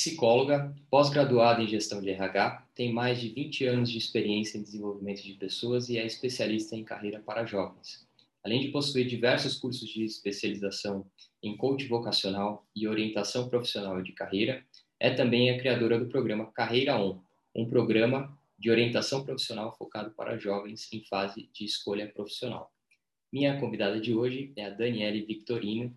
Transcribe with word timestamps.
Psicóloga, 0.00 0.74
pós-graduada 0.88 1.62
em 1.62 1.68
gestão 1.68 2.00
de 2.00 2.08
RH, 2.08 2.66
tem 2.74 2.90
mais 2.90 3.20
de 3.20 3.28
20 3.28 3.66
anos 3.66 3.90
de 3.90 3.98
experiência 3.98 4.56
em 4.56 4.62
desenvolvimento 4.62 5.22
de 5.22 5.34
pessoas 5.34 5.90
e 5.90 5.98
é 5.98 6.06
especialista 6.06 6.74
em 6.74 6.82
carreira 6.82 7.20
para 7.20 7.44
jovens. 7.44 8.08
Além 8.42 8.62
de 8.62 8.68
possuir 8.68 9.06
diversos 9.06 9.58
cursos 9.58 9.86
de 9.86 10.02
especialização 10.02 11.04
em 11.42 11.54
coach 11.54 11.86
vocacional 11.86 12.66
e 12.74 12.88
orientação 12.88 13.50
profissional 13.50 14.00
de 14.00 14.12
carreira, 14.12 14.64
é 14.98 15.10
também 15.10 15.50
a 15.50 15.58
criadora 15.58 15.98
do 15.98 16.06
programa 16.06 16.50
Carreira 16.50 16.96
On, 16.96 17.18
um 17.54 17.68
programa 17.68 18.34
de 18.58 18.70
orientação 18.70 19.22
profissional 19.22 19.76
focado 19.76 20.12
para 20.12 20.38
jovens 20.38 20.90
em 20.94 21.04
fase 21.04 21.50
de 21.52 21.66
escolha 21.66 22.08
profissional. 22.08 22.72
Minha 23.30 23.60
convidada 23.60 24.00
de 24.00 24.14
hoje 24.14 24.50
é 24.56 24.64
a 24.64 24.70
Daniele 24.70 25.26
Victorino, 25.26 25.94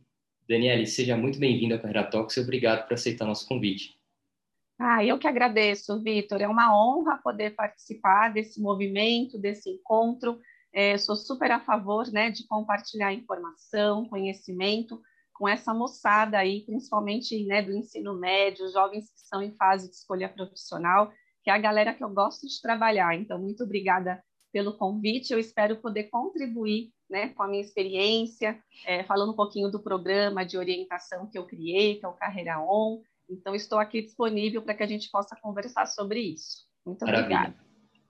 Daniele, 0.47 0.85
seja 0.85 1.15
muito 1.15 1.39
bem-vinda 1.39 1.75
ao 1.75 1.81
Carreira 1.81 2.09
Talks 2.09 2.35
e 2.35 2.41
obrigado 2.41 2.85
por 2.85 2.95
aceitar 2.95 3.25
nosso 3.25 3.47
convite. 3.47 3.97
Ah, 4.77 5.03
eu 5.03 5.17
que 5.17 5.27
agradeço, 5.27 6.01
Vitor. 6.01 6.41
É 6.41 6.47
uma 6.47 6.75
honra 6.75 7.17
poder 7.23 7.51
participar 7.51 8.34
desse 8.34 8.61
movimento, 8.61 9.37
desse 9.39 9.70
encontro. 9.70 10.39
É, 10.73 10.98
sou 10.98 11.15
super 11.15 11.51
a 11.51 11.59
favor 11.59 12.11
né, 12.11 12.29
de 12.29 12.45
compartilhar 12.48 13.13
informação, 13.13 14.05
conhecimento 14.09 15.01
com 15.34 15.48
essa 15.48 15.73
moçada 15.73 16.37
aí, 16.37 16.62
principalmente 16.65 17.45
né, 17.45 17.62
do 17.62 17.71
ensino 17.71 18.13
médio, 18.20 18.71
jovens 18.71 19.09
que 19.09 19.20
estão 19.20 19.41
em 19.41 19.55
fase 19.55 19.89
de 19.89 19.95
escolha 19.95 20.27
profissional, 20.27 21.12
que 21.43 21.49
é 21.49 21.53
a 21.53 21.57
galera 21.57 21.93
que 21.93 22.03
eu 22.03 22.09
gosto 22.09 22.48
de 22.48 22.62
trabalhar. 22.62 23.15
Então, 23.15 23.39
muito 23.39 23.63
obrigada 23.63 24.21
pelo 24.51 24.77
convite. 24.77 25.31
Eu 25.31 25.39
espero 25.39 25.77
poder 25.77 26.05
contribuir 26.05 26.91
né, 27.13 27.30
com 27.30 27.44
a 27.44 27.48
minha 27.48 27.62
experiência, 27.62 28.59
é, 28.88 29.03
falando 29.03 29.34
um 29.34 29.35
pouquinho 29.35 29.70
do 29.70 29.80
programa 29.80 30.44
de 30.44 30.58
orientação 30.58 31.27
que 31.27 31.38
eu 31.38 31.45
criei, 31.45 31.99
que 31.99 32.05
é 32.05 32.08
o 32.08 32.13
Carreira 32.13 32.59
On. 32.59 33.04
Então, 33.30 33.54
estou 33.54 33.77
aqui 33.77 34.01
disponível 34.01 34.63
para 34.63 34.74
que 34.74 34.82
a 34.82 34.87
gente 34.87 35.12
possa 35.12 35.35
conversar 35.35 35.85
sobre 35.85 36.20
isso. 36.20 36.65
Muito 36.84 37.05
Maravilha. 37.05 37.37
obrigada. 37.37 37.55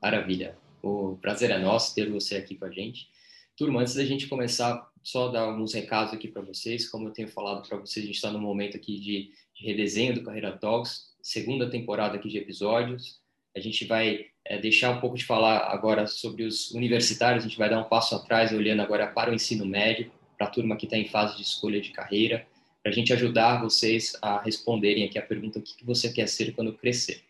Maravilha. 0.02 0.58
O 0.81 1.17
prazer 1.17 1.52
é 1.52 1.59
nosso 1.59 1.94
ter 1.94 2.09
você 2.09 2.38
aqui 2.38 2.55
com 2.55 2.64
a 2.64 2.72
gente. 2.72 3.09
Turma, 3.58 3.81
antes 3.81 3.94
da 3.94 4.05
gente 4.05 4.27
começar, 4.27 4.89
só 5.03 5.27
dar 5.27 5.42
alguns 5.42 5.73
recados 5.73 6.14
aqui 6.14 6.30
para 6.30 6.42
vocês. 6.42 6.89
Como 6.89 7.09
eu 7.09 7.11
tenho 7.11 7.27
falado 7.27 7.67
para 7.67 7.77
vocês, 7.77 8.05
a 8.05 8.08
gente 8.08 8.16
está 8.16 8.31
no 8.31 8.39
momento 8.39 8.77
aqui 8.77 8.97
de, 8.99 9.31
de 9.53 9.66
redesenho 9.66 10.16
do 10.16 10.23
Carreira 10.23 10.58
Talks, 10.58 11.14
segunda 11.22 11.70
temporada 11.70 12.16
aqui 12.16 12.30
de 12.30 12.38
episódios. 12.38 13.22
A 13.55 13.59
gente 13.59 13.85
vai 13.85 14.27
é, 14.45 14.57
deixar 14.57 14.91
um 14.91 14.99
pouco 14.99 15.15
de 15.15 15.25
falar 15.25 15.71
agora 15.71 16.07
sobre 16.07 16.43
os 16.43 16.71
universitários, 16.71 17.43
a 17.43 17.47
gente 17.47 17.57
vai 17.57 17.69
dar 17.69 17.79
um 17.79 17.87
passo 17.87 18.15
atrás, 18.15 18.51
olhando 18.51 18.81
agora 18.81 19.07
para 19.07 19.31
o 19.31 19.33
ensino 19.33 19.65
médio, 19.65 20.11
para 20.37 20.47
a 20.47 20.49
turma 20.49 20.75
que 20.75 20.85
está 20.85 20.97
em 20.97 21.07
fase 21.07 21.37
de 21.37 21.43
escolha 21.43 21.79
de 21.79 21.91
carreira, 21.91 22.47
para 22.81 22.91
a 22.91 22.95
gente 22.95 23.13
ajudar 23.13 23.61
vocês 23.61 24.17
a 24.21 24.41
responderem 24.41 25.05
aqui 25.05 25.17
a 25.17 25.21
pergunta: 25.21 25.59
o 25.59 25.61
que 25.61 25.85
você 25.85 26.11
quer 26.11 26.27
ser 26.27 26.53
quando 26.53 26.73
crescer? 26.73 27.23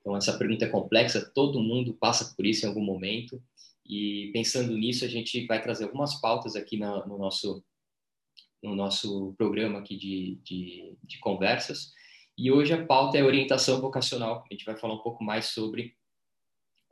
Então, 0.00 0.16
essa 0.16 0.36
pergunta 0.36 0.64
é 0.64 0.68
complexa, 0.68 1.20
todo 1.34 1.60
mundo 1.60 1.92
passa 1.92 2.34
por 2.34 2.46
isso 2.46 2.64
em 2.64 2.68
algum 2.68 2.82
momento, 2.82 3.42
e 3.90 4.30
pensando 4.32 4.76
nisso, 4.76 5.04
a 5.04 5.08
gente 5.08 5.46
vai 5.46 5.60
trazer 5.60 5.84
algumas 5.84 6.14
pautas 6.20 6.54
aqui 6.54 6.76
no, 6.76 7.06
no 7.08 7.18
nosso, 7.18 7.62
no 8.62 8.76
nosso 8.76 9.34
programa 9.36 9.80
aqui 9.80 9.96
de, 9.96 10.38
de, 10.44 10.94
de 11.02 11.18
conversas. 11.18 11.92
E 12.40 12.50
hoje 12.50 12.72
a 12.72 12.86
pauta 12.86 13.18
é 13.18 13.22
orientação 13.22 13.82
vocacional. 13.82 14.46
A 14.50 14.54
gente 14.54 14.64
vai 14.64 14.74
falar 14.74 14.94
um 14.94 15.02
pouco 15.02 15.22
mais 15.22 15.46
sobre 15.46 15.94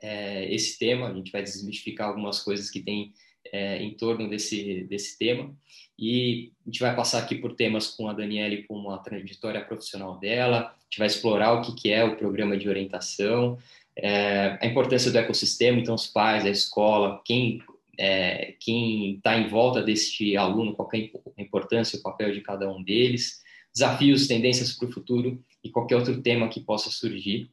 é, 0.02 0.52
esse 0.52 0.78
tema, 0.78 1.08
a 1.08 1.14
gente 1.14 1.32
vai 1.32 1.42
desmistificar 1.42 2.08
algumas 2.08 2.42
coisas 2.42 2.68
que 2.68 2.80
tem 2.80 3.14
é, 3.50 3.82
em 3.82 3.94
torno 3.94 4.28
desse, 4.28 4.84
desse 4.84 5.16
tema. 5.16 5.56
E 5.98 6.52
a 6.66 6.68
gente 6.68 6.80
vai 6.80 6.94
passar 6.94 7.20
aqui 7.20 7.34
por 7.34 7.54
temas 7.54 7.86
com 7.88 8.10
a 8.10 8.12
Daniele, 8.12 8.64
com 8.64 8.90
a 8.90 8.98
trajetória 8.98 9.64
profissional 9.64 10.18
dela, 10.18 10.66
a 10.66 10.84
gente 10.84 10.98
vai 10.98 11.06
explorar 11.06 11.54
o 11.54 11.62
que, 11.62 11.74
que 11.74 11.90
é 11.90 12.04
o 12.04 12.16
programa 12.16 12.54
de 12.54 12.68
orientação, 12.68 13.56
é, 13.96 14.58
a 14.60 14.66
importância 14.66 15.10
do 15.10 15.16
ecossistema, 15.16 15.78
então 15.78 15.94
os 15.94 16.06
pais, 16.06 16.44
a 16.44 16.50
escola, 16.50 17.22
quem 17.24 17.62
é, 17.98 18.54
quem 18.60 19.14
está 19.14 19.36
em 19.38 19.48
volta 19.48 19.82
deste 19.82 20.36
aluno, 20.36 20.74
qual 20.76 20.88
é 20.92 21.10
a 21.38 21.42
importância, 21.42 21.98
o 21.98 22.02
papel 22.02 22.32
de 22.32 22.42
cada 22.42 22.70
um 22.70 22.82
deles, 22.82 23.42
desafios, 23.78 24.26
tendências 24.26 24.72
para 24.72 24.88
o 24.88 24.92
futuro 24.92 25.42
e 25.62 25.70
qualquer 25.70 25.96
outro 25.96 26.20
tema 26.20 26.48
que 26.48 26.60
possa 26.60 26.90
surgir. 26.90 27.50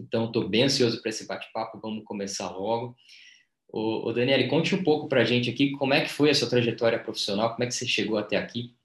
Então, 0.00 0.26
estou 0.26 0.48
bem 0.48 0.64
ansioso 0.64 1.00
para 1.02 1.10
esse 1.10 1.26
bate-papo, 1.26 1.80
vamos 1.80 2.04
começar 2.04 2.50
logo. 2.50 2.96
O, 3.68 4.08
o 4.08 4.12
Daniele, 4.12 4.48
conte 4.48 4.74
um 4.74 4.84
pouco 4.84 5.08
para 5.08 5.22
a 5.22 5.24
gente 5.24 5.50
aqui 5.50 5.72
como 5.72 5.94
é 5.94 6.02
que 6.02 6.10
foi 6.10 6.30
a 6.30 6.34
sua 6.34 6.48
trajetória 6.48 7.02
profissional, 7.02 7.50
como 7.52 7.64
é 7.64 7.66
que 7.66 7.74
você 7.74 7.86
chegou 7.86 8.18
até 8.18 8.36
aqui? 8.36 8.76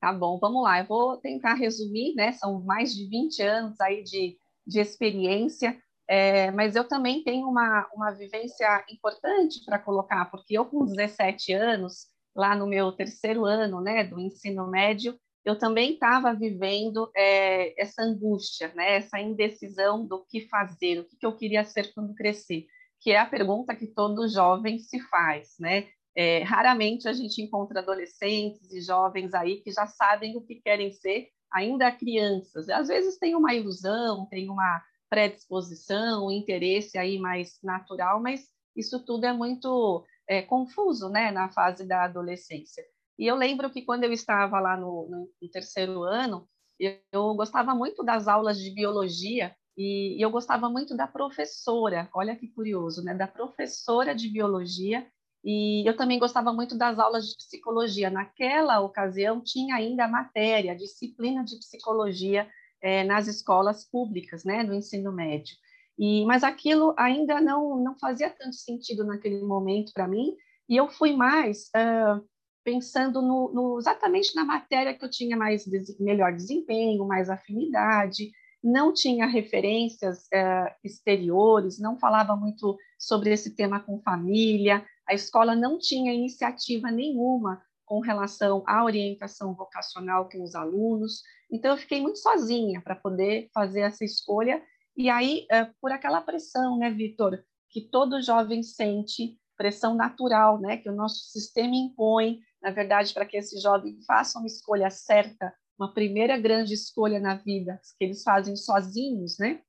Tá 0.00 0.12
bom, 0.12 0.38
vamos 0.38 0.62
lá. 0.62 0.80
Eu 0.80 0.86
vou 0.86 1.16
tentar 1.16 1.54
resumir, 1.54 2.14
né? 2.14 2.32
São 2.32 2.60
mais 2.62 2.94
de 2.94 3.06
20 3.06 3.42
anos 3.42 3.80
aí 3.80 4.02
de, 4.02 4.36
de 4.66 4.80
experiência, 4.80 5.80
é, 6.08 6.50
mas 6.52 6.74
eu 6.74 6.84
também 6.84 7.22
tenho 7.22 7.48
uma, 7.48 7.86
uma 7.94 8.10
vivência 8.12 8.84
importante 8.90 9.64
para 9.64 9.78
colocar, 9.78 10.24
porque 10.30 10.56
eu 10.56 10.64
com 10.64 10.86
17 10.86 11.52
anos, 11.52 12.06
lá 12.34 12.56
no 12.56 12.66
meu 12.66 12.92
terceiro 12.92 13.44
ano 13.44 13.80
né, 13.80 14.04
do 14.04 14.18
ensino 14.18 14.68
médio, 14.68 15.18
eu 15.48 15.58
também 15.58 15.94
estava 15.94 16.34
vivendo 16.34 17.10
é, 17.16 17.80
essa 17.80 18.02
angústia, 18.02 18.70
né, 18.74 18.96
essa 18.96 19.18
indecisão 19.18 20.06
do 20.06 20.24
que 20.26 20.46
fazer, 20.48 21.00
o 21.00 21.04
que, 21.04 21.16
que 21.16 21.24
eu 21.24 21.34
queria 21.34 21.64
ser 21.64 21.92
quando 21.94 22.14
crescer, 22.14 22.66
que 23.00 23.12
é 23.12 23.18
a 23.18 23.26
pergunta 23.26 23.74
que 23.74 23.86
todo 23.86 24.28
jovem 24.28 24.78
se 24.78 25.00
faz, 25.08 25.54
né? 25.58 25.88
É, 26.14 26.42
raramente 26.42 27.08
a 27.08 27.12
gente 27.12 27.40
encontra 27.40 27.80
adolescentes 27.80 28.72
e 28.72 28.80
jovens 28.80 29.32
aí 29.32 29.62
que 29.62 29.70
já 29.70 29.86
sabem 29.86 30.36
o 30.36 30.42
que 30.42 30.56
querem 30.56 30.92
ser, 30.92 31.28
ainda 31.50 31.92
crianças. 31.92 32.68
Às 32.68 32.88
vezes 32.88 33.18
tem 33.18 33.34
uma 33.34 33.54
ilusão, 33.54 34.26
tem 34.26 34.50
uma 34.50 34.82
predisposição, 35.08 36.26
um 36.26 36.30
interesse 36.32 36.98
aí 36.98 37.18
mais 37.18 37.58
natural, 37.62 38.20
mas 38.20 38.48
isso 38.76 39.02
tudo 39.04 39.24
é 39.24 39.32
muito 39.32 40.04
é, 40.28 40.42
confuso, 40.42 41.08
né, 41.08 41.30
na 41.30 41.48
fase 41.48 41.86
da 41.86 42.04
adolescência. 42.04 42.84
E 43.18 43.26
eu 43.26 43.34
lembro 43.34 43.70
que 43.70 43.82
quando 43.82 44.04
eu 44.04 44.12
estava 44.12 44.60
lá 44.60 44.76
no, 44.76 45.08
no, 45.10 45.30
no 45.42 45.48
terceiro 45.50 46.02
ano, 46.04 46.48
eu, 46.78 46.96
eu, 47.12 47.34
gostava 47.34 47.74
muito 47.74 48.04
das 48.04 48.28
aulas 48.28 48.58
de 48.58 48.70
biologia 48.70 49.54
e, 49.76 50.16
e, 50.18 50.22
eu 50.22 50.30
gostava 50.30 50.68
muito 50.68 50.96
da 50.96 51.06
professora. 51.06 52.08
Olha 52.14 52.36
que 52.36 52.48
curioso, 52.48 53.02
né? 53.02 53.14
Da 53.14 53.26
professora 53.26 54.14
de 54.14 54.28
biologia. 54.28 55.06
E 55.44 55.88
eu 55.88 55.96
também 55.96 56.18
gostava 56.18 56.52
muito 56.52 56.76
das 56.76 56.98
aulas 56.98 57.28
de 57.28 57.36
psicologia. 57.36 58.10
Naquela 58.10 58.80
ocasião 58.80 59.40
tinha 59.40 59.76
ainda 59.76 60.04
a 60.04 60.08
matéria, 60.08 60.72
a 60.72 60.76
disciplina 60.76 61.44
de 61.44 61.58
psicologia 61.58 62.48
é, 62.80 63.04
nas 63.04 63.26
escolas 63.26 63.84
públicas, 63.84 64.44
né, 64.44 64.64
do 64.64 64.74
ensino 64.74 65.12
médio. 65.12 65.56
E, 65.98 66.24
mas 66.26 66.44
aquilo 66.44 66.94
ainda 66.96 67.40
não, 67.40 67.82
não 67.82 67.98
fazia 67.98 68.30
tanto 68.30 68.54
sentido 68.54 69.04
naquele 69.04 69.42
momento 69.42 69.92
para 69.92 70.06
mim, 70.06 70.36
e 70.68 70.76
eu 70.76 70.88
fui 70.88 71.12
mais 71.12 71.70
uh, 71.74 72.24
pensando 72.68 73.22
no, 73.22 73.50
no, 73.50 73.78
exatamente 73.78 74.36
na 74.36 74.44
matéria 74.44 74.92
que 74.92 75.02
eu 75.02 75.08
tinha 75.08 75.38
mais 75.38 75.64
melhor 75.98 76.34
desempenho, 76.34 77.06
mais 77.06 77.30
afinidade, 77.30 78.30
não 78.62 78.92
tinha 78.92 79.24
referências 79.24 80.24
uh, 80.24 80.70
exteriores, 80.84 81.78
não 81.78 81.98
falava 81.98 82.36
muito 82.36 82.76
sobre 82.98 83.32
esse 83.32 83.56
tema 83.56 83.80
com 83.80 84.02
família, 84.02 84.84
a 85.08 85.14
escola 85.14 85.56
não 85.56 85.78
tinha 85.78 86.12
iniciativa 86.12 86.90
nenhuma 86.90 87.62
com 87.86 88.00
relação 88.00 88.62
à 88.66 88.84
orientação 88.84 89.54
vocacional 89.54 90.28
com 90.28 90.42
os 90.42 90.54
alunos, 90.54 91.22
então 91.50 91.70
eu 91.70 91.78
fiquei 91.78 92.02
muito 92.02 92.18
sozinha 92.18 92.82
para 92.82 92.94
poder 92.94 93.48
fazer 93.54 93.80
essa 93.80 94.04
escolha, 94.04 94.62
e 94.94 95.08
aí, 95.08 95.46
uh, 95.50 95.72
por 95.80 95.90
aquela 95.90 96.20
pressão, 96.20 96.76
né, 96.76 96.90
Vitor, 96.90 97.42
que 97.70 97.88
todo 97.88 98.20
jovem 98.20 98.62
sente, 98.62 99.38
pressão 99.56 99.94
natural, 99.94 100.60
né, 100.60 100.76
que 100.76 100.90
o 100.90 100.94
nosso 100.94 101.30
sistema 101.30 101.74
impõe, 101.74 102.40
na 102.62 102.70
verdade, 102.70 103.12
para 103.14 103.26
que 103.26 103.36
esse 103.36 103.60
jovem 103.60 103.98
faça 104.06 104.38
uma 104.38 104.46
escolha 104.46 104.90
certa, 104.90 105.54
uma 105.78 105.92
primeira 105.92 106.36
grande 106.36 106.74
escolha 106.74 107.20
na 107.20 107.36
vida, 107.36 107.80
que 107.98 108.04
eles 108.04 108.22
fazem 108.22 108.56
sozinhos, 108.56 109.38
né? 109.38 109.60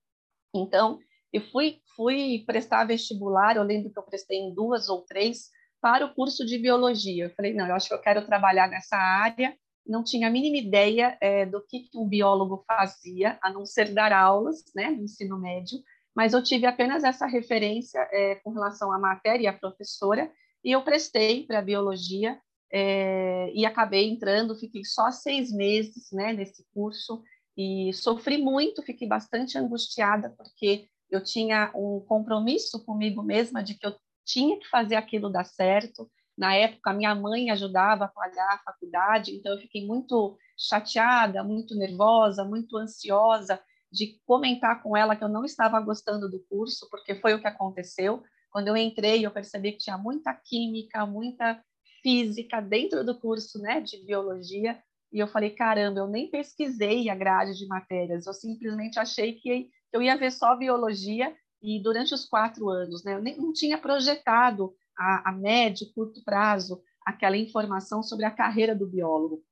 Então, 0.56 1.00
eu 1.32 1.42
fui, 1.52 1.80
fui 1.96 2.44
prestar 2.46 2.86
vestibular, 2.86 3.56
eu 3.56 3.64
lembro 3.64 3.92
que 3.92 4.00
eu 4.00 4.04
prestei 4.04 4.40
em 4.40 4.54
duas 4.54 4.90
ou 4.90 5.04
três, 5.04 5.50
para 5.82 6.06
o 6.06 6.14
curso 6.14 6.46
de 6.46 6.58
biologia. 6.58 7.26
Eu 7.26 7.30
falei, 7.32 7.54
não, 7.54 7.68
eu 7.68 7.76
acho 7.76 7.88
que 7.88 7.94
eu 7.94 8.02
quero 8.02 8.26
trabalhar 8.26 8.68
nessa 8.68 8.98
área. 8.98 9.56
Não 9.86 10.04
tinha 10.04 10.28
a 10.28 10.32
mínima 10.32 10.58
ideia 10.58 11.18
é, 11.22 11.46
do 11.46 11.66
que, 11.66 11.82
que 11.90 11.98
um 11.98 12.08
biólogo 12.08 12.64
fazia, 12.68 13.40
a 13.42 13.52
não 13.52 13.66
ser 13.66 13.94
dar 13.94 14.12
aulas, 14.12 14.64
né, 14.76 14.90
no 14.90 15.04
ensino 15.04 15.40
médio, 15.40 15.80
mas 16.16 16.34
eu 16.34 16.44
tive 16.44 16.66
apenas 16.66 17.04
essa 17.04 17.26
referência 17.26 18.00
é, 18.12 18.36
com 18.36 18.52
relação 18.52 18.92
à 18.92 19.00
matéria 19.00 19.46
e 19.46 19.48
à 19.48 19.54
professora, 19.54 20.32
e 20.64 20.72
eu 20.72 20.84
prestei 20.84 21.46
para 21.46 21.62
biologia 21.62 22.40
é, 22.72 23.52
e 23.54 23.66
acabei 23.66 24.10
entrando, 24.10 24.56
fiquei 24.56 24.84
só 24.86 25.12
seis 25.12 25.52
meses 25.52 26.12
né, 26.12 26.34
nesse 26.34 26.66
curso 26.74 27.24
e 27.58 27.92
sofri 27.94 28.38
muito, 28.38 28.84
fiquei 28.84 29.08
bastante 29.08 29.58
angustiada 29.58 30.30
porque 30.38 30.88
eu 31.10 31.24
tinha 31.24 31.72
um 31.76 32.00
compromisso 32.08 32.84
comigo 32.86 33.24
mesma 33.24 33.64
de 33.64 33.74
que 33.74 33.86
eu 33.86 33.96
tinha 34.26 34.60
que 34.60 34.68
fazer 34.68 34.96
aquilo 34.96 35.30
dar 35.30 35.46
certo, 35.46 36.10
Na 36.38 36.56
época, 36.56 36.94
minha 36.94 37.14
mãe 37.14 37.50
ajudava 37.50 38.06
a 38.06 38.08
pagar 38.08 38.54
a 38.54 38.60
faculdade, 38.60 39.36
então 39.36 39.52
eu 39.52 39.60
fiquei 39.60 39.86
muito 39.86 40.38
chateada, 40.58 41.44
muito 41.44 41.76
nervosa, 41.76 42.46
muito 42.46 42.78
ansiosa 42.78 43.62
de 43.92 44.18
comentar 44.26 44.82
com 44.82 44.96
ela 44.96 45.18
que 45.18 45.24
eu 45.24 45.28
não 45.28 45.44
estava 45.44 45.82
gostando 45.82 46.30
do 46.30 46.40
curso, 46.50 46.88
porque 46.90 47.16
foi 47.16 47.34
o 47.34 47.42
que 47.42 47.48
aconteceu. 47.48 48.24
Quando 48.50 48.70
eu 48.70 48.78
entrei, 48.78 49.26
eu 49.26 49.32
percebi 49.32 49.74
que 49.74 49.80
tinha 49.80 49.98
muita 49.98 50.34
química, 50.34 51.06
muita 51.06 51.62
física 52.02 52.62
dentro 52.62 53.04
do 53.04 53.20
curso 53.20 53.60
né, 53.60 53.82
de 53.82 54.04
biologia, 54.06 54.82
e 55.12 55.20
eu 55.20 55.28
falei, 55.28 55.52
caramba, 55.52 56.00
eu 56.00 56.08
nem 56.08 56.30
pesquisei 56.30 57.10
a 57.10 57.16
grade 57.16 57.58
de 57.58 57.68
matérias, 57.68 58.28
eu 58.28 58.34
simplesmente 58.34 59.00
achei 59.00 59.34
que 59.34 59.70
eu 59.92 60.02
ia 60.02 60.18
ver 60.18 60.32
só 60.32 60.56
biologia, 60.56 61.36
e 61.62 61.82
durante 61.82 62.14
os 62.14 62.26
quatro 62.26 62.70
anos, 62.70 63.04
né, 63.04 63.16
eu 63.16 63.22
nem, 63.22 63.38
não 63.38 63.52
tinha 63.52 63.78
projetado 63.78 64.74
a, 64.98 65.30
a 65.30 65.32
médio, 65.32 65.92
curto 65.94 66.24
prazo, 66.24 66.82
aquela 67.06 67.38
informação 67.38 68.04
sobre 68.04 68.26
a 68.26 68.32
carreira 68.32 68.76
do 68.76 68.88
biólogo. 68.88 69.44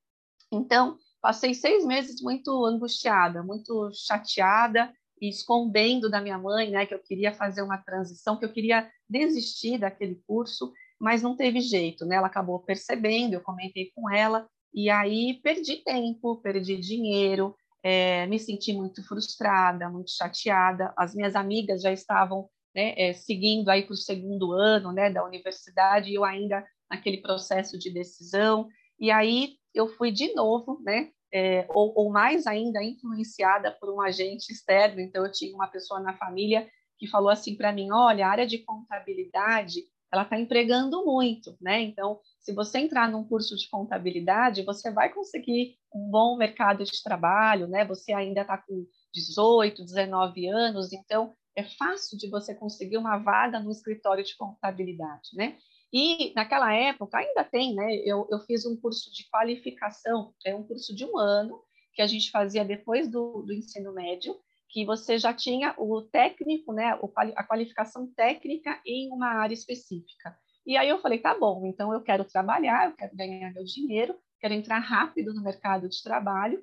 Então, 0.51 0.97
passei 1.21 1.53
seis 1.53 1.85
meses 1.85 2.21
muito 2.21 2.65
angustiada, 2.65 3.43
muito 3.43 3.91
chateada 3.93 4.93
e 5.19 5.27
escondendo 5.27 6.09
da 6.09 6.21
minha 6.21 6.37
mãe, 6.37 6.69
né, 6.69 6.85
que 6.85 6.93
eu 6.93 6.99
queria 6.99 7.33
fazer 7.33 7.61
uma 7.61 7.77
transição, 7.77 8.37
que 8.37 8.45
eu 8.45 8.53
queria 8.53 8.89
desistir 9.09 9.79
daquele 9.79 10.21
curso, 10.27 10.71
mas 10.99 11.21
não 11.21 11.35
teve 11.35 11.61
jeito, 11.61 12.05
né? 12.05 12.15
Ela 12.15 12.27
acabou 12.27 12.59
percebendo, 12.59 13.33
eu 13.33 13.41
comentei 13.41 13.91
com 13.95 14.09
ela 14.09 14.47
e 14.73 14.89
aí 14.89 15.39
perdi 15.41 15.77
tempo, 15.83 16.41
perdi 16.41 16.77
dinheiro, 16.77 17.55
é, 17.83 18.25
me 18.27 18.39
senti 18.39 18.73
muito 18.73 19.05
frustrada, 19.07 19.89
muito 19.89 20.11
chateada. 20.11 20.93
As 20.97 21.15
minhas 21.15 21.35
amigas 21.35 21.81
já 21.81 21.91
estavam 21.91 22.49
né, 22.75 22.93
é, 22.97 23.13
seguindo 23.13 23.69
aí 23.69 23.83
para 23.83 23.93
o 23.93 23.97
segundo 23.97 24.51
ano, 24.51 24.91
né, 24.91 25.09
da 25.09 25.23
universidade 25.23 26.09
e 26.09 26.15
eu 26.15 26.23
ainda 26.23 26.65
naquele 26.89 27.17
processo 27.17 27.77
de 27.77 27.91
decisão. 27.91 28.67
E 28.99 29.11
aí 29.11 29.55
eu 29.73 29.87
fui 29.87 30.11
de 30.11 30.33
novo, 30.33 30.81
né, 30.83 31.11
é, 31.33 31.65
ou, 31.69 31.93
ou, 31.95 32.09
mais 32.09 32.47
ainda 32.47 32.83
influenciada 32.83 33.71
por 33.71 33.93
um 33.93 34.01
agente 34.01 34.51
externo. 34.51 35.01
Então, 35.01 35.25
eu 35.25 35.31
tinha 35.31 35.53
uma 35.53 35.67
pessoa 35.67 35.99
na 35.99 36.13
família 36.17 36.67
que 36.97 37.07
falou 37.07 37.29
assim 37.29 37.55
para 37.55 37.71
mim: 37.71 37.91
olha, 37.91 38.25
a 38.25 38.29
área 38.29 38.47
de 38.47 38.59
contabilidade 38.59 39.81
ela 40.11 40.23
está 40.23 40.39
empregando 40.39 41.05
muito, 41.05 41.57
né? 41.61 41.81
Então, 41.81 42.19
se 42.39 42.53
você 42.53 42.79
entrar 42.79 43.11
num 43.11 43.23
curso 43.23 43.55
de 43.55 43.69
contabilidade, 43.69 44.63
você 44.63 44.91
vai 44.91 45.13
conseguir 45.13 45.77
um 45.93 46.09
bom 46.09 46.37
mercado 46.37 46.83
de 46.83 47.03
trabalho, 47.03 47.67
né? 47.67 47.85
Você 47.85 48.13
ainda 48.13 48.41
está 48.41 48.57
com 48.57 48.85
18, 49.13 49.83
19 49.83 50.47
anos, 50.47 50.93
então 50.93 51.33
é 51.55 51.63
fácil 51.63 52.17
de 52.17 52.29
você 52.29 52.53
conseguir 52.53 52.97
uma 52.97 53.17
vaga 53.17 53.59
no 53.59 53.71
escritório 53.71 54.23
de 54.23 54.35
contabilidade, 54.37 55.29
né? 55.33 55.57
E 55.91 56.33
naquela 56.35 56.73
época 56.73 57.17
ainda 57.17 57.43
tem, 57.43 57.73
né? 57.73 57.95
Eu, 58.05 58.27
eu 58.29 58.39
fiz 58.41 58.65
um 58.65 58.79
curso 58.79 59.11
de 59.11 59.27
qualificação, 59.29 60.33
é 60.45 60.53
um 60.53 60.63
curso 60.63 60.95
de 60.95 61.05
um 61.05 61.17
ano 61.17 61.61
que 61.93 62.01
a 62.01 62.07
gente 62.07 62.29
fazia 62.29 62.63
depois 62.63 63.09
do, 63.09 63.41
do 63.41 63.53
ensino 63.53 63.91
médio, 63.93 64.39
que 64.69 64.85
você 64.85 65.17
já 65.17 65.33
tinha 65.33 65.73
o 65.77 66.01
técnico, 66.01 66.73
né? 66.73 66.99
A 67.35 67.43
qualificação 67.43 68.11
técnica 68.15 68.79
em 68.85 69.11
uma 69.11 69.27
área 69.27 69.53
específica. 69.53 70.37
E 70.65 70.75
aí 70.75 70.89
eu 70.89 70.99
falei, 70.99 71.19
tá 71.19 71.37
bom, 71.37 71.65
então 71.65 71.93
eu 71.93 72.01
quero 72.01 72.25
trabalhar, 72.25 72.89
eu 72.89 72.95
quero 72.95 73.15
ganhar 73.15 73.53
meu 73.53 73.63
dinheiro, 73.63 74.15
quero 74.39 74.53
entrar 74.53 74.79
rápido 74.79 75.33
no 75.33 75.41
mercado 75.41 75.87
de 75.87 76.03
trabalho, 76.03 76.61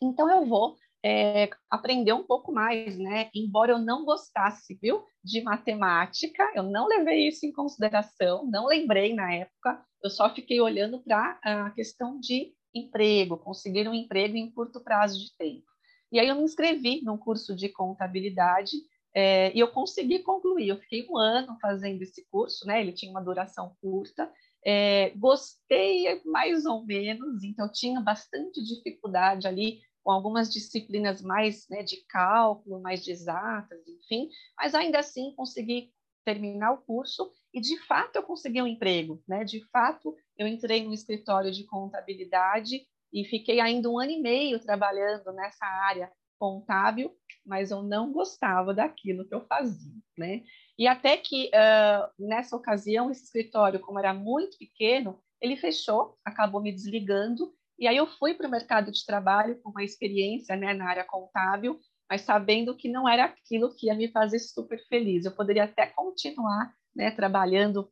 então 0.00 0.30
eu 0.30 0.46
vou 0.46 0.76
é, 1.04 1.50
aprender 1.68 2.12
um 2.12 2.22
pouco 2.22 2.52
mais, 2.52 2.96
né? 2.96 3.28
Embora 3.34 3.72
eu 3.72 3.78
não 3.78 4.04
gostasse, 4.04 4.78
viu, 4.80 5.04
de 5.24 5.42
matemática, 5.42 6.52
eu 6.54 6.62
não 6.62 6.86
levei 6.86 7.26
isso 7.26 7.44
em 7.44 7.52
consideração, 7.52 8.46
não 8.46 8.66
lembrei 8.66 9.12
na 9.14 9.32
época, 9.34 9.84
eu 10.02 10.10
só 10.10 10.32
fiquei 10.32 10.60
olhando 10.60 11.02
para 11.02 11.38
a 11.42 11.70
questão 11.70 12.20
de 12.20 12.52
emprego, 12.74 13.36
conseguir 13.36 13.88
um 13.88 13.94
emprego 13.94 14.36
em 14.36 14.50
curto 14.50 14.82
prazo 14.82 15.18
de 15.18 15.36
tempo. 15.36 15.71
E 16.12 16.20
aí 16.20 16.28
eu 16.28 16.36
me 16.36 16.42
inscrevi 16.42 17.00
num 17.02 17.16
curso 17.16 17.56
de 17.56 17.70
contabilidade 17.70 18.76
é, 19.14 19.54
e 19.56 19.60
eu 19.60 19.68
consegui 19.68 20.18
concluir. 20.20 20.68
Eu 20.68 20.78
fiquei 20.78 21.06
um 21.08 21.16
ano 21.16 21.56
fazendo 21.60 22.02
esse 22.02 22.26
curso, 22.30 22.66
né? 22.66 22.80
Ele 22.80 22.92
tinha 22.92 23.10
uma 23.10 23.22
duração 23.22 23.74
curta. 23.80 24.30
É, 24.64 25.10
gostei 25.16 26.22
mais 26.24 26.66
ou 26.66 26.84
menos, 26.84 27.42
então 27.42 27.68
tinha 27.68 28.00
bastante 28.00 28.62
dificuldade 28.62 29.48
ali 29.48 29.80
com 30.04 30.12
algumas 30.12 30.52
disciplinas 30.52 31.20
mais 31.20 31.68
né, 31.68 31.82
de 31.82 32.04
cálculo, 32.06 32.80
mais 32.80 33.02
de 33.02 33.10
exatas, 33.10 33.80
enfim, 33.88 34.28
mas 34.56 34.74
ainda 34.74 34.98
assim 34.98 35.32
consegui 35.34 35.92
terminar 36.24 36.72
o 36.72 36.78
curso 36.78 37.30
e 37.52 37.60
de 37.60 37.76
fato 37.86 38.16
eu 38.16 38.22
consegui 38.22 38.62
um 38.62 38.66
emprego, 38.66 39.22
né? 39.26 39.44
De 39.44 39.64
fato 39.70 40.14
eu 40.36 40.46
entrei 40.46 40.84
no 40.84 40.94
escritório 40.94 41.50
de 41.50 41.64
contabilidade 41.64 42.86
e 43.12 43.24
fiquei 43.24 43.60
ainda 43.60 43.90
um 43.90 43.98
ano 43.98 44.12
e 44.12 44.20
meio 44.20 44.60
trabalhando 44.60 45.32
nessa 45.32 45.66
área 45.66 46.10
contábil, 46.38 47.14
mas 47.44 47.70
eu 47.70 47.82
não 47.82 48.12
gostava 48.12 48.74
daquilo 48.74 49.26
que 49.26 49.34
eu 49.34 49.46
fazia, 49.46 49.92
né? 50.18 50.42
E 50.78 50.86
até 50.88 51.16
que 51.16 51.48
uh, 51.48 52.26
nessa 52.26 52.56
ocasião 52.56 53.10
esse 53.10 53.24
escritório, 53.24 53.80
como 53.80 53.98
era 53.98 54.12
muito 54.12 54.56
pequeno, 54.58 55.22
ele 55.40 55.56
fechou, 55.56 56.16
acabou 56.24 56.60
me 56.60 56.72
desligando 56.72 57.52
e 57.78 57.86
aí 57.88 57.96
eu 57.96 58.06
fui 58.06 58.34
para 58.34 58.46
o 58.46 58.50
mercado 58.50 58.92
de 58.92 59.04
trabalho 59.04 59.60
com 59.60 59.70
uma 59.70 59.82
experiência 59.82 60.56
né, 60.56 60.72
na 60.72 60.88
área 60.88 61.04
contábil, 61.04 61.80
mas 62.08 62.20
sabendo 62.20 62.76
que 62.76 62.88
não 62.88 63.08
era 63.08 63.24
aquilo 63.24 63.74
que 63.74 63.86
ia 63.86 63.94
me 63.94 64.08
fazer 64.08 64.38
super 64.38 64.78
feliz. 64.86 65.24
Eu 65.24 65.34
poderia 65.34 65.64
até 65.64 65.86
continuar 65.86 66.72
né, 66.94 67.10
trabalhando 67.10 67.90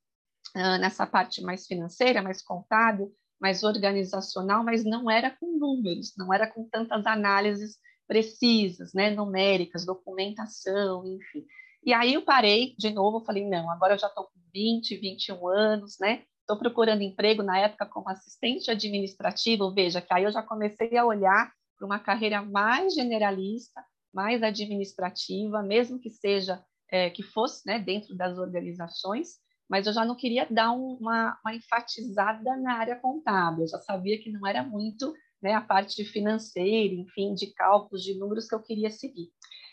uh, 0.56 0.78
nessa 0.78 1.06
parte 1.06 1.42
mais 1.42 1.66
financeira, 1.66 2.22
mais 2.22 2.40
contábil, 2.40 3.12
mais 3.40 3.62
organizacional, 3.62 4.62
mas 4.62 4.84
não 4.84 5.10
era 5.10 5.30
com 5.30 5.58
números, 5.58 6.12
não 6.16 6.32
era 6.32 6.46
com 6.46 6.68
tantas 6.68 7.06
análises 7.06 7.76
precisas, 8.06 8.92
né, 8.92 9.10
numéricas, 9.10 9.86
documentação, 9.86 11.06
enfim. 11.06 11.46
E 11.84 11.92
aí 11.92 12.14
eu 12.14 12.22
parei 12.22 12.74
de 12.76 12.90
novo, 12.90 13.24
falei, 13.24 13.48
não, 13.48 13.70
agora 13.70 13.94
eu 13.94 13.98
já 13.98 14.08
estou 14.08 14.24
com 14.24 14.40
20, 14.52 14.96
21 14.96 15.48
anos, 15.48 15.96
né? 16.00 16.24
estou 16.50 16.58
procurando 16.58 17.02
emprego 17.02 17.42
na 17.42 17.58
época 17.58 17.86
como 17.86 18.08
assistente 18.10 18.70
administrativo, 18.70 19.72
veja 19.72 20.00
que 20.00 20.12
aí 20.12 20.24
eu 20.24 20.32
já 20.32 20.42
comecei 20.42 20.96
a 20.96 21.06
olhar 21.06 21.52
para 21.78 21.86
uma 21.86 21.98
carreira 21.98 22.42
mais 22.42 22.92
generalista, 22.92 23.80
mais 24.12 24.42
administrativa, 24.42 25.62
mesmo 25.62 26.00
que 26.00 26.10
seja 26.10 26.62
é, 26.90 27.08
que 27.08 27.22
fosse 27.22 27.64
né, 27.64 27.78
dentro 27.78 28.16
das 28.16 28.36
organizações, 28.36 29.38
mas 29.70 29.86
eu 29.86 29.92
já 29.92 30.04
não 30.04 30.16
queria 30.16 30.46
dar 30.50 30.72
um, 30.72 30.96
uma, 31.00 31.38
uma, 31.44 31.54
enfatizada 31.54 32.56
na 32.56 32.74
área 32.74 32.96
contábil, 32.96 33.62
eu 33.62 33.68
já 33.68 33.78
sabia 33.78 34.20
que 34.20 34.30
não 34.30 34.44
era 34.44 34.64
muito 34.64 35.14
né, 35.40 35.54
a 35.54 35.60
parte 35.60 36.04
financeira, 36.04 36.92
enfim, 36.92 37.32
de 37.34 37.54
cálculos, 37.54 38.02
de 38.02 38.18
números 38.18 38.48
que 38.48 38.54
eu 38.54 38.60
queria 38.60 38.90
seguir. 38.90 39.30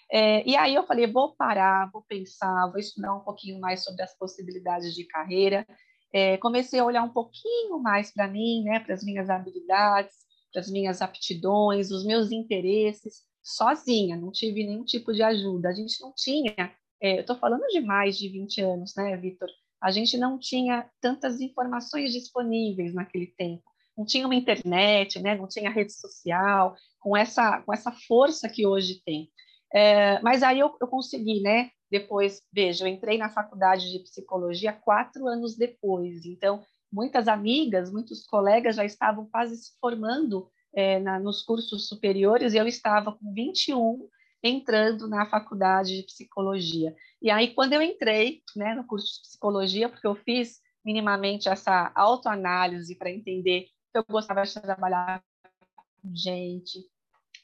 É, 0.10 0.48
e 0.48 0.56
aí 0.56 0.76
eu 0.76 0.86
falei, 0.86 1.08
vou 1.08 1.36
parar, 1.36 1.90
vou 1.92 2.04
pensar, 2.08 2.68
vou 2.68 2.78
estudar 2.78 3.14
um 3.16 3.22
pouquinho 3.22 3.60
mais 3.60 3.84
sobre 3.84 4.04
as 4.04 4.16
possibilidades 4.16 4.94
de 4.94 5.04
carreira, 5.06 5.66
é, 6.14 6.38
comecei 6.38 6.80
a 6.80 6.86
olhar 6.86 7.04
um 7.04 7.12
pouquinho 7.12 7.80
mais 7.82 8.14
para 8.14 8.28
mim, 8.28 8.64
né, 8.64 8.80
para 8.80 8.94
as 8.94 9.04
minhas 9.04 9.30
habilidades, 9.30 10.16
para 10.54 10.62
as 10.62 10.70
minhas 10.70 11.02
aptidões, 11.02 11.92
os 11.92 12.06
meus 12.06 12.32
interesses, 12.32 13.24
sozinha, 13.44 14.16
não 14.16 14.32
tive 14.32 14.64
nenhum 14.64 14.86
tipo 14.86 15.12
de 15.12 15.24
ajuda. 15.24 15.70
A 15.70 15.74
gente 15.74 16.00
não 16.02 16.14
tinha, 16.16 16.72
é, 17.02 17.18
eu 17.18 17.22
estou 17.22 17.36
falando 17.36 17.66
de 17.68 17.82
mais 17.82 18.18
de 18.18 18.30
20 18.30 18.62
anos, 18.62 18.94
né, 18.96 19.18
Vitor? 19.18 19.50
A 19.82 19.92
gente 19.92 20.18
não 20.18 20.40
tinha 20.40 20.90
tantas 21.02 21.40
informações 21.40 22.12
disponíveis 22.12 22.94
naquele 22.94 23.28
tempo. 23.28 23.64
Não 23.98 24.06
tinha 24.06 24.26
uma 24.26 24.36
internet, 24.36 25.20
né? 25.20 25.36
não 25.36 25.48
tinha 25.48 25.72
rede 25.72 25.94
social, 25.94 26.76
com 27.00 27.16
essa, 27.16 27.62
com 27.62 27.74
essa 27.74 27.92
força 27.92 28.48
que 28.48 28.66
hoje 28.66 29.02
tem. 29.04 29.30
É, 29.74 30.22
mas 30.22 30.44
aí 30.44 30.60
eu, 30.60 30.76
eu 30.80 30.88
consegui, 30.88 31.42
né? 31.42 31.72
Depois, 31.90 32.42
veja, 32.52 32.84
eu 32.84 32.88
entrei 32.88 33.18
na 33.18 33.30
faculdade 33.30 33.92
de 33.92 34.00
psicologia 34.00 34.74
quatro 34.74 35.28
anos 35.28 35.56
depois. 35.56 36.26
Então, 36.26 36.64
muitas 36.92 37.28
amigas, 37.28 37.92
muitos 37.92 38.26
colegas 38.26 38.76
já 38.76 38.86
estavam 38.86 39.26
quase 39.26 39.58
se 39.58 39.72
formando 39.80 40.50
é, 40.74 41.00
na, 41.00 41.20
nos 41.20 41.42
cursos 41.42 41.88
superiores 41.88 42.54
e 42.54 42.58
eu 42.58 42.68
estava 42.68 43.12
com 43.12 43.34
21 43.34 44.08
entrando 44.44 45.08
na 45.08 45.26
faculdade 45.26 45.96
de 45.96 46.04
psicologia. 46.04 46.96
E 47.22 47.30
aí, 47.30 47.54
quando 47.54 47.74
eu 47.74 47.82
entrei 47.82 48.42
né, 48.56 48.76
no 48.76 48.86
curso 48.86 49.16
de 49.16 49.22
psicologia, 49.22 49.90
porque 49.90 50.08
eu 50.08 50.16
fiz 50.16 50.60
minimamente 50.86 51.50
essa 51.50 51.92
autoanálise 51.96 52.96
para 52.96 53.12
entender 53.12 53.68
que 53.92 53.98
eu 53.98 54.06
gostava 54.10 54.44
de 54.44 54.54
trabalhar 54.54 55.24
com 56.02 56.16
gente, 56.16 56.80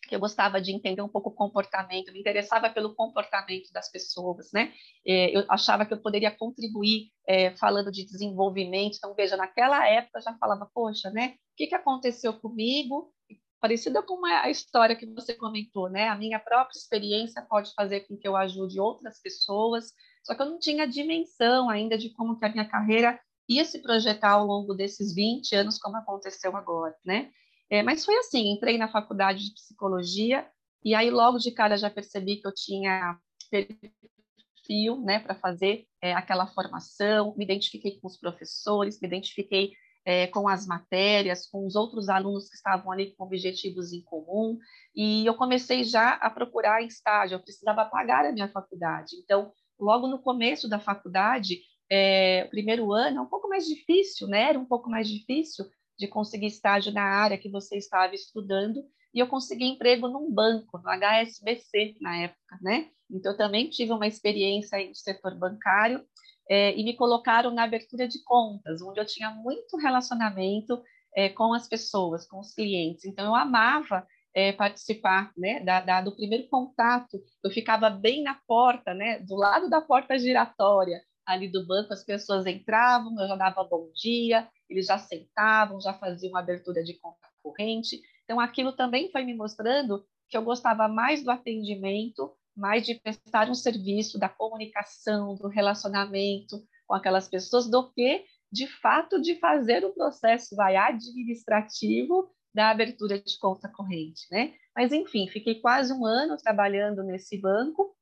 que 0.07 0.15
eu 0.15 0.19
gostava 0.19 0.61
de 0.61 0.71
entender 0.71 1.01
um 1.01 1.09
pouco 1.09 1.29
o 1.29 1.33
comportamento, 1.33 2.11
me 2.11 2.19
interessava 2.19 2.69
pelo 2.69 2.93
comportamento 2.93 3.71
das 3.71 3.89
pessoas, 3.89 4.51
né? 4.53 4.73
É, 5.05 5.35
eu 5.35 5.45
achava 5.49 5.85
que 5.85 5.93
eu 5.93 6.01
poderia 6.01 6.31
contribuir 6.31 7.09
é, 7.27 7.55
falando 7.57 7.91
de 7.91 8.05
desenvolvimento. 8.05 8.97
Então, 8.97 9.13
veja, 9.15 9.35
naquela 9.35 9.87
época 9.87 10.19
eu 10.19 10.23
já 10.23 10.37
falava, 10.37 10.69
poxa, 10.73 11.09
né? 11.09 11.35
O 11.53 11.55
que, 11.55 11.67
que 11.67 11.75
aconteceu 11.75 12.33
comigo? 12.33 13.13
Parecida 13.63 14.03
com 14.03 14.25
a 14.25 14.49
história 14.49 14.93
que 14.93 15.05
você 15.05 15.33
comentou, 15.33 15.89
né? 15.89 16.09
A 16.09 16.17
minha 16.17 16.37
própria 16.37 16.77
experiência 16.77 17.41
pode 17.43 17.73
fazer 17.73 18.01
com 18.01 18.17
que 18.17 18.27
eu 18.27 18.35
ajude 18.35 18.77
outras 18.77 19.21
pessoas, 19.21 19.93
só 20.21 20.35
que 20.35 20.41
eu 20.41 20.47
não 20.47 20.59
tinha 20.59 20.85
dimensão 20.85 21.69
ainda 21.69 21.97
de 21.97 22.09
como 22.09 22.37
que 22.37 22.43
a 22.43 22.49
minha 22.49 22.67
carreira 22.67 23.17
ia 23.47 23.63
se 23.63 23.81
projetar 23.81 24.31
ao 24.31 24.45
longo 24.45 24.73
desses 24.73 25.15
20 25.15 25.55
anos, 25.55 25.79
como 25.79 25.95
aconteceu 25.95 26.57
agora, 26.57 26.93
né? 27.05 27.31
É, 27.69 27.81
mas 27.81 28.03
foi 28.03 28.17
assim, 28.17 28.51
entrei 28.51 28.77
na 28.77 28.91
faculdade 28.91 29.45
de 29.45 29.53
psicologia 29.53 30.45
e 30.83 30.93
aí 30.93 31.09
logo 31.09 31.37
de 31.37 31.49
cara 31.51 31.77
já 31.77 31.89
percebi 31.89 32.41
que 32.41 32.47
eu 32.49 32.53
tinha 32.53 33.17
perfil, 33.49 34.99
né, 35.05 35.19
para 35.19 35.35
fazer 35.35 35.85
é, 36.01 36.13
aquela 36.13 36.47
formação, 36.47 37.33
me 37.37 37.45
identifiquei 37.45 37.97
com 37.97 38.07
os 38.07 38.17
professores, 38.17 38.99
me 38.99 39.07
identifiquei 39.07 39.71
é, 40.05 40.27
com 40.27 40.47
as 40.47 40.65
matérias, 40.67 41.47
com 41.47 41.65
os 41.65 41.75
outros 41.75 42.09
alunos 42.09 42.49
que 42.49 42.55
estavam 42.55 42.91
ali 42.91 43.15
com 43.15 43.23
objetivos 43.23 43.93
em 43.93 44.01
comum, 44.01 44.57
e 44.95 45.25
eu 45.25 45.33
comecei 45.35 45.83
já 45.83 46.13
a 46.15 46.29
procurar 46.29 46.83
estágio, 46.83 47.35
eu 47.35 47.39
precisava 47.39 47.85
pagar 47.85 48.25
a 48.25 48.31
minha 48.31 48.49
faculdade. 48.49 49.15
Então, 49.23 49.51
logo 49.79 50.07
no 50.07 50.19
começo 50.19 50.67
da 50.67 50.79
faculdade, 50.79 51.61
é, 51.89 52.43
o 52.45 52.49
primeiro 52.49 52.91
ano 52.91 53.19
é 53.19 53.21
um 53.21 53.27
pouco 53.27 53.47
mais 53.47 53.65
difícil, 53.65 54.27
né? 54.27 54.49
Era 54.49 54.59
um 54.59 54.65
pouco 54.65 54.89
mais 54.89 55.07
difícil 55.07 55.65
de 55.97 56.07
conseguir 56.07 56.47
estágio 56.47 56.91
na 56.91 57.03
área 57.03 57.37
que 57.37 57.49
você 57.49 57.77
estava 57.77 58.13
estudando, 58.13 58.83
e 59.13 59.19
eu 59.19 59.27
consegui 59.27 59.65
emprego 59.65 60.07
num 60.07 60.31
banco, 60.31 60.79
no 60.79 60.89
HSBC 60.89 61.97
na 62.01 62.17
época, 62.17 62.59
né? 62.61 62.89
Então, 63.09 63.31
eu 63.31 63.37
também 63.37 63.69
tive 63.69 63.91
uma 63.91 64.07
experiência 64.07 64.77
no 64.87 64.95
setor 64.95 65.37
bancário, 65.37 66.03
é, 66.49 66.77
e 66.77 66.83
me 66.83 66.95
colocaram 66.95 67.51
na 67.51 67.63
abertura 67.63 68.07
de 68.07 68.23
contas, 68.23 68.81
onde 68.81 68.99
eu 68.99 69.05
tinha 69.05 69.31
muito 69.31 69.77
relacionamento 69.77 70.81
é, 71.15 71.29
com 71.29 71.53
as 71.53 71.67
pessoas, 71.67 72.27
com 72.27 72.39
os 72.39 72.53
clientes. 72.53 73.05
Então, 73.05 73.25
eu 73.25 73.35
amava 73.35 74.05
é, 74.33 74.51
participar 74.51 75.31
né, 75.37 75.59
da, 75.61 75.79
da, 75.81 76.01
do 76.01 76.15
primeiro 76.15 76.47
contato. 76.47 77.21
Eu 77.43 77.51
ficava 77.51 77.89
bem 77.89 78.23
na 78.23 78.39
porta, 78.47 78.93
né, 78.93 79.19
do 79.19 79.35
lado 79.35 79.69
da 79.69 79.81
porta 79.81 80.17
giratória 80.17 81.01
ali 81.25 81.47
do 81.47 81.65
banco, 81.65 81.93
as 81.93 82.03
pessoas 82.03 82.45
entravam, 82.45 83.17
eu 83.17 83.27
já 83.27 83.35
dava 83.37 83.63
bom 83.63 83.89
dia, 83.95 84.47
eles 84.69 84.87
já 84.87 84.97
sentavam, 84.97 85.79
já 85.79 85.93
faziam 85.93 86.35
abertura 86.35 86.83
de 86.83 86.95
conta 86.95 87.29
corrente. 87.41 88.01
Então, 88.23 88.39
aquilo 88.39 88.73
também 88.73 89.11
foi 89.11 89.23
me 89.23 89.33
mostrando 89.33 90.05
que 90.29 90.37
eu 90.37 90.43
gostava 90.43 90.87
mais 90.87 91.23
do 91.23 91.31
atendimento 91.31 92.33
mais 92.55 92.85
de 92.85 92.95
prestar 92.95 93.49
um 93.49 93.55
serviço 93.55 94.19
da 94.19 94.29
comunicação, 94.29 95.35
do 95.35 95.47
relacionamento 95.47 96.63
com 96.87 96.95
aquelas 96.95 97.27
pessoas, 97.27 97.69
do 97.69 97.91
que, 97.91 98.23
de 98.51 98.67
fato, 98.67 99.21
de 99.21 99.35
fazer 99.39 99.83
o 99.83 99.93
processo 99.93 100.55
vai, 100.55 100.75
administrativo 100.75 102.29
da 102.53 102.69
abertura 102.69 103.19
de 103.19 103.39
conta 103.39 103.67
corrente, 103.67 104.27
né? 104.31 104.53
Mas, 104.75 104.91
enfim, 104.91 105.27
fiquei 105.27 105.59
quase 105.59 105.91
um 105.91 106.05
ano 106.05 106.37
trabalhando 106.37 107.03
nesse 107.03 107.39
banco, 107.39 107.95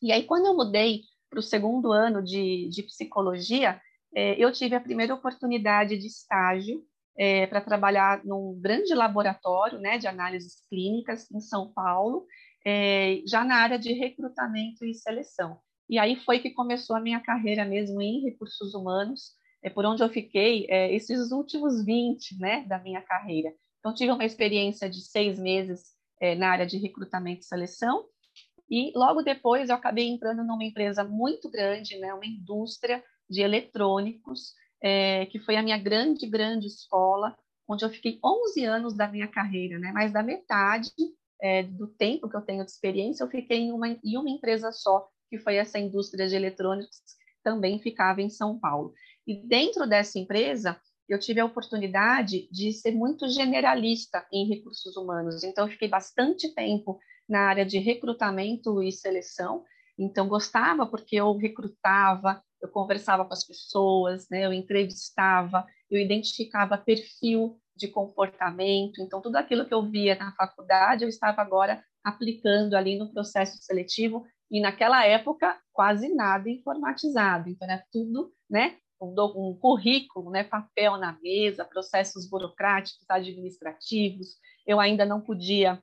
e 0.00 0.12
aí, 0.12 0.24
quando 0.24 0.46
eu 0.46 0.56
mudei 0.56 1.02
para 1.30 1.38
o 1.38 1.42
segundo 1.42 1.92
ano 1.92 2.22
de, 2.22 2.68
de 2.68 2.82
psicologia, 2.82 3.80
é, 4.14 4.34
eu 4.42 4.52
tive 4.52 4.74
a 4.74 4.80
primeira 4.80 5.14
oportunidade 5.14 5.96
de 5.96 6.06
estágio 6.06 6.82
é, 7.18 7.46
para 7.46 7.60
trabalhar 7.60 8.24
num 8.24 8.58
grande 8.60 8.94
laboratório 8.94 9.78
né, 9.78 9.98
de 9.98 10.06
análises 10.06 10.62
clínicas 10.68 11.30
em 11.30 11.40
São 11.40 11.72
Paulo, 11.72 12.26
é, 12.66 13.22
já 13.24 13.44
na 13.44 13.58
área 13.58 13.78
de 13.78 13.92
recrutamento 13.92 14.84
e 14.84 14.92
seleção. 14.92 15.56
E 15.88 16.00
aí 16.00 16.16
foi 16.16 16.40
que 16.40 16.50
começou 16.50 16.96
a 16.96 17.00
minha 17.00 17.20
carreira 17.20 17.64
mesmo 17.64 18.02
em 18.02 18.24
recursos 18.24 18.74
humanos, 18.74 19.36
é 19.62 19.70
por 19.70 19.86
onde 19.86 20.02
eu 20.02 20.08
fiquei 20.08 20.66
é, 20.68 20.92
esses 20.92 21.30
últimos 21.30 21.84
20 21.84 22.40
né, 22.40 22.64
da 22.66 22.80
minha 22.80 23.00
carreira. 23.00 23.54
Então, 23.78 23.94
tive 23.94 24.10
uma 24.10 24.24
experiência 24.24 24.90
de 24.90 25.00
seis 25.00 25.38
meses 25.38 25.94
é, 26.20 26.34
na 26.34 26.50
área 26.50 26.66
de 26.66 26.76
recrutamento 26.76 27.42
e 27.42 27.44
seleção, 27.44 28.04
e 28.68 28.90
logo 28.96 29.22
depois 29.22 29.68
eu 29.68 29.76
acabei 29.76 30.08
entrando 30.08 30.42
numa 30.42 30.64
empresa 30.64 31.04
muito 31.04 31.48
grande, 31.48 31.96
né, 32.00 32.12
uma 32.12 32.26
indústria 32.26 33.00
de 33.30 33.42
eletrônicos, 33.42 34.54
é, 34.82 35.26
que 35.26 35.38
foi 35.38 35.54
a 35.54 35.62
minha 35.62 35.78
grande, 35.78 36.26
grande 36.26 36.66
escola, 36.66 37.36
onde 37.68 37.84
eu 37.84 37.90
fiquei 37.90 38.18
11 38.24 38.64
anos 38.64 38.96
da 38.96 39.06
minha 39.06 39.28
carreira, 39.28 39.78
né, 39.78 39.92
mais 39.92 40.12
da 40.12 40.20
metade 40.20 40.90
é, 41.40 41.62
do 41.62 41.86
tempo 41.86 42.28
que 42.28 42.36
eu 42.36 42.42
tenho 42.42 42.64
de 42.64 42.70
experiência, 42.70 43.24
eu 43.24 43.28
fiquei 43.28 43.58
em 43.58 43.72
uma, 43.72 43.88
em 43.88 44.16
uma 44.16 44.30
empresa 44.30 44.72
só, 44.72 45.08
que 45.28 45.38
foi 45.38 45.56
essa 45.56 45.78
indústria 45.78 46.28
de 46.28 46.34
eletrônicos, 46.34 47.00
também 47.42 47.78
ficava 47.78 48.20
em 48.20 48.30
São 48.30 48.58
Paulo. 48.58 48.92
E 49.26 49.46
dentro 49.46 49.86
dessa 49.86 50.18
empresa, 50.18 50.80
eu 51.08 51.18
tive 51.18 51.40
a 51.40 51.44
oportunidade 51.44 52.48
de 52.50 52.72
ser 52.72 52.92
muito 52.92 53.28
generalista 53.28 54.26
em 54.32 54.48
recursos 54.48 54.96
humanos. 54.96 55.44
Então, 55.44 55.64
eu 55.66 55.70
fiquei 55.70 55.88
bastante 55.88 56.52
tempo 56.54 56.98
na 57.28 57.48
área 57.48 57.64
de 57.64 57.78
recrutamento 57.78 58.82
e 58.82 58.90
seleção. 58.90 59.64
Então, 59.98 60.28
gostava 60.28 60.86
porque 60.86 61.16
eu 61.16 61.36
recrutava, 61.36 62.42
eu 62.60 62.68
conversava 62.68 63.24
com 63.24 63.32
as 63.32 63.44
pessoas, 63.44 64.28
né? 64.28 64.44
eu 64.44 64.52
entrevistava, 64.52 65.66
eu 65.90 66.00
identificava 66.00 66.76
perfil 66.76 67.60
de 67.76 67.88
comportamento. 67.88 69.00
Então, 69.00 69.20
tudo 69.20 69.36
aquilo 69.36 69.66
que 69.66 69.74
eu 69.74 69.82
via 69.82 70.16
na 70.16 70.32
faculdade, 70.32 71.04
eu 71.04 71.08
estava 71.08 71.42
agora 71.42 71.84
aplicando 72.02 72.74
ali 72.74 72.96
no 72.98 73.12
processo 73.12 73.58
seletivo, 73.62 74.24
e 74.50 74.60
naquela 74.60 75.04
época, 75.04 75.58
quase 75.72 76.08
nada 76.14 76.48
informatizado. 76.48 77.48
Então, 77.48 77.68
era 77.68 77.84
tudo, 77.92 78.32
né? 78.48 78.76
Um, 79.00 79.14
um 79.36 79.58
currículo, 79.58 80.30
né? 80.30 80.44
Papel 80.44 80.96
na 80.96 81.18
mesa, 81.20 81.64
processos 81.64 82.28
burocráticos, 82.28 83.04
administrativos. 83.08 84.36
Eu 84.64 84.78
ainda 84.78 85.04
não 85.04 85.20
podia 85.20 85.82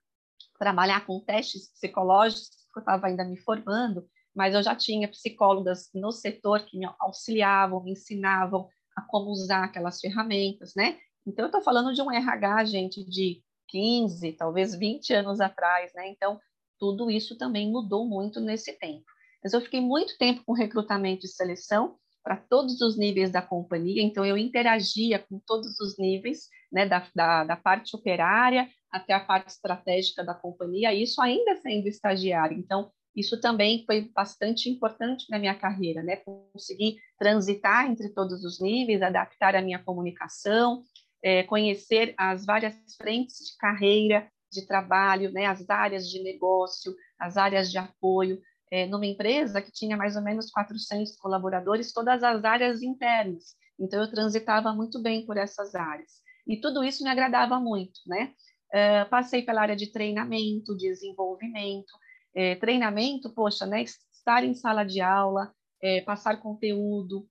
trabalhar 0.58 1.06
com 1.06 1.20
testes 1.20 1.70
psicológicos, 1.74 2.50
porque 2.66 2.80
eu 2.80 2.82
estava 2.82 3.08
ainda 3.08 3.26
me 3.26 3.38
formando, 3.38 4.08
mas 4.34 4.56
eu 4.56 4.64
já 4.64 4.76
tinha 4.76 5.08
psicólogas 5.10 5.90
no 5.94 6.12
setor 6.12 6.62
que 6.62 6.78
me 6.78 6.88
auxiliavam, 7.00 7.84
me 7.84 7.92
ensinavam 7.92 8.68
a 8.96 9.02
como 9.02 9.30
usar 9.30 9.66
aquelas 9.66 10.00
ferramentas, 10.00 10.74
né? 10.76 10.98
Então, 11.26 11.46
eu 11.46 11.48
estou 11.48 11.62
falando 11.62 11.94
de 11.94 12.02
um 12.02 12.12
RH, 12.12 12.66
gente, 12.66 13.04
de 13.04 13.42
15, 13.70 14.34
talvez 14.34 14.76
20 14.76 15.14
anos 15.14 15.40
atrás, 15.40 15.92
né? 15.94 16.08
Então, 16.10 16.40
tudo 16.80 17.10
isso 17.10 17.38
também 17.38 17.72
mudou 17.72 18.08
muito 18.08 18.40
nesse 18.40 18.78
tempo. 18.78 19.06
Mas 19.44 19.54
eu 19.54 19.62
fiquei 19.62 19.82
muito 19.82 20.18
tempo 20.18 20.44
com 20.46 20.54
recrutamento 20.54 21.26
e 21.26 21.30
seleção 21.30 21.96
para 22.24 22.38
todos 22.38 22.80
os 22.82 22.98
níveis 22.98 23.30
da 23.30 23.42
companhia, 23.42 24.02
então 24.02 24.26
eu 24.26 24.38
interagia 24.38 25.20
com 25.20 25.42
todos 25.46 25.78
os 25.82 25.98
níveis, 26.00 26.48
né, 26.72 26.86
da, 26.86 27.06
da, 27.14 27.44
da 27.44 27.56
parte 27.58 27.94
operária 27.96 28.70
até 28.90 29.14
a 29.14 29.20
parte 29.20 29.50
estratégica 29.50 30.24
da 30.24 30.34
companhia, 30.34 30.94
isso 30.94 31.22
ainda 31.22 31.56
sendo 31.58 31.88
estagiário. 31.88 32.58
Então, 32.58 32.90
isso 33.16 33.40
também 33.40 33.84
foi 33.86 34.10
bastante 34.14 34.70
importante 34.70 35.26
na 35.30 35.38
minha 35.38 35.54
carreira, 35.54 36.02
né? 36.02 36.18
Conseguir 36.18 36.98
transitar 37.20 37.90
entre 37.90 38.10
todos 38.10 38.44
os 38.44 38.60
níveis, 38.60 39.02
adaptar 39.02 39.56
a 39.56 39.62
minha 39.62 39.84
comunicação, 39.84 40.82
é, 41.24 41.44
conhecer 41.44 42.14
as 42.18 42.46
várias 42.46 42.76
frentes 42.98 43.38
de 43.38 43.58
carreira, 43.58 44.30
de 44.52 44.68
trabalho, 44.68 45.32
né, 45.32 45.46
as 45.46 45.68
áreas 45.70 46.08
de 46.08 46.22
negócio, 46.22 46.94
as 47.18 47.38
áreas 47.38 47.72
de 47.72 47.78
apoio, 47.78 48.40
é, 48.70 48.86
numa 48.86 49.06
empresa 49.06 49.62
que 49.62 49.72
tinha 49.72 49.96
mais 49.96 50.16
ou 50.16 50.22
menos 50.22 50.52
400 50.52 51.16
colaboradores, 51.18 51.94
todas 51.94 52.24
as 52.24 52.44
áreas 52.44 52.82
internas. 52.82 53.56
Então, 53.80 54.02
eu 54.02 54.10
transitava 54.10 54.74
muito 54.74 55.02
bem 55.02 55.26
por 55.26 55.38
essas 55.38 55.74
áreas. 55.74 56.22
E 56.48 56.58
tudo 56.58 56.84
isso 56.84 57.04
me 57.04 57.10
agradava 57.10 57.60
muito, 57.60 58.00
né? 58.06 58.34
É, 58.72 59.06
passei 59.06 59.44
pela 59.44 59.62
área 59.62 59.76
de 59.76 59.92
treinamento, 59.92 60.76
desenvolvimento. 60.76 61.94
É, 62.36 62.56
treinamento, 62.56 63.34
poxa, 63.34 63.66
né? 63.66 63.84
Estar 63.84 64.44
em 64.44 64.54
sala 64.54 64.84
de 64.84 65.02
aula, 65.02 65.54
é, 65.82 66.02
passar 66.02 66.42
conteúdo, 66.42 67.28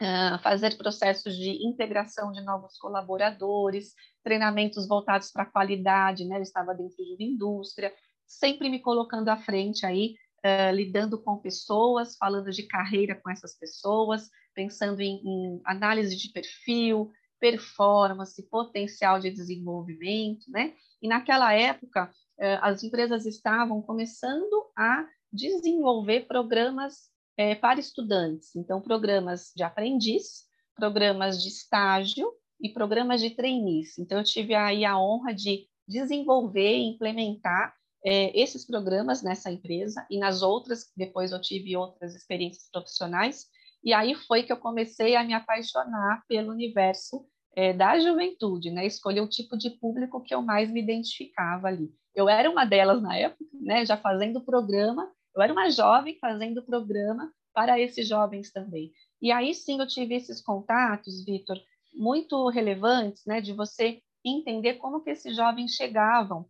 uh, 0.00 0.38
fazer 0.42 0.76
processos 0.76 1.36
de 1.36 1.66
integração 1.66 2.32
de 2.32 2.42
novos 2.42 2.78
colaboradores, 2.78 3.94
treinamentos 4.24 4.88
voltados 4.88 5.30
para 5.30 5.42
a 5.42 5.50
qualidade, 5.50 6.24
né? 6.24 6.38
Eu 6.38 6.42
estava 6.42 6.74
dentro 6.74 6.96
de 6.96 7.14
uma 7.14 7.32
indústria, 7.32 7.92
sempre 8.26 8.68
me 8.68 8.80
colocando 8.80 9.28
à 9.28 9.36
frente 9.36 9.84
aí, 9.84 10.14
uh, 10.44 10.74
lidando 10.74 11.22
com 11.22 11.38
pessoas, 11.38 12.16
falando 12.16 12.50
de 12.50 12.64
carreira 12.64 13.14
com 13.14 13.30
essas 13.30 13.56
pessoas, 13.58 14.28
pensando 14.54 15.00
em, 15.00 15.20
em 15.24 15.60
análise 15.64 16.16
de 16.16 16.32
perfil, 16.32 17.10
performance, 17.38 18.42
potencial 18.48 19.18
de 19.18 19.30
desenvolvimento, 19.30 20.50
né? 20.50 20.74
E 21.00 21.08
naquela 21.08 21.54
época, 21.54 22.12
as 22.60 22.82
empresas 22.82 23.24
estavam 23.24 23.80
começando 23.80 24.70
a 24.76 25.06
desenvolver 25.32 26.26
programas 26.26 27.09
é, 27.40 27.54
para 27.54 27.80
estudantes. 27.80 28.54
Então, 28.54 28.82
programas 28.82 29.50
de 29.56 29.62
aprendiz, 29.62 30.44
programas 30.76 31.42
de 31.42 31.48
estágio 31.48 32.30
e 32.60 32.68
programas 32.68 33.22
de 33.22 33.30
trainees. 33.30 33.98
Então, 33.98 34.18
eu 34.18 34.24
tive 34.24 34.54
aí 34.54 34.84
a 34.84 34.98
honra 34.98 35.32
de 35.32 35.66
desenvolver 35.88 36.76
e 36.76 36.90
implementar 36.90 37.74
é, 38.04 38.38
esses 38.38 38.66
programas 38.66 39.22
nessa 39.22 39.50
empresa 39.50 40.06
e 40.10 40.18
nas 40.18 40.42
outras, 40.42 40.92
depois 40.94 41.32
eu 41.32 41.40
tive 41.40 41.74
outras 41.78 42.14
experiências 42.14 42.68
profissionais, 42.70 43.46
e 43.82 43.94
aí 43.94 44.14
foi 44.14 44.42
que 44.42 44.52
eu 44.52 44.58
comecei 44.58 45.16
a 45.16 45.24
me 45.24 45.32
apaixonar 45.32 46.22
pelo 46.28 46.52
universo 46.52 47.24
é, 47.56 47.72
da 47.72 47.98
juventude, 47.98 48.70
né? 48.70 48.84
Escolher 48.84 49.22
o 49.22 49.28
tipo 49.28 49.56
de 49.56 49.70
público 49.70 50.22
que 50.22 50.34
eu 50.34 50.42
mais 50.42 50.70
me 50.70 50.82
identificava 50.82 51.68
ali. 51.68 51.90
Eu 52.14 52.28
era 52.28 52.50
uma 52.50 52.66
delas 52.66 53.00
na 53.00 53.16
época, 53.16 53.44
né? 53.54 53.86
Já 53.86 53.96
fazendo 53.96 54.44
programa 54.44 55.10
eu 55.34 55.42
era 55.42 55.52
uma 55.52 55.70
jovem 55.70 56.18
fazendo 56.18 56.62
programa 56.62 57.32
para 57.52 57.80
esses 57.80 58.06
jovens 58.06 58.52
também. 58.52 58.92
E 59.20 59.30
aí 59.30 59.54
sim 59.54 59.80
eu 59.80 59.86
tive 59.86 60.14
esses 60.14 60.40
contatos, 60.40 61.24
Vitor, 61.24 61.58
muito 61.92 62.48
relevantes, 62.48 63.24
né, 63.26 63.40
de 63.40 63.52
você 63.52 64.00
entender 64.24 64.74
como 64.74 65.02
que 65.02 65.10
esses 65.10 65.34
jovens 65.34 65.72
chegavam 65.72 66.46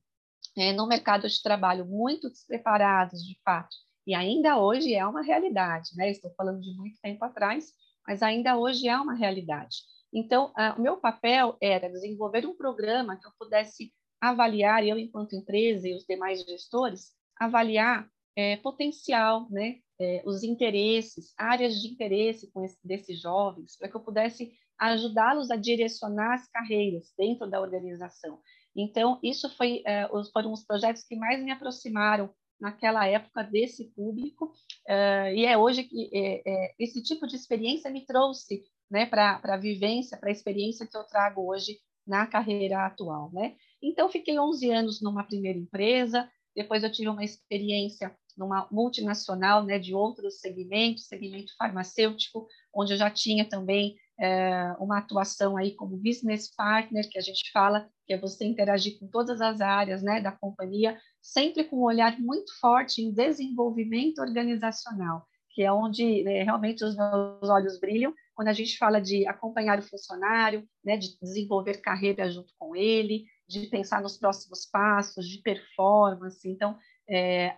é, 0.56 0.72
no 0.72 0.86
mercado 0.86 1.28
de 1.28 1.42
trabalho 1.42 1.84
muito 1.84 2.28
despreparados, 2.28 3.24
de 3.24 3.38
fato. 3.44 3.76
E 4.06 4.14
ainda 4.14 4.58
hoje 4.58 4.94
é 4.94 5.06
uma 5.06 5.22
realidade, 5.22 5.90
né? 5.94 6.10
Estou 6.10 6.32
falando 6.34 6.60
de 6.60 6.74
muito 6.74 6.98
tempo 7.00 7.24
atrás, 7.24 7.72
mas 8.06 8.22
ainda 8.22 8.56
hoje 8.56 8.88
é 8.88 8.96
uma 8.96 9.14
realidade. 9.14 9.76
Então, 10.12 10.52
o 10.76 10.80
meu 10.80 10.96
papel 10.96 11.56
era 11.60 11.88
desenvolver 11.88 12.44
um 12.44 12.56
programa 12.56 13.16
que 13.16 13.26
eu 13.26 13.32
pudesse 13.38 13.92
avaliar, 14.20 14.84
eu 14.84 14.98
enquanto 14.98 15.36
empresa 15.36 15.86
e 15.86 15.94
os 15.94 16.04
demais 16.04 16.42
gestores, 16.42 17.12
avaliar 17.38 18.08
é, 18.36 18.56
potencial, 18.56 19.48
né? 19.50 19.76
É, 20.00 20.22
os 20.24 20.42
interesses, 20.42 21.34
áreas 21.36 21.80
de 21.80 21.88
interesse 21.88 22.50
esse, 22.64 22.78
desses 22.82 23.20
jovens, 23.20 23.76
para 23.76 23.88
que 23.88 23.96
eu 23.96 24.00
pudesse 24.00 24.50
ajudá-los 24.78 25.50
a 25.50 25.56
direcionar 25.56 26.34
as 26.34 26.48
carreiras 26.48 27.12
dentro 27.18 27.46
da 27.46 27.60
organização. 27.60 28.40
Então, 28.74 29.18
isso 29.22 29.54
foi, 29.56 29.82
é, 29.84 30.08
foram 30.32 30.52
os 30.52 30.64
projetos 30.64 31.04
que 31.04 31.16
mais 31.16 31.42
me 31.42 31.50
aproximaram 31.50 32.30
naquela 32.58 33.06
época 33.06 33.42
desse 33.42 33.90
público, 33.94 34.52
é, 34.86 35.34
e 35.34 35.46
é 35.46 35.56
hoje 35.56 35.84
que 35.84 36.10
é, 36.12 36.42
é, 36.46 36.74
esse 36.78 37.02
tipo 37.02 37.26
de 37.26 37.34
experiência 37.34 37.90
me 37.90 38.04
trouxe 38.04 38.62
né, 38.90 39.06
para 39.06 39.40
a 39.42 39.56
vivência, 39.56 40.18
para 40.18 40.28
a 40.28 40.32
experiência 40.32 40.86
que 40.86 40.96
eu 40.96 41.04
trago 41.04 41.46
hoje 41.46 41.78
na 42.06 42.26
carreira 42.26 42.86
atual. 42.86 43.30
Né? 43.32 43.56
Então, 43.82 44.08
fiquei 44.10 44.38
11 44.38 44.70
anos 44.70 45.00
numa 45.00 45.24
primeira 45.24 45.58
empresa, 45.58 46.30
depois 46.54 46.82
eu 46.82 46.92
tive 46.92 47.08
uma 47.08 47.24
experiência 47.24 48.14
numa 48.36 48.66
multinacional 48.70 49.64
né, 49.64 49.78
de 49.78 49.94
outros 49.94 50.40
segmentos, 50.40 51.06
segmento 51.06 51.54
farmacêutico, 51.56 52.46
onde 52.74 52.94
eu 52.94 52.96
já 52.96 53.10
tinha 53.10 53.48
também 53.48 53.96
é, 54.18 54.74
uma 54.78 54.98
atuação 54.98 55.56
aí 55.56 55.74
como 55.74 55.96
business 55.96 56.54
partner, 56.54 57.08
que 57.08 57.18
a 57.18 57.22
gente 57.22 57.50
fala 57.52 57.88
que 58.06 58.12
é 58.12 58.18
você 58.18 58.44
interagir 58.44 58.98
com 58.98 59.06
todas 59.08 59.40
as 59.40 59.60
áreas 59.60 60.02
né, 60.02 60.20
da 60.20 60.32
companhia, 60.32 60.98
sempre 61.20 61.64
com 61.64 61.76
um 61.76 61.84
olhar 61.84 62.18
muito 62.18 62.52
forte 62.60 63.02
em 63.02 63.12
desenvolvimento 63.12 64.20
organizacional, 64.20 65.26
que 65.50 65.62
é 65.62 65.72
onde 65.72 66.22
né, 66.22 66.42
realmente 66.42 66.84
os 66.84 66.96
meus 66.96 67.48
olhos 67.48 67.78
brilham 67.78 68.14
quando 68.34 68.48
a 68.48 68.52
gente 68.52 68.78
fala 68.78 69.00
de 69.00 69.26
acompanhar 69.26 69.78
o 69.78 69.82
funcionário, 69.82 70.66
né, 70.84 70.96
de 70.96 71.18
desenvolver 71.20 71.80
carreira 71.80 72.30
junto 72.30 72.52
com 72.58 72.74
ele, 72.74 73.24
de 73.50 73.66
pensar 73.66 74.00
nos 74.00 74.16
próximos 74.16 74.64
passos, 74.64 75.28
de 75.28 75.42
performance. 75.42 76.48
Então, 76.48 76.78
é, 77.08 77.56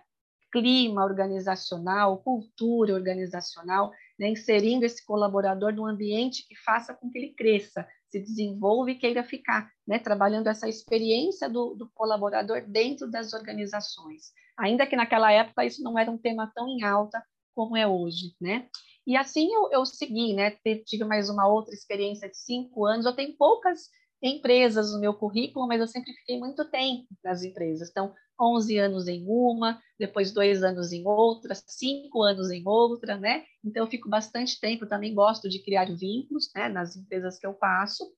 clima 0.51 1.03
organizacional, 1.03 2.17
cultura 2.23 2.95
organizacional, 2.95 3.91
né, 4.17 4.29
inserindo 4.29 4.85
esse 4.85 5.05
colaborador 5.05 5.71
num 5.71 5.85
ambiente 5.85 6.47
que 6.47 6.55
faça 6.55 6.95
com 6.95 7.11
que 7.11 7.17
ele 7.17 7.33
cresça, 7.35 7.87
se 8.09 8.19
desenvolva 8.19 8.91
e 8.91 8.95
queira 8.95 9.23
ficar, 9.23 9.69
né, 9.87 9.99
trabalhando 9.99 10.47
essa 10.47 10.67
experiência 10.67 11.47
do, 11.47 11.75
do, 11.75 11.89
colaborador 11.93 12.63
dentro 12.67 13.09
das 13.09 13.33
organizações. 13.33 14.31
Ainda 14.57 14.87
que 14.87 14.95
naquela 14.95 15.31
época 15.31 15.65
isso 15.65 15.83
não 15.83 15.97
era 15.97 16.09
um 16.09 16.17
tema 16.17 16.51
tão 16.55 16.67
em 16.67 16.83
alta 16.83 17.23
como 17.55 17.77
é 17.77 17.87
hoje, 17.87 18.35
né? 18.41 18.67
E 19.05 19.15
assim 19.15 19.51
eu, 19.53 19.69
eu 19.71 19.85
segui, 19.85 20.33
né? 20.33 20.55
Tive 20.85 21.03
mais 21.03 21.29
uma 21.29 21.47
outra 21.47 21.73
experiência 21.73 22.29
de 22.29 22.37
cinco 22.37 22.85
anos. 22.85 23.05
Eu 23.05 23.13
tenho 23.13 23.35
poucas 23.35 23.89
empresas 24.23 24.93
no 24.93 25.01
meu 25.01 25.13
currículo, 25.13 25.67
mas 25.67 25.81
eu 25.81 25.87
sempre 25.87 26.13
fiquei 26.13 26.39
muito 26.39 26.63
tempo 26.71 27.05
nas 27.21 27.43
empresas. 27.43 27.89
Então, 27.89 28.15
11 28.39 28.77
anos 28.77 29.07
em 29.07 29.25
uma, 29.27 29.81
depois 29.99 30.31
dois 30.31 30.63
anos 30.63 30.93
em 30.93 31.05
outra, 31.05 31.53
cinco 31.53 32.23
anos 32.23 32.49
em 32.49 32.65
outra, 32.65 33.17
né? 33.17 33.43
Então, 33.63 33.83
eu 33.83 33.89
fico 33.89 34.09
bastante 34.09 34.59
tempo, 34.59 34.87
também 34.87 35.13
gosto 35.13 35.49
de 35.49 35.61
criar 35.61 35.93
vínculos 35.93 36.49
né, 36.55 36.69
nas 36.69 36.95
empresas 36.95 37.37
que 37.37 37.45
eu 37.45 37.53
passo, 37.53 38.09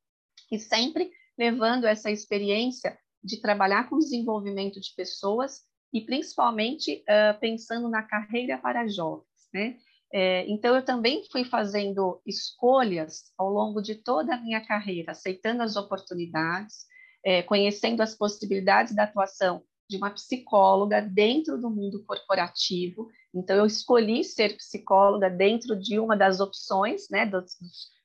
e 0.52 0.60
sempre 0.60 1.12
levando 1.38 1.86
essa 1.86 2.12
experiência 2.12 2.98
de 3.24 3.42
trabalhar 3.42 3.90
com 3.90 3.98
desenvolvimento 3.98 4.80
de 4.80 4.94
pessoas 4.96 5.64
e 5.92 6.02
principalmente 6.02 7.04
uh, 7.04 7.39
pensando 7.39 7.89
na 7.89 8.04
carreira 8.04 8.60
para 8.60 8.88
jovens, 8.88 9.26
né? 9.52 9.78
É, 10.17 10.47
então, 10.47 10.73
eu 10.73 10.82
também 10.82 11.25
fui 11.30 11.43
fazendo 11.43 12.21
escolhas 12.25 13.34
ao 13.38 13.49
longo 13.49 13.82
de 13.82 13.95
toda 13.95 14.34
a 14.34 14.39
minha 14.39 14.65
carreira, 14.65 15.12
aceitando 15.12 15.62
as 15.62 15.75
oportunidades, 15.75 16.86
é, 17.21 17.43
conhecendo 17.43 17.99
as 17.99 18.15
possibilidades 18.15 18.95
da 18.95 19.04
atuação 19.04 19.62
de 19.89 19.97
uma 19.97 20.10
psicóloga 20.10 21.01
dentro 21.01 21.60
do 21.60 21.69
mundo 21.69 22.01
corporativo. 22.06 23.10
Então, 23.34 23.58
eu 23.58 23.65
escolhi 23.65 24.23
ser 24.23 24.56
psicóloga 24.56 25.30
dentro 25.30 25.75
de 25.75 25.99
uma 25.99 26.15
das 26.15 26.39
opções, 26.39 27.10
né, 27.12 27.25
das, 27.25 27.58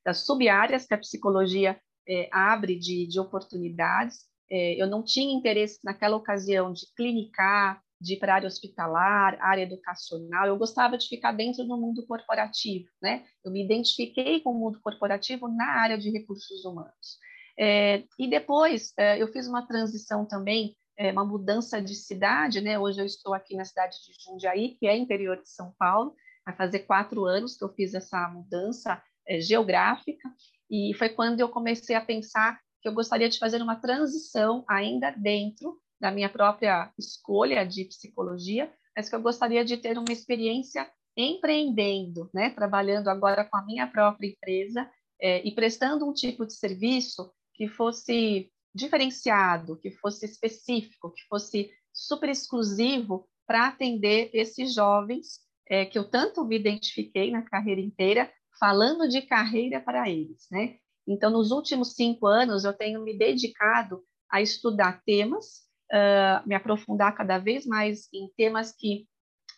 das 0.04 0.26
sub-áreas 0.26 0.86
que 0.86 0.94
a 0.94 0.98
psicologia 0.98 1.80
é, 2.08 2.28
abre 2.32 2.76
de, 2.76 3.06
de 3.06 3.20
oportunidades. 3.20 4.26
É, 4.50 4.74
eu 4.82 4.88
não 4.88 5.04
tinha 5.04 5.32
interesse 5.32 5.78
naquela 5.84 6.16
ocasião 6.16 6.72
de 6.72 6.92
clinicar, 6.96 7.80
de 8.00 8.14
ir 8.14 8.18
para 8.18 8.32
a 8.32 8.36
área 8.36 8.46
hospitalar, 8.46 9.36
área 9.40 9.62
educacional. 9.62 10.46
Eu 10.46 10.56
gostava 10.56 10.96
de 10.96 11.06
ficar 11.06 11.32
dentro 11.32 11.64
do 11.64 11.76
mundo 11.76 12.06
corporativo, 12.06 12.88
né? 13.02 13.24
Eu 13.44 13.52
me 13.52 13.62
identifiquei 13.62 14.40
com 14.40 14.50
o 14.50 14.58
mundo 14.58 14.80
corporativo 14.82 15.48
na 15.48 15.66
área 15.66 15.98
de 15.98 16.10
recursos 16.10 16.64
humanos. 16.64 17.18
É, 17.58 18.04
e 18.18 18.26
depois 18.28 18.94
é, 18.96 19.20
eu 19.20 19.28
fiz 19.28 19.46
uma 19.46 19.66
transição 19.66 20.24
também, 20.24 20.74
é, 20.96 21.12
uma 21.12 21.26
mudança 21.26 21.80
de 21.82 21.94
cidade, 21.94 22.60
né? 22.62 22.78
Hoje 22.78 23.00
eu 23.00 23.06
estou 23.06 23.34
aqui 23.34 23.54
na 23.54 23.66
cidade 23.66 23.96
de 23.96 24.24
Jundiaí, 24.24 24.76
que 24.78 24.86
é 24.86 24.96
interior 24.96 25.36
de 25.36 25.50
São 25.50 25.74
Paulo. 25.78 26.14
Vai 26.46 26.56
fazer 26.56 26.80
quatro 26.80 27.26
anos 27.26 27.56
que 27.56 27.64
eu 27.64 27.68
fiz 27.74 27.92
essa 27.92 28.28
mudança 28.28 29.02
geográfica 29.40 30.28
e 30.68 30.92
foi 30.98 31.10
quando 31.10 31.38
eu 31.38 31.48
comecei 31.48 31.94
a 31.94 32.00
pensar 32.00 32.58
que 32.80 32.88
eu 32.88 32.94
gostaria 32.94 33.28
de 33.28 33.38
fazer 33.38 33.62
uma 33.62 33.76
transição 33.76 34.64
ainda 34.66 35.10
dentro 35.10 35.78
da 36.00 36.10
minha 36.10 36.28
própria 36.28 36.92
escolha 36.98 37.64
de 37.64 37.84
psicologia, 37.84 38.72
mas 38.96 39.08
que 39.08 39.14
eu 39.14 39.20
gostaria 39.20 39.64
de 39.64 39.76
ter 39.76 39.98
uma 39.98 40.12
experiência 40.12 40.90
empreendendo, 41.16 42.30
né? 42.32 42.50
trabalhando 42.50 43.08
agora 43.08 43.44
com 43.44 43.56
a 43.56 43.64
minha 43.64 43.86
própria 43.86 44.28
empresa 44.28 44.90
é, 45.20 45.46
e 45.46 45.54
prestando 45.54 46.08
um 46.08 46.12
tipo 46.12 46.46
de 46.46 46.54
serviço 46.54 47.30
que 47.54 47.68
fosse 47.68 48.50
diferenciado, 48.74 49.78
que 49.78 49.90
fosse 49.90 50.24
específico, 50.24 51.12
que 51.12 51.22
fosse 51.28 51.70
super 51.92 52.30
exclusivo 52.30 53.28
para 53.46 53.68
atender 53.68 54.30
esses 54.32 54.72
jovens 54.72 55.40
é, 55.68 55.84
que 55.84 55.98
eu 55.98 56.08
tanto 56.08 56.44
me 56.44 56.56
identifiquei 56.56 57.30
na 57.30 57.42
carreira 57.42 57.80
inteira, 57.80 58.32
falando 58.58 59.08
de 59.08 59.22
carreira 59.22 59.80
para 59.80 60.08
eles, 60.08 60.46
né? 60.50 60.76
Então, 61.06 61.30
nos 61.30 61.50
últimos 61.50 61.94
cinco 61.94 62.26
anos, 62.26 62.64
eu 62.64 62.72
tenho 62.72 63.02
me 63.02 63.16
dedicado 63.16 64.04
a 64.30 64.40
estudar 64.40 65.02
temas 65.04 65.69
uh, 65.92 66.46
me 66.46 66.54
aprofundar 66.54 67.14
cada 67.14 67.38
vez 67.38 67.66
mais 67.66 68.08
em 68.12 68.28
temas 68.36 68.72
que 68.72 69.06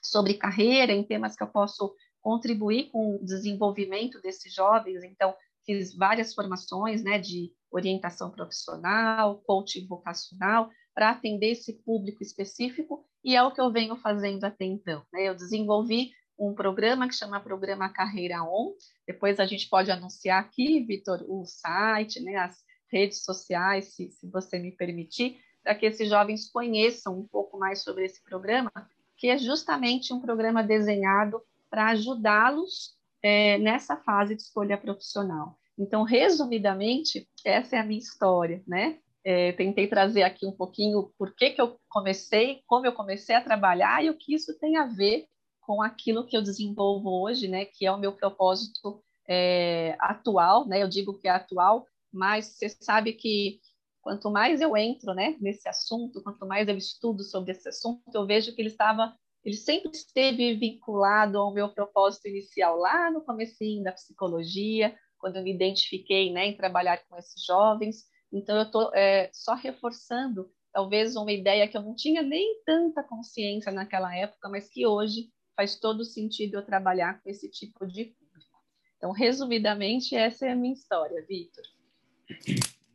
sobre 0.02 0.34
carreira, 0.34 0.92
em 0.92 1.04
temas 1.04 1.36
que 1.36 1.42
eu 1.42 1.48
posso 1.48 1.94
contribuir 2.20 2.90
com 2.90 3.16
o 3.16 3.24
desenvolvimento 3.24 4.20
desses 4.20 4.52
jovens. 4.52 5.02
Então, 5.04 5.34
fiz 5.64 5.94
várias 5.94 6.34
formações, 6.34 7.02
né, 7.02 7.18
de 7.18 7.52
orientação 7.70 8.30
profissional, 8.30 9.42
coaching 9.46 9.86
vocacional, 9.86 10.70
para 10.94 11.10
atender 11.10 11.52
esse 11.52 11.72
público 11.84 12.22
específico, 12.22 13.04
e 13.24 13.34
é 13.34 13.42
o 13.42 13.52
que 13.52 13.60
eu 13.60 13.72
venho 13.72 13.96
fazendo 13.96 14.44
até 14.44 14.64
então. 14.64 15.02
Né? 15.12 15.28
Eu 15.28 15.34
desenvolvi 15.34 16.10
um 16.38 16.54
programa 16.54 17.08
que 17.08 17.14
chama 17.14 17.40
Programa 17.40 17.88
Carreira 17.88 18.42
On, 18.42 18.72
depois 19.06 19.38
a 19.38 19.46
gente 19.46 19.68
pode 19.68 19.90
anunciar 19.90 20.40
aqui, 20.40 20.84
Vitor, 20.84 21.24
o 21.28 21.44
site, 21.46 22.20
né, 22.20 22.36
as 22.36 22.58
redes 22.90 23.24
sociais, 23.24 23.94
se, 23.94 24.10
se 24.10 24.28
você 24.28 24.58
me 24.58 24.72
permitir, 24.72 25.38
para 25.62 25.74
que 25.74 25.86
esses 25.86 26.08
jovens 26.08 26.50
conheçam 26.50 27.18
um 27.18 27.26
pouco 27.26 27.58
mais 27.58 27.82
sobre 27.82 28.04
esse 28.04 28.22
programa, 28.22 28.72
que 29.16 29.28
é 29.28 29.38
justamente 29.38 30.12
um 30.12 30.20
programa 30.20 30.62
desenhado 30.62 31.40
para 31.70 31.90
ajudá-los 31.90 32.96
é, 33.22 33.56
nessa 33.58 33.96
fase 33.96 34.34
de 34.34 34.42
escolha 34.42 34.76
profissional. 34.76 35.56
Então, 35.78 36.02
resumidamente, 36.02 37.28
essa 37.44 37.76
é 37.76 37.78
a 37.78 37.84
minha 37.84 38.00
história, 38.00 38.62
né? 38.66 38.98
É, 39.24 39.52
tentei 39.52 39.86
trazer 39.86 40.24
aqui 40.24 40.44
um 40.44 40.52
pouquinho 40.52 41.12
por 41.16 41.34
que, 41.34 41.50
que 41.50 41.60
eu 41.60 41.78
comecei, 41.88 42.60
como 42.66 42.84
eu 42.84 42.92
comecei 42.92 43.36
a 43.36 43.40
trabalhar 43.40 44.04
e 44.04 44.10
o 44.10 44.16
que 44.16 44.34
isso 44.34 44.58
tem 44.58 44.76
a 44.76 44.86
ver 44.86 45.26
com 45.60 45.80
aquilo 45.80 46.26
que 46.26 46.36
eu 46.36 46.42
desenvolvo 46.42 47.22
hoje, 47.22 47.46
né? 47.46 47.64
Que 47.64 47.86
é 47.86 47.92
o 47.92 47.98
meu 47.98 48.12
propósito 48.12 49.02
é, 49.28 49.96
atual, 50.00 50.66
né? 50.66 50.82
Eu 50.82 50.88
digo 50.88 51.18
que 51.18 51.28
é 51.28 51.30
atual, 51.30 51.86
mas 52.12 52.46
você 52.46 52.68
sabe 52.68 53.12
que 53.12 53.60
quanto 54.02 54.30
mais 54.30 54.60
eu 54.60 54.76
entro 54.76 55.14
né, 55.14 55.36
nesse 55.40 55.68
assunto, 55.68 56.22
quanto 56.22 56.44
mais 56.46 56.68
eu 56.68 56.76
estudo 56.76 57.22
sobre 57.22 57.52
esse 57.52 57.68
assunto, 57.68 58.02
eu 58.12 58.26
vejo 58.26 58.54
que 58.54 58.60
ele 58.60 58.68
estava, 58.68 59.16
ele 59.44 59.56
sempre 59.56 59.92
esteve 59.92 60.54
vinculado 60.54 61.38
ao 61.38 61.54
meu 61.54 61.68
propósito 61.72 62.28
inicial 62.28 62.76
lá 62.76 63.10
no 63.10 63.24
comecinho 63.24 63.84
da 63.84 63.92
psicologia, 63.92 64.94
quando 65.18 65.36
eu 65.36 65.42
me 65.44 65.54
identifiquei 65.54 66.32
né, 66.32 66.48
em 66.48 66.56
trabalhar 66.56 66.98
com 67.08 67.16
esses 67.16 67.44
jovens. 67.44 68.04
Então 68.32 68.56
eu 68.56 68.64
estou 68.64 68.92
é, 68.92 69.30
só 69.32 69.54
reforçando 69.54 70.50
talvez 70.72 71.14
uma 71.14 71.30
ideia 71.30 71.68
que 71.68 71.76
eu 71.76 71.82
não 71.82 71.94
tinha 71.94 72.22
nem 72.22 72.60
tanta 72.66 73.04
consciência 73.04 73.70
naquela 73.70 74.14
época, 74.16 74.48
mas 74.48 74.68
que 74.68 74.84
hoje 74.84 75.30
faz 75.54 75.78
todo 75.78 76.04
sentido 76.04 76.54
eu 76.54 76.66
trabalhar 76.66 77.22
com 77.22 77.30
esse 77.30 77.48
tipo 77.48 77.86
de 77.86 78.06
público. 78.06 78.58
Então, 78.96 79.12
resumidamente, 79.12 80.16
essa 80.16 80.46
é 80.46 80.52
a 80.52 80.56
minha 80.56 80.72
história, 80.72 81.24
Vitor. 81.28 81.64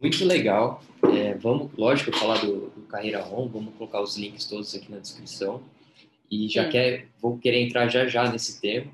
Muito 0.02 0.24
legal. 0.26 0.84
É, 1.16 1.34
vamos, 1.34 1.72
lógico, 1.78 2.16
falar 2.16 2.40
do, 2.40 2.70
do 2.70 2.82
Carreira 2.84 3.26
On, 3.28 3.48
vamos 3.48 3.74
colocar 3.76 4.02
os 4.02 4.18
links 4.18 4.46
todos 4.46 4.74
aqui 4.76 4.92
na 4.92 5.00
descrição. 5.00 5.62
E 6.30 6.48
já 6.50 6.68
quer, 6.70 7.08
vou 7.22 7.38
querer 7.38 7.62
entrar 7.62 7.88
já 7.88 8.06
já 8.08 8.30
nesse 8.30 8.60
tema. 8.60 8.92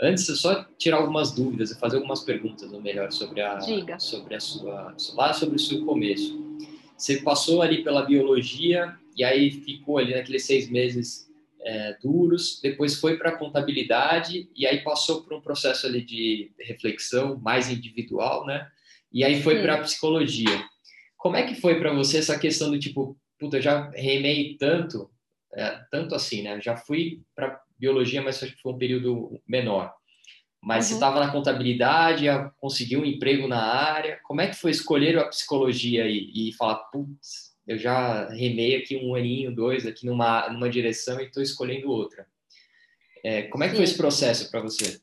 Antes, 0.00 0.26
só 0.40 0.64
tirar 0.78 0.98
algumas 0.98 1.32
dúvidas 1.32 1.72
e 1.72 1.78
fazer 1.78 1.96
algumas 1.96 2.22
perguntas, 2.22 2.72
ou 2.72 2.80
melhor, 2.80 3.10
sobre 3.10 3.40
a, 3.40 3.56
Diga. 3.56 3.98
sobre 3.98 4.36
a 4.36 4.40
sua, 4.40 4.94
lá 5.14 5.32
sobre 5.32 5.56
o 5.56 5.58
seu 5.58 5.84
começo. 5.84 6.38
Você 6.96 7.18
passou 7.18 7.62
ali 7.62 7.82
pela 7.82 8.02
biologia 8.02 8.94
e 9.16 9.24
aí 9.24 9.50
ficou 9.50 9.98
ali 9.98 10.14
naqueles 10.14 10.46
seis 10.46 10.70
meses 10.70 11.28
é, 11.60 11.96
duros, 12.00 12.60
depois 12.62 12.94
foi 12.94 13.16
para 13.16 13.30
a 13.30 13.36
contabilidade 13.36 14.48
e 14.54 14.66
aí 14.66 14.78
passou 14.82 15.22
por 15.22 15.34
um 15.34 15.40
processo 15.40 15.86
ali 15.86 16.00
de 16.00 16.50
reflexão 16.60 17.36
mais 17.36 17.68
individual, 17.68 18.46
né? 18.46 18.70
E 19.12 19.24
aí 19.24 19.42
foi 19.42 19.62
para 19.62 19.74
a 19.74 19.80
psicologia. 19.80 20.64
Como 21.16 21.36
é 21.36 21.42
que 21.44 21.60
foi 21.60 21.78
para 21.78 21.92
você 21.92 22.18
essa 22.18 22.38
questão 22.38 22.70
do 22.70 22.78
tipo, 22.78 23.18
puta, 23.38 23.56
eu 23.56 23.62
já 23.62 23.90
remei 23.90 24.56
tanto, 24.56 25.10
é, 25.54 25.80
tanto 25.90 26.14
assim, 26.14 26.42
né? 26.42 26.60
Já 26.60 26.76
fui 26.76 27.22
para 27.34 27.60
biologia, 27.78 28.22
mas 28.22 28.42
acho 28.42 28.54
que 28.54 28.62
foi 28.62 28.72
um 28.72 28.78
período 28.78 29.40
menor. 29.46 29.92
Mas 30.62 30.84
uhum. 30.84 30.88
você 30.88 30.94
estava 30.94 31.20
na 31.20 31.32
contabilidade, 31.32 32.26
conseguiu 32.58 33.00
um 33.00 33.04
emprego 33.04 33.46
na 33.46 33.62
área. 33.62 34.18
Como 34.24 34.40
é 34.40 34.48
que 34.48 34.56
foi 34.56 34.70
escolher 34.70 35.18
a 35.18 35.28
psicologia 35.28 36.06
e, 36.06 36.50
e 36.50 36.52
falar, 36.54 36.76
putz, 36.92 37.56
eu 37.66 37.78
já 37.78 38.28
remei 38.30 38.76
aqui 38.76 38.96
um 38.96 39.14
aninho, 39.14 39.54
dois, 39.54 39.86
aqui 39.86 40.06
numa, 40.06 40.48
numa 40.48 40.68
direção 40.68 41.20
e 41.20 41.26
estou 41.26 41.42
escolhendo 41.42 41.90
outra. 41.90 42.26
É, 43.22 43.42
como 43.42 43.62
é 43.62 43.66
que 43.66 43.72
Sim. 43.72 43.76
foi 43.76 43.84
esse 43.84 43.96
processo 43.96 44.50
para 44.50 44.60
você? 44.60 45.00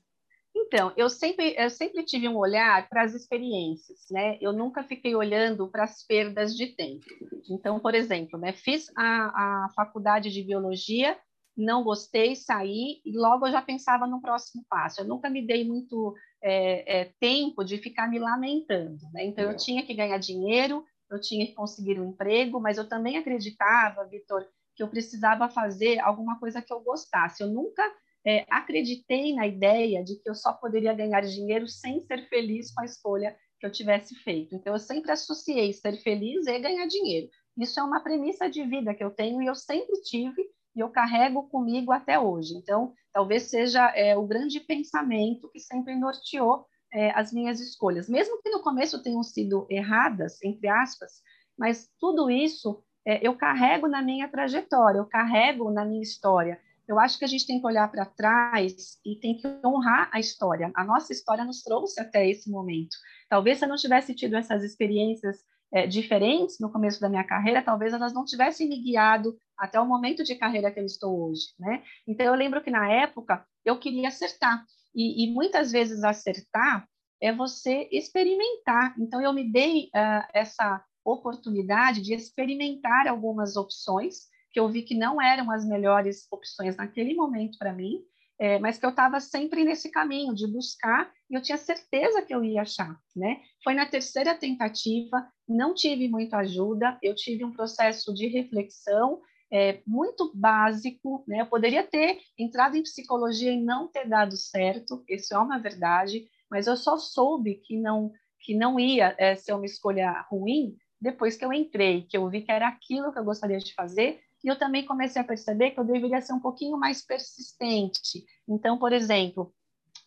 Então, 0.75 0.91
eu 0.97 1.09
sempre, 1.09 1.55
eu 1.57 1.69
sempre 1.69 2.03
tive 2.03 2.27
um 2.27 2.35
olhar 2.35 2.89
para 2.89 3.03
as 3.03 3.13
experiências, 3.13 3.99
né? 4.11 4.38
Eu 4.41 4.51
nunca 4.51 4.83
fiquei 4.83 5.15
olhando 5.15 5.69
para 5.69 5.85
as 5.85 6.05
perdas 6.05 6.53
de 6.53 6.67
tempo. 6.75 7.05
Então, 7.49 7.79
por 7.79 7.95
exemplo, 7.95 8.38
né, 8.38 8.51
fiz 8.51 8.91
a, 8.97 9.65
a 9.65 9.69
faculdade 9.73 10.29
de 10.29 10.43
biologia 10.43 11.17
não 11.57 11.85
gostei, 11.85 12.35
saí 12.35 12.99
e 13.05 13.17
logo 13.17 13.47
eu 13.47 13.51
já 13.53 13.61
pensava 13.61 14.05
no 14.05 14.19
próximo 14.19 14.65
passo. 14.69 14.99
Eu 14.99 15.07
nunca 15.07 15.29
me 15.29 15.41
dei 15.41 15.65
muito 15.65 16.13
é, 16.43 16.99
é, 16.99 17.13
tempo 17.17 17.63
de 17.63 17.77
ficar 17.77 18.09
me 18.09 18.19
lamentando. 18.19 18.99
Né? 19.13 19.25
Então, 19.25 19.45
eu 19.45 19.55
tinha 19.55 19.85
que 19.85 19.93
ganhar 19.93 20.17
dinheiro, 20.17 20.83
eu 21.09 21.21
tinha 21.21 21.45
que 21.45 21.53
conseguir 21.53 21.97
um 21.97 22.09
emprego, 22.09 22.59
mas 22.59 22.77
eu 22.77 22.89
também 22.89 23.17
acreditava, 23.17 24.03
Vitor, 24.03 24.45
que 24.75 24.83
eu 24.83 24.89
precisava 24.89 25.47
fazer 25.47 25.99
alguma 25.99 26.38
coisa 26.38 26.61
que 26.61 26.73
eu 26.73 26.81
gostasse. 26.81 27.41
Eu 27.41 27.47
nunca 27.47 27.81
é, 28.25 28.45
acreditei 28.49 29.33
na 29.35 29.45
ideia 29.45 30.03
de 30.03 30.15
que 30.15 30.29
eu 30.29 30.35
só 30.35 30.53
poderia 30.53 30.93
ganhar 30.93 31.21
dinheiro 31.21 31.67
sem 31.67 32.01
ser 32.01 32.27
feliz 32.27 32.73
com 32.73 32.81
a 32.81 32.85
escolha 32.85 33.35
que 33.59 33.65
eu 33.65 33.71
tivesse 33.71 34.15
feito. 34.15 34.55
Então, 34.55 34.73
eu 34.73 34.79
sempre 34.79 35.11
associei 35.11 35.71
ser 35.73 35.97
feliz 36.01 36.47
e 36.47 36.59
ganhar 36.59 36.88
dinheiro. 36.88 37.29
Isso 37.57 37.79
é 37.79 37.83
uma 37.83 38.01
premissa 38.01 38.49
de 38.49 38.63
vida 38.63 38.93
que 38.93 39.03
eu 39.03 39.11
tenho 39.11 39.41
e 39.41 39.45
eu 39.45 39.55
sempre 39.55 40.01
tive 40.01 40.41
e 40.75 40.79
eu 40.79 40.89
carrego 40.89 41.47
comigo 41.49 41.91
até 41.91 42.19
hoje. 42.19 42.53
Então, 42.55 42.93
talvez 43.13 43.43
seja 43.43 43.88
é, 43.95 44.17
o 44.17 44.27
grande 44.27 44.59
pensamento 44.59 45.49
que 45.51 45.59
sempre 45.59 45.95
norteou 45.95 46.65
é, 46.93 47.11
as 47.11 47.31
minhas 47.31 47.59
escolhas, 47.59 48.09
mesmo 48.09 48.41
que 48.41 48.49
no 48.49 48.61
começo 48.61 49.01
tenham 49.01 49.23
sido 49.23 49.65
erradas, 49.69 50.41
entre 50.43 50.67
aspas, 50.67 51.21
mas 51.57 51.89
tudo 51.99 52.29
isso 52.29 52.83
é, 53.05 53.25
eu 53.25 53.35
carrego 53.35 53.88
na 53.88 54.01
minha 54.01 54.27
trajetória, 54.27 54.99
eu 54.99 55.05
carrego 55.05 55.71
na 55.71 55.85
minha 55.85 56.01
história. 56.01 56.59
Eu 56.87 56.99
acho 56.99 57.17
que 57.17 57.25
a 57.25 57.27
gente 57.27 57.47
tem 57.47 57.59
que 57.59 57.65
olhar 57.65 57.89
para 57.91 58.05
trás 58.05 58.99
e 59.05 59.15
tem 59.15 59.37
que 59.37 59.47
honrar 59.65 60.09
a 60.13 60.19
história. 60.19 60.71
A 60.75 60.83
nossa 60.83 61.11
história 61.11 61.43
nos 61.43 61.63
trouxe 61.63 61.99
até 61.99 62.29
esse 62.29 62.49
momento. 62.49 62.95
Talvez 63.29 63.57
se 63.57 63.65
eu 63.65 63.69
não 63.69 63.75
tivesse 63.75 64.13
tido 64.13 64.35
essas 64.35 64.63
experiências 64.63 65.37
é, 65.73 65.87
diferentes 65.87 66.57
no 66.59 66.71
começo 66.71 67.01
da 67.01 67.09
minha 67.09 67.23
carreira, 67.23 67.61
talvez 67.61 67.93
elas 67.93 68.13
não 68.13 68.23
tivessem 68.23 68.69
me 68.69 68.81
guiado 68.81 69.35
até 69.57 69.79
o 69.79 69.85
momento 69.85 70.23
de 70.23 70.35
carreira 70.35 70.71
que 70.71 70.79
eu 70.79 70.85
estou 70.85 71.29
hoje, 71.29 71.47
né? 71.59 71.83
Então 72.07 72.25
eu 72.25 72.35
lembro 72.35 72.61
que 72.61 72.69
na 72.69 72.91
época 72.91 73.45
eu 73.63 73.79
queria 73.79 74.09
acertar 74.09 74.63
e, 74.93 75.25
e 75.25 75.33
muitas 75.33 75.71
vezes 75.71 76.03
acertar 76.03 76.87
é 77.21 77.33
você 77.33 77.89
experimentar. 77.91 78.95
Então 78.99 79.21
eu 79.21 79.33
me 79.33 79.51
dei 79.51 79.85
uh, 79.85 80.27
essa 80.33 80.83
oportunidade 81.03 82.01
de 82.01 82.13
experimentar 82.13 83.07
algumas 83.07 83.55
opções 83.55 84.27
que 84.55 84.59
eu 84.61 84.69
vi 84.69 84.83
que 84.83 84.95
não 84.95 85.21
eram 85.21 85.51
as 85.51 85.67
melhores 85.67 86.31
opções 86.31 86.77
naquele 86.77 87.13
momento 87.13 87.57
para 87.57 87.73
mim, 87.73 88.01
é, 88.39 88.57
mas 88.57 88.77
que 88.77 88.85
eu 88.85 88.89
estava 88.89 89.19
sempre 89.19 89.65
nesse 89.65 89.91
caminho 89.91 90.33
de 90.33 90.47
buscar 90.47 91.11
e 91.29 91.35
eu 91.35 91.41
tinha 91.41 91.57
certeza 91.57 92.21
que 92.21 92.33
eu 92.33 92.41
ia 92.41 92.61
achar, 92.61 92.97
né? 93.13 93.41
Foi 93.61 93.73
na 93.73 93.85
terceira 93.85 94.33
tentativa, 94.33 95.27
não 95.45 95.73
tive 95.73 96.07
muita 96.07 96.37
ajuda, 96.37 96.97
eu 97.03 97.13
tive 97.13 97.43
um 97.43 97.51
processo 97.51 98.13
de 98.13 98.27
reflexão 98.27 99.19
é, 99.51 99.81
muito 99.85 100.31
básico, 100.33 101.25
né? 101.27 101.41
Eu 101.41 101.47
poderia 101.47 101.83
ter 101.83 102.19
entrado 102.39 102.77
em 102.77 102.83
psicologia 102.83 103.51
e 103.51 103.61
não 103.61 103.89
ter 103.89 104.07
dado 104.07 104.37
certo, 104.37 105.03
isso 105.09 105.33
é 105.33 105.37
uma 105.37 105.59
verdade, 105.59 106.29
mas 106.49 106.65
eu 106.65 106.77
só 106.77 106.97
soube 106.97 107.55
que 107.55 107.77
não 107.77 108.13
que 108.39 108.55
não 108.55 108.79
ia 108.79 109.13
é, 109.17 109.35
ser 109.35 109.51
uma 109.51 109.65
escolha 109.65 110.25
ruim 110.31 110.77
depois 111.01 111.35
que 111.35 111.43
eu 111.43 111.51
entrei, 111.51 112.03
que 112.03 112.15
eu 112.15 112.29
vi 112.29 112.41
que 112.41 112.51
era 112.51 112.69
aquilo 112.69 113.11
que 113.11 113.19
eu 113.19 113.25
gostaria 113.25 113.57
de 113.57 113.73
fazer 113.73 114.21
e 114.45 114.47
eu 114.47 114.60
também 114.60 114.86
comecei 114.86 115.19
a 115.19 115.25
perceber 115.25 115.71
que 115.71 115.79
eu 115.79 115.84
deveria 115.84 116.21
ser 116.21 116.34
um 116.34 116.39
pouquinho 116.39 116.77
mais 116.77 117.03
persistente. 117.03 118.23
Então, 118.47 118.77
por 118.77 118.93
exemplo, 118.93 119.51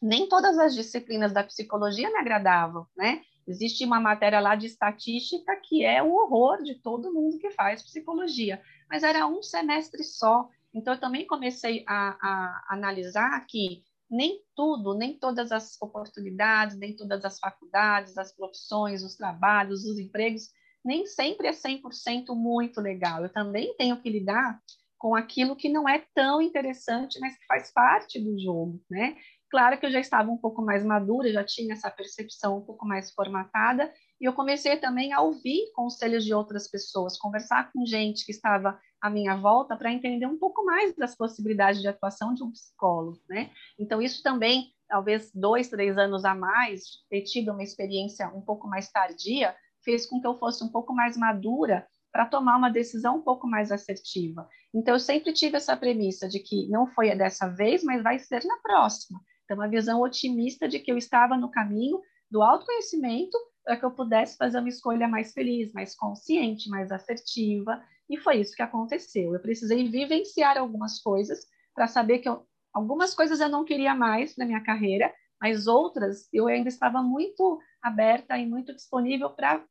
nem 0.01 0.29
todas 0.29 0.57
as 0.61 0.77
disciplinas 0.77 1.33
da 1.33 1.43
psicologia 1.43 2.09
me 2.09 2.19
agradavam, 2.19 2.87
né? 2.97 3.21
Existe 3.49 3.85
uma 3.85 3.99
matéria 3.99 4.39
lá 4.39 4.55
de 4.55 4.67
estatística 4.67 5.61
que 5.65 5.85
é 5.85 6.01
o 6.01 6.13
horror 6.15 6.63
de 6.63 6.77
todo 6.77 7.13
mundo 7.13 7.37
que 7.39 7.51
faz 7.51 7.83
psicologia, 7.83 8.63
mas 8.89 9.03
era 9.03 9.27
um 9.27 9.43
semestre 9.43 10.05
só. 10.05 10.49
Então, 10.73 10.95
eu 10.95 11.01
também 11.01 11.27
comecei 11.27 11.85
a, 11.89 12.17
a 12.21 12.75
analisar 12.75 13.45
que 13.45 13.83
nem 14.09 14.41
tudo, 14.55 14.95
nem 14.95 15.19
todas 15.19 15.51
as 15.51 15.83
oportunidades, 15.83 16.79
nem 16.79 16.95
todas 16.95 17.25
as 17.25 17.41
faculdades, 17.41 18.17
as 18.17 18.33
profissões, 18.33 19.03
os 19.03 19.17
trabalhos, 19.17 19.85
os 19.85 19.99
empregos 19.99 20.49
nem 20.89 21.05
sempre 21.07 21.47
é 21.47 21.53
100% 21.53 22.35
muito 22.35 22.81
legal. 22.81 23.23
Eu 23.23 23.31
também 23.31 23.75
tenho 23.77 24.01
que 24.01 24.09
lidar 24.09 24.59
com 24.97 25.15
aquilo 25.15 25.55
que 25.55 25.69
não 25.69 25.87
é 25.87 26.03
tão 26.15 26.41
interessante, 26.41 27.21
mas 27.21 27.39
que 27.39 27.45
faz 27.45 27.71
parte 27.71 28.19
do 28.19 28.39
jogo, 28.39 28.81
né? 28.91 29.15
Claro 29.51 29.79
que 29.79 29.85
eu 29.85 29.91
já 29.91 30.01
estava 30.01 30.31
um 30.31 30.39
pouco 30.39 30.63
mais 30.63 30.83
madura, 30.83 31.31
já 31.31 31.45
tinha 31.45 31.75
essa 31.75 31.91
percepção 31.91 32.59
um 32.59 32.63
pouco 32.63 32.87
mais 32.87 33.11
formatada, 33.13 33.93
e 34.19 34.25
eu 34.25 34.33
comecei 34.33 34.79
também 34.79 35.13
a 35.13 35.21
ouvir 35.21 35.71
conselhos 35.75 36.25
de 36.25 36.33
outras 36.33 36.69
pessoas, 36.69 37.19
conversar 37.19 37.71
com 37.71 37.85
gente 37.85 38.25
que 38.25 38.33
estava 38.33 38.79
à 39.01 39.11
minha 39.11 39.37
volta 39.37 39.77
para 39.77 39.93
entender 39.93 40.27
um 40.27 40.39
pouco 40.39 40.65
mais 40.65 40.97
das 40.97 41.15
possibilidades 41.15 41.83
de 41.83 41.89
atuação 41.89 42.33
de 42.33 42.43
um 42.43 42.51
psicólogo, 42.51 43.21
né? 43.29 43.51
Então, 43.79 44.01
isso 44.01 44.23
também, 44.23 44.73
talvez 44.89 45.31
dois, 45.35 45.69
três 45.69 45.99
anos 45.99 46.25
a 46.25 46.35
mais, 46.35 46.83
ter 47.11 47.23
tido 47.23 47.53
uma 47.53 47.63
experiência 47.63 48.27
um 48.35 48.41
pouco 48.41 48.67
mais 48.67 48.91
tardia, 48.91 49.55
fez 49.85 50.07
com 50.07 50.21
que 50.21 50.27
eu 50.27 50.37
fosse 50.37 50.63
um 50.65 50.69
pouco 50.69 50.95
mais 50.95 51.17
madura 51.17 51.87
para 52.13 52.27
tomar 52.27 52.57
uma 52.57 52.71
decisão 52.71 53.19
um 53.19 53.23
pouco 53.23 53.47
mais 53.47 53.71
assertiva. 53.71 54.49
Então, 54.75 54.95
eu 54.95 55.01
sempre 55.01 55.33
tive 55.33 55.57
essa 55.57 55.77
premissa 55.77 56.29
de 56.29 56.41
que 56.41 56.69
não 56.69 56.87
foi 56.87 57.15
dessa 57.15 57.49
vez, 57.49 57.83
mas 57.85 58.03
vai 58.03 58.19
ser 58.19 58.45
na 58.45 58.57
próxima. 58.59 59.21
Então, 59.45 59.57
uma 59.57 59.69
visão 59.69 60.01
otimista 60.01 60.69
de 60.69 60.79
que 60.79 60.91
eu 60.91 60.99
estava 60.99 61.37
no 61.37 61.51
caminho 61.51 62.01
do 62.31 62.43
autoconhecimento 62.43 63.37
para 63.65 63.77
que 63.77 63.85
eu 63.85 63.91
pudesse 63.91 64.37
fazer 64.37 64.59
uma 64.59 64.69
escolha 64.69 65.07
mais 65.07 65.33
feliz, 65.33 65.73
mais 65.73 65.95
consciente, 65.95 66.71
mais 66.71 66.91
assertiva. 66.91 67.83
E 68.09 68.17
foi 68.17 68.41
isso 68.41 68.55
que 68.55 68.63
aconteceu. 68.63 69.35
Eu 69.35 69.41
precisei 69.41 69.89
vivenciar 69.89 70.57
algumas 70.57 71.01
coisas 71.01 71.47
para 71.75 71.87
saber 71.87 72.19
que 72.19 72.29
eu, 72.29 72.47
algumas 72.73 73.15
coisas 73.15 73.41
eu 73.41 73.49
não 73.49 73.65
queria 73.65 73.95
mais 73.95 74.37
na 74.37 74.47
minha 74.47 74.63
carreira, 74.63 75.13
mas 75.41 75.67
outras 75.67 76.29
eu 76.33 76.47
ainda 76.47 76.69
estava 76.69 77.03
muito 77.03 77.61
aberta 77.83 78.37
e 78.39 78.47
muito 78.47 78.75
disponível 78.75 79.31
para 79.31 79.65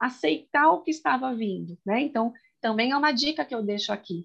aceitar 0.00 0.70
o 0.70 0.82
que 0.82 0.90
estava 0.90 1.34
vindo, 1.34 1.78
né? 1.84 2.00
Então, 2.00 2.32
também 2.60 2.92
é 2.92 2.96
uma 2.96 3.12
dica 3.12 3.44
que 3.44 3.54
eu 3.54 3.62
deixo 3.62 3.92
aqui. 3.92 4.24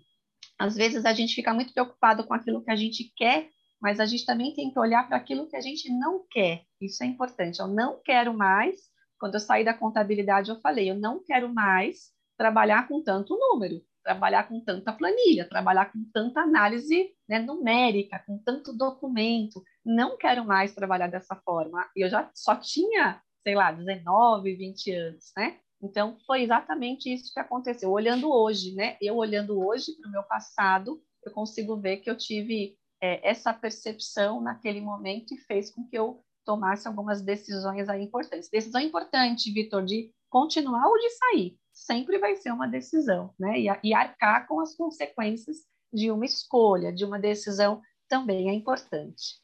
Às 0.58 0.76
vezes 0.76 1.06
a 1.06 1.14
gente 1.14 1.36
fica 1.36 1.54
muito 1.54 1.74
preocupado 1.74 2.26
com 2.26 2.34
aquilo 2.34 2.64
que 2.64 2.72
a 2.72 2.76
gente 2.76 3.14
quer, 3.16 3.50
mas 3.82 4.00
a 4.00 4.06
gente 4.06 4.26
também 4.26 4.54
tem 4.54 4.72
que 4.72 4.80
olhar 4.80 5.08
para 5.08 5.18
aquilo 5.18 5.48
que 5.48 5.56
a 5.56 5.62
gente 5.62 5.90
não 5.90 6.26
quer. 6.30 6.64
Isso 6.82 7.04
é 7.04 7.08
importante. 7.08 7.60
Eu 7.60 7.68
não 7.68 8.02
quero 8.04 8.34
mais. 8.34 8.78
Quando 9.18 9.36
eu 9.36 9.40
saí 9.40 9.64
da 9.64 9.74
contabilidade, 9.74 10.50
eu 10.50 10.60
falei, 10.60 10.90
eu 10.90 10.96
não 10.96 11.24
quero 11.24 11.54
mais 11.54 12.12
trabalhar 12.38 12.88
com 12.88 13.02
tanto 13.02 13.38
número, 13.38 13.82
trabalhar 14.04 14.48
com 14.48 14.64
tanta 14.64 14.94
planilha, 14.94 15.48
trabalhar 15.48 15.92
com 15.92 16.04
tanta 16.14 16.42
análise 16.42 17.10
né, 17.28 17.40
numérica, 17.40 18.24
com 18.26 18.38
tanto 18.38 18.74
documento. 18.74 19.62
Não 19.86 20.18
quero 20.18 20.46
mais 20.46 20.74
trabalhar 20.74 21.08
dessa 21.08 21.36
forma. 21.36 21.90
Eu 21.96 22.10
já 22.10 22.30
só 22.34 22.56
tinha 22.56 23.22
sei 23.44 23.56
lá, 23.56 23.72
19, 23.72 24.56
20 24.56 24.92
anos, 24.92 25.32
né? 25.36 25.60
Então, 25.82 26.18
foi 26.28 26.44
exatamente 26.44 27.12
isso 27.12 27.34
que 27.34 27.40
aconteceu. 27.40 27.92
Olhando 27.92 28.32
hoje, 28.32 28.74
né? 28.76 28.98
Eu 29.02 29.16
olhando 29.16 29.60
hoje 29.66 29.94
para 29.94 30.10
o 30.10 30.12
meu 30.12 30.24
passado, 30.24 31.02
eu 31.24 31.32
consigo 31.32 31.78
ver 31.78 31.98
que 31.98 32.10
eu 32.10 32.18
tive 32.18 32.78
é, 33.02 33.28
essa 33.28 33.54
percepção 33.54 34.42
naquele 34.42 34.82
momento 34.82 35.34
e 35.34 35.38
fez 35.38 35.72
com 35.72 35.88
que 35.88 35.98
eu 35.98 36.22
tomasse 36.46 36.88
algumas 36.88 37.22
decisões 37.22 37.88
aí 37.88 38.04
importantes. 38.04 38.50
Decisão 38.50 38.82
importante, 38.82 39.52
Vitor, 39.52 39.86
de 39.86 40.12
continuar 40.30 40.86
ou 40.88 40.98
de 40.98 41.10
sair, 41.12 41.58
sempre 41.72 42.18
vai 42.20 42.36
ser 42.36 42.52
uma 42.52 42.68
decisão, 42.68 43.34
né? 43.40 43.60
E, 43.60 43.68
e 43.84 43.94
arcar 43.94 44.48
com 44.48 44.60
as 44.60 44.76
consequências 44.76 45.58
de 45.94 46.12
uma 46.12 46.26
escolha, 46.26 46.92
de 46.92 47.06
uma 47.06 47.20
decisão 47.20 47.82
também 48.08 48.50
é 48.50 48.54
importante. 48.54 49.40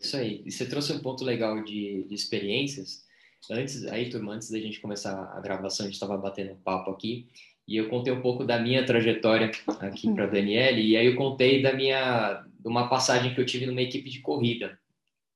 Isso 0.00 0.16
aí. 0.16 0.42
E 0.44 0.50
você 0.50 0.66
trouxe 0.66 0.92
um 0.92 1.00
ponto 1.00 1.22
legal 1.24 1.62
de, 1.62 2.04
de 2.08 2.14
experiências. 2.14 3.04
Antes, 3.50 3.86
aí, 3.86 4.10
turma, 4.10 4.34
antes 4.34 4.50
da 4.50 4.58
gente 4.58 4.80
começar 4.80 5.32
a 5.34 5.40
gravação, 5.40 5.84
a 5.84 5.88
gente 5.88 5.94
estava 5.94 6.16
batendo 6.16 6.52
um 6.52 6.60
papo 6.60 6.90
aqui 6.90 7.28
e 7.66 7.76
eu 7.76 7.88
contei 7.88 8.12
um 8.12 8.20
pouco 8.20 8.44
da 8.44 8.58
minha 8.58 8.84
trajetória 8.84 9.50
aqui 9.80 10.12
para 10.12 10.24
a 10.24 10.28
Daniele 10.28 10.82
e 10.82 10.96
aí 10.96 11.06
eu 11.06 11.16
contei 11.16 11.62
da 11.62 11.72
minha 11.72 12.44
de 12.58 12.68
uma 12.68 12.88
passagem 12.88 13.34
que 13.34 13.40
eu 13.40 13.46
tive 13.46 13.66
numa 13.66 13.80
equipe 13.80 14.10
de 14.10 14.20
corrida 14.20 14.78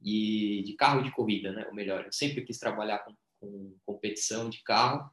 e 0.02 0.62
de 0.66 0.74
carro 0.74 1.02
de 1.02 1.10
corrida, 1.10 1.52
né? 1.52 1.64
Ou 1.66 1.74
melhor, 1.74 2.04
eu 2.04 2.12
sempre 2.12 2.42
quis 2.42 2.58
trabalhar 2.58 2.98
com, 2.98 3.14
com 3.40 3.74
competição 3.86 4.50
de 4.50 4.62
carro 4.62 5.10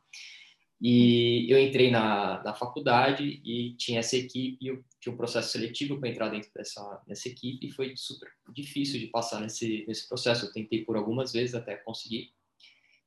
e 0.82 1.46
eu 1.48 1.60
entrei 1.60 1.92
na, 1.92 2.42
na 2.44 2.56
faculdade 2.56 3.40
e 3.46 3.76
tinha 3.76 4.00
essa 4.00 4.18
equipe, 4.18 4.66
eu 4.66 4.84
tinha 5.00 5.14
um 5.14 5.18
processo 5.18 5.52
seletivo 5.52 6.00
para 6.00 6.10
entrar 6.10 6.30
dentro 6.30 6.50
dessa, 6.56 7.04
dessa 7.08 7.30
equipe 7.30 7.68
e 7.68 7.72
foi 7.72 7.94
super 7.96 8.28
difícil 8.52 9.00
de 9.00 9.06
passar 9.06 9.40
nesse, 9.42 9.86
nesse 9.88 10.08
processo. 10.10 10.48
Eu 10.48 10.52
tentei 10.52 10.84
por 10.84 10.98
algumas 10.98 11.32
vezes 11.32 11.54
até 11.54 11.76
conseguir. 11.76 12.32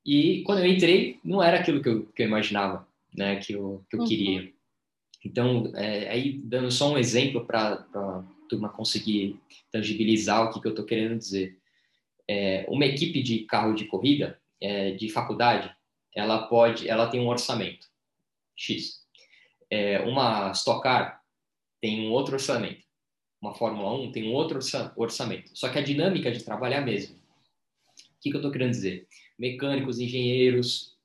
E 0.04 0.42
quando 0.42 0.58
eu 0.58 0.66
entrei, 0.66 1.18
não 1.24 1.42
era 1.42 1.58
aquilo 1.58 1.82
que 1.82 1.88
eu, 1.88 2.06
que 2.06 2.22
eu 2.22 2.26
imaginava, 2.26 2.86
né, 3.14 3.36
que 3.36 3.52
eu, 3.54 3.84
que 3.88 3.96
eu 3.96 4.00
uhum. 4.00 4.06
queria. 4.06 4.52
Então, 5.24 5.72
é, 5.74 6.10
aí 6.10 6.38
dando 6.44 6.70
só 6.70 6.92
um 6.92 6.98
exemplo 6.98 7.46
para 7.46 7.86
a 7.94 8.24
turma 8.48 8.68
conseguir 8.68 9.40
tangibilizar 9.72 10.44
o 10.44 10.52
que, 10.52 10.60
que 10.60 10.66
eu 10.66 10.72
estou 10.72 10.84
querendo 10.84 11.16
dizer. 11.16 11.58
É, 12.28 12.66
uma 12.68 12.84
equipe 12.84 13.22
de 13.22 13.40
carro 13.40 13.74
de 13.74 13.86
corrida, 13.86 14.38
é, 14.60 14.92
de 14.92 15.08
faculdade, 15.08 15.74
ela 16.14 16.46
pode, 16.46 16.88
ela 16.88 17.08
tem 17.08 17.20
um 17.20 17.28
orçamento 17.28 17.86
X. 18.56 19.02
É, 19.70 20.00
uma 20.00 20.52
Stock 20.52 20.82
Car 20.82 21.22
tem 21.80 22.06
um 22.06 22.12
outro 22.12 22.34
orçamento. 22.34 22.84
Uma 23.40 23.54
Fórmula 23.54 23.92
1 24.00 24.12
tem 24.12 24.28
um 24.28 24.32
outro 24.32 24.58
orçamento. 24.96 25.50
Só 25.54 25.68
que 25.68 25.78
a 25.78 25.82
dinâmica 25.82 26.30
de 26.30 26.42
trabalho 26.42 26.74
é 26.74 26.78
a 26.78 26.82
mesma. 26.82 27.16
O 27.16 28.20
que, 28.20 28.30
que 28.30 28.36
eu 28.36 28.40
estou 28.40 28.50
querendo 28.50 28.70
dizer? 28.70 29.06
Mecânicos, 29.38 29.98
engenheiros, 29.98 30.96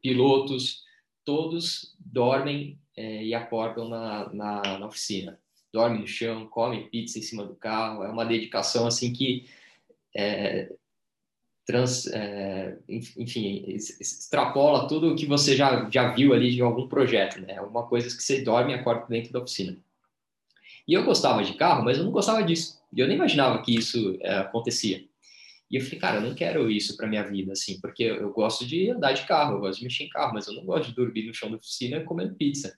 pilotos, 0.00 0.84
todos 1.24 1.94
dormem 1.98 2.78
é, 2.96 3.24
e 3.24 3.34
acordam 3.34 3.88
na, 3.88 4.32
na, 4.32 4.78
na 4.78 4.86
oficina. 4.86 5.38
Dorme 5.72 5.98
no 5.98 6.06
chão, 6.06 6.46
come 6.46 6.88
pizza 6.88 7.18
em 7.18 7.22
cima 7.22 7.44
do 7.44 7.54
carro. 7.54 8.02
É 8.02 8.08
uma 8.08 8.24
dedicação 8.24 8.86
assim 8.86 9.12
que 9.12 9.46
é, 10.14 10.72
trans, 11.66 12.06
é, 12.06 12.78
enfim, 12.88 13.64
extrapola 13.66 14.86
tudo 14.86 15.12
o 15.12 15.16
que 15.16 15.26
você 15.26 15.56
já, 15.56 15.90
já 15.90 16.12
viu 16.12 16.32
ali 16.32 16.54
de 16.54 16.62
algum 16.62 16.88
projeto, 16.88 17.40
né? 17.40 17.58
Alguma 17.58 17.86
coisa 17.86 18.06
que 18.06 18.22
você 18.22 18.40
dorme 18.40 18.72
e 18.72 18.76
acorda 18.76 19.04
dentro 19.08 19.32
da 19.32 19.40
oficina. 19.40 19.76
E 20.86 20.94
eu 20.94 21.04
gostava 21.04 21.42
de 21.42 21.54
carro, 21.54 21.84
mas 21.84 21.98
eu 21.98 22.04
não 22.04 22.12
gostava 22.12 22.42
disso. 22.42 22.80
E 22.92 23.00
eu 23.00 23.08
nem 23.08 23.16
imaginava 23.16 23.60
que 23.60 23.74
isso 23.74 24.16
é, 24.20 24.38
acontecia. 24.38 25.04
E 25.70 25.76
eu 25.76 25.82
falei, 25.82 25.98
cara, 25.98 26.16
eu 26.18 26.20
não 26.22 26.34
quero 26.34 26.70
isso 26.70 26.96
para 26.96 27.08
minha 27.08 27.24
vida, 27.24 27.52
assim, 27.52 27.80
porque 27.80 28.04
eu 28.04 28.32
gosto 28.32 28.64
de 28.64 28.90
andar 28.90 29.12
de 29.12 29.26
carro, 29.26 29.56
eu 29.56 29.60
gosto 29.60 29.78
de 29.78 29.84
mexer 29.84 30.04
em 30.04 30.08
carro, 30.08 30.34
mas 30.34 30.46
eu 30.46 30.54
não 30.54 30.64
gosto 30.64 30.88
de 30.88 30.94
dormir 30.94 31.26
no 31.26 31.34
chão 31.34 31.50
da 31.50 31.56
oficina 31.56 32.04
comendo 32.04 32.36
pizza. 32.36 32.76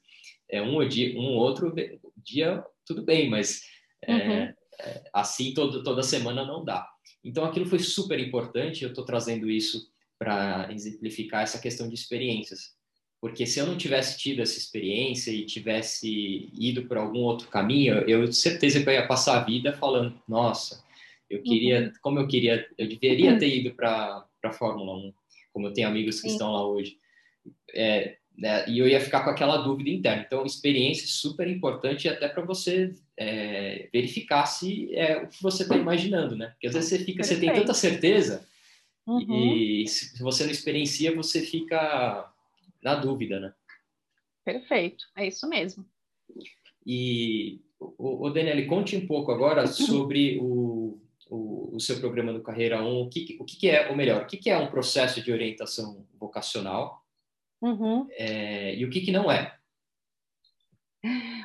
É 0.48 0.62
um 0.62 0.86
dia, 0.88 1.18
um 1.18 1.36
outro 1.36 1.74
dia 2.16 2.64
tudo 2.86 3.02
bem, 3.02 3.28
mas 3.28 3.62
é, 4.02 4.14
uhum. 4.14 4.54
é, 4.80 5.10
assim 5.12 5.52
todo, 5.52 5.82
toda 5.82 6.02
semana 6.02 6.44
não 6.44 6.64
dá. 6.64 6.88
Então, 7.22 7.44
aquilo 7.44 7.66
foi 7.66 7.78
super 7.78 8.18
importante. 8.18 8.82
Eu 8.82 8.90
estou 8.90 9.04
trazendo 9.04 9.50
isso 9.50 9.90
para 10.18 10.72
exemplificar 10.72 11.42
essa 11.42 11.58
questão 11.58 11.88
de 11.88 11.94
experiências. 11.94 12.76
Porque 13.20 13.44
se 13.44 13.58
eu 13.58 13.66
não 13.66 13.76
tivesse 13.76 14.16
tido 14.16 14.40
essa 14.40 14.56
experiência 14.56 15.30
e 15.30 15.44
tivesse 15.44 16.50
ido 16.58 16.86
por 16.86 16.96
algum 16.96 17.18
outro 17.18 17.48
caminho, 17.48 17.98
eu 18.08 18.32
certeza 18.32 18.80
que 18.80 18.88
eu 18.88 18.92
ia 18.92 19.06
passar 19.06 19.38
a 19.38 19.44
vida 19.44 19.72
falando: 19.72 20.14
nossa, 20.26 20.84
eu 21.30 21.42
queria, 21.42 21.80
uhum. 21.80 21.92
como 22.00 22.18
eu 22.18 22.26
queria, 22.26 22.66
eu 22.76 22.88
deveria 22.88 23.38
ter 23.38 23.54
ido 23.54 23.74
para 23.74 24.26
a 24.42 24.52
Fórmula 24.52 24.96
1, 24.96 25.12
como 25.52 25.66
eu 25.66 25.72
tenho 25.72 25.88
amigos 25.88 26.16
que 26.16 26.28
Sim. 26.28 26.34
estão 26.34 26.52
lá 26.52 26.66
hoje. 26.66 26.98
É, 27.74 28.16
né, 28.36 28.68
e 28.68 28.78
eu 28.78 28.86
ia 28.86 29.00
ficar 29.00 29.24
com 29.24 29.30
aquela 29.30 29.56
dúvida 29.56 29.90
interna. 29.90 30.22
Então, 30.24 30.46
experiência 30.46 31.04
é 31.04 31.08
super 31.08 31.48
importante 31.48 32.08
até 32.08 32.28
para 32.28 32.44
você 32.44 32.94
é, 33.16 33.88
verificar 33.92 34.46
se 34.46 34.94
é 34.94 35.22
o 35.22 35.26
que 35.26 35.42
você 35.42 35.64
está 35.64 35.76
imaginando, 35.76 36.36
né? 36.36 36.50
Porque 36.50 36.68
às 36.68 36.74
vezes 36.74 36.88
você 36.88 36.98
fica, 37.00 37.18
Perfeito. 37.22 37.40
você 37.40 37.46
tem 37.46 37.60
tanta 37.60 37.74
certeza 37.74 38.46
uhum. 39.04 39.56
e 39.56 39.88
se 39.88 40.22
você 40.22 40.44
não 40.44 40.52
experiencia, 40.52 41.14
você 41.14 41.42
fica 41.42 42.32
na 42.80 42.94
dúvida, 42.94 43.40
né? 43.40 43.52
Perfeito, 44.44 45.04
é 45.16 45.26
isso 45.26 45.48
mesmo. 45.48 45.84
E 46.86 47.60
o, 47.80 48.26
o 48.26 48.30
Daniele, 48.30 48.66
conte 48.66 48.96
um 48.96 49.06
pouco 49.06 49.32
agora 49.32 49.66
sobre 49.68 50.38
o, 50.40 50.98
o, 51.28 51.76
o, 51.76 51.80
seu 51.80 51.98
programa 52.00 52.32
do 52.32 52.42
Carreira 52.42 52.82
1, 52.82 53.00
o 53.02 53.08
que, 53.08 53.36
o 53.40 53.44
que 53.44 53.68
é, 53.68 53.88
ou 53.88 53.96
melhor, 53.96 54.22
o 54.22 54.26
que 54.26 54.48
é 54.50 54.56
um 54.58 54.70
processo 54.70 55.22
de 55.22 55.32
orientação 55.32 56.06
vocacional 56.18 57.02
Uhum. 57.60 58.06
É, 58.12 58.74
e 58.76 58.84
o 58.84 58.90
que, 58.90 59.00
que 59.00 59.12
não 59.12 59.30
é? 59.30 59.54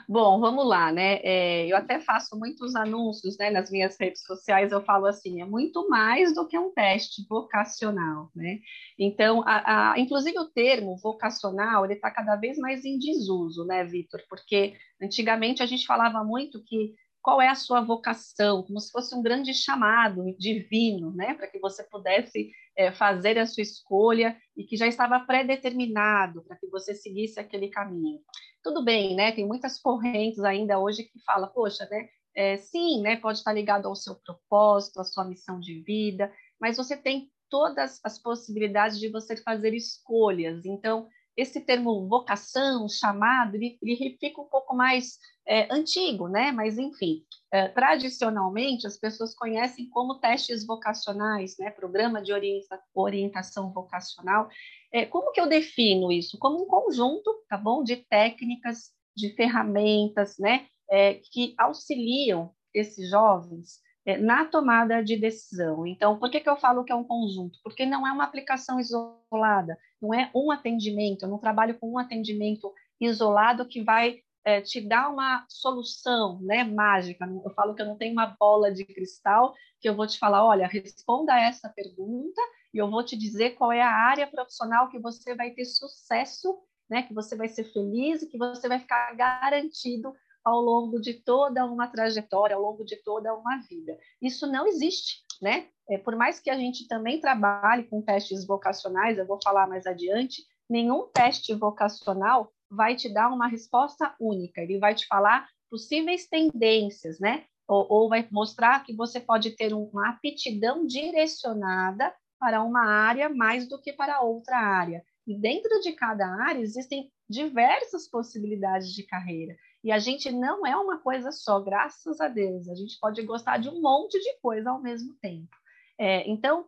Bom, 0.09 0.39
vamos 0.39 0.65
lá, 0.65 0.91
né? 0.91 1.19
É, 1.23 1.67
eu 1.67 1.77
até 1.77 1.99
faço 1.99 2.37
muitos 2.37 2.75
anúncios 2.75 3.37
né, 3.37 3.49
nas 3.51 3.69
minhas 3.69 3.97
redes 3.99 4.23
sociais, 4.25 4.71
eu 4.71 4.83
falo 4.83 5.05
assim, 5.05 5.41
é 5.41 5.45
muito 5.45 5.87
mais 5.87 6.33
do 6.33 6.47
que 6.47 6.57
um 6.57 6.71
teste 6.73 7.25
vocacional, 7.29 8.31
né? 8.35 8.59
Então, 8.97 9.43
a, 9.45 9.93
a, 9.93 9.99
inclusive 9.99 10.37
o 10.39 10.49
termo 10.49 10.97
vocacional, 10.97 11.85
ele 11.85 11.93
está 11.93 12.09
cada 12.11 12.35
vez 12.35 12.57
mais 12.57 12.83
em 12.83 12.97
desuso, 12.97 13.63
né, 13.65 13.83
Vitor? 13.83 14.21
Porque 14.27 14.75
antigamente 15.01 15.61
a 15.61 15.67
gente 15.67 15.85
falava 15.85 16.23
muito 16.23 16.63
que 16.63 16.95
qual 17.23 17.41
é 17.41 17.47
a 17.47 17.55
sua 17.55 17.79
vocação, 17.79 18.63
como 18.63 18.79
se 18.79 18.91
fosse 18.91 19.15
um 19.15 19.23
grande 19.23 19.53
chamado 19.53 20.23
divino, 20.37 21.11
né, 21.15 21.33
para 21.33 21.47
que 21.47 21.57
você 21.57 21.81
pudesse 21.85 22.51
é, 22.75 22.91
fazer 22.91 23.39
a 23.39 23.45
sua 23.45 23.63
escolha 23.63 24.37
e 24.57 24.65
que 24.65 24.75
já 24.75 24.85
estava 24.85 25.19
pré-determinado 25.21 26.43
para 26.43 26.57
que 26.57 26.67
você 26.67 26.93
seguisse 26.93 27.39
aquele 27.39 27.69
caminho. 27.69 28.19
Tudo 28.61 28.83
bem, 28.83 29.15
né? 29.15 29.31
Tem 29.31 29.47
muitas 29.47 29.79
correntes 29.79 30.39
ainda 30.43 30.79
hoje 30.79 31.03
que 31.03 31.19
falam, 31.25 31.49
poxa, 31.53 31.87
né? 31.89 32.09
É, 32.35 32.57
sim, 32.57 33.01
né? 33.01 33.15
Pode 33.15 33.37
estar 33.37 33.53
ligado 33.53 33.87
ao 33.87 33.95
seu 33.95 34.15
propósito, 34.15 34.99
à 34.99 35.03
sua 35.03 35.23
missão 35.23 35.59
de 35.59 35.81
vida, 35.81 36.31
mas 36.59 36.77
você 36.77 36.97
tem 36.97 37.31
todas 37.49 37.99
as 38.03 38.17
possibilidades 38.17 38.99
de 38.99 39.09
você 39.09 39.37
fazer 39.37 39.73
escolhas. 39.73 40.65
Então, 40.65 41.07
esse 41.35 41.61
termo 41.61 42.07
vocação, 42.07 42.87
chamado, 42.87 43.55
ele, 43.55 43.77
ele 43.81 44.17
fica 44.19 44.41
um 44.41 44.45
pouco 44.45 44.75
mais 44.75 45.17
é, 45.47 45.73
antigo, 45.73 46.27
né? 46.27 46.51
Mas, 46.51 46.77
enfim, 46.77 47.23
é, 47.51 47.67
tradicionalmente 47.67 48.87
as 48.87 48.97
pessoas 48.97 49.35
conhecem 49.35 49.89
como 49.89 50.19
testes 50.19 50.65
vocacionais, 50.65 51.55
né? 51.57 51.71
Programa 51.71 52.21
de 52.21 52.31
orienta 52.31 52.79
orientação 52.93 53.71
vocacional. 53.71 54.47
É, 54.91 55.05
como 55.05 55.31
que 55.31 55.41
eu 55.41 55.47
defino 55.47 56.11
isso? 56.11 56.37
Como 56.37 56.63
um 56.63 56.67
conjunto, 56.67 57.43
tá 57.49 57.57
bom? 57.57 57.83
De 57.83 57.97
técnicas, 57.97 58.91
de 59.15 59.35
ferramentas, 59.35 60.37
né? 60.37 60.67
É, 60.89 61.15
que 61.15 61.55
auxiliam 61.57 62.51
esses 62.73 63.09
jovens 63.09 63.82
na 64.19 64.45
tomada 64.45 65.01
de 65.03 65.17
decisão. 65.17 65.87
Então, 65.87 66.19
por 66.19 66.29
que, 66.29 66.39
que 66.39 66.49
eu 66.49 66.57
falo 66.57 66.83
que 66.83 66.91
é 66.91 66.95
um 66.95 67.03
conjunto? 67.03 67.59
Porque 67.63 67.85
não 67.85 68.05
é 68.05 68.11
uma 68.11 68.25
aplicação 68.25 68.79
isolada, 68.79 69.77
não 70.01 70.13
é 70.13 70.29
um 70.35 70.51
atendimento, 70.51 71.23
eu 71.23 71.29
não 71.29 71.37
trabalho 71.37 71.77
com 71.79 71.91
um 71.91 71.97
atendimento 71.97 72.73
isolado 72.99 73.67
que 73.67 73.81
vai 73.81 74.19
é, 74.45 74.61
te 74.61 74.81
dar 74.81 75.09
uma 75.09 75.45
solução 75.47 76.39
né, 76.41 76.63
mágica. 76.63 77.25
Eu 77.25 77.51
falo 77.51 77.73
que 77.73 77.81
eu 77.81 77.85
não 77.85 77.97
tenho 77.97 78.13
uma 78.13 78.35
bola 78.39 78.71
de 78.71 78.83
cristal 78.85 79.53
que 79.79 79.87
eu 79.87 79.95
vou 79.95 80.07
te 80.07 80.17
falar, 80.17 80.45
olha, 80.45 80.67
responda 80.67 81.39
essa 81.39 81.69
pergunta 81.69 82.41
e 82.73 82.77
eu 82.77 82.89
vou 82.89 83.03
te 83.03 83.17
dizer 83.17 83.51
qual 83.51 83.71
é 83.71 83.81
a 83.81 83.91
área 83.91 84.27
profissional 84.27 84.89
que 84.89 84.99
você 84.99 85.35
vai 85.35 85.51
ter 85.51 85.65
sucesso, 85.65 86.57
né, 86.89 87.03
que 87.03 87.13
você 87.13 87.35
vai 87.35 87.47
ser 87.47 87.65
feliz 87.65 88.21
e 88.21 88.29
que 88.29 88.37
você 88.37 88.67
vai 88.67 88.79
ficar 88.79 89.15
garantido 89.15 90.13
ao 90.43 90.59
longo 90.61 90.99
de 90.99 91.13
toda 91.13 91.65
uma 91.65 91.87
trajetória, 91.87 92.55
ao 92.55 92.61
longo 92.61 92.83
de 92.83 92.97
toda 92.97 93.33
uma 93.33 93.57
vida. 93.69 93.97
Isso 94.21 94.45
não 94.47 94.67
existe, 94.67 95.23
né? 95.41 95.67
É, 95.89 95.97
por 95.97 96.15
mais 96.15 96.39
que 96.39 96.49
a 96.49 96.57
gente 96.57 96.87
também 96.87 97.19
trabalhe 97.19 97.83
com 97.83 98.01
testes 98.01 98.45
vocacionais, 98.45 99.17
eu 99.17 99.25
vou 99.25 99.39
falar 99.43 99.67
mais 99.67 99.85
adiante, 99.85 100.43
nenhum 100.69 101.07
teste 101.13 101.53
vocacional 101.53 102.51
vai 102.69 102.95
te 102.95 103.07
dar 103.07 103.29
uma 103.29 103.47
resposta 103.47 104.15
única, 104.19 104.61
ele 104.61 104.79
vai 104.79 104.95
te 104.95 105.05
falar 105.07 105.47
possíveis 105.69 106.27
tendências, 106.27 107.19
né? 107.19 107.45
Ou, 107.67 107.85
ou 107.89 108.09
vai 108.09 108.27
mostrar 108.31 108.83
que 108.83 108.95
você 108.95 109.19
pode 109.19 109.51
ter 109.51 109.73
uma 109.73 110.09
aptidão 110.09 110.85
direcionada 110.85 112.13
para 112.39 112.61
uma 112.61 112.85
área 112.85 113.29
mais 113.29 113.67
do 113.67 113.79
que 113.79 113.93
para 113.93 114.21
outra 114.21 114.57
área. 114.57 115.03
E 115.25 115.37
dentro 115.37 115.79
de 115.79 115.93
cada 115.93 116.27
área 116.27 116.59
existem 116.59 117.09
diversas 117.29 118.09
possibilidades 118.09 118.93
de 118.93 119.03
carreira. 119.03 119.55
E 119.83 119.91
a 119.91 119.99
gente 119.99 120.31
não 120.31 120.65
é 120.65 120.75
uma 120.77 120.99
coisa 120.99 121.31
só, 121.31 121.59
graças 121.59 122.21
a 122.21 122.27
Deus. 122.27 122.69
A 122.69 122.75
gente 122.75 122.97
pode 122.99 123.21
gostar 123.23 123.57
de 123.57 123.69
um 123.69 123.81
monte 123.81 124.19
de 124.19 124.39
coisa 124.41 124.71
ao 124.71 124.81
mesmo 124.81 125.13
tempo. 125.21 125.55
É, 125.99 126.27
então, 126.29 126.65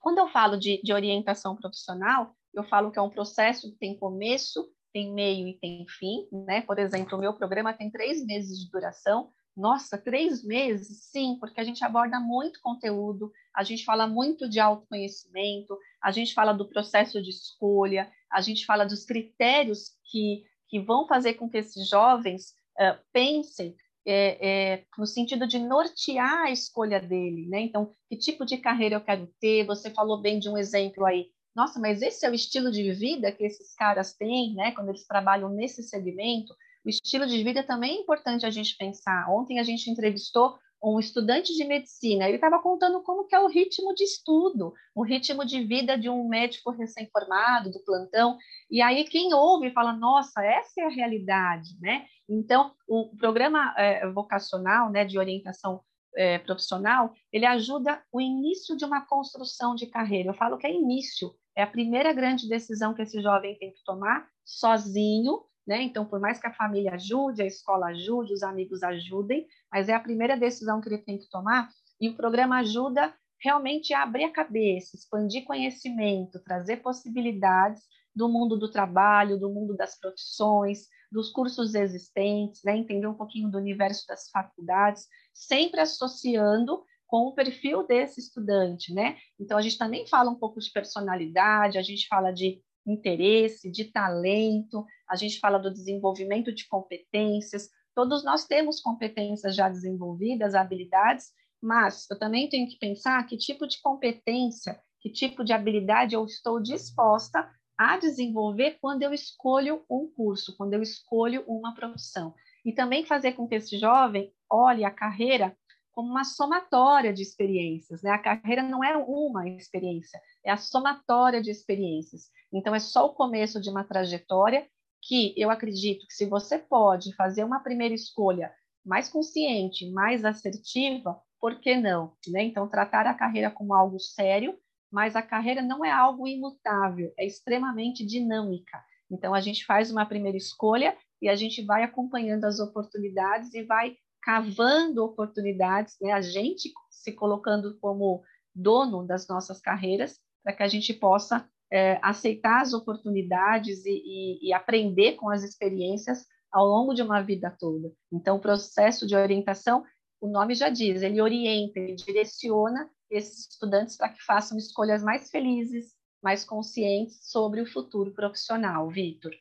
Quando 0.00 0.18
eu 0.18 0.28
falo 0.28 0.56
de, 0.56 0.80
de 0.82 0.92
orientação 0.92 1.56
profissional, 1.56 2.34
eu 2.54 2.64
falo 2.64 2.90
que 2.90 2.98
é 2.98 3.02
um 3.02 3.10
processo 3.10 3.70
que 3.70 3.78
tem 3.78 3.98
começo, 3.98 4.68
tem 4.92 5.12
meio 5.12 5.48
e 5.48 5.58
tem 5.58 5.84
fim, 5.88 6.26
né? 6.46 6.62
Por 6.62 6.78
exemplo, 6.78 7.16
o 7.16 7.20
meu 7.20 7.34
programa 7.34 7.74
tem 7.74 7.90
três 7.90 8.24
meses 8.24 8.58
de 8.58 8.70
duração. 8.70 9.30
Nossa, 9.56 9.98
três 9.98 10.44
meses? 10.44 11.10
Sim, 11.10 11.36
porque 11.40 11.60
a 11.60 11.64
gente 11.64 11.84
aborda 11.84 12.20
muito 12.20 12.60
conteúdo, 12.62 13.32
a 13.54 13.64
gente 13.64 13.84
fala 13.84 14.06
muito 14.06 14.48
de 14.48 14.60
autoconhecimento, 14.60 15.76
a 16.00 16.12
gente 16.12 16.32
fala 16.32 16.52
do 16.52 16.68
processo 16.68 17.20
de 17.20 17.30
escolha, 17.30 18.10
a 18.30 18.40
gente 18.40 18.64
fala 18.64 18.84
dos 18.84 19.04
critérios 19.04 19.90
que, 20.10 20.44
que 20.68 20.80
vão 20.80 21.06
fazer 21.06 21.34
com 21.34 21.48
que 21.48 21.58
esses 21.58 21.88
jovens 21.88 22.54
uh, 22.78 22.98
pensem 23.12 23.74
é, 24.06 24.48
é, 24.74 24.84
no 24.96 25.06
sentido 25.06 25.46
de 25.46 25.58
nortear 25.58 26.46
a 26.46 26.50
escolha 26.50 26.98
dele, 26.98 27.46
né? 27.46 27.60
Então, 27.60 27.92
que 28.08 28.16
tipo 28.16 28.46
de 28.46 28.56
carreira 28.56 28.96
eu 28.96 29.00
quero 29.02 29.28
ter? 29.38 29.66
Você 29.66 29.90
falou 29.90 30.20
bem 30.22 30.38
de 30.38 30.48
um 30.48 30.56
exemplo 30.56 31.04
aí. 31.04 31.26
Nossa, 31.54 31.78
mas 31.78 32.00
esse 32.00 32.24
é 32.24 32.30
o 32.30 32.34
estilo 32.34 32.70
de 32.70 32.90
vida 32.92 33.32
que 33.32 33.44
esses 33.44 33.74
caras 33.74 34.14
têm, 34.14 34.54
né? 34.54 34.72
Quando 34.72 34.88
eles 34.88 35.06
trabalham 35.06 35.50
nesse 35.50 35.82
segmento. 35.82 36.54
O 36.86 36.88
estilo 36.88 37.26
de 37.26 37.42
vida 37.42 37.62
também 37.62 37.98
é 37.98 38.00
importante 38.00 38.46
a 38.46 38.50
gente 38.50 38.76
pensar. 38.78 39.28
Ontem 39.28 39.58
a 39.58 39.62
gente 39.62 39.90
entrevistou 39.90 40.56
um 40.82 40.98
estudante 40.98 41.54
de 41.54 41.64
medicina, 41.64 42.26
ele 42.26 42.36
estava 42.36 42.60
contando 42.60 43.02
como 43.02 43.26
que 43.26 43.34
é 43.34 43.40
o 43.40 43.48
ritmo 43.48 43.94
de 43.94 44.04
estudo, 44.04 44.72
o 44.94 45.02
ritmo 45.02 45.44
de 45.44 45.62
vida 45.64 45.98
de 45.98 46.08
um 46.08 46.28
médico 46.28 46.70
recém-formado, 46.70 47.70
do 47.70 47.84
plantão, 47.84 48.38
e 48.70 48.80
aí 48.80 49.04
quem 49.04 49.34
ouve 49.34 49.70
fala, 49.72 49.92
nossa, 49.92 50.44
essa 50.44 50.80
é 50.80 50.84
a 50.84 50.90
realidade, 50.90 51.70
né? 51.80 52.06
Então, 52.28 52.72
o 52.86 53.16
programa 53.16 53.74
é, 53.76 54.08
vocacional, 54.10 54.90
né, 54.90 55.04
de 55.04 55.18
orientação 55.18 55.80
é, 56.16 56.38
profissional, 56.38 57.12
ele 57.32 57.46
ajuda 57.46 58.02
o 58.12 58.20
início 58.20 58.76
de 58.76 58.84
uma 58.84 59.06
construção 59.06 59.74
de 59.74 59.86
carreira. 59.86 60.30
Eu 60.30 60.34
falo 60.34 60.58
que 60.58 60.66
é 60.66 60.72
início, 60.72 61.34
é 61.56 61.62
a 61.62 61.66
primeira 61.66 62.12
grande 62.12 62.48
decisão 62.48 62.94
que 62.94 63.02
esse 63.02 63.20
jovem 63.22 63.58
tem 63.58 63.72
que 63.72 63.82
tomar 63.84 64.26
sozinho, 64.44 65.40
né? 65.68 65.82
Então, 65.82 66.06
por 66.06 66.18
mais 66.18 66.40
que 66.40 66.46
a 66.46 66.54
família 66.54 66.94
ajude, 66.94 67.42
a 67.42 67.46
escola 67.46 67.88
ajude, 67.88 68.32
os 68.32 68.42
amigos 68.42 68.82
ajudem, 68.82 69.46
mas 69.70 69.88
é 69.90 69.94
a 69.94 70.00
primeira 70.00 70.34
decisão 70.34 70.80
que 70.80 70.88
ele 70.88 70.98
tem 70.98 71.18
que 71.18 71.28
tomar. 71.28 71.68
E 72.00 72.08
o 72.08 72.16
programa 72.16 72.58
ajuda 72.58 73.14
realmente 73.40 73.92
a 73.92 74.02
abrir 74.02 74.24
a 74.24 74.32
cabeça, 74.32 74.96
expandir 74.96 75.44
conhecimento, 75.44 76.42
trazer 76.42 76.78
possibilidades 76.78 77.82
do 78.16 78.28
mundo 78.28 78.56
do 78.56 78.70
trabalho, 78.70 79.38
do 79.38 79.50
mundo 79.50 79.76
das 79.76 80.00
profissões, 80.00 80.86
dos 81.12 81.30
cursos 81.30 81.74
existentes, 81.74 82.62
né? 82.64 82.76
entender 82.76 83.06
um 83.06 83.14
pouquinho 83.14 83.50
do 83.50 83.58
universo 83.58 84.06
das 84.08 84.30
faculdades, 84.30 85.06
sempre 85.34 85.80
associando 85.80 86.82
com 87.06 87.26
o 87.26 87.34
perfil 87.34 87.86
desse 87.86 88.20
estudante, 88.20 88.92
né? 88.92 89.16
Então 89.40 89.56
a 89.56 89.62
gente 89.62 89.78
também 89.78 90.06
fala 90.06 90.30
um 90.30 90.34
pouco 90.34 90.60
de 90.60 90.70
personalidade, 90.70 91.78
a 91.78 91.82
gente 91.82 92.06
fala 92.06 92.30
de 92.30 92.62
interesse, 92.92 93.70
de 93.70 93.86
talento, 93.86 94.84
a 95.08 95.16
gente 95.16 95.38
fala 95.38 95.58
do 95.58 95.72
desenvolvimento 95.72 96.52
de 96.52 96.66
competências. 96.68 97.68
Todos 97.94 98.24
nós 98.24 98.46
temos 98.46 98.80
competências 98.80 99.54
já 99.54 99.68
desenvolvidas, 99.68 100.54
habilidades, 100.54 101.26
mas 101.60 102.06
eu 102.10 102.18
também 102.18 102.48
tenho 102.48 102.68
que 102.68 102.78
pensar 102.78 103.26
que 103.26 103.36
tipo 103.36 103.66
de 103.66 103.80
competência, 103.80 104.80
que 105.00 105.10
tipo 105.10 105.44
de 105.44 105.52
habilidade 105.52 106.14
eu 106.14 106.24
estou 106.24 106.60
disposta 106.60 107.48
a 107.76 107.96
desenvolver 107.96 108.78
quando 108.80 109.02
eu 109.02 109.12
escolho 109.12 109.84
um 109.88 110.10
curso, 110.10 110.56
quando 110.56 110.74
eu 110.74 110.82
escolho 110.82 111.44
uma 111.46 111.74
profissão. 111.74 112.34
E 112.64 112.72
também 112.72 113.04
fazer 113.04 113.32
com 113.32 113.46
que 113.46 113.54
esse 113.54 113.78
jovem 113.78 114.32
olhe 114.50 114.84
a 114.84 114.90
carreira 114.90 115.56
como 115.98 116.12
uma 116.12 116.22
somatória 116.22 117.12
de 117.12 117.22
experiências. 117.22 118.02
Né? 118.04 118.10
A 118.12 118.18
carreira 118.18 118.62
não 118.62 118.84
é 118.84 118.96
uma 118.96 119.48
experiência, 119.48 120.20
é 120.44 120.50
a 120.52 120.56
somatória 120.56 121.42
de 121.42 121.50
experiências. 121.50 122.30
Então, 122.52 122.72
é 122.72 122.78
só 122.78 123.06
o 123.06 123.14
começo 123.14 123.60
de 123.60 123.68
uma 123.68 123.82
trajetória 123.82 124.64
que 125.02 125.34
eu 125.36 125.50
acredito 125.50 126.06
que 126.06 126.14
se 126.14 126.24
você 126.24 126.56
pode 126.56 127.12
fazer 127.16 127.42
uma 127.42 127.58
primeira 127.58 127.92
escolha 127.92 128.54
mais 128.86 129.08
consciente, 129.08 129.90
mais 129.90 130.24
assertiva, 130.24 131.20
por 131.40 131.58
que 131.58 131.74
não? 131.74 132.12
Né? 132.28 132.44
Então, 132.44 132.68
tratar 132.68 133.04
a 133.08 133.14
carreira 133.14 133.50
como 133.50 133.74
algo 133.74 133.98
sério, 133.98 134.56
mas 134.92 135.16
a 135.16 135.22
carreira 135.22 135.62
não 135.62 135.84
é 135.84 135.90
algo 135.90 136.28
imutável, 136.28 137.12
é 137.18 137.26
extremamente 137.26 138.06
dinâmica. 138.06 138.80
Então, 139.10 139.34
a 139.34 139.40
gente 139.40 139.66
faz 139.66 139.90
uma 139.90 140.06
primeira 140.06 140.38
escolha 140.38 140.96
e 141.20 141.28
a 141.28 141.34
gente 141.34 141.60
vai 141.64 141.82
acompanhando 141.82 142.44
as 142.44 142.60
oportunidades 142.60 143.52
e 143.52 143.64
vai 143.64 143.96
cavando 144.28 145.02
oportunidades, 145.02 145.96
né? 146.02 146.12
a 146.12 146.20
gente 146.20 146.70
se 146.90 147.12
colocando 147.12 147.78
como 147.78 148.22
dono 148.54 149.06
das 149.06 149.26
nossas 149.26 149.58
carreiras, 149.58 150.20
para 150.44 150.52
que 150.52 150.62
a 150.62 150.68
gente 150.68 150.92
possa 150.92 151.48
é, 151.72 151.98
aceitar 152.02 152.60
as 152.60 152.74
oportunidades 152.74 153.86
e, 153.86 154.02
e, 154.04 154.48
e 154.48 154.52
aprender 154.52 155.14
com 155.14 155.30
as 155.30 155.42
experiências 155.42 156.26
ao 156.52 156.66
longo 156.66 156.92
de 156.92 157.00
uma 157.00 157.22
vida 157.22 157.56
toda. 157.58 157.90
Então, 158.12 158.36
o 158.36 158.40
processo 158.40 159.06
de 159.06 159.16
orientação, 159.16 159.82
o 160.20 160.28
nome 160.28 160.54
já 160.54 160.68
diz, 160.68 161.00
ele 161.00 161.22
orienta, 161.22 161.80
ele 161.80 161.94
direciona 161.94 162.86
esses 163.10 163.48
estudantes 163.48 163.96
para 163.96 164.10
que 164.10 164.22
façam 164.22 164.58
escolhas 164.58 165.02
mais 165.02 165.30
felizes, 165.30 165.94
mais 166.22 166.44
conscientes 166.44 167.30
sobre 167.30 167.62
o 167.62 167.66
futuro 167.66 168.12
profissional. 168.12 168.90
Vitor. 168.90 169.32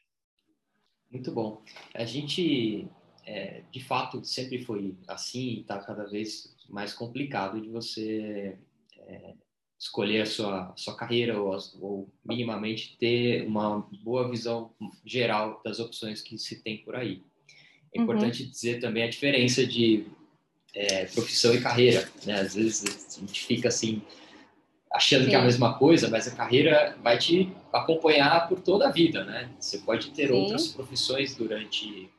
Muito 1.12 1.30
bom. 1.34 1.62
A 1.93 2.06
gente 2.06 2.89
é, 3.27 3.61
de 3.69 3.83
fato 3.83 4.23
sempre 4.23 4.63
foi 4.63 4.95
assim 5.05 5.49
e 5.49 5.59
está 5.59 5.77
cada 5.79 6.05
vez 6.05 6.55
mais 6.69 6.93
complicado 6.93 7.59
de 7.59 7.67
você 7.67 8.57
é, 8.99 9.33
escolher 9.77 10.21
a 10.21 10.25
sua, 10.25 10.73
sua 10.77 10.95
carreira 10.95 11.39
ou, 11.39 11.55
ou, 11.81 12.09
minimamente 12.25 12.95
ter 12.97 13.45
uma 13.45 13.85
boa 14.01 14.29
visão 14.29 14.71
geral 15.05 15.61
das 15.63 15.77
opções 15.77 16.21
que 16.21 16.37
se 16.37 16.63
tem 16.63 16.77
por 16.77 16.95
aí. 16.95 17.21
É 17.93 17.99
uhum. 17.99 18.05
importante 18.05 18.43
uhum. 18.43 18.49
dizer 18.49 18.79
também 18.79 19.03
a 19.03 19.09
diferença 19.09 19.67
de 19.67 20.07
é, 20.73 21.05
profissão 21.07 21.53
e 21.53 21.59
carreira. 21.59 22.09
Né? 22.25 22.39
Às 22.39 22.55
vezes 22.55 23.17
a 23.17 23.19
gente 23.19 23.45
fica 23.45 23.67
assim 23.67 24.01
achando 24.89 25.25
Sim. 25.25 25.29
que 25.31 25.35
é 25.35 25.39
a 25.39 25.43
mesma 25.43 25.77
coisa, 25.77 26.09
mas 26.09 26.29
a 26.29 26.35
carreira 26.35 26.97
vai 27.03 27.17
te 27.17 27.51
acompanhar 27.73 28.47
por 28.47 28.61
toda 28.61 28.87
a 28.87 28.91
vida, 28.91 29.25
né? 29.25 29.51
Você 29.59 29.79
pode 29.79 30.11
ter 30.11 30.27
Sim. 30.29 30.33
outras 30.33 30.69
profissões 30.69 31.35
durante 31.35 32.09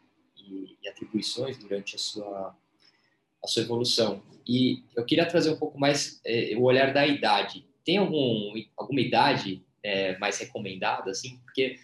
e, 0.48 0.78
e 0.82 0.88
atribuições 0.88 1.58
durante 1.58 1.96
a 1.96 1.98
sua, 1.98 2.56
a 3.42 3.46
sua 3.46 3.62
evolução. 3.62 4.22
E 4.46 4.82
eu 4.96 5.04
queria 5.04 5.26
trazer 5.26 5.50
um 5.50 5.58
pouco 5.58 5.78
mais 5.78 6.20
é, 6.24 6.54
o 6.56 6.62
olhar 6.62 6.92
da 6.92 7.06
idade. 7.06 7.66
Tem 7.84 7.98
algum, 7.98 8.52
alguma 8.76 9.00
idade 9.00 9.62
é, 9.82 10.18
mais 10.18 10.38
recomendada, 10.38 11.10
assim? 11.10 11.38
Porque 11.44 11.78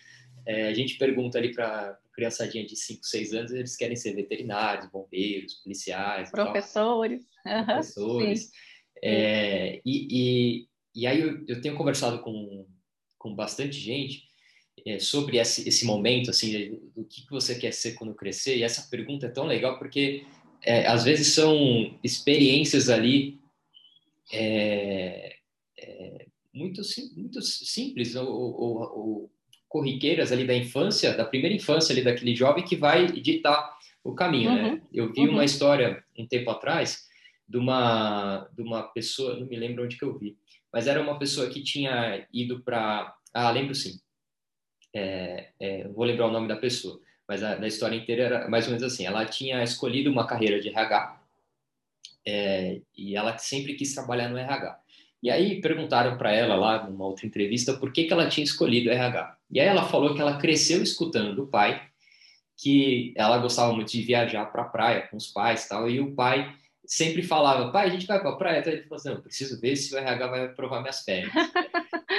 é, 0.47 0.69
a 0.69 0.75
gente 0.75 0.97
pergunta 0.97 1.39
ali 1.39 1.53
para 1.53 1.99
criançadinha 2.15 2.65
de 2.65 2.77
5, 2.77 3.05
6 3.05 3.35
anos, 3.35 3.53
eles 3.53 3.77
querem 3.77 3.97
ser 3.97 4.15
veterinários, 4.15 4.91
bombeiros, 4.91 5.55
policiais. 5.55 6.31
Professores. 6.31 7.23
Uhum, 7.45 7.65
professores. 7.65 8.51
É, 9.03 9.81
e, 9.85 10.07
e, 10.11 10.69
e, 10.95 11.07
aí 11.07 11.21
eu, 11.21 11.45
eu 11.47 11.61
tenho 11.61 11.77
conversado 11.77 12.21
com, 12.21 12.67
com 13.19 13.35
bastante 13.35 13.79
gente 13.79 14.29
é, 14.87 14.99
sobre 14.99 15.39
esse, 15.39 15.67
esse 15.69 15.87
momento, 15.87 16.31
assim, 16.31 16.79
do 16.95 17.05
que, 17.05 17.23
que 17.23 17.31
você 17.31 17.55
quer 17.55 17.73
ser 17.73 17.95
quando 17.95 18.15
crescer. 18.15 18.59
E 18.59 18.63
essa 18.63 18.89
pergunta 18.91 19.27
é 19.27 19.31
tão 19.31 19.47
legal 19.47 19.79
porque 19.79 20.25
é, 20.63 20.87
às 20.87 21.05
vezes 21.05 21.29
são 21.29 21.99
experiências 22.03 22.89
ali 22.89 23.41
é, 24.33 25.37
é 25.79 26.27
muito, 26.53 26.83
muito 27.17 27.43
simples 27.43 28.15
ou, 28.15 28.29
ou, 28.29 28.79
ou, 28.81 29.31
corriqueiras 29.69 30.31
ali 30.31 30.47
da 30.47 30.55
infância, 30.55 31.17
da 31.17 31.25
primeira 31.25 31.55
infância 31.55 31.93
ali 31.93 32.03
daquele 32.03 32.35
jovem 32.37 32.65
que 32.65 32.77
vai 32.77 33.07
ditar 33.07 33.77
o 34.05 34.15
caminho, 34.15 34.55
né? 34.55 34.63
uhum. 34.63 34.73
né? 34.75 34.83
Eu 34.93 35.13
vi 35.13 35.23
uhum. 35.23 35.33
uma 35.33 35.45
história 35.45 36.05
um 36.17 36.27
tempo 36.27 36.51
atrás 36.51 37.09
de 37.49 37.59
uma 37.59 38.49
de 38.57 38.63
uma 38.63 38.83
pessoa, 38.85 39.39
não 39.39 39.47
me 39.47 39.57
lembro 39.57 39.85
onde 39.85 39.99
que 39.99 40.05
eu 40.05 40.17
vi, 40.17 40.37
mas 40.73 40.87
era 40.87 41.01
uma 41.01 41.19
pessoa 41.19 41.51
que 41.51 41.63
tinha 41.63 42.27
ido 42.33 42.63
para, 42.63 43.15
ah, 43.33 43.51
lembro 43.51 43.75
sim, 43.75 43.99
é, 44.95 45.49
é, 45.59 45.89
vou 45.89 46.05
lembrar 46.05 46.29
o 46.29 46.33
nome 46.33 46.47
da 46.47 46.57
pessoa, 46.57 47.01
mas 47.27 47.43
a, 47.43 47.59
a, 47.61 47.67
história 47.67 47.97
inteira 47.97 48.23
era 48.25 48.49
mais 48.49 48.67
ou 48.67 48.71
menos 48.71 48.85
assim. 48.85 49.05
Ela 49.05 49.27
tinha 49.27 49.63
escolhido 49.63 50.11
uma 50.11 50.27
carreira 50.27 50.61
de 50.61 50.69
RH 50.69 51.21
é, 52.27 52.81
e 52.97 53.17
ela 53.17 53.37
sempre 53.37 53.75
quis 53.75 53.95
trabalhar 53.95 54.29
no 54.29 54.39
RH. 54.39 54.81
E 55.23 55.31
aí 55.31 55.61
perguntaram 55.61 56.17
para 56.17 56.33
ela 56.33 56.55
lá 56.55 56.89
numa 56.89 57.07
outra 57.07 57.27
entrevista 57.27 57.75
por 57.75 57.93
que, 57.93 58.05
que 58.05 58.13
ela 58.13 58.29
tinha 58.29 58.45
escolhido 58.45 58.91
RH. 58.91 59.37
E 59.51 59.59
aí 59.59 59.67
ela 59.67 59.89
falou 59.89 60.15
que 60.15 60.21
ela 60.21 60.39
cresceu 60.39 60.83
escutando 60.83 61.35
do 61.35 61.47
pai 61.47 61.89
que 62.57 63.13
ela 63.17 63.39
gostava 63.39 63.73
muito 63.73 63.91
de 63.91 64.03
viajar 64.03 64.47
para 64.47 64.63
a 64.63 64.67
praia 64.67 65.09
com 65.09 65.17
os 65.17 65.27
pais 65.27 65.67
tal 65.67 65.91
e 65.91 66.01
o 66.01 66.15
pai 66.15 66.55
sempre 66.87 67.23
falava, 67.23 67.71
pai, 67.71 67.87
a 67.87 67.91
gente 67.91 68.07
vai 68.07 68.21
para 68.21 68.31
a 68.31 68.37
praia? 68.37 68.61
Então 68.61 68.73
ele 68.73 68.83
falou 68.83 68.97
assim, 68.97 69.09
não, 69.11 69.21
preciso 69.21 69.61
ver 69.61 69.77
se 69.77 69.95
o 69.95 69.99
RH 69.99 70.27
vai 70.27 70.45
aprovar 70.45 70.81
minhas 70.81 71.01
férias. 71.03 71.33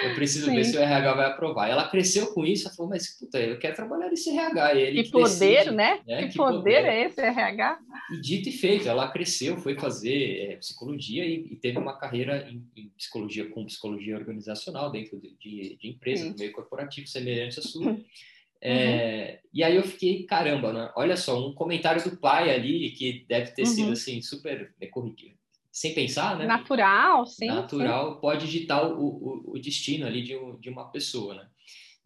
Eu 0.04 0.14
preciso 0.16 0.46
Sim. 0.48 0.56
ver 0.56 0.64
se 0.66 0.78
o 0.78 0.82
RH 0.82 1.14
vai 1.14 1.26
aprovar. 1.26 1.70
Ela 1.70 1.88
cresceu 1.88 2.34
com 2.34 2.46
isso, 2.46 2.68
ela 2.68 2.76
falou, 2.76 2.90
mas 2.90 3.18
puta, 3.18 3.40
eu 3.40 3.58
quero 3.58 3.76
trabalhar 3.76 4.10
nesse 4.10 4.30
RH. 4.30 4.74
E 4.74 4.82
ele 4.82 5.04
que 5.04 5.12
poder, 5.12 5.30
decide, 5.30 5.72
né? 5.72 6.00
né? 6.08 6.24
Que, 6.24 6.30
que 6.30 6.38
poder, 6.38 6.58
poder, 6.58 6.86
é 6.86 7.06
esse 7.06 7.22
RH? 7.22 7.80
E 8.12 8.22
dito 8.22 8.50
e 8.50 8.52
feito, 8.52 8.88
ela 8.88 9.10
cresceu, 9.10 9.58
foi 9.58 9.78
fazer 9.80 10.52
é, 10.52 10.56
psicologia 10.58 11.26
e, 11.26 11.48
e, 11.52 11.56
teve 11.56 11.78
uma 11.78 11.98
carreira 11.98 12.48
em, 12.50 12.64
em, 12.76 12.90
psicologia 12.98 13.50
com 13.50 13.66
psicologia 13.66 14.16
organizacional 14.16 14.92
dentro 14.92 15.20
de, 15.20 15.36
de, 15.40 15.78
de 15.78 15.88
empresa, 15.88 16.30
no 16.30 16.36
meio 16.36 16.52
corporativo, 16.52 17.08
semelhante 17.08 17.60
à 17.60 17.62
sua. 17.62 17.98
É, 18.68 19.30
uhum. 19.44 19.50
E 19.54 19.64
aí 19.64 19.76
eu 19.76 19.84
fiquei, 19.84 20.24
caramba, 20.24 20.74
né? 20.74 20.92
olha 20.96 21.16
só, 21.16 21.48
um 21.48 21.54
comentário 21.54 22.04
do 22.04 22.18
pai 22.18 22.50
ali, 22.50 22.90
que 22.92 23.24
deve 23.30 23.52
ter 23.52 23.62
uhum. 23.62 23.68
sido 23.68 23.92
assim, 23.92 24.20
super 24.22 24.74
né, 24.82 24.88
corriqueiro, 24.88 25.36
sem 25.72 25.94
pensar, 25.94 26.36
né? 26.36 26.48
Natural, 26.48 27.28
sim. 27.28 27.46
Natural, 27.46 28.16
sim. 28.16 28.22
pode 28.22 28.46
digitar 28.48 28.92
o, 28.92 29.06
o, 29.06 29.52
o, 29.54 29.60
destino 29.60 30.08
ali 30.08 30.24
de, 30.24 30.36
um, 30.36 30.60
de 30.60 30.68
uma 30.68 30.90
pessoa, 30.92 31.36
né? 31.36 31.48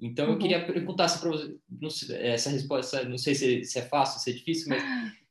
Então 0.02 0.26
uhum. 0.26 0.34
eu 0.34 0.38
queria 0.38 0.66
perguntar 0.66 1.08
se 1.08 1.22
para 1.22 1.32
você, 1.80 2.14
essa 2.18 2.50
resposta, 2.50 3.06
não 3.06 3.18
sei 3.18 3.34
se, 3.34 3.64
se, 3.64 3.80
é 3.80 3.84
fácil, 3.84 4.20
se 4.20 4.30
é 4.30 4.34
difícil, 4.34 4.68
mas 4.70 4.84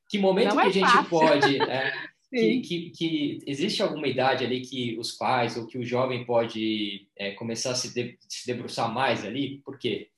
que 0.09 0.17
momento 0.19 0.55
não 0.55 0.57
que 0.57 0.63
é 0.63 0.67
a 0.67 0.73
gente 0.73 0.91
fácil. 0.91 1.11
pode. 1.11 1.59
É, 2.31 2.41
que, 2.41 2.61
que, 2.61 2.91
que, 2.91 3.39
existe 3.47 3.83
alguma 3.83 4.07
idade 4.07 4.45
ali 4.45 4.61
que 4.61 4.99
os 4.99 5.13
pais 5.13 5.57
ou 5.57 5.67
que 5.67 5.79
o 5.79 5.85
jovem 5.85 6.27
pode 6.27 7.09
é, 7.17 7.31
começar 7.31 7.71
a 7.71 7.75
se, 7.75 7.95
de, 7.95 8.19
se 8.29 8.47
debruçar 8.47 8.93
mais 8.93 9.25
ali? 9.25 9.63
Por 9.65 9.79
quê? 9.79 10.09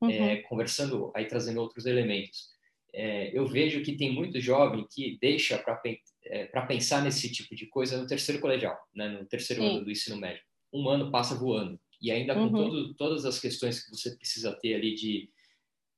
Uhum. 0.00 0.10
é, 0.10 0.36
conversando, 0.42 1.12
aí 1.14 1.26
trazendo 1.26 1.60
outros 1.60 1.86
elementos. 1.86 2.48
É, 2.92 3.36
eu 3.36 3.46
vejo 3.46 3.82
que 3.82 3.96
tem 3.96 4.12
muito 4.12 4.40
jovem 4.40 4.86
que 4.90 5.18
deixa 5.20 5.58
para 5.58 5.80
é, 6.24 6.46
pensar 6.66 7.02
nesse 7.02 7.30
tipo 7.30 7.54
de 7.54 7.66
coisa 7.66 8.00
no 8.00 8.06
terceiro 8.06 8.40
colegial, 8.40 8.78
né, 8.94 9.08
no 9.08 9.26
terceiro 9.26 9.62
Sim. 9.62 9.68
ano 9.68 9.84
do 9.84 9.90
ensino 9.90 10.16
médio. 10.16 10.42
Um 10.72 10.88
ano 10.88 11.10
passa 11.10 11.34
voando. 11.34 11.78
E 12.00 12.10
ainda 12.10 12.34
com 12.34 12.42
uhum. 12.42 12.52
todo, 12.52 12.94
todas 12.94 13.24
as 13.24 13.40
questões 13.40 13.84
que 13.84 13.90
você 13.90 14.16
precisa 14.16 14.52
ter 14.52 14.74
ali 14.74 14.94
de, 14.94 15.28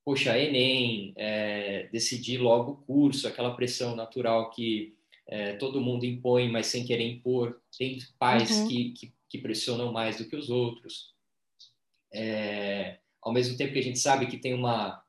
poxa, 0.05 0.39
Enem, 0.39 1.13
é, 1.17 1.89
decidir 1.93 2.39
logo 2.39 2.73
o 2.73 2.77
curso, 2.77 3.29
aquela 3.29 3.55
pressão 3.55 3.95
natural 3.95 4.51
que 4.51 4.95
é, 5.29 5.55
todo 5.55 5.81
mundo 5.81 6.05
impõe, 6.05 6.51
mas 6.51 6.67
sem 6.67 6.85
querer 6.85 7.05
impor. 7.05 7.61
Tem 7.79 7.99
pais 8.19 8.51
uhum. 8.51 8.69
que, 8.69 8.91
que, 8.93 9.13
que, 9.29 9.39
pressionam 9.39 9.93
mais 9.93 10.19
do 10.19 10.25
que 10.25 10.35
os 10.35 10.51
outros. 10.51 11.15
É, 12.13 12.99
ao 13.23 13.33
mesmo 13.33 13.57
tempo 13.57 13.73
que 13.73 13.79
a 13.79 13.83
gente 13.83 13.99
sabe 13.99 14.27
que 14.27 14.39
tem 14.39 14.55
uma 14.55 15.03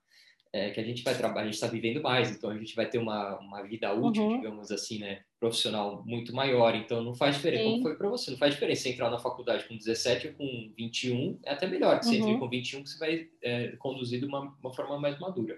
é, 0.53 0.69
que 0.71 0.79
a 0.79 0.83
gente 0.83 1.03
vai 1.03 1.15
trabalhar, 1.17 1.43
a 1.43 1.45
gente 1.45 1.53
está 1.53 1.67
vivendo 1.67 2.01
mais, 2.01 2.29
então 2.29 2.49
a 2.49 2.57
gente 2.57 2.75
vai 2.75 2.89
ter 2.89 2.97
uma, 2.97 3.39
uma 3.39 3.61
vida 3.63 3.93
útil, 3.93 4.23
uhum. 4.23 4.37
digamos 4.37 4.69
assim, 4.69 4.99
né, 4.99 5.21
profissional 5.39 6.03
muito 6.05 6.35
maior, 6.35 6.75
então 6.75 7.01
não 7.01 7.15
faz 7.15 7.35
diferença. 7.37 7.63
Sim. 7.63 7.69
Como 7.71 7.83
foi 7.83 7.95
para 7.95 8.09
você? 8.09 8.31
Não 8.31 8.37
faz 8.37 8.53
diferença 8.53 8.89
entrar 8.89 9.09
na 9.09 9.17
faculdade 9.17 9.65
com 9.65 9.77
17 9.77 10.27
ou 10.27 10.33
com 10.33 10.73
21, 10.75 11.39
é 11.45 11.51
até 11.51 11.67
melhor 11.67 11.99
que 11.99 12.05
você 12.05 12.19
uhum. 12.19 12.27
entre 12.27 12.39
com 12.39 12.49
21, 12.49 12.83
que 12.83 12.89
você 12.89 12.99
vai 12.99 13.29
é, 13.41 13.67
conduzir 13.77 14.19
de 14.19 14.25
uma, 14.25 14.53
uma 14.61 14.73
forma 14.73 14.99
mais 14.99 15.17
madura. 15.19 15.57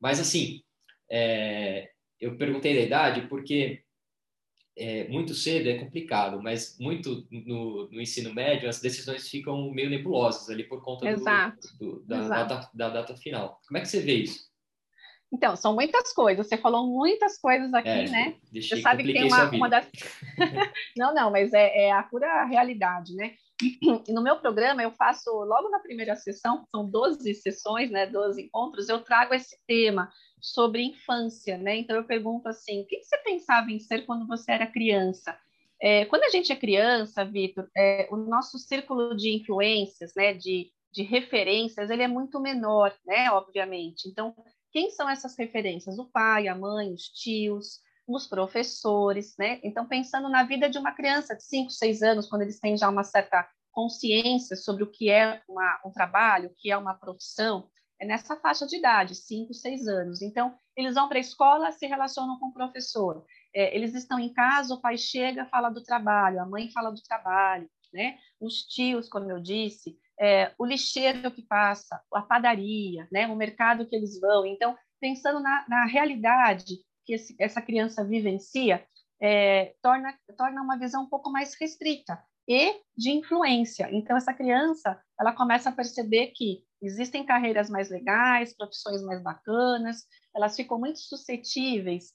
Mas 0.00 0.18
assim, 0.18 0.62
é, 1.10 1.90
eu 2.18 2.36
perguntei 2.38 2.74
da 2.74 2.80
idade 2.80 3.28
porque 3.28 3.82
é, 4.76 5.08
muito 5.08 5.34
cedo 5.34 5.68
é 5.68 5.78
complicado, 5.78 6.42
mas 6.42 6.76
muito 6.78 7.26
no, 7.30 7.88
no, 7.90 8.00
ensino 8.00 8.34
médio 8.34 8.68
as 8.68 8.80
decisões 8.80 9.28
ficam 9.28 9.70
meio 9.70 9.88
nebulosas 9.88 10.50
ali 10.50 10.64
por 10.64 10.82
conta 10.82 11.06
do, 11.14 11.24
do, 11.78 12.04
da, 12.04 12.28
Data, 12.28 12.70
da, 12.74 12.88
data, 12.90 13.16
final. 13.16 13.60
Como 13.66 13.78
é 13.78 13.80
que 13.80 13.88
você 13.88 14.00
vê 14.00 14.16
isso? 14.16 14.46
Então, 15.32 15.56
são 15.56 15.74
muitas 15.74 16.12
coisas. 16.12 16.46
Você 16.46 16.56
falou 16.56 16.86
muitas 16.86 17.38
coisas 17.38 17.72
aqui, 17.74 17.88
é, 17.88 18.08
né? 18.08 18.36
Você 18.52 18.80
sabe 18.80 19.02
que 19.02 19.12
tem 19.12 19.24
uma, 19.24 19.50
uma 19.50 19.68
das. 19.68 19.88
não, 20.96 21.14
não, 21.14 21.30
mas 21.30 21.52
é, 21.52 21.86
é, 21.86 21.92
a 21.92 22.02
pura 22.02 22.44
realidade, 22.44 23.14
né? 23.14 23.34
E 23.62 24.12
no 24.12 24.22
meu 24.22 24.38
programa 24.38 24.82
eu 24.82 24.90
faço, 24.92 25.30
logo 25.30 25.70
na 25.70 25.78
primeira 25.78 26.14
sessão, 26.14 26.66
são 26.70 26.88
12 26.88 27.34
sessões, 27.34 27.90
né? 27.90 28.06
12 28.06 28.42
encontros, 28.42 28.88
eu 28.88 29.02
trago 29.02 29.32
esse 29.32 29.58
tema 29.66 30.12
sobre 30.40 30.82
infância, 30.82 31.56
né? 31.56 31.76
Então 31.76 31.96
eu 31.96 32.04
pergunto 32.04 32.48
assim, 32.48 32.82
o 32.82 32.86
que 32.86 33.02
você 33.02 33.16
pensava 33.18 33.70
em 33.70 33.78
ser 33.78 34.04
quando 34.04 34.26
você 34.26 34.52
era 34.52 34.66
criança? 34.66 35.38
É, 35.80 36.04
quando 36.06 36.24
a 36.24 36.30
gente 36.30 36.52
é 36.52 36.56
criança, 36.56 37.24
Vitor, 37.24 37.68
é, 37.76 38.08
o 38.10 38.16
nosso 38.16 38.58
círculo 38.58 39.14
de 39.14 39.34
influências, 39.34 40.14
né, 40.14 40.32
de, 40.32 40.70
de 40.92 41.02
referências, 41.02 41.90
ele 41.90 42.02
é 42.02 42.08
muito 42.08 42.40
menor, 42.40 42.94
né, 43.06 43.30
obviamente. 43.30 44.08
Então, 44.08 44.34
quem 44.72 44.90
são 44.90 45.08
essas 45.08 45.36
referências? 45.36 45.98
O 45.98 46.06
pai, 46.06 46.48
a 46.48 46.54
mãe, 46.54 46.92
os 46.92 47.08
tios, 47.08 47.80
os 48.06 48.26
professores, 48.26 49.34
né? 49.38 49.60
Então, 49.62 49.86
pensando 49.86 50.28
na 50.28 50.44
vida 50.44 50.68
de 50.70 50.78
uma 50.78 50.92
criança 50.92 51.34
de 51.34 51.42
5, 51.42 51.70
6 51.70 52.02
anos, 52.02 52.28
quando 52.28 52.42
eles 52.42 52.60
têm 52.60 52.76
já 52.76 52.88
uma 52.88 53.02
certa 53.02 53.48
consciência 53.72 54.56
sobre 54.56 54.82
o 54.84 54.90
que 54.90 55.10
é 55.10 55.42
uma, 55.48 55.80
um 55.84 55.90
trabalho, 55.90 56.48
o 56.48 56.54
que 56.56 56.70
é 56.70 56.76
uma 56.76 56.94
profissão, 56.94 57.68
é 58.00 58.06
nessa 58.06 58.36
faixa 58.36 58.66
de 58.66 58.76
idade, 58.76 59.14
5, 59.14 59.52
6 59.52 59.88
anos. 59.88 60.22
Então, 60.22 60.54
eles 60.76 60.94
vão 60.94 61.08
para 61.08 61.18
a 61.18 61.20
escola, 61.20 61.72
se 61.72 61.86
relacionam 61.86 62.38
com 62.38 62.46
o 62.46 62.52
professor. 62.52 63.24
É, 63.54 63.74
eles 63.74 63.94
estão 63.94 64.18
em 64.18 64.32
casa, 64.32 64.74
o 64.74 64.80
pai 64.80 64.96
chega, 64.96 65.46
fala 65.46 65.70
do 65.70 65.82
trabalho, 65.82 66.40
a 66.40 66.46
mãe 66.46 66.70
fala 66.70 66.90
do 66.90 67.02
trabalho, 67.02 67.68
né? 67.92 68.18
Os 68.40 68.62
tios, 68.62 69.08
como 69.08 69.30
eu 69.30 69.40
disse, 69.40 69.98
é, 70.20 70.52
o 70.58 70.64
lixeiro 70.64 71.30
que 71.30 71.42
passa, 71.42 72.00
a 72.12 72.22
padaria, 72.22 73.08
né? 73.10 73.26
O 73.26 73.36
mercado 73.36 73.86
que 73.86 73.96
eles 73.96 74.20
vão. 74.20 74.44
Então, 74.44 74.76
pensando 75.00 75.40
na, 75.40 75.64
na 75.68 75.86
realidade 75.86 76.84
que 77.06 77.14
esse, 77.14 77.36
essa 77.38 77.62
criança 77.62 78.04
vivencia, 78.04 78.84
é, 79.20 79.74
torna, 79.80 80.14
torna 80.36 80.60
uma 80.60 80.78
visão 80.78 81.04
um 81.04 81.08
pouco 81.08 81.30
mais 81.30 81.54
restrita 81.58 82.22
e 82.48 82.80
de 82.96 83.10
influência. 83.10 83.88
Então, 83.92 84.16
essa 84.16 84.34
criança, 84.34 85.00
ela 85.18 85.32
começa 85.32 85.70
a 85.70 85.72
perceber 85.72 86.32
que 86.34 86.62
existem 86.82 87.24
carreiras 87.24 87.70
mais 87.70 87.88
legais, 87.88 88.54
profissões 88.54 89.02
mais 89.02 89.22
bacanas, 89.22 90.04
elas 90.34 90.54
ficam 90.54 90.78
muito 90.78 90.98
suscetíveis 90.98 92.12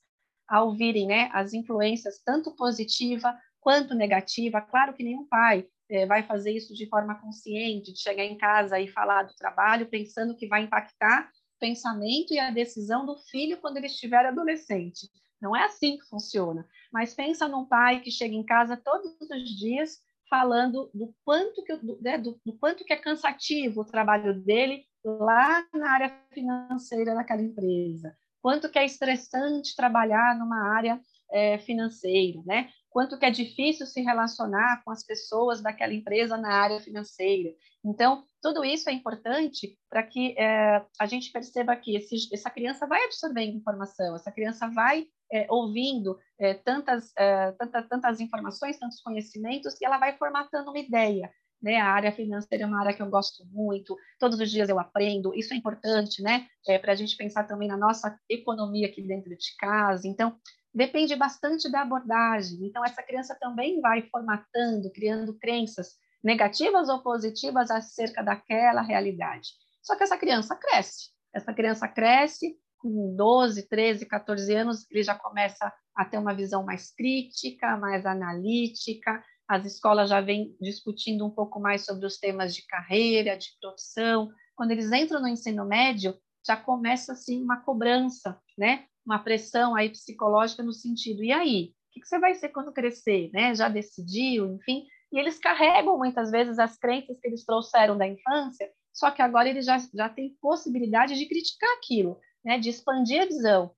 a 0.47 0.63
ouvirem 0.63 1.07
né, 1.07 1.29
as 1.33 1.53
influências 1.53 2.21
tanto 2.23 2.55
positiva 2.55 3.37
quanto 3.59 3.95
negativa. 3.95 4.61
Claro 4.61 4.93
que 4.93 5.03
nenhum 5.03 5.25
pai 5.27 5.65
é, 5.89 6.05
vai 6.05 6.23
fazer 6.23 6.51
isso 6.51 6.73
de 6.73 6.87
forma 6.87 7.15
consciente, 7.15 7.93
de 7.93 7.99
chegar 7.99 8.23
em 8.23 8.37
casa 8.37 8.79
e 8.79 8.87
falar 8.87 9.23
do 9.23 9.35
trabalho 9.35 9.89
pensando 9.89 10.35
que 10.35 10.47
vai 10.47 10.63
impactar 10.63 11.29
pensamento 11.61 12.33
e 12.33 12.39
a 12.39 12.49
decisão 12.49 13.05
do 13.05 13.15
filho 13.15 13.61
quando 13.61 13.77
ele 13.77 13.85
estiver 13.85 14.25
adolescente. 14.25 15.07
Não 15.39 15.55
é 15.55 15.63
assim 15.63 15.97
que 15.97 16.09
funciona. 16.09 16.67
Mas 16.91 17.13
pensa 17.13 17.47
num 17.47 17.65
pai 17.65 18.01
que 18.01 18.11
chega 18.11 18.33
em 18.33 18.43
casa 18.43 18.75
todos 18.75 19.15
os 19.21 19.49
dias 19.57 19.99
falando 20.29 20.89
do 20.93 21.13
quanto 21.23 21.63
que, 21.63 21.75
do, 21.75 22.01
né, 22.01 22.17
do, 22.17 22.39
do, 22.45 22.57
quanto 22.57 22.83
que 22.83 22.93
é 22.93 22.97
cansativo 22.97 23.81
o 23.81 23.85
trabalho 23.85 24.41
dele 24.41 24.85
lá 25.03 25.65
na 25.73 25.91
área 25.91 26.17
financeira 26.33 27.13
daquela 27.13 27.41
empresa, 27.41 28.15
quanto 28.41 28.69
que 28.69 28.79
é 28.79 28.85
estressante 28.85 29.75
trabalhar 29.75 30.37
numa 30.37 30.73
área 30.73 31.01
é, 31.31 31.57
financeira, 31.59 32.41
né? 32.45 32.69
Quanto 32.91 33.17
que 33.17 33.25
é 33.25 33.31
difícil 33.31 33.87
se 33.87 34.01
relacionar 34.01 34.83
com 34.83 34.91
as 34.91 35.01
pessoas 35.01 35.61
daquela 35.61 35.93
empresa 35.93 36.35
na 36.35 36.53
área 36.53 36.79
financeira. 36.81 37.49
Então, 37.83 38.25
tudo 38.41 38.65
isso 38.65 38.89
é 38.89 38.93
importante 38.93 39.77
para 39.89 40.03
que 40.03 40.35
é, 40.37 40.85
a 40.99 41.05
gente 41.05 41.31
perceba 41.31 41.75
que 41.75 41.95
esse, 41.95 42.29
essa 42.33 42.49
criança 42.49 42.85
vai 42.85 43.05
absorvendo 43.05 43.55
informação, 43.55 44.13
essa 44.13 44.29
criança 44.29 44.67
vai 44.67 45.07
é, 45.31 45.47
ouvindo 45.49 46.19
é, 46.37 46.53
tantas, 46.53 47.13
é, 47.17 47.53
tanta, 47.53 47.81
tantas 47.83 48.19
informações, 48.19 48.77
tantos 48.77 49.01
conhecimentos, 49.01 49.79
e 49.79 49.85
ela 49.85 49.97
vai 49.97 50.17
formatando 50.17 50.69
uma 50.69 50.79
ideia. 50.79 51.31
Né? 51.61 51.77
A 51.77 51.91
área 51.91 52.11
financeira 52.11 52.65
é 52.65 52.67
uma 52.67 52.81
área 52.81 52.93
que 52.93 53.01
eu 53.01 53.09
gosto 53.09 53.45
muito, 53.51 53.95
todos 54.19 54.37
os 54.39 54.51
dias 54.51 54.67
eu 54.67 54.79
aprendo, 54.79 55.33
isso 55.33 55.53
é 55.53 55.57
importante 55.57 56.21
né? 56.21 56.47
É, 56.67 56.77
para 56.77 56.91
a 56.91 56.95
gente 56.95 57.15
pensar 57.15 57.45
também 57.45 57.67
na 57.67 57.77
nossa 57.77 58.19
economia 58.27 58.87
aqui 58.87 59.01
dentro 59.01 59.29
de 59.29 59.55
casa. 59.57 60.07
Então, 60.07 60.35
depende 60.73 61.15
bastante 61.15 61.69
da 61.69 61.81
abordagem. 61.81 62.59
Então, 62.65 62.83
essa 62.83 63.03
criança 63.03 63.37
também 63.39 63.81
vai 63.81 64.03
formatando, 64.09 64.91
criando 64.91 65.37
crenças 65.37 65.95
negativas 66.23 66.89
ou 66.89 67.01
positivas 67.01 67.71
acerca 67.71 68.23
daquela 68.23 68.81
realidade. 68.81 69.49
Só 69.81 69.95
que 69.95 70.03
essa 70.03 70.17
criança 70.17 70.55
cresce. 70.55 71.09
Essa 71.33 71.53
criança 71.53 71.87
cresce, 71.87 72.55
com 72.77 73.15
12, 73.15 73.67
13, 73.67 74.05
14 74.05 74.53
anos, 74.53 74.85
ele 74.89 75.03
já 75.03 75.15
começa 75.15 75.71
a 75.95 76.05
ter 76.05 76.17
uma 76.17 76.33
visão 76.33 76.63
mais 76.63 76.91
crítica, 76.91 77.77
mais 77.77 78.05
analítica. 78.05 79.23
As 79.47 79.65
escolas 79.65 80.09
já 80.09 80.21
vêm 80.21 80.55
discutindo 80.61 81.25
um 81.25 81.29
pouco 81.29 81.59
mais 81.59 81.85
sobre 81.85 82.05
os 82.05 82.17
temas 82.17 82.55
de 82.55 82.65
carreira, 82.65 83.37
de 83.37 83.49
profissão. 83.59 84.29
Quando 84.55 84.71
eles 84.71 84.91
entram 84.91 85.21
no 85.21 85.27
ensino 85.27 85.65
médio, 85.65 86.15
já 86.45 86.55
começa 86.55 87.13
assim 87.13 87.43
uma 87.43 87.61
cobrança, 87.61 88.39
né? 88.57 88.85
Uma 89.11 89.19
pressão 89.19 89.75
aí 89.75 89.89
psicológica 89.89 90.63
no 90.63 90.71
sentido, 90.71 91.21
e 91.21 91.33
aí, 91.33 91.73
o 91.89 91.99
que 91.99 92.07
você 92.07 92.17
vai 92.17 92.33
ser 92.33 92.49
quando 92.49 92.71
crescer, 92.71 93.29
né? 93.33 93.53
Já 93.53 93.67
decidiu, 93.67 94.55
enfim. 94.55 94.85
E 95.11 95.19
eles 95.19 95.37
carregam 95.37 95.97
muitas 95.97 96.31
vezes 96.31 96.57
as 96.57 96.77
crenças 96.77 97.19
que 97.19 97.27
eles 97.27 97.43
trouxeram 97.43 97.97
da 97.97 98.07
infância, 98.07 98.71
só 98.93 99.11
que 99.11 99.21
agora 99.21 99.49
eles 99.49 99.65
já, 99.65 99.77
já 99.93 100.07
têm 100.07 100.37
possibilidade 100.41 101.17
de 101.17 101.25
criticar 101.25 101.69
aquilo 101.77 102.17
né, 102.43 102.57
de 102.57 102.69
expandir 102.69 103.21
a 103.21 103.25
visão. 103.25 103.71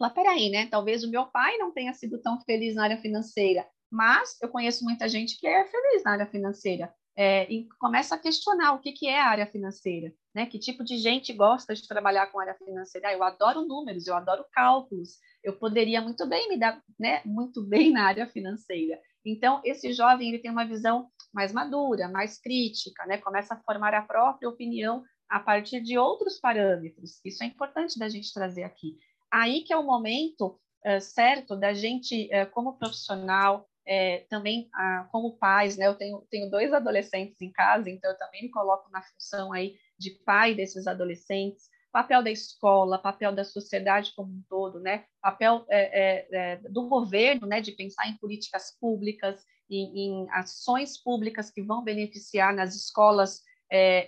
Lá, 0.00 0.10
peraí, 0.10 0.50
né? 0.50 0.66
Talvez 0.66 1.04
o 1.04 1.10
meu 1.10 1.26
pai 1.26 1.56
não 1.58 1.72
tenha 1.72 1.92
sido 1.94 2.20
tão 2.20 2.40
feliz 2.40 2.74
na 2.74 2.84
área 2.84 2.98
financeira, 2.98 3.66
mas 3.90 4.36
eu 4.42 4.48
conheço 4.48 4.84
muita 4.84 5.08
gente 5.08 5.38
que 5.38 5.46
é 5.46 5.64
feliz 5.64 6.02
na 6.02 6.12
área 6.12 6.26
financeira. 6.26 6.92
É, 7.14 7.50
e 7.52 7.68
começa 7.78 8.14
a 8.14 8.18
questionar 8.18 8.72
o 8.72 8.80
que, 8.80 8.90
que 8.92 9.06
é 9.06 9.20
a 9.20 9.28
área 9.28 9.46
financeira, 9.46 10.12
né? 10.34 10.46
Que 10.46 10.58
tipo 10.58 10.84
de 10.84 10.96
gente 10.96 11.32
gosta 11.32 11.74
de 11.74 11.86
trabalhar 11.86 12.26
com 12.28 12.40
área 12.40 12.54
financeira? 12.54 13.08
Ah, 13.08 13.12
eu 13.12 13.22
adoro 13.22 13.66
números, 13.66 14.06
eu 14.06 14.14
adoro 14.14 14.44
cálculos, 14.52 15.18
eu 15.42 15.58
poderia 15.58 16.00
muito 16.00 16.26
bem 16.26 16.48
me 16.48 16.58
dar, 16.58 16.82
né? 16.98 17.20
Muito 17.24 17.62
bem 17.62 17.90
na 17.92 18.06
área 18.06 18.26
financeira. 18.26 18.98
Então, 19.24 19.60
esse 19.64 19.92
jovem 19.92 20.28
ele 20.28 20.38
tem 20.38 20.50
uma 20.50 20.64
visão 20.64 21.08
mais 21.32 21.52
madura, 21.52 22.08
mais 22.08 22.40
crítica, 22.40 23.06
né? 23.06 23.18
Começa 23.18 23.54
a 23.54 23.60
formar 23.62 23.94
a 23.94 24.02
própria 24.02 24.48
opinião 24.48 25.04
a 25.28 25.40
partir 25.40 25.80
de 25.80 25.96
outros 25.96 26.38
parâmetros. 26.38 27.20
Isso 27.24 27.42
é 27.42 27.46
importante 27.46 27.98
da 27.98 28.08
gente 28.08 28.32
trazer 28.32 28.64
aqui. 28.64 28.96
Aí 29.30 29.62
que 29.62 29.72
é 29.72 29.76
o 29.76 29.82
momento 29.82 30.58
uh, 30.84 31.00
certo 31.00 31.56
da 31.56 31.72
gente, 31.72 32.26
uh, 32.26 32.50
como 32.50 32.76
profissional, 32.76 33.66
é, 33.86 34.24
também 34.28 34.68
ah, 34.74 35.08
como 35.10 35.36
pais, 35.36 35.76
né? 35.76 35.86
Eu 35.86 35.94
tenho, 35.94 36.24
tenho 36.30 36.50
dois 36.50 36.72
adolescentes 36.72 37.40
em 37.40 37.50
casa, 37.50 37.90
então 37.90 38.10
eu 38.10 38.18
também 38.18 38.42
me 38.42 38.50
coloco 38.50 38.90
na 38.90 39.02
função 39.02 39.52
aí 39.52 39.76
de 39.98 40.10
pai 40.24 40.54
desses 40.54 40.86
adolescentes, 40.86 41.68
papel 41.92 42.22
da 42.22 42.30
escola, 42.30 42.98
papel 42.98 43.34
da 43.34 43.44
sociedade 43.44 44.12
como 44.16 44.32
um 44.32 44.42
todo, 44.48 44.80
né? 44.80 45.04
Papel 45.20 45.64
é, 45.68 45.80
é, 45.80 46.28
é, 46.32 46.56
do 46.70 46.88
governo, 46.88 47.46
né? 47.46 47.60
De 47.60 47.72
pensar 47.72 48.08
em 48.08 48.16
políticas 48.16 48.76
públicas, 48.80 49.44
em, 49.70 49.98
em 49.98 50.30
ações 50.30 50.96
públicas 51.00 51.50
que 51.50 51.62
vão 51.62 51.84
beneficiar 51.84 52.54
nas 52.54 52.74
escolas 52.74 53.42
é, 53.70 54.06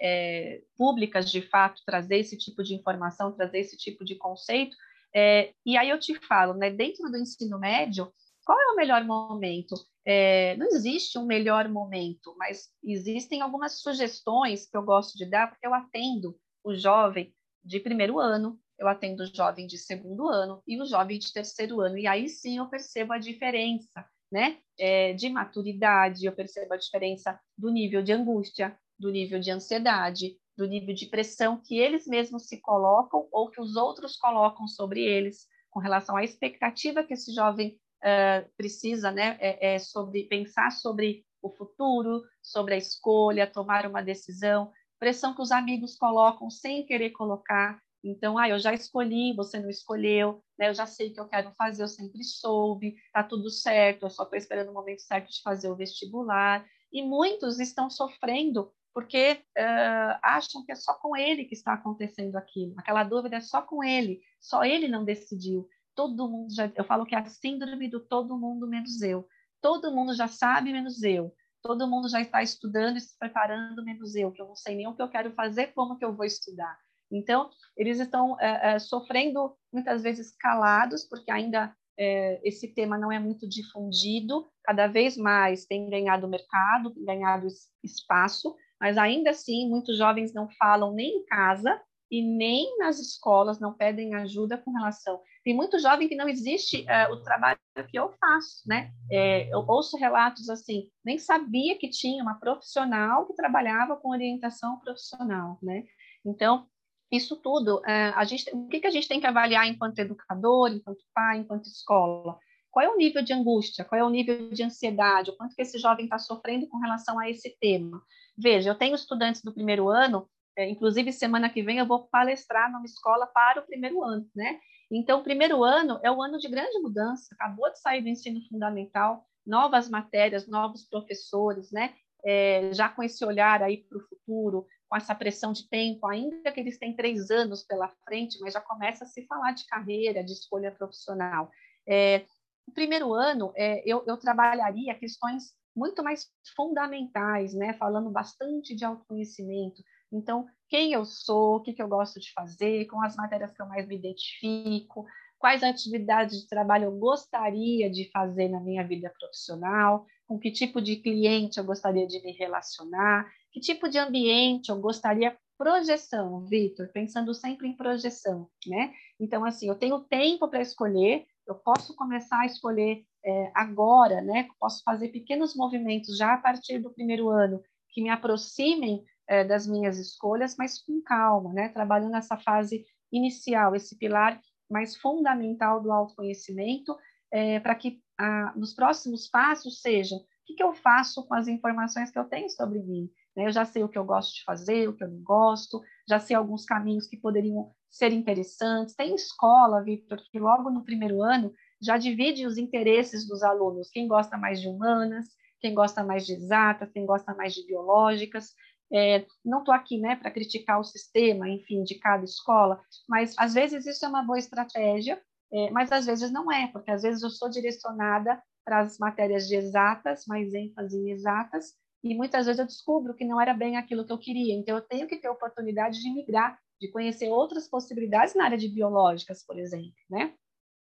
é, 0.57 0.63
públicas, 0.77 1.31
de 1.31 1.43
fato, 1.43 1.83
trazer 1.87 2.19
esse 2.19 2.37
tipo 2.37 2.63
de 2.63 2.75
informação, 2.75 3.33
trazer 3.33 3.61
esse 3.61 3.77
tipo 3.77 4.05
de 4.05 4.17
conceito. 4.17 4.77
É, 5.15 5.53
e 5.65 5.77
aí 5.77 5.91
eu 5.91 5.99
te 5.99 6.15
falo, 6.27 6.55
né? 6.55 6.71
Dentro 6.71 7.11
do 7.11 7.19
ensino 7.19 7.59
médio, 7.59 8.13
qual 8.45 8.59
é 8.61 8.73
o 8.73 8.77
melhor 8.77 9.05
momento? 9.05 9.75
É, 10.07 10.55
não 10.57 10.67
existe 10.67 11.19
um 11.19 11.25
melhor 11.25 11.69
momento, 11.69 12.35
mas 12.39 12.69
existem 12.83 13.41
algumas 13.41 13.81
sugestões 13.81 14.67
que 14.67 14.77
eu 14.77 14.83
gosto 14.83 15.17
de 15.17 15.25
dar, 15.25 15.49
porque 15.49 15.67
eu 15.67 15.73
atendo 15.73 16.39
o 16.63 16.75
jovem 16.75 17.35
de 17.65 17.81
primeiro 17.81 18.19
ano, 18.19 18.59
eu 18.79 18.87
atendo 18.87 19.23
o 19.23 19.27
jovem 19.27 19.67
de 19.67 19.79
segundo 19.79 20.29
ano 20.29 20.63
e 20.67 20.81
o 20.81 20.85
jovem 20.85 21.19
de 21.19 21.33
terceiro 21.33 21.81
ano, 21.81 21.97
e 21.97 22.07
aí 22.07 22.29
sim 22.29 22.59
eu 22.59 22.69
percebo 22.69 23.13
a 23.13 23.19
diferença, 23.19 24.05
né? 24.31 24.59
É, 24.79 25.13
de 25.15 25.31
maturidade, 25.31 26.27
eu 26.27 26.33
percebo 26.33 26.75
a 26.75 26.77
diferença 26.77 27.41
do 27.57 27.71
nível 27.71 28.03
de 28.03 28.13
angústia, 28.13 28.77
do 28.99 29.11
nível 29.11 29.41
de 29.41 29.51
ansiedade, 29.51 30.37
do 30.57 30.67
nível 30.67 30.95
de 30.95 31.07
pressão 31.07 31.61
que 31.61 31.79
eles 31.79 32.07
mesmos 32.07 32.47
se 32.47 32.61
colocam 32.61 33.27
ou 33.33 33.51
que 33.51 33.61
os 33.61 33.77
outros 33.77 34.17
colocam 34.17 34.67
sobre 34.69 35.03
eles, 35.03 35.47
com 35.71 35.81
relação 35.81 36.17
à 36.17 36.23
expectativa 36.23 37.03
que 37.03 37.15
esse 37.15 37.35
jovem 37.35 37.79
uh, 38.05 38.49
precisa, 38.57 39.11
né? 39.11 39.37
É, 39.41 39.75
é 39.75 39.79
sobre 39.79 40.25
pensar 40.25 40.71
sobre 40.71 41.25
o 41.43 41.51
futuro, 41.51 42.23
sobre 42.43 42.75
a 42.75 42.79
escolha, 42.79 43.47
tomar 43.47 43.87
uma 43.87 44.03
decisão, 44.03 44.71
pressão 44.99 45.35
que 45.35 45.43
os 45.43 45.51
amigos 45.51 45.97
colocam 45.97 46.51
sem 46.51 46.87
querer 46.87 47.11
colocar. 47.11 47.79
Então, 48.03 48.37
ah, 48.37 48.49
eu 48.49 48.59
já 48.59 48.75
escolhi, 48.75 49.35
você 49.35 49.59
não 49.59 49.71
escolheu, 49.71 50.43
né? 50.59 50.69
Eu 50.69 50.75
já 50.75 50.87
sei 50.87 51.09
o 51.09 51.15
que 51.15 51.21
eu 51.21 51.29
quero 51.29 51.51
fazer, 51.53 51.83
eu 51.83 51.89
sempre 51.89 52.23
soube, 52.23 52.97
tá 53.13 53.23
tudo 53.23 53.51
certo, 53.51 54.05
eu 54.05 54.11
só 54.11 54.25
estou 54.25 54.39
esperando 54.39 54.71
o 54.71 54.75
momento 54.75 55.01
certo 55.01 55.31
de 55.31 55.41
fazer 55.43 55.71
o 55.71 55.77
vestibular. 55.77 56.65
E 56.93 57.03
muitos 57.03 57.59
estão 57.59 57.89
sofrendo 57.89 58.71
porque 58.93 59.33
uh, 59.59 60.19
acham 60.23 60.65
que 60.65 60.71
é 60.71 60.77
só 60.77 60.95
com 60.95 61.17
ele 61.17 61.47
que 61.47 61.55
está 61.55 61.73
acontecendo 61.73 62.37
aquilo. 62.37 62.75
Aquela 62.79 63.03
dúvida 63.03 63.37
é 63.37 63.41
só 63.41 63.61
com 63.61 63.83
ele, 63.83 64.21
só 64.39 64.65
ele 64.65 64.87
não 64.87 65.05
decidiu. 65.05 65.69
Todo 65.95 66.29
mundo 66.29 66.55
já, 66.55 66.71
eu 66.75 66.85
falo 66.85 67.07
que 67.07 67.15
é 67.15 67.19
a 67.19 67.27
síndrome 67.27 67.89
do 67.89 68.01
todo 68.01 68.39
mundo 68.39 68.67
menos 68.67 69.01
eu. 69.03 69.27
Todo 69.61 69.95
mundo 69.95 70.15
já 70.15 70.29
sabe 70.29 70.73
menos 70.73 71.03
eu 71.03 71.33
todo 71.65 71.89
mundo 71.89 72.11
já 72.11 72.21
está 72.21 72.43
estudando 72.43 72.99
e 72.99 73.01
se 73.01 73.19
preparando, 73.19 73.83
menos 73.83 74.15
eu, 74.15 74.31
que 74.31 74.41
eu 74.41 74.47
não 74.47 74.55
sei 74.55 74.77
nem 74.77 74.87
o 74.87 74.95
que 74.95 75.01
eu 75.01 75.09
quero 75.09 75.33
fazer, 75.33 75.69
como 75.69 75.97
que 75.97 76.05
eu 76.05 76.15
vou 76.15 76.27
estudar. 76.27 76.79
Então, 77.11 77.49
eles 77.75 77.99
estão 77.99 78.39
é, 78.39 78.75
é, 78.75 78.79
sofrendo 78.79 79.57
muitas 79.73 80.03
vezes 80.03 80.37
calados, 80.37 81.09
porque 81.09 81.31
ainda 81.31 81.75
é, 81.99 82.39
esse 82.47 82.75
tema 82.75 82.99
não 82.99 83.11
é 83.11 83.19
muito 83.19 83.49
difundido, 83.49 84.47
cada 84.63 84.87
vez 84.87 85.17
mais 85.17 85.65
tem 85.65 85.89
ganhado 85.89 86.29
mercado, 86.29 86.93
tem 86.93 87.05
ganhado 87.05 87.47
espaço, 87.83 88.55
mas 88.79 88.99
ainda 88.99 89.31
assim, 89.31 89.69
muitos 89.69 89.97
jovens 89.97 90.35
não 90.35 90.49
falam 90.59 90.93
nem 90.93 91.21
em 91.21 91.25
casa 91.25 91.81
e 92.19 92.23
nem 92.23 92.79
nas 92.79 92.99
escolas, 92.99 93.61
não 93.61 93.73
pedem 93.73 94.15
ajuda 94.15 94.59
com 94.59 94.73
relação 94.73 95.21
tem 95.45 95.55
muito 95.55 95.79
jovem 95.79 96.09
que 96.09 96.17
não 96.17 96.27
existe 96.27 96.87
uh, 96.89 97.13
o 97.13 97.23
trabalho 97.23 97.59
que 97.91 97.99
eu 97.99 98.11
faço, 98.19 98.67
né? 98.67 98.91
É, 99.11 99.53
eu 99.53 99.63
ouço 99.69 99.99
relatos 99.99 100.49
assim, 100.49 100.89
nem 101.05 101.19
sabia 101.19 101.79
que 101.79 101.91
tinha 101.91 102.23
uma 102.23 102.41
profissional 102.41 103.27
que 103.27 103.35
trabalhava 103.35 103.95
com 103.97 104.09
orientação 104.09 104.81
profissional, 104.81 105.59
né? 105.63 105.85
Então, 106.25 106.67
isso 107.13 107.37
tudo, 107.37 107.77
uh, 107.81 108.15
a 108.15 108.25
gente, 108.25 108.51
o 108.55 108.67
que, 108.69 108.81
que 108.81 108.87
a 108.87 108.91
gente 108.91 109.07
tem 109.07 109.21
que 109.21 109.27
avaliar 109.27 109.69
enquanto 109.69 109.99
educador, 109.99 110.73
enquanto 110.73 111.05
pai, 111.15 111.39
enquanto 111.39 111.67
escola? 111.67 112.39
Qual 112.71 112.85
é 112.85 112.89
o 112.89 112.97
nível 112.97 113.23
de 113.23 113.35
angústia? 113.35 113.85
Qual 113.85 114.01
é 114.01 114.03
o 114.03 114.11
nível 114.11 114.51
de 114.51 114.63
ansiedade? 114.63 115.31
O 115.31 115.37
quanto 115.37 115.55
que 115.55 115.63
esse 115.63 115.79
jovem 115.79 116.07
está 116.07 116.19
sofrendo 116.19 116.67
com 116.69 116.79
relação 116.79 117.19
a 117.21 117.29
esse 117.29 117.55
tema? 117.61 118.03
Veja, 118.37 118.71
eu 118.71 118.75
tenho 118.75 118.95
estudantes 118.95 119.43
do 119.43 119.53
primeiro 119.53 119.89
ano, 119.91 120.27
é, 120.57 120.69
inclusive 120.69 121.13
semana 121.13 121.51
que 121.51 121.63
vem 121.63 121.79
eu 121.79 121.87
vou 121.87 122.07
palestrar 122.09 122.71
numa 122.71 122.85
escola 122.85 123.27
para 123.27 123.61
o 123.61 123.67
primeiro 123.67 124.03
ano, 124.03 124.29
né? 124.35 124.59
Então, 124.91 125.21
o 125.21 125.23
primeiro 125.25 125.65
ano 125.65 125.99
é 126.03 126.11
o 126.11 126.23
ano 126.23 126.39
de 126.39 126.49
grande 126.49 126.79
mudança, 126.81 127.35
acabou 127.35 127.71
de 127.71 127.81
sair 127.81 128.03
do 128.03 128.09
ensino 128.09 128.41
fundamental, 128.49 129.25
novas 129.47 129.89
matérias, 129.89 130.47
novos 130.47 130.85
professores, 130.89 131.71
né? 131.73 131.95
É, 132.25 132.73
já 132.73 132.89
com 132.89 133.03
esse 133.03 133.25
olhar 133.25 133.63
aí 133.63 133.85
para 133.85 133.99
o 133.99 134.09
futuro, 134.09 134.67
com 134.89 134.97
essa 134.97 135.15
pressão 135.15 135.53
de 135.53 135.69
tempo, 135.69 136.07
ainda 136.07 136.51
que 136.53 136.61
eles 136.61 136.79
têm 136.79 136.95
três 136.95 137.31
anos 137.31 137.65
pela 137.65 137.89
frente, 138.05 138.39
mas 138.41 138.55
já 138.55 138.61
começa 138.61 139.05
a 139.05 139.07
se 139.07 139.27
falar 139.27 139.53
de 139.53 139.67
carreira, 139.67 140.25
de 140.25 140.33
escolha 140.33 140.71
profissional. 140.71 141.51
É, 141.87 142.25
no 142.67 142.73
primeiro 142.73 143.13
ano, 143.13 143.53
é, 143.57 143.83
eu, 143.85 144.05
eu 144.07 144.17
trabalharia 144.17 144.95
questões 144.95 145.53
muito 145.77 146.03
mais 146.03 146.31
fundamentais, 146.57 147.53
né? 147.55 147.75
Falando 147.75 148.11
bastante 148.11 148.75
de 148.75 148.85
autoconhecimento, 148.85 149.83
então, 150.15 150.47
quem 150.69 150.93
eu 150.93 151.05
sou, 151.05 151.57
o 151.57 151.61
que, 151.61 151.73
que 151.73 151.83
eu 151.83 151.89
gosto 151.89 152.21
de 152.21 152.33
fazer, 152.33 152.87
com 152.87 153.03
as 153.03 153.17
matérias 153.17 153.53
que 153.53 153.61
eu 153.61 153.67
mais 153.67 153.87
me 153.87 153.97
identifico, 153.97 155.05
quais 155.39 155.63
atividades 155.63 156.41
de 156.41 156.49
trabalho 156.49 156.85
eu 156.85 156.93
gostaria 156.93 157.91
de 157.91 158.11
fazer 158.11 158.49
na 158.49 158.61
minha 158.61 158.87
vida 158.87 159.13
profissional, 159.19 160.07
com 160.27 160.39
que 160.39 160.51
tipo 160.51 160.81
de 160.81 160.97
cliente 160.97 161.59
eu 161.59 161.65
gostaria 161.65 162.07
de 162.07 162.23
me 162.23 162.33
relacionar, 162.33 163.31
que 163.53 163.61
tipo 163.61 163.89
de 163.89 163.99
ambiente 163.99 164.71
eu 164.71 164.81
gostaria 164.81 165.37
projeção, 165.59 166.45
Vitor, 166.47 166.89
pensando 166.93 167.33
sempre 167.35 167.69
em 167.69 167.77
projeção, 167.77 168.49
né? 168.67 168.93
Então, 169.21 169.45
assim, 169.45 169.69
eu 169.69 169.75
tenho 169.75 170.01
tempo 170.01 170.49
para 170.49 170.61
escolher, 170.61 171.27
eu 171.47 171.55
posso 171.55 171.95
começar 171.95 172.41
a 172.41 172.47
escolher 172.47 173.05
é, 173.25 173.53
agora, 173.55 174.21
né? 174.21 174.49
Posso 174.59 174.83
fazer 174.83 175.09
pequenos 175.09 175.55
movimentos 175.55 176.17
já 176.17 176.35
a 176.35 176.39
partir 176.39 176.79
do 176.79 176.93
primeiro 176.93 177.29
ano 177.29 177.63
que 177.91 178.03
me 178.03 178.11
aproximem 178.11 179.05
é, 179.29 179.45
das 179.45 179.67
minhas 179.67 179.99
escolhas, 179.99 180.57
mas 180.57 180.81
com 180.83 181.01
calma, 181.03 181.53
né? 181.53 181.69
Trabalhando 181.69 182.13
nessa 182.13 182.37
fase 182.37 182.85
inicial, 183.13 183.75
esse 183.75 183.97
pilar 183.97 184.41
mais 184.71 184.97
fundamental 184.97 185.83
do 185.83 185.93
autoconhecimento, 185.93 186.97
é, 187.33 187.61
para 187.61 187.75
que 187.75 188.01
a, 188.19 188.53
nos 188.57 188.75
próximos 188.75 189.29
passos 189.29 189.81
sejam 189.81 190.19
o 190.19 190.23
que, 190.47 190.55
que, 190.55 190.63
eu 190.63 190.75
faço 190.75 191.27
com 191.27 191.35
as 191.35 191.49
informações 191.49 192.11
que 192.11 192.19
eu 192.19 192.25
tenho 192.25 192.51
sobre 192.51 192.79
mim. 192.81 193.11
Né? 193.37 193.47
Eu 193.47 193.53
já 193.53 193.65
sei 193.65 193.83
o 193.83 193.89
que 193.89 193.99
eu 193.99 194.05
gosto 194.05 194.35
de 194.35 194.45
fazer, 194.45 194.89
o 194.89 194.95
que 194.95 195.03
eu 195.03 195.09
não 195.09 195.23
gosto, 195.23 195.83
já 196.09 196.19
sei 196.19 196.37
alguns 196.37 196.65
caminhos 196.65 197.07
que 197.07 197.17
poderiam 197.17 197.73
ser 197.91 198.13
interessantes. 198.13 198.95
Tem 198.95 199.15
escola, 199.15 199.83
Victor, 199.83 200.19
que 200.31 200.39
logo 200.39 200.71
no 200.71 200.85
primeiro 200.85 201.23
ano 201.23 201.53
já 201.81 201.97
divide 201.97 202.47
os 202.47 202.59
interesses 202.59 203.27
dos 203.27 203.43
alunos, 203.43 203.91
quem 203.91 204.07
gosta 204.07 204.37
mais 204.37 204.61
de 204.61 204.69
humanas, 204.69 205.27
quem 205.61 205.75
gosta 205.75 206.05
mais 206.05 206.27
de 206.27 206.35
exatas, 206.35 206.91
quem 206.93 207.07
gosta 207.07 207.35
mais 207.35 207.55
de 207.55 207.67
biológicas, 207.67 208.55
é, 208.95 209.27
não 209.45 209.59
estou 209.59 209.75
aqui 209.75 209.99
né, 209.99 210.15
para 210.15 210.31
criticar 210.31 210.79
o 210.79 210.85
sistema, 210.85 211.49
enfim, 211.49 211.83
de 211.83 211.97
cada 211.97 212.25
escola, 212.25 212.81
mas 213.09 213.35
às 213.37 213.53
vezes 213.53 213.85
isso 213.87 214.05
é 214.05 214.09
uma 214.09 214.23
boa 214.23 214.39
estratégia, 214.39 215.21
é, 215.53 215.71
mas 215.71 215.91
às 215.91 216.07
vezes 216.07 216.31
não 216.31 216.51
é, 216.51 216.69
porque 216.69 216.93
às 216.93 217.03
vezes 217.03 217.23
eu 217.23 217.31
sou 217.31 217.51
direcionada 217.51 218.41
para 218.65 218.81
as 218.81 218.97
matérias 218.99 219.49
de 219.49 219.57
exatas, 219.57 220.25
mais 220.27 220.55
ênfase 220.55 220.97
em 220.97 221.11
exatas, 221.11 221.73
e 222.05 222.15
muitas 222.15 222.47
vezes 222.47 222.61
eu 222.61 222.67
descubro 222.67 223.15
que 223.15 223.25
não 223.25 223.41
era 223.41 223.53
bem 223.53 223.77
aquilo 223.77 224.07
que 224.07 224.13
eu 224.13 224.19
queria, 224.19 224.55
então 224.55 224.77
eu 224.77 224.83
tenho 224.83 225.09
que 225.09 225.17
ter 225.17 225.29
oportunidade 225.29 226.01
de 226.01 226.11
migrar, 226.11 226.57
de 226.81 226.89
conhecer 226.89 227.29
outras 227.31 227.69
possibilidades 227.69 228.35
na 228.35 228.45
área 228.45 228.59
de 228.59 228.69
biológicas, 228.69 229.45
por 229.45 229.59
exemplo, 229.59 229.93
né? 230.09 230.33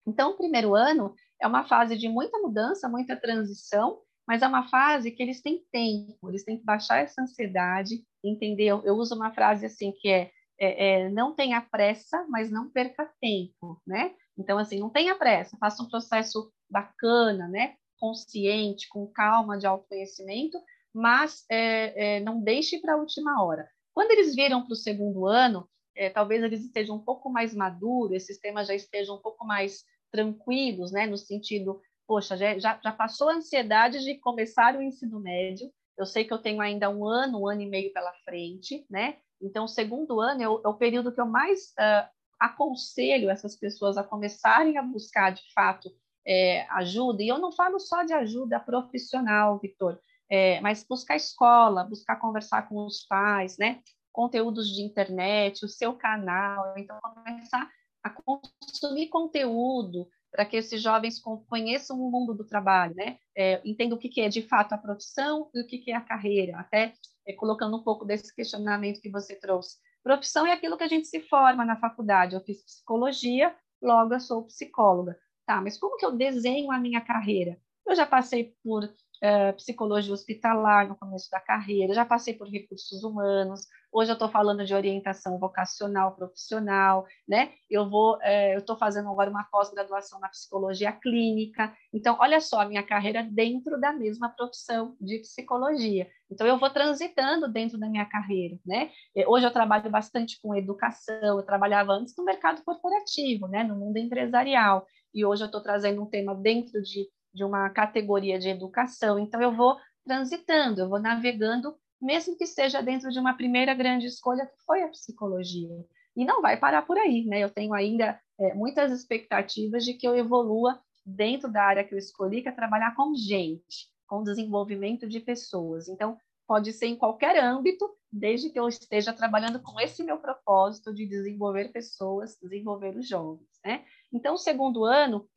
Então, 0.05 0.31
o 0.31 0.37
primeiro 0.37 0.75
ano 0.75 1.15
é 1.41 1.47
uma 1.47 1.63
fase 1.63 1.97
de 1.97 2.09
muita 2.09 2.37
mudança, 2.39 2.89
muita 2.89 3.15
transição, 3.15 4.01
mas 4.27 4.41
é 4.41 4.47
uma 4.47 4.67
fase 4.69 5.11
que 5.11 5.21
eles 5.21 5.41
têm 5.41 5.63
tempo, 5.71 6.29
eles 6.29 6.43
têm 6.43 6.57
que 6.57 6.63
baixar 6.63 6.99
essa 6.99 7.21
ansiedade, 7.21 8.03
entender? 8.23 8.67
Eu 8.67 8.95
uso 8.95 9.15
uma 9.15 9.33
frase 9.33 9.65
assim 9.65 9.91
que 9.91 10.07
é, 10.07 10.31
é, 10.59 11.03
é 11.03 11.09
não 11.09 11.35
tenha 11.35 11.61
pressa, 11.61 12.25
mas 12.29 12.49
não 12.49 12.69
perca 12.69 13.11
tempo, 13.19 13.81
né? 13.85 14.13
Então, 14.37 14.57
assim, 14.57 14.79
não 14.79 14.89
tenha 14.89 15.15
pressa, 15.15 15.57
faça 15.57 15.83
um 15.83 15.87
processo 15.87 16.51
bacana, 16.69 17.47
né? 17.47 17.75
Consciente, 17.99 18.87
com 18.89 19.07
calma 19.07 19.57
de 19.57 19.67
autoconhecimento, 19.67 20.57
mas 20.93 21.45
é, 21.49 22.17
é, 22.17 22.19
não 22.19 22.41
deixe 22.41 22.79
para 22.79 22.93
a 22.93 22.97
última 22.97 23.43
hora. 23.43 23.67
Quando 23.93 24.11
eles 24.11 24.35
viram 24.35 24.63
para 24.63 24.73
o 24.73 24.75
segundo 24.75 25.27
ano, 25.27 25.67
é, 25.95 26.09
talvez 26.09 26.41
eles 26.43 26.63
estejam 26.63 26.95
um 26.95 27.03
pouco 27.03 27.29
mais 27.29 27.53
maduros, 27.53 28.15
esses 28.15 28.39
temas 28.39 28.67
já 28.67 28.73
estejam 28.73 29.15
um 29.15 29.21
pouco 29.21 29.45
mais 29.45 29.83
tranquilos, 30.11 30.91
né? 30.91 31.05
No 31.05 31.17
sentido, 31.17 31.81
poxa, 32.07 32.37
já, 32.37 32.57
já, 32.57 32.91
passou 32.91 33.29
a 33.29 33.35
ansiedade 33.35 33.99
de 34.03 34.19
começar 34.19 34.75
o 34.75 34.81
ensino 34.81 35.19
médio, 35.19 35.71
eu 35.97 36.05
sei 36.05 36.25
que 36.25 36.33
eu 36.33 36.39
tenho 36.39 36.61
ainda 36.61 36.89
um 36.89 37.05
ano, 37.05 37.41
um 37.41 37.47
ano 37.47 37.61
e 37.61 37.69
meio 37.69 37.93
pela 37.93 38.13
frente, 38.25 38.85
né? 38.89 39.17
Então, 39.41 39.65
o 39.65 39.67
segundo 39.67 40.19
ano 40.19 40.41
é 40.41 40.47
o, 40.47 40.61
é 40.63 40.67
o 40.67 40.73
período 40.73 41.11
que 41.11 41.21
eu 41.21 41.25
mais 41.25 41.73
uh, 41.79 42.07
aconselho 42.39 43.29
essas 43.29 43.55
pessoas 43.55 43.97
a 43.97 44.03
começarem 44.03 44.77
a 44.77 44.81
buscar, 44.81 45.31
de 45.31 45.43
fato, 45.53 45.89
é, 46.25 46.65
ajuda. 46.71 47.21
E 47.21 47.27
eu 47.27 47.37
não 47.37 47.51
falo 47.51 47.79
só 47.79 48.03
de 48.03 48.13
ajuda 48.13 48.59
profissional, 48.59 49.59
Vitor, 49.59 49.99
é, 50.29 50.59
mas 50.61 50.83
buscar 50.83 51.15
escola, 51.15 51.83
buscar 51.83 52.15
conversar 52.15 52.67
com 52.67 52.85
os 52.85 53.05
pais, 53.05 53.57
né? 53.57 53.81
Conteúdos 54.11 54.67
de 54.67 54.81
internet, 54.81 55.65
o 55.65 55.69
seu 55.69 55.93
canal. 55.93 56.73
Então, 56.77 56.99
começar 57.01 57.69
a 58.03 58.09
consumir 58.09 59.07
conteúdo, 59.09 60.07
para 60.33 60.45
que 60.45 60.57
esses 60.57 60.81
jovens 60.81 61.21
conheçam 61.47 61.95
o 61.95 62.09
mundo 62.09 62.33
do 62.33 62.43
trabalho, 62.43 62.95
né? 62.95 63.19
É, 63.37 63.61
entendam 63.63 63.95
o 63.95 64.01
que, 64.01 64.09
que, 64.09 64.19
é 64.19 64.27
de 64.27 64.41
fato 64.41 64.73
a 64.73 64.77
profissão 64.79 65.51
e 65.53 65.61
o 65.61 65.67
que, 65.67 65.77
que 65.77 65.91
é 65.91 65.95
a 65.95 66.01
carreira, 66.01 66.59
até 66.59 66.93
é, 67.27 67.33
colocando 67.33 67.77
um 67.77 67.83
pouco 67.83 68.03
desse 68.03 68.35
questionamento 68.35 68.99
que 68.99 69.11
você 69.11 69.35
trouxe. 69.35 69.77
Profissão 70.01 70.47
é 70.47 70.51
aquilo 70.51 70.75
que 70.75 70.83
a 70.83 70.87
gente 70.87 71.07
se 71.07 71.21
forma 71.21 71.63
na 71.63 71.79
faculdade. 71.79 72.33
Eu 72.33 72.41
fiz 72.41 72.63
psicologia, 72.65 73.55
logo 73.79 74.15
eu 74.15 74.19
sou 74.19 74.47
psicóloga. 74.47 75.15
Tá, 75.45 75.61
mas 75.61 75.77
como 75.77 75.97
que 75.97 76.05
eu 76.05 76.11
desenho 76.11 76.71
a 76.71 76.79
minha 76.79 76.99
carreira? 76.99 77.59
Eu 77.85 77.95
já 77.95 78.05
passei 78.05 78.55
por 78.63 78.89
uh, 79.23 79.53
psicologia 79.55 80.13
hospitalar 80.13 80.87
no 80.87 80.97
começo 80.97 81.29
da 81.31 81.39
carreira, 81.39 81.93
já 81.93 82.03
passei 82.03 82.33
por 82.33 82.47
recursos 82.47 83.03
humanos, 83.03 83.61
hoje 83.91 84.11
eu 84.11 84.13
estou 84.13 84.27
falando 84.27 84.65
de 84.65 84.73
orientação 84.73 85.39
vocacional 85.39 86.13
profissional, 86.15 87.05
né? 87.27 87.51
Eu 87.69 87.89
vou, 87.89 88.17
uh, 88.17 88.53
eu 88.53 88.59
estou 88.59 88.75
fazendo 88.75 89.09
agora 89.09 89.29
uma 89.29 89.45
pós-graduação 89.45 90.19
na 90.19 90.27
psicologia 90.27 90.91
clínica. 90.91 91.73
Então, 91.93 92.17
olha 92.19 92.41
só 92.41 92.61
a 92.61 92.65
minha 92.65 92.83
carreira 92.83 93.23
dentro 93.23 93.79
da 93.79 93.93
mesma 93.93 94.29
profissão 94.29 94.95
de 94.99 95.19
psicologia. 95.19 96.07
Então, 96.29 96.45
eu 96.45 96.57
vou 96.57 96.69
transitando 96.69 97.47
dentro 97.47 97.77
da 97.77 97.87
minha 97.87 98.05
carreira, 98.05 98.57
né? 98.65 98.91
Hoje 99.27 99.45
eu 99.45 99.51
trabalho 99.51 99.89
bastante 99.89 100.39
com 100.41 100.55
educação, 100.55 101.37
eu 101.37 101.43
trabalhava 101.43 101.93
antes 101.93 102.15
no 102.17 102.25
mercado 102.25 102.63
corporativo, 102.63 103.47
né? 103.47 103.63
No 103.63 103.75
mundo 103.75 103.97
empresarial. 103.97 104.85
E 105.13 105.23
hoje 105.23 105.43
eu 105.43 105.45
estou 105.45 105.61
trazendo 105.61 106.01
um 106.01 106.07
tema 106.07 106.33
dentro 106.33 106.81
de 106.81 107.07
de 107.33 107.43
uma 107.43 107.69
categoria 107.69 108.37
de 108.37 108.49
educação. 108.49 109.17
Então, 109.17 109.41
eu 109.41 109.51
vou 109.51 109.77
transitando, 110.05 110.81
eu 110.81 110.89
vou 110.89 110.99
navegando, 110.99 111.75
mesmo 112.01 112.37
que 112.37 112.45
seja 112.45 112.81
dentro 112.81 113.09
de 113.09 113.19
uma 113.19 113.33
primeira 113.33 113.73
grande 113.73 114.07
escolha, 114.07 114.45
que 114.45 114.63
foi 114.65 114.83
a 114.83 114.89
psicologia. 114.89 115.85
E 116.15 116.25
não 116.25 116.41
vai 116.41 116.57
parar 116.57 116.83
por 116.83 116.97
aí, 116.97 117.25
né? 117.25 117.39
Eu 117.39 117.49
tenho 117.49 117.73
ainda 117.73 118.19
é, 118.39 118.53
muitas 118.53 118.91
expectativas 118.91 119.83
de 119.83 119.93
que 119.93 120.07
eu 120.07 120.15
evolua 120.15 120.79
dentro 121.05 121.51
da 121.51 121.63
área 121.63 121.83
que 121.83 121.93
eu 121.93 121.97
escolhi, 121.97 122.41
que 122.41 122.49
é 122.49 122.51
trabalhar 122.51 122.95
com 122.95 123.15
gente, 123.15 123.87
com 124.07 124.23
desenvolvimento 124.23 125.07
de 125.07 125.19
pessoas. 125.19 125.87
Então, 125.87 126.17
pode 126.47 126.71
ser 126.73 126.87
em 126.87 126.95
qualquer 126.95 127.41
âmbito, 127.41 127.89
desde 128.11 128.49
que 128.49 128.59
eu 128.59 128.67
esteja 128.67 129.11
trabalhando 129.11 129.59
com 129.59 129.79
esse 129.79 130.03
meu 130.03 130.17
propósito 130.17 130.93
de 130.93 131.05
desenvolver 131.07 131.71
pessoas, 131.71 132.37
desenvolver 132.39 132.95
os 132.95 133.07
jovens, 133.07 133.47
né? 133.65 133.83
Então, 134.11 134.35
o 134.35 134.37
segundo 134.37 134.85
ano, 134.85 135.27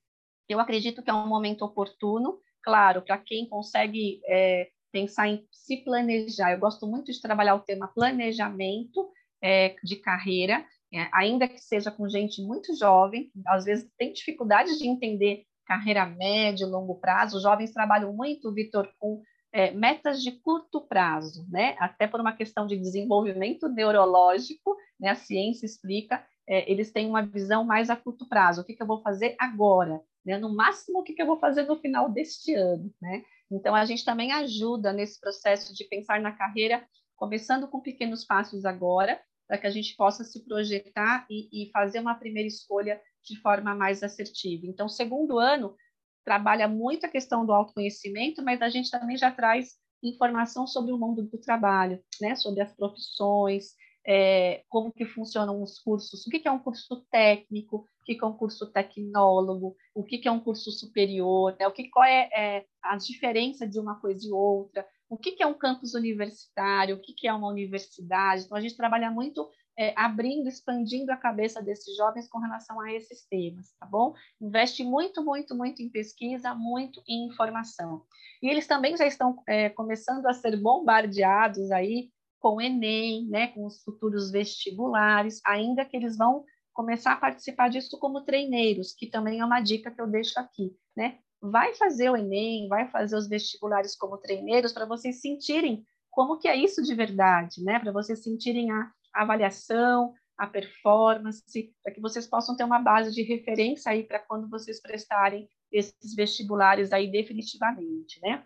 eu 0.48 0.60
acredito 0.60 1.02
que 1.02 1.10
é 1.10 1.14
um 1.14 1.26
momento 1.26 1.64
oportuno, 1.64 2.38
claro, 2.62 3.02
para 3.02 3.18
quem 3.18 3.48
consegue 3.48 4.20
é, 4.26 4.68
pensar 4.92 5.28
em 5.28 5.46
se 5.50 5.78
planejar. 5.84 6.52
Eu 6.52 6.58
gosto 6.58 6.86
muito 6.86 7.12
de 7.12 7.20
trabalhar 7.20 7.54
o 7.54 7.60
tema 7.60 7.88
planejamento 7.88 9.10
é, 9.42 9.74
de 9.82 9.96
carreira, 9.96 10.64
é, 10.92 11.08
ainda 11.12 11.48
que 11.48 11.58
seja 11.58 11.90
com 11.90 12.08
gente 12.08 12.42
muito 12.42 12.74
jovem, 12.76 13.30
às 13.46 13.64
vezes 13.64 13.90
tem 13.98 14.12
dificuldade 14.12 14.78
de 14.78 14.86
entender 14.86 15.44
carreira 15.66 16.06
média, 16.06 16.66
longo 16.66 16.94
prazo. 16.94 17.36
Os 17.36 17.42
jovens 17.42 17.72
trabalham 17.72 18.12
muito, 18.12 18.52
Vitor, 18.52 18.88
com 18.98 19.20
é, 19.52 19.72
metas 19.72 20.22
de 20.22 20.30
curto 20.30 20.80
prazo, 20.80 21.46
né? 21.50 21.76
Até 21.78 22.06
por 22.06 22.20
uma 22.20 22.32
questão 22.32 22.66
de 22.66 22.76
desenvolvimento 22.76 23.68
neurológico, 23.68 24.76
né? 24.98 25.10
A 25.10 25.16
ciência 25.16 25.66
explica, 25.66 26.24
é, 26.48 26.70
eles 26.70 26.92
têm 26.92 27.08
uma 27.08 27.22
visão 27.22 27.64
mais 27.64 27.90
a 27.90 27.96
curto 27.96 28.28
prazo. 28.28 28.60
O 28.60 28.64
que, 28.64 28.74
que 28.74 28.82
eu 28.82 28.86
vou 28.86 29.02
fazer 29.02 29.34
agora? 29.38 30.00
Né? 30.26 30.36
No 30.36 30.54
máximo, 30.54 30.98
o 30.98 31.02
que, 31.04 31.14
que 31.14 31.22
eu 31.22 31.26
vou 31.26 31.38
fazer 31.38 31.62
no 31.62 31.76
final 31.76 32.10
deste 32.10 32.52
ano? 32.54 32.92
Né? 33.00 33.22
Então, 33.50 33.74
a 33.74 33.84
gente 33.84 34.04
também 34.04 34.32
ajuda 34.32 34.92
nesse 34.92 35.20
processo 35.20 35.72
de 35.72 35.84
pensar 35.84 36.20
na 36.20 36.32
carreira, 36.32 36.84
começando 37.14 37.68
com 37.68 37.80
pequenos 37.80 38.24
passos 38.24 38.64
agora, 38.64 39.20
para 39.46 39.56
que 39.56 39.66
a 39.66 39.70
gente 39.70 39.94
possa 39.94 40.24
se 40.24 40.44
projetar 40.44 41.24
e, 41.30 41.48
e, 41.52 41.70
fazer 41.70 42.00
uma 42.00 42.16
primeira 42.16 42.48
escolha 42.48 43.00
de 43.24 43.40
forma 43.40 43.74
mais 43.74 44.02
assertiva. 44.02 44.66
Então, 44.66 44.88
segundo 44.88 45.38
ano 45.38 45.76
trabalha 46.24 46.66
muito 46.66 47.06
a 47.06 47.08
questão 47.08 47.46
do 47.46 47.52
autoconhecimento, 47.52 48.42
mas 48.42 48.60
a 48.60 48.68
gente 48.68 48.90
também 48.90 49.16
já 49.16 49.30
traz 49.30 49.76
informação 50.02 50.66
sobre 50.66 50.92
o 50.92 50.98
mundo 50.98 51.22
do 51.22 51.38
trabalho, 51.38 52.02
né? 52.20 52.34
sobre 52.34 52.60
as 52.60 52.74
profissões, 52.74 53.74
é, 54.06 54.62
como 54.68 54.92
que 54.92 55.04
funcionam 55.04 55.62
os 55.62 55.80
cursos, 55.80 56.24
o 56.24 56.30
que, 56.30 56.38
que 56.38 56.46
é 56.46 56.52
um 56.52 56.60
curso 56.60 57.04
técnico, 57.10 57.78
o 58.00 58.04
que, 58.04 58.14
que 58.14 58.24
é 58.24 58.26
um 58.26 58.36
curso 58.36 58.70
tecnólogo, 58.70 59.76
o 59.94 60.04
que, 60.04 60.18
que 60.18 60.28
é 60.28 60.30
um 60.30 60.38
curso 60.38 60.70
superior, 60.70 61.56
né? 61.58 61.66
o 61.66 61.72
que, 61.72 61.88
qual 61.90 62.04
é, 62.04 62.28
é, 62.32 62.66
a 62.82 62.96
diferença 62.96 63.66
de 63.66 63.80
uma 63.80 64.00
coisa 64.00 64.26
e 64.26 64.32
outra, 64.32 64.86
o 65.08 65.16
que, 65.16 65.32
que 65.32 65.42
é 65.42 65.46
um 65.46 65.54
campus 65.54 65.94
universitário, 65.94 66.96
o 66.96 67.00
que, 67.00 67.14
que 67.14 67.26
é 67.26 67.32
uma 67.32 67.48
universidade. 67.48 68.44
Então, 68.44 68.56
a 68.56 68.60
gente 68.60 68.76
trabalha 68.76 69.10
muito 69.10 69.48
é, 69.78 69.92
abrindo, 69.96 70.48
expandindo 70.48 71.12
a 71.12 71.16
cabeça 71.16 71.60
desses 71.60 71.96
jovens 71.96 72.28
com 72.28 72.38
relação 72.38 72.80
a 72.80 72.92
esses 72.92 73.26
temas, 73.26 73.74
tá 73.78 73.86
bom? 73.86 74.14
Investe 74.40 74.82
muito, 74.82 75.22
muito, 75.22 75.54
muito 75.54 75.82
em 75.82 75.90
pesquisa, 75.90 76.54
muito 76.54 77.02
em 77.06 77.26
informação. 77.26 78.02
E 78.42 78.48
eles 78.48 78.66
também 78.66 78.96
já 78.96 79.06
estão 79.06 79.42
é, 79.48 79.68
começando 79.68 80.26
a 80.26 80.32
ser 80.32 80.56
bombardeados 80.56 81.70
aí 81.70 82.10
com 82.38 82.56
o 82.56 82.60
Enem, 82.60 83.26
né, 83.28 83.48
com 83.48 83.64
os 83.64 83.82
futuros 83.82 84.30
vestibulares, 84.30 85.40
ainda 85.44 85.84
que 85.84 85.96
eles 85.96 86.16
vão 86.16 86.44
começar 86.72 87.12
a 87.12 87.16
participar 87.16 87.68
disso 87.68 87.98
como 87.98 88.24
treineiros, 88.24 88.92
que 88.92 89.06
também 89.06 89.40
é 89.40 89.44
uma 89.44 89.60
dica 89.60 89.90
que 89.90 90.00
eu 90.00 90.06
deixo 90.06 90.38
aqui, 90.38 90.76
né? 90.94 91.18
Vai 91.40 91.74
fazer 91.74 92.10
o 92.10 92.16
Enem, 92.16 92.68
vai 92.68 92.90
fazer 92.90 93.16
os 93.16 93.28
vestibulares 93.28 93.96
como 93.96 94.18
treineiros 94.18 94.72
para 94.72 94.84
vocês 94.84 95.20
sentirem 95.20 95.84
como 96.10 96.38
que 96.38 96.48
é 96.48 96.56
isso 96.56 96.82
de 96.82 96.94
verdade, 96.94 97.62
né? 97.62 97.78
Para 97.78 97.92
vocês 97.92 98.22
sentirem 98.22 98.70
a 98.70 98.90
avaliação, 99.14 100.12
a 100.36 100.46
performance, 100.46 101.74
para 101.82 101.94
que 101.94 102.00
vocês 102.00 102.26
possam 102.26 102.54
ter 102.56 102.64
uma 102.64 102.78
base 102.78 103.12
de 103.12 103.22
referência 103.22 103.90
aí 103.90 104.02
para 104.02 104.18
quando 104.18 104.48
vocês 104.48 104.80
prestarem 104.80 105.48
esses 105.72 106.14
vestibulares 106.14 106.92
aí 106.92 107.10
definitivamente, 107.10 108.20
né? 108.20 108.44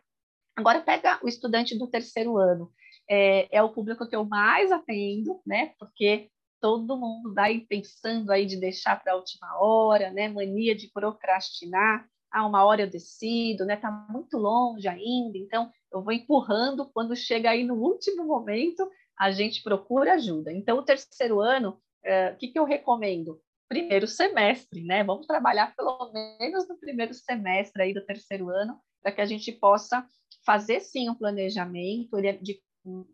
Agora 0.57 0.81
pega 0.81 1.19
o 1.23 1.29
estudante 1.29 1.77
do 1.77 1.89
terceiro 1.89 2.37
ano 2.37 2.73
é, 3.11 3.49
é 3.51 3.61
o 3.61 3.71
público 3.71 4.07
que 4.07 4.15
eu 4.15 4.25
mais 4.25 4.71
atendo, 4.71 5.41
né? 5.45 5.75
Porque 5.81 6.31
todo 6.61 6.97
mundo 6.97 7.35
vai 7.35 7.59
pensando 7.59 8.31
aí 8.31 8.47
de 8.47 8.57
deixar 8.57 9.03
para 9.03 9.15
a 9.15 9.17
última 9.17 9.59
hora, 9.59 10.13
né? 10.13 10.29
Mania 10.29 10.77
de 10.77 10.89
procrastinar. 10.93 12.07
Ah, 12.31 12.47
uma 12.47 12.65
hora 12.65 12.83
eu 12.83 12.91
decido, 12.91 13.65
né? 13.65 13.75
Tá 13.75 13.91
muito 14.09 14.39
longe 14.39 14.87
ainda, 14.87 15.37
então 15.37 15.73
eu 15.93 16.01
vou 16.05 16.13
empurrando. 16.13 16.89
Quando 16.95 17.17
chega 17.17 17.51
aí 17.51 17.65
no 17.65 17.75
último 17.75 18.25
momento, 18.25 18.89
a 19.19 19.33
gente 19.33 19.61
procura 19.61 20.15
ajuda. 20.15 20.53
Então, 20.53 20.79
o 20.79 20.85
terceiro 20.85 21.41
ano, 21.41 21.81
é, 22.05 22.31
o 22.31 22.37
que, 22.37 22.49
que 22.49 22.59
eu 22.59 22.65
recomendo? 22.65 23.41
Primeiro 23.69 24.07
semestre, 24.07 24.85
né? 24.85 25.03
Vamos 25.03 25.27
trabalhar 25.27 25.75
pelo 25.75 26.13
menos 26.13 26.69
no 26.69 26.79
primeiro 26.79 27.13
semestre 27.13 27.83
aí 27.83 27.93
do 27.93 28.05
terceiro 28.05 28.49
ano, 28.51 28.79
para 29.03 29.11
que 29.11 29.21
a 29.21 29.27
gente 29.27 29.51
possa 29.51 30.07
fazer 30.47 30.81
sim 30.81 31.09
um 31.09 31.15
planejamento 31.15 32.17
de 32.41 32.61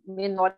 menor 0.07 0.57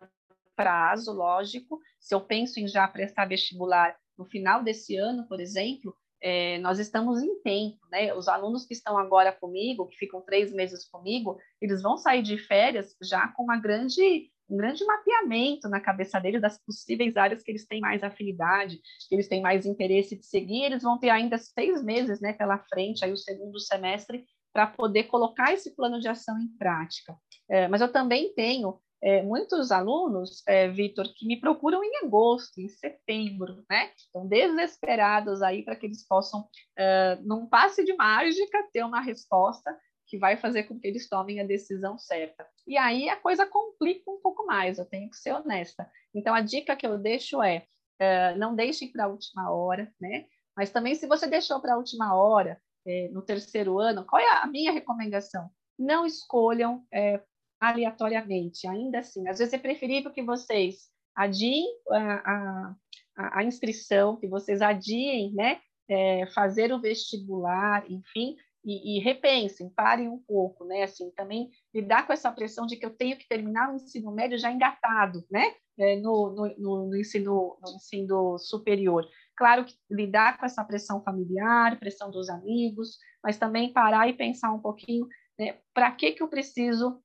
prazo, 0.55 1.13
lógico. 1.13 1.79
Se 1.99 2.13
eu 2.13 2.21
penso 2.21 2.59
em 2.59 2.67
já 2.67 2.87
prestar 2.87 3.25
vestibular 3.25 3.95
no 4.17 4.25
final 4.25 4.61
desse 4.61 4.97
ano, 4.97 5.25
por 5.27 5.39
exemplo, 5.39 5.95
é, 6.21 6.57
nós 6.59 6.79
estamos 6.79 7.21
em 7.23 7.41
tempo, 7.41 7.79
né? 7.89 8.13
Os 8.13 8.27
alunos 8.27 8.65
que 8.65 8.73
estão 8.73 8.97
agora 8.97 9.31
comigo, 9.31 9.87
que 9.87 9.95
ficam 9.95 10.21
três 10.21 10.51
meses 10.51 10.85
comigo, 10.89 11.37
eles 11.61 11.81
vão 11.81 11.97
sair 11.97 12.21
de 12.21 12.37
férias 12.37 12.93
já 13.01 13.29
com 13.29 13.43
uma 13.43 13.57
grande, 13.57 14.29
um 14.49 14.57
grande 14.57 14.83
mapeamento 14.83 15.69
na 15.69 15.79
cabeça 15.79 16.19
deles 16.19 16.41
das 16.41 16.61
possíveis 16.61 17.15
áreas 17.15 17.41
que 17.41 17.51
eles 17.51 17.65
têm 17.65 17.79
mais 17.79 18.03
afinidade, 18.03 18.81
que 19.07 19.15
eles 19.15 19.29
têm 19.29 19.41
mais 19.41 19.65
interesse 19.65 20.17
de 20.17 20.25
seguir. 20.25 20.63
Eles 20.63 20.83
vão 20.83 20.99
ter 20.99 21.09
ainda 21.09 21.37
seis 21.37 21.81
meses, 21.81 22.19
né, 22.19 22.33
pela 22.33 22.57
frente, 22.57 23.05
aí 23.05 23.13
o 23.13 23.17
segundo 23.17 23.57
semestre, 23.59 24.25
para 24.51 24.67
poder 24.67 25.03
colocar 25.05 25.53
esse 25.53 25.73
plano 25.73 26.01
de 26.01 26.09
ação 26.09 26.37
em 26.37 26.49
prática. 26.57 27.15
É, 27.49 27.67
mas 27.69 27.79
eu 27.79 27.89
também 27.89 28.33
tenho 28.33 28.77
é, 29.01 29.21
muitos 29.21 29.71
alunos, 29.71 30.43
é, 30.47 30.67
Vitor, 30.67 31.11
que 31.15 31.25
me 31.25 31.39
procuram 31.39 31.83
em 31.83 32.05
agosto, 32.05 32.59
em 32.59 32.67
setembro, 32.67 33.63
né? 33.69 33.91
Estão 33.95 34.27
desesperados 34.27 35.41
aí 35.41 35.63
para 35.63 35.75
que 35.75 35.85
eles 35.85 36.05
possam, 36.07 36.41
uh, 36.41 37.21
num 37.21 37.47
passe 37.47 37.83
de 37.85 37.93
mágica, 37.93 38.67
ter 38.73 38.83
uma 38.83 38.99
resposta 38.99 39.77
que 40.05 40.17
vai 40.17 40.35
fazer 40.35 40.63
com 40.63 40.79
que 40.79 40.87
eles 40.87 41.07
tomem 41.07 41.39
a 41.39 41.45
decisão 41.45 41.97
certa. 41.97 42.45
E 42.67 42.77
aí 42.77 43.07
a 43.07 43.15
coisa 43.15 43.45
complica 43.45 44.09
um 44.09 44.19
pouco 44.21 44.45
mais, 44.45 44.79
eu 44.79 44.85
tenho 44.85 45.09
que 45.09 45.17
ser 45.17 45.33
honesta. 45.33 45.89
Então 46.13 46.33
a 46.33 46.41
dica 46.41 46.75
que 46.75 46.85
eu 46.85 46.97
deixo 46.97 47.41
é 47.41 47.65
uh, 48.01 48.37
não 48.37 48.55
deixe 48.55 48.87
para 48.87 49.05
a 49.05 49.07
última 49.07 49.51
hora, 49.51 49.91
né? 49.99 50.25
Mas 50.57 50.71
também 50.71 50.95
se 50.95 51.07
você 51.07 51.27
deixou 51.27 51.61
para 51.61 51.75
a 51.75 51.77
última 51.77 52.15
hora, 52.15 52.59
é, 52.85 53.07
no 53.09 53.21
terceiro 53.21 53.79
ano, 53.79 54.05
qual 54.05 54.21
é 54.21 54.27
a 54.41 54.47
minha 54.47 54.71
recomendação? 54.71 55.49
Não 55.77 56.05
escolham 56.05 56.85
é, 56.91 57.21
aleatoriamente. 57.59 58.67
Ainda 58.67 58.99
assim, 58.99 59.27
às 59.27 59.39
vezes 59.39 59.53
é 59.53 59.57
preferível 59.57 60.11
que 60.11 60.23
vocês 60.23 60.89
adiem 61.15 61.65
a, 61.91 62.75
a, 63.17 63.39
a 63.39 63.43
inscrição, 63.43 64.15
que 64.15 64.27
vocês 64.27 64.61
adiem, 64.61 65.33
né, 65.33 65.59
é, 65.89 66.25
fazer 66.27 66.71
o 66.71 66.79
vestibular, 66.79 67.83
enfim, 67.91 68.37
e, 68.63 68.97
e, 68.97 68.99
repensem, 68.99 69.69
parem 69.69 70.07
um 70.07 70.19
pouco, 70.19 70.65
né, 70.65 70.83
assim, 70.83 71.11
também 71.11 71.49
lidar 71.73 72.05
com 72.05 72.13
essa 72.13 72.31
pressão 72.31 72.65
de 72.65 72.75
que 72.75 72.85
eu 72.85 72.95
tenho 72.95 73.17
que 73.17 73.27
terminar 73.27 73.71
o 73.71 73.75
ensino 73.75 74.11
médio 74.11 74.37
já 74.37 74.51
engatado, 74.51 75.25
né, 75.31 75.53
é, 75.77 75.95
no, 75.97 76.31
no, 76.31 76.55
no, 76.57 76.87
no, 76.87 76.95
ensino, 76.95 77.57
no 77.61 77.75
ensino 77.75 78.37
superior. 78.37 79.05
Claro 79.35 79.65
que 79.65 79.73
lidar 79.89 80.37
com 80.37 80.45
essa 80.45 80.63
pressão 80.63 81.01
familiar, 81.01 81.79
pressão 81.79 82.11
dos 82.11 82.29
amigos, 82.29 82.97
mas 83.23 83.37
também 83.37 83.71
parar 83.71 84.07
e 84.09 84.13
pensar 84.13 84.53
um 84.53 84.59
pouquinho, 84.59 85.07
né, 85.37 85.57
para 85.73 85.91
que 85.91 86.11
que 86.11 86.21
eu 86.21 86.27
preciso 86.27 87.01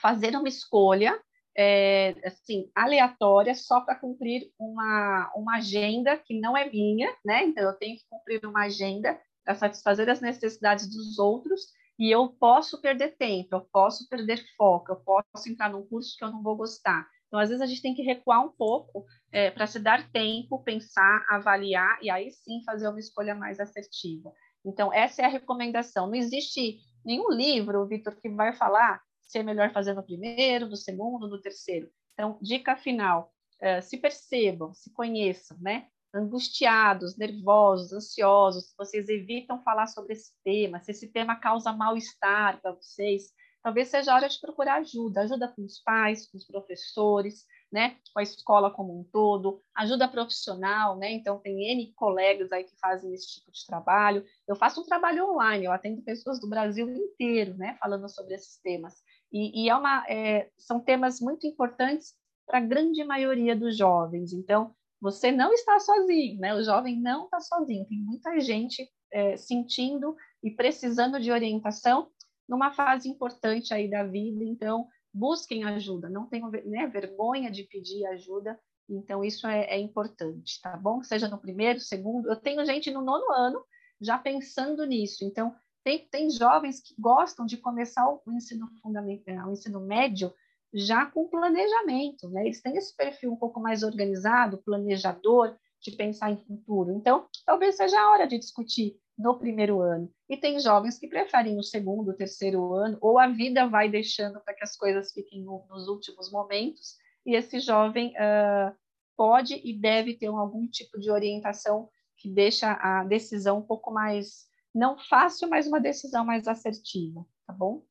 fazer 0.00 0.36
uma 0.36 0.48
escolha 0.48 1.18
é, 1.56 2.14
assim 2.24 2.70
aleatória 2.74 3.54
só 3.54 3.80
para 3.80 3.94
cumprir 3.94 4.50
uma, 4.58 5.30
uma 5.36 5.56
agenda 5.56 6.16
que 6.16 6.38
não 6.40 6.56
é 6.56 6.68
minha, 6.68 7.14
né? 7.24 7.44
Então 7.44 7.62
eu 7.62 7.74
tenho 7.74 7.96
que 7.96 8.04
cumprir 8.08 8.44
uma 8.44 8.64
agenda 8.64 9.18
para 9.44 9.54
satisfazer 9.54 10.08
as 10.08 10.20
necessidades 10.20 10.88
dos 10.88 11.18
outros 11.18 11.60
e 11.98 12.10
eu 12.10 12.28
posso 12.28 12.80
perder 12.80 13.16
tempo, 13.16 13.54
eu 13.54 13.60
posso 13.72 14.08
perder 14.08 14.44
foco, 14.56 14.92
eu 14.92 14.96
posso 14.96 15.48
entrar 15.48 15.70
num 15.70 15.86
curso 15.86 16.16
que 16.18 16.24
eu 16.24 16.30
não 16.30 16.42
vou 16.42 16.56
gostar. 16.56 17.06
Então 17.28 17.38
às 17.38 17.48
vezes 17.48 17.62
a 17.62 17.66
gente 17.66 17.82
tem 17.82 17.94
que 17.94 18.02
recuar 18.02 18.44
um 18.44 18.50
pouco 18.50 19.04
é, 19.30 19.50
para 19.50 19.66
se 19.66 19.78
dar 19.78 20.10
tempo, 20.10 20.62
pensar, 20.62 21.24
avaliar 21.28 21.98
e 22.02 22.10
aí 22.10 22.30
sim 22.32 22.62
fazer 22.64 22.88
uma 22.88 22.98
escolha 22.98 23.34
mais 23.34 23.60
assertiva. 23.60 24.32
Então 24.64 24.92
essa 24.92 25.22
é 25.22 25.24
a 25.24 25.28
recomendação. 25.28 26.08
Não 26.08 26.14
existe 26.14 26.78
nenhum 27.04 27.30
livro, 27.30 27.86
Vitor, 27.86 28.16
que 28.16 28.28
vai 28.28 28.52
falar 28.56 29.00
se 29.26 29.38
é 29.38 29.42
melhor 29.42 29.72
fazer 29.72 29.94
no 29.94 30.02
primeiro, 30.02 30.68
no 30.68 30.76
segundo, 30.76 31.28
no 31.28 31.40
terceiro. 31.40 31.90
Então, 32.12 32.38
dica 32.40 32.76
final: 32.76 33.32
uh, 33.62 33.82
se 33.82 33.98
percebam, 33.98 34.72
se 34.74 34.92
conheçam, 34.92 35.56
né? 35.60 35.88
Angustiados, 36.14 37.16
nervosos, 37.16 37.92
ansiosos, 37.92 38.72
vocês 38.78 39.08
evitam 39.08 39.62
falar 39.64 39.88
sobre 39.88 40.12
esse 40.12 40.32
tema, 40.44 40.80
se 40.80 40.92
esse 40.92 41.08
tema 41.08 41.34
causa 41.34 41.72
mal-estar 41.72 42.60
para 42.60 42.70
vocês, 42.70 43.32
talvez 43.64 43.88
seja 43.88 44.12
a 44.12 44.14
hora 44.16 44.28
de 44.28 44.38
procurar 44.38 44.76
ajuda, 44.76 45.22
ajuda 45.22 45.48
com 45.48 45.64
os 45.64 45.82
pais, 45.82 46.30
com 46.30 46.36
os 46.36 46.46
professores, 46.46 47.46
né, 47.72 47.96
com 48.12 48.20
a 48.20 48.22
escola 48.22 48.70
como 48.70 49.00
um 49.00 49.02
todo, 49.02 49.60
ajuda 49.74 50.06
profissional, 50.06 50.96
né, 50.96 51.10
então 51.10 51.40
tem 51.40 51.72
N 51.72 51.92
colegas 51.94 52.52
aí 52.52 52.62
que 52.62 52.78
fazem 52.78 53.12
esse 53.12 53.34
tipo 53.34 53.50
de 53.50 53.66
trabalho, 53.66 54.24
eu 54.46 54.54
faço 54.54 54.82
um 54.82 54.84
trabalho 54.84 55.28
online, 55.30 55.64
eu 55.64 55.72
atendo 55.72 56.02
pessoas 56.02 56.38
do 56.38 56.48
Brasil 56.48 56.88
inteiro, 56.88 57.56
né, 57.56 57.76
falando 57.80 58.08
sobre 58.08 58.34
esses 58.34 58.60
temas, 58.60 59.02
e, 59.34 59.64
e 59.64 59.68
é 59.68 59.74
uma, 59.74 60.06
é, 60.08 60.48
são 60.56 60.78
temas 60.78 61.20
muito 61.20 61.44
importantes 61.44 62.14
para 62.46 62.58
a 62.58 62.64
grande 62.64 63.02
maioria 63.02 63.56
dos 63.56 63.76
jovens. 63.76 64.32
Então, 64.32 64.72
você 65.00 65.32
não 65.32 65.52
está 65.52 65.80
sozinho, 65.80 66.38
né? 66.38 66.54
O 66.54 66.62
jovem 66.62 67.00
não 67.00 67.24
está 67.24 67.40
sozinho. 67.40 67.84
Tem 67.86 67.98
muita 67.98 68.38
gente 68.38 68.88
é, 69.12 69.36
sentindo 69.36 70.14
e 70.40 70.52
precisando 70.52 71.18
de 71.18 71.32
orientação 71.32 72.08
numa 72.48 72.70
fase 72.70 73.08
importante 73.08 73.74
aí 73.74 73.90
da 73.90 74.04
vida. 74.04 74.44
Então, 74.44 74.86
busquem 75.12 75.64
ajuda. 75.64 76.08
Não 76.08 76.28
tenham 76.28 76.48
né, 76.50 76.86
vergonha 76.86 77.50
de 77.50 77.64
pedir 77.64 78.06
ajuda. 78.06 78.56
Então, 78.88 79.24
isso 79.24 79.48
é, 79.48 79.64
é 79.64 79.80
importante, 79.80 80.60
tá 80.62 80.76
bom? 80.76 81.02
Seja 81.02 81.26
no 81.28 81.38
primeiro, 81.38 81.80
segundo. 81.80 82.30
Eu 82.30 82.36
tenho 82.36 82.64
gente 82.64 82.88
no 82.92 83.02
nono 83.02 83.32
ano 83.32 83.64
já 84.00 84.16
pensando 84.16 84.84
nisso. 84.84 85.24
Então, 85.24 85.52
tem, 85.84 86.08
tem 86.08 86.30
jovens 86.30 86.80
que 86.80 86.94
gostam 86.98 87.44
de 87.44 87.58
começar 87.58 88.08
o 88.08 88.20
ensino 88.32 88.68
fundamental, 88.82 89.34
é, 89.34 89.44
o 89.44 89.52
ensino 89.52 89.80
médio 89.80 90.32
já 90.72 91.06
com 91.06 91.28
planejamento, 91.28 92.28
né? 92.30 92.46
Eles 92.46 92.60
têm 92.60 92.76
esse 92.76 92.96
perfil 92.96 93.32
um 93.32 93.36
pouco 93.36 93.60
mais 93.60 93.84
organizado, 93.84 94.58
planejador, 94.58 95.56
de 95.80 95.92
pensar 95.92 96.30
em 96.30 96.36
futuro. 96.36 96.90
Então, 96.90 97.28
talvez 97.44 97.76
seja 97.76 98.00
a 98.00 98.10
hora 98.10 98.26
de 98.26 98.38
discutir 98.38 98.98
no 99.16 99.38
primeiro 99.38 99.80
ano. 99.80 100.10
E 100.28 100.36
tem 100.36 100.58
jovens 100.58 100.98
que 100.98 101.06
preferem 101.06 101.58
o 101.58 101.62
segundo, 101.62 102.10
o 102.10 102.16
terceiro 102.16 102.72
ano, 102.72 102.98
ou 103.00 103.18
a 103.18 103.28
vida 103.28 103.68
vai 103.68 103.88
deixando 103.88 104.40
para 104.40 104.54
que 104.54 104.64
as 104.64 104.76
coisas 104.76 105.12
fiquem 105.12 105.42
no, 105.42 105.64
nos 105.68 105.86
últimos 105.86 106.32
momentos, 106.32 106.96
e 107.24 107.36
esse 107.36 107.60
jovem 107.60 108.12
uh, 108.12 108.74
pode 109.16 109.60
e 109.62 109.72
deve 109.78 110.14
ter 110.14 110.26
algum 110.26 110.66
tipo 110.66 110.98
de 110.98 111.10
orientação 111.10 111.88
que 112.16 112.28
deixa 112.28 112.72
a 112.72 113.04
decisão 113.04 113.58
um 113.58 113.62
pouco 113.62 113.92
mais 113.92 114.48
não 114.74 114.98
fácil, 114.98 115.48
mas 115.48 115.66
uma 115.66 115.80
decisão 115.80 116.24
mais 116.24 116.48
assertiva, 116.48 117.24
tá 117.46 117.52
bom? 117.52 117.84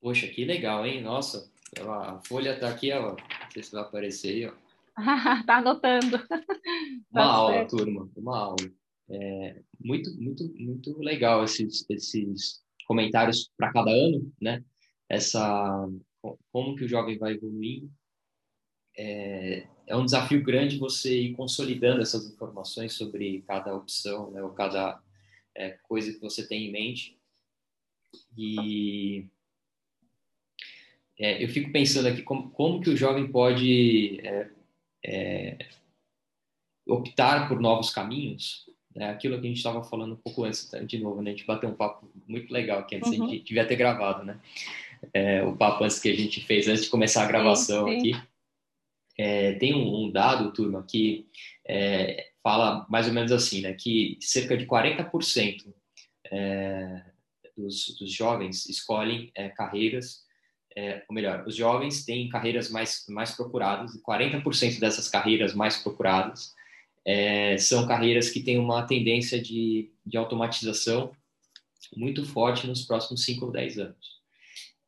Poxa, 0.00 0.28
que 0.28 0.44
legal, 0.44 0.86
hein? 0.86 1.00
Nossa, 1.00 1.50
a 1.80 2.20
folha 2.26 2.52
está 2.54 2.68
aqui, 2.68 2.92
ó. 2.92 3.12
Não 3.12 3.50
sei 3.50 3.62
se 3.62 3.72
vai 3.72 3.82
aparecer 3.82 4.28
aí, 4.28 4.46
ó. 4.46 4.52
tá 5.46 5.56
anotando. 5.56 6.16
Uma 7.10 7.22
tá 7.22 7.24
aula, 7.24 7.52
certo. 7.54 7.76
turma, 7.76 8.10
uma 8.14 8.38
aula. 8.38 8.56
É, 9.08 9.62
muito, 9.82 10.14
muito, 10.20 10.44
muito 10.56 10.98
legal 10.98 11.42
esses, 11.44 11.86
esses 11.88 12.62
comentários 12.86 13.50
para 13.56 13.72
cada 13.72 13.90
ano, 13.90 14.30
né? 14.40 14.62
Essa, 15.08 15.88
como 16.52 16.76
que 16.76 16.84
o 16.84 16.88
jovem 16.88 17.18
vai 17.18 17.32
evoluindo. 17.32 17.90
É, 18.96 19.66
é 19.86 19.96
um 19.96 20.04
desafio 20.04 20.42
grande 20.42 20.78
você 20.78 21.18
ir 21.18 21.34
consolidando 21.34 22.00
essas 22.00 22.30
informações 22.30 22.92
sobre 22.92 23.42
cada 23.42 23.74
opção, 23.74 24.30
né? 24.30 24.42
Ou 24.42 24.50
cada 24.50 25.02
é, 25.54 25.70
coisa 25.82 26.12
que 26.12 26.20
você 26.20 26.46
tem 26.46 26.66
em 26.66 26.72
mente. 26.72 27.18
E 28.36 29.26
é, 31.18 31.42
eu 31.42 31.48
fico 31.48 31.72
pensando 31.72 32.08
aqui 32.08 32.22
como, 32.22 32.50
como 32.50 32.80
que 32.80 32.90
o 32.90 32.96
jovem 32.96 33.30
pode 33.30 34.20
é, 34.20 34.50
é 35.04 35.58
optar 36.86 37.48
por 37.48 37.60
novos 37.60 37.90
caminhos. 37.90 38.68
Né? 38.94 39.10
Aquilo 39.10 39.40
que 39.40 39.46
a 39.46 39.48
gente 39.48 39.56
estava 39.56 39.82
falando 39.82 40.12
um 40.14 40.16
pouco 40.16 40.44
antes, 40.44 40.68
tá? 40.70 40.78
de 40.78 40.98
novo, 40.98 41.20
né? 41.20 41.30
a 41.30 41.34
gente 41.34 41.46
bateu 41.46 41.68
um 41.68 41.74
papo 41.74 42.08
muito 42.26 42.52
legal 42.52 42.80
aqui 42.80 42.96
antes, 42.96 43.10
uhum. 43.10 43.26
a 43.26 43.28
gente 43.28 43.44
devia 43.44 43.66
ter 43.66 43.76
gravado, 43.76 44.24
né? 44.24 44.40
É, 45.12 45.42
o 45.42 45.56
papo 45.56 45.84
antes 45.84 45.98
que 45.98 46.08
a 46.08 46.16
gente 46.16 46.40
fez 46.40 46.66
antes 46.68 46.84
de 46.84 46.90
começar 46.90 47.24
a 47.24 47.28
gravação 47.28 47.86
sim, 47.88 48.00
sim. 48.00 48.12
aqui. 48.12 48.28
É, 49.18 49.52
tem 49.54 49.74
um, 49.74 50.04
um, 50.04 50.10
dado, 50.10 50.52
turma, 50.52 50.82
que 50.88 51.28
é, 51.66 52.30
fala 52.44 52.86
mais 52.90 53.08
ou 53.08 53.14
menos 53.14 53.32
assim, 53.32 53.62
né, 53.62 53.72
que 53.72 54.18
cerca 54.20 54.54
de 54.54 54.66
40% 54.66 55.74
é, 56.30 57.02
dos, 57.56 57.96
dos, 57.98 58.12
jovens 58.12 58.66
escolhem 58.68 59.32
é, 59.34 59.48
carreiras, 59.48 60.22
é, 60.76 61.02
ou 61.08 61.14
melhor, 61.14 61.44
os 61.46 61.56
jovens 61.56 62.04
têm 62.04 62.28
carreiras 62.28 62.68
mais, 62.70 63.06
mais 63.08 63.34
procuradas, 63.34 63.94
e 63.94 64.02
40% 64.02 64.78
dessas 64.78 65.08
carreiras 65.08 65.54
mais 65.54 65.78
procuradas 65.78 66.52
é, 67.02 67.56
são 67.56 67.86
carreiras 67.86 68.28
que 68.28 68.42
têm 68.42 68.58
uma 68.58 68.86
tendência 68.86 69.40
de, 69.40 69.90
de 70.04 70.16
automatização 70.18 71.16
muito 71.96 72.26
forte 72.26 72.66
nos 72.66 72.84
próximos 72.84 73.24
5 73.24 73.46
ou 73.46 73.52
10 73.52 73.78
anos. 73.78 74.14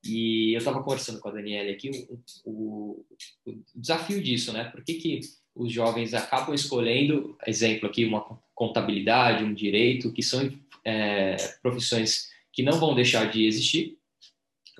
E 0.04 0.52
eu 0.54 0.58
estava 0.58 0.82
conversando 0.82 1.20
com 1.20 1.28
a 1.28 1.32
Daniela 1.32 1.70
aqui 1.70 1.90
o, 1.90 2.20
o, 2.44 3.06
o, 3.46 3.64
desafio 3.74 4.22
disso, 4.22 4.52
né? 4.52 4.64
Por 4.64 4.84
que, 4.84 4.94
que 4.94 5.20
os 5.56 5.72
jovens 5.72 6.12
acabam 6.12 6.54
escolhendo, 6.54 7.36
exemplo 7.46 7.88
aqui, 7.88 8.04
uma 8.04 8.20
contabilidade, 8.54 9.42
um 9.42 9.54
direito, 9.54 10.12
que 10.12 10.22
são 10.22 10.52
é, 10.84 11.36
profissões 11.62 12.30
que 12.52 12.62
não 12.62 12.78
vão 12.78 12.94
deixar 12.94 13.30
de 13.30 13.46
existir, 13.46 13.98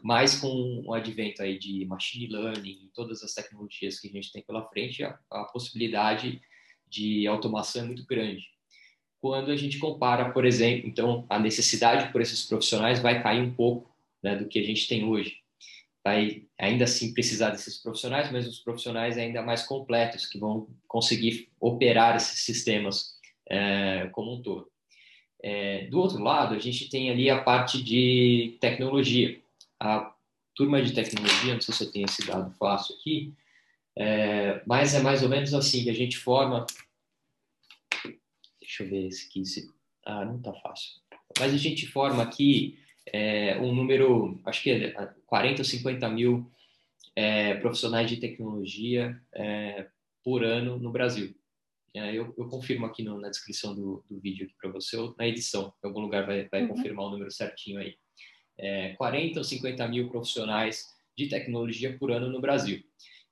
mas 0.03 0.39
com 0.39 0.83
o 0.85 0.93
advento 0.93 1.43
aí 1.43 1.59
de 1.59 1.85
machine 1.87 2.27
learning, 2.29 2.91
todas 2.95 3.23
as 3.23 3.33
tecnologias 3.33 3.99
que 3.99 4.09
a 4.09 4.13
gente 4.13 4.31
tem 4.31 4.43
pela 4.43 4.69
frente, 4.69 5.03
a, 5.03 5.19
a 5.31 5.45
possibilidade 5.45 6.41
de 6.87 7.27
automação 7.27 7.83
é 7.83 7.87
muito 7.87 8.05
grande. 8.07 8.47
Quando 9.21 9.51
a 9.51 9.57
gente 9.57 9.79
compara, 9.79 10.31
por 10.31 10.45
exemplo, 10.45 10.87
então 10.87 11.27
a 11.29 11.39
necessidade 11.39 12.13
por 12.13 12.21
esses 12.21 12.45
profissionais 12.45 13.01
vai 13.01 13.23
cair 13.23 13.41
um 13.41 13.53
pouco 13.53 13.91
né, 14.23 14.37
do 14.37 14.47
que 14.47 14.59
a 14.59 14.63
gente 14.63 14.87
tem 14.87 15.05
hoje 15.05 15.39
vai 16.07 16.45
ainda 16.57 16.85
assim 16.85 17.13
precisar 17.13 17.51
desses 17.51 17.79
profissionais, 17.79 18.31
mas 18.31 18.47
os 18.47 18.61
profissionais 18.61 19.19
ainda 19.19 19.43
mais 19.43 19.65
completos, 19.65 20.25
que 20.25 20.39
vão 20.39 20.69
conseguir 20.87 21.49
operar 21.61 22.15
esses 22.15 22.43
sistemas 22.43 23.19
é, 23.51 24.09
como 24.13 24.35
um 24.35 24.41
todo. 24.41 24.71
É, 25.43 25.89
do 25.89 25.99
outro 25.99 26.23
lado, 26.23 26.55
a 26.55 26.61
gente 26.61 26.89
tem 26.89 27.11
ali 27.11 27.29
a 27.29 27.43
parte 27.43 27.83
de 27.83 28.57
tecnologia. 28.61 29.41
A, 29.81 30.15
turma 30.55 30.81
de 30.81 30.95
tecnologia, 30.95 31.55
não 31.55 31.61
sei 31.61 31.75
se 31.75 31.85
eu 31.85 31.91
tenho 31.91 32.07
esse 32.07 32.25
dado 32.25 32.53
fácil 32.53 32.95
aqui, 32.95 33.35
é, 33.99 34.63
mas 34.65 34.95
é 34.95 35.01
mais 35.01 35.25
ou 35.25 35.29
menos 35.29 35.53
assim 35.55 35.83
que 35.83 35.91
a 35.91 35.95
gente 35.95 36.17
forma. 36.17 36.65
Deixa 38.61 38.85
eu 38.85 38.89
ver 38.89 39.09
esse 39.09 39.27
aqui. 39.27 39.45
Se, 39.45 39.69
ah, 40.05 40.25
não 40.25 40.37
está 40.37 40.53
fácil. 40.53 40.93
Mas 41.37 41.53
a 41.53 41.59
gente 41.59 41.85
forma 41.85 42.23
aqui 42.23 42.79
é, 43.13 43.59
um 43.59 43.75
número, 43.75 44.41
acho 44.47 44.63
que 44.63 44.71
é 44.71 45.16
40 45.27 45.61
ou 45.61 45.65
50 45.65 46.09
mil 46.11 46.51
é, 47.15 47.55
profissionais 47.55 48.09
de 48.09 48.19
tecnologia 48.19 49.21
é, 49.35 49.89
por 50.23 50.45
ano 50.45 50.79
no 50.79 50.91
Brasil. 50.91 51.35
É, 51.95 52.11
eu, 52.11 52.35
eu, 52.37 52.49
confirmo 52.49 52.85
aqui 52.85 53.03
no, 53.03 53.19
na 53.19 53.31
descrição 53.31 53.75
do, 53.75 54.05
do 54.09 54.21
vídeo 54.21 54.51
para 54.61 54.71
você, 54.71 54.97
ou 54.97 55.15
na 55.19 55.27
edição, 55.27 55.73
em 55.83 55.87
algum 55.87 56.01
lugar 56.01 56.27
vai, 56.27 56.47
vai 56.49 56.63
uhum. 56.63 56.69
confirmar 56.69 57.07
o 57.07 57.11
número 57.11 57.31
certinho 57.31 57.81
aí. 57.81 57.97
40 58.97 59.39
ou 59.39 59.45
50 59.45 59.87
mil 59.89 60.09
profissionais 60.09 60.87
de 61.17 61.29
tecnologia 61.29 61.97
por 61.99 62.11
ano 62.11 62.31
no 62.31 62.41
Brasil. 62.41 62.83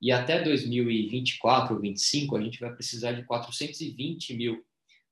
E 0.01 0.13
até 0.13 0.43
2024 0.43 1.75
ou 1.75 1.81
2025, 1.81 2.37
a 2.37 2.43
gente 2.43 2.61
vai 2.61 2.75
precisar 2.75 3.13
de 3.13 3.25
420 3.25 4.35
mil 4.35 4.63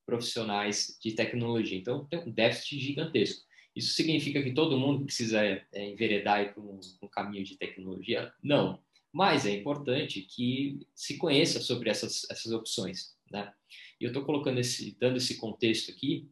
profissionais 0.04 0.98
de 1.02 1.12
tecnologia. 1.12 1.78
Então, 1.78 2.04
tem 2.04 2.18
um 2.18 2.30
déficit 2.30 2.78
gigantesco. 2.78 3.42
Isso 3.74 3.94
significa 3.94 4.42
que 4.42 4.52
todo 4.52 4.78
mundo 4.78 5.04
precisa 5.04 5.40
é, 5.42 5.64
enveredar 5.88 6.52
para 6.52 6.62
um, 6.62 6.78
um, 7.02 7.08
caminho 7.08 7.44
de 7.44 7.56
tecnologia? 7.56 8.32
Não. 8.42 8.78
Mas 9.12 9.46
é 9.46 9.50
importante 9.50 10.22
que 10.22 10.86
se 10.94 11.16
conheça 11.16 11.60
sobre 11.60 11.90
essas, 11.90 12.26
essas 12.30 12.52
opções. 12.52 13.16
Né? 13.30 13.52
E 14.00 14.04
eu 14.04 14.08
estou 14.08 14.24
colocando 14.24 14.58
esse, 14.58 14.96
dando 14.98 15.16
esse 15.16 15.36
contexto 15.36 15.90
aqui, 15.90 16.28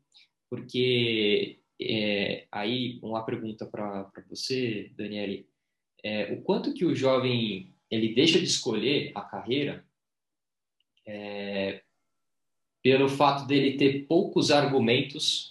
porque 0.49 1.61
é, 1.80 2.47
aí 2.53 2.99
uma 3.03 3.24
pergunta 3.24 3.64
para 3.64 4.11
você, 4.28 4.91
Daniele, 4.97 5.49
é, 6.03 6.32
o 6.32 6.43
quanto 6.43 6.74
que 6.74 6.84
o 6.84 6.95
jovem 6.95 7.74
ele 7.91 8.14
deixa 8.14 8.38
de 8.38 8.45
escolher 8.45 9.12
a 9.14 9.22
carreira 9.22 9.84
é, 11.07 11.82
pelo 12.82 13.09
fato 13.09 13.47
dele 13.47 13.76
ter 13.76 14.07
poucos 14.07 14.51
argumentos 14.51 15.49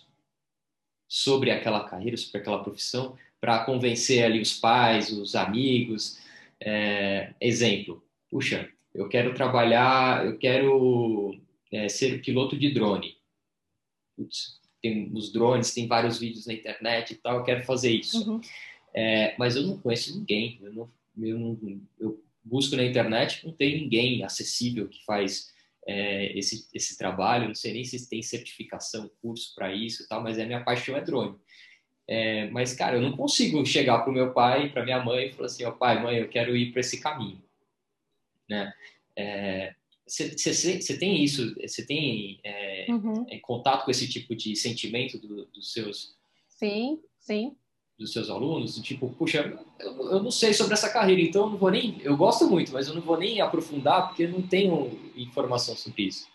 sobre 1.09 1.49
aquela 1.49 1.89
carreira, 1.89 2.15
sobre 2.15 2.39
aquela 2.39 2.63
profissão, 2.63 3.17
para 3.41 3.65
convencer 3.65 4.23
ali 4.23 4.39
os 4.39 4.53
pais, 4.53 5.11
os 5.11 5.33
amigos. 5.35 6.19
É, 6.61 7.33
exemplo, 7.41 8.03
puxa, 8.29 8.69
eu 8.93 9.09
quero 9.09 9.33
trabalhar, 9.33 10.23
eu 10.25 10.37
quero 10.37 11.35
é, 11.71 11.89
ser 11.89 12.21
piloto 12.21 12.55
de 12.55 12.71
drone. 12.71 13.17
Putz, 14.15 14.59
tem 14.81 15.11
os 15.13 15.33
drones, 15.33 15.73
tem 15.73 15.87
vários 15.87 16.19
vídeos 16.19 16.45
na 16.45 16.53
internet 16.53 17.11
e 17.11 17.15
tal, 17.15 17.37
eu 17.37 17.43
quero 17.43 17.63
fazer 17.63 17.91
isso. 17.91 18.29
Uhum. 18.29 18.41
É, 18.93 19.35
mas 19.37 19.55
eu 19.55 19.63
não 19.63 19.79
conheço 19.79 20.17
ninguém, 20.17 20.59
eu, 20.61 20.73
não, 20.73 20.91
eu, 21.21 21.39
não, 21.39 21.81
eu 21.99 22.23
busco 22.43 22.75
na 22.75 22.83
internet, 22.83 23.45
não 23.45 23.53
tem 23.53 23.81
ninguém 23.81 24.23
acessível 24.23 24.87
que 24.87 25.03
faz 25.05 25.53
é, 25.87 26.37
esse, 26.37 26.67
esse 26.73 26.97
trabalho, 26.97 27.47
não 27.47 27.55
sei 27.55 27.73
nem 27.73 27.83
se 27.83 28.09
tem 28.09 28.21
certificação, 28.21 29.09
curso 29.21 29.53
para 29.55 29.73
isso 29.73 30.03
e 30.03 30.07
tal, 30.07 30.21
mas 30.21 30.39
a 30.39 30.45
minha 30.45 30.63
paixão 30.63 30.95
é 30.95 31.01
drone. 31.01 31.37
É, 32.07 32.49
mas, 32.49 32.73
cara, 32.73 32.97
eu 32.97 33.01
não 33.01 33.15
consigo 33.15 33.63
chegar 33.65 33.99
para 33.99 34.09
o 34.09 34.13
meu 34.13 34.33
pai, 34.33 34.69
para 34.71 34.83
minha 34.83 35.03
mãe 35.03 35.27
e 35.27 35.33
falar 35.33 35.45
assim, 35.45 35.63
ó, 35.63 35.69
oh, 35.69 35.73
pai, 35.73 36.01
mãe, 36.01 36.17
eu 36.17 36.27
quero 36.27 36.55
ir 36.57 36.71
para 36.71 36.79
esse 36.79 36.99
caminho, 36.99 37.41
né? 38.49 38.73
Você 40.07 40.93
é, 40.93 40.97
tem 40.97 41.23
isso, 41.23 41.53
você 41.55 41.85
tem 41.85 42.39
é, 42.43 42.87
uhum. 42.89 43.25
É, 43.29 43.37
contato 43.39 43.85
com 43.85 43.91
esse 43.91 44.09
tipo 44.09 44.35
de 44.35 44.55
sentimento 44.55 45.19
do, 45.19 45.45
dos 45.45 45.71
seus... 45.71 46.17
Sim, 46.47 46.99
sim 47.19 47.55
dos 47.99 48.13
seus 48.13 48.29
alunos, 48.29 48.75
tipo, 48.77 49.09
puxa, 49.09 49.59
eu, 49.77 50.11
eu, 50.11 50.23
não 50.23 50.31
sei 50.31 50.53
sobre 50.53 50.73
essa 50.73 50.89
carreira, 50.89 51.21
então 51.21 51.43
eu 51.43 51.49
não 51.49 51.57
vou 51.57 51.69
nem, 51.69 52.01
eu 52.01 52.15
gosto 52.15 52.49
muito, 52.49 52.71
mas 52.71 52.87
eu 52.87 52.95
não 52.95 53.01
vou 53.01 53.17
nem 53.17 53.41
aprofundar 53.41 54.07
porque 54.07 54.25
não 54.25 54.41
tenho 54.41 54.89
informação 55.17 55.75
sobre 55.75 56.03
isso. 56.03 56.25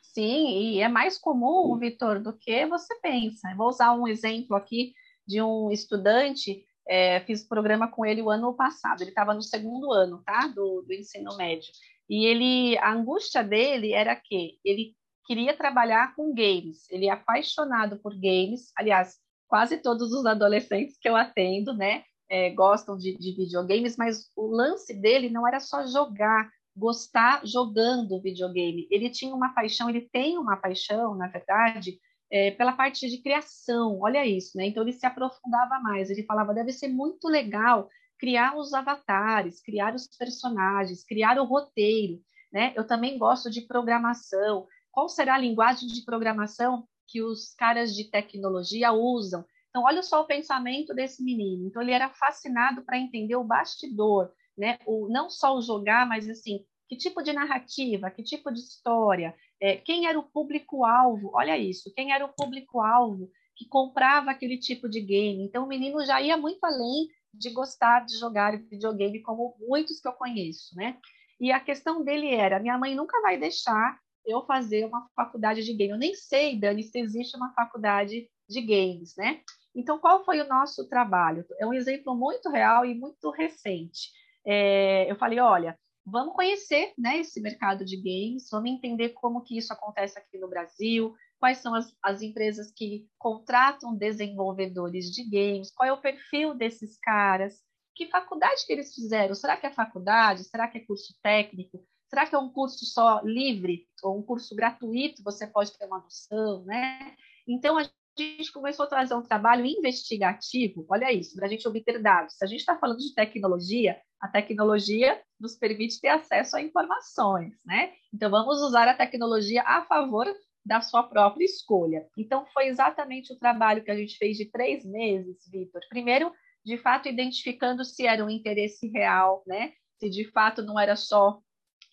Sim, 0.00 0.48
e 0.48 0.80
é 0.80 0.88
mais 0.88 1.18
comum, 1.18 1.76
Vitor, 1.76 2.22
do 2.22 2.32
que 2.32 2.64
você 2.66 2.94
pensa. 3.00 3.50
Eu 3.50 3.56
vou 3.56 3.68
usar 3.68 3.92
um 3.92 4.08
exemplo 4.08 4.56
aqui 4.56 4.94
de 5.26 5.42
um 5.42 5.70
estudante, 5.70 6.64
é, 6.88 7.20
fiz 7.20 7.46
programa 7.46 7.86
com 7.88 8.06
ele 8.06 8.22
o 8.22 8.30
ano 8.30 8.54
passado, 8.54 9.02
ele 9.02 9.10
estava 9.10 9.34
no 9.34 9.42
segundo 9.42 9.92
ano, 9.92 10.22
tá, 10.24 10.46
do, 10.46 10.82
do 10.82 10.92
ensino 10.92 11.36
médio, 11.36 11.70
e 12.08 12.24
ele, 12.24 12.78
a 12.78 12.92
angústia 12.92 13.42
dele 13.42 13.92
era 13.92 14.16
que 14.16 14.58
ele 14.64 14.94
queria 15.26 15.56
trabalhar 15.56 16.14
com 16.14 16.34
games, 16.34 16.88
ele 16.90 17.06
é 17.06 17.10
apaixonado 17.10 17.98
por 17.98 18.14
games, 18.14 18.70
aliás, 18.76 19.16
quase 19.48 19.78
todos 19.78 20.12
os 20.12 20.26
adolescentes 20.26 20.98
que 20.98 21.08
eu 21.08 21.16
atendo, 21.16 21.74
né, 21.74 22.02
é, 22.28 22.50
gostam 22.50 22.96
de, 22.96 23.16
de 23.16 23.36
videogames, 23.36 23.96
mas 23.96 24.30
o 24.36 24.46
lance 24.46 24.94
dele 24.94 25.28
não 25.28 25.46
era 25.46 25.60
só 25.60 25.86
jogar, 25.86 26.50
gostar 26.76 27.44
jogando 27.44 28.20
videogame. 28.20 28.88
Ele 28.90 29.10
tinha 29.10 29.34
uma 29.34 29.54
paixão, 29.54 29.88
ele 29.88 30.08
tem 30.12 30.38
uma 30.38 30.56
paixão, 30.56 31.14
na 31.14 31.28
verdade, 31.28 31.98
é, 32.30 32.50
pela 32.50 32.72
parte 32.72 33.08
de 33.08 33.22
criação. 33.22 34.00
Olha 34.00 34.26
isso, 34.26 34.56
né? 34.56 34.66
Então 34.66 34.82
ele 34.82 34.92
se 34.92 35.06
aprofundava 35.06 35.78
mais. 35.80 36.10
Ele 36.10 36.24
falava: 36.24 36.54
deve 36.54 36.72
ser 36.72 36.88
muito 36.88 37.28
legal 37.28 37.88
criar 38.18 38.56
os 38.56 38.72
avatares, 38.72 39.60
criar 39.60 39.94
os 39.94 40.08
personagens, 40.16 41.04
criar 41.04 41.38
o 41.38 41.44
roteiro. 41.44 42.20
Né? 42.52 42.72
Eu 42.76 42.86
também 42.86 43.18
gosto 43.18 43.50
de 43.50 43.62
programação. 43.62 44.66
Qual 44.90 45.08
será 45.08 45.34
a 45.34 45.38
linguagem 45.38 45.88
de 45.88 46.04
programação 46.04 46.86
que 47.06 47.22
os 47.22 47.54
caras 47.54 47.94
de 47.94 48.10
tecnologia 48.10 48.92
usam. 48.92 49.44
Então, 49.68 49.84
olha 49.84 50.02
só 50.02 50.22
o 50.22 50.26
pensamento 50.26 50.94
desse 50.94 51.22
menino. 51.22 51.66
Então, 51.66 51.82
ele 51.82 51.92
era 51.92 52.08
fascinado 52.10 52.84
para 52.84 52.98
entender 52.98 53.36
o 53.36 53.44
bastidor, 53.44 54.30
né? 54.56 54.78
O, 54.86 55.08
não 55.08 55.28
só 55.28 55.56
o 55.56 55.62
jogar, 55.62 56.06
mas 56.06 56.28
assim, 56.28 56.64
que 56.88 56.96
tipo 56.96 57.22
de 57.22 57.32
narrativa, 57.32 58.10
que 58.10 58.22
tipo 58.22 58.52
de 58.52 58.60
história, 58.60 59.34
é, 59.60 59.76
quem 59.76 60.06
era 60.06 60.18
o 60.18 60.30
público-alvo, 60.30 61.30
olha 61.34 61.58
isso, 61.58 61.92
quem 61.94 62.12
era 62.12 62.24
o 62.24 62.32
público-alvo 62.32 63.30
que 63.56 63.66
comprava 63.68 64.30
aquele 64.30 64.58
tipo 64.58 64.88
de 64.88 65.00
game. 65.00 65.44
Então, 65.44 65.64
o 65.64 65.68
menino 65.68 66.04
já 66.04 66.20
ia 66.20 66.36
muito 66.36 66.62
além 66.64 67.08
de 67.32 67.50
gostar 67.50 68.04
de 68.04 68.16
jogar 68.18 68.56
videogame, 68.56 69.22
como 69.22 69.56
muitos 69.58 70.00
que 70.00 70.08
eu 70.08 70.12
conheço, 70.12 70.74
né? 70.76 70.98
E 71.40 71.50
a 71.50 71.60
questão 71.60 72.04
dele 72.04 72.28
era: 72.28 72.60
minha 72.60 72.78
mãe 72.78 72.94
nunca 72.94 73.20
vai 73.20 73.38
deixar 73.38 73.98
eu 74.26 74.44
fazer 74.46 74.86
uma 74.86 75.08
faculdade 75.14 75.62
de 75.62 75.74
game. 75.74 75.92
Eu 75.92 75.98
nem 75.98 76.14
sei, 76.14 76.58
Dani, 76.58 76.82
se 76.82 76.98
existe 76.98 77.36
uma 77.36 77.52
faculdade 77.52 78.28
de 78.48 78.60
games, 78.60 79.14
né? 79.16 79.40
Então, 79.74 79.98
qual 79.98 80.24
foi 80.24 80.40
o 80.40 80.48
nosso 80.48 80.88
trabalho? 80.88 81.44
É 81.58 81.66
um 81.66 81.72
exemplo 81.72 82.14
muito 82.14 82.48
real 82.48 82.84
e 82.84 82.94
muito 82.94 83.30
recente. 83.30 84.10
É, 84.46 85.10
eu 85.10 85.16
falei, 85.16 85.40
olha, 85.40 85.78
vamos 86.04 86.34
conhecer 86.34 86.92
né, 86.98 87.18
esse 87.18 87.40
mercado 87.40 87.84
de 87.84 87.96
games, 87.96 88.48
vamos 88.50 88.70
entender 88.70 89.10
como 89.10 89.42
que 89.42 89.56
isso 89.56 89.72
acontece 89.72 90.18
aqui 90.18 90.38
no 90.38 90.48
Brasil, 90.48 91.14
quais 91.38 91.58
são 91.58 91.74
as, 91.74 91.96
as 92.02 92.22
empresas 92.22 92.70
que 92.72 93.08
contratam 93.18 93.96
desenvolvedores 93.96 95.10
de 95.10 95.24
games, 95.24 95.72
qual 95.72 95.88
é 95.88 95.92
o 95.92 96.00
perfil 96.00 96.54
desses 96.54 96.98
caras, 96.98 97.62
que 97.94 98.08
faculdade 98.08 98.66
que 98.66 98.72
eles 98.72 98.94
fizeram, 98.94 99.34
será 99.34 99.56
que 99.56 99.66
é 99.66 99.70
faculdade, 99.70 100.44
será 100.44 100.68
que 100.68 100.78
é 100.78 100.84
curso 100.84 101.14
técnico, 101.22 101.84
Será 102.14 102.26
que 102.28 102.34
é 102.36 102.38
um 102.38 102.48
curso 102.48 102.86
só 102.86 103.20
livre 103.24 103.88
ou 104.00 104.16
um 104.16 104.22
curso 104.22 104.54
gratuito? 104.54 105.20
Você 105.24 105.48
pode 105.48 105.76
ter 105.76 105.84
uma 105.86 105.98
noção, 105.98 106.64
né? 106.64 107.12
Então, 107.44 107.76
a 107.76 107.90
gente 108.16 108.52
começou 108.52 108.84
a 108.84 108.88
trazer 108.88 109.14
um 109.14 109.22
trabalho 109.22 109.66
investigativo, 109.66 110.86
olha 110.88 111.12
isso, 111.12 111.34
para 111.34 111.46
a 111.46 111.48
gente 111.48 111.66
obter 111.66 112.00
dados. 112.00 112.36
Se 112.36 112.44
a 112.44 112.46
gente 112.46 112.60
está 112.60 112.78
falando 112.78 113.00
de 113.00 113.12
tecnologia, 113.12 114.00
a 114.20 114.28
tecnologia 114.28 115.20
nos 115.40 115.56
permite 115.56 116.00
ter 116.00 116.06
acesso 116.06 116.56
a 116.56 116.62
informações, 116.62 117.56
né? 117.66 117.92
Então, 118.14 118.30
vamos 118.30 118.62
usar 118.62 118.86
a 118.86 118.94
tecnologia 118.94 119.64
a 119.66 119.84
favor 119.84 120.32
da 120.64 120.80
sua 120.80 121.02
própria 121.02 121.44
escolha. 121.44 122.06
Então, 122.16 122.46
foi 122.54 122.68
exatamente 122.68 123.32
o 123.32 123.38
trabalho 123.40 123.82
que 123.82 123.90
a 123.90 123.96
gente 123.96 124.16
fez 124.18 124.36
de 124.36 124.44
três 124.52 124.84
meses, 124.84 125.50
Vitor. 125.50 125.80
Primeiro, 125.88 126.32
de 126.64 126.78
fato, 126.78 127.08
identificando 127.08 127.84
se 127.84 128.06
era 128.06 128.24
um 128.24 128.30
interesse 128.30 128.86
real, 128.86 129.42
né? 129.48 129.72
Se 129.98 130.08
de 130.08 130.30
fato 130.30 130.62
não 130.62 130.78
era 130.78 130.94
só 130.94 131.42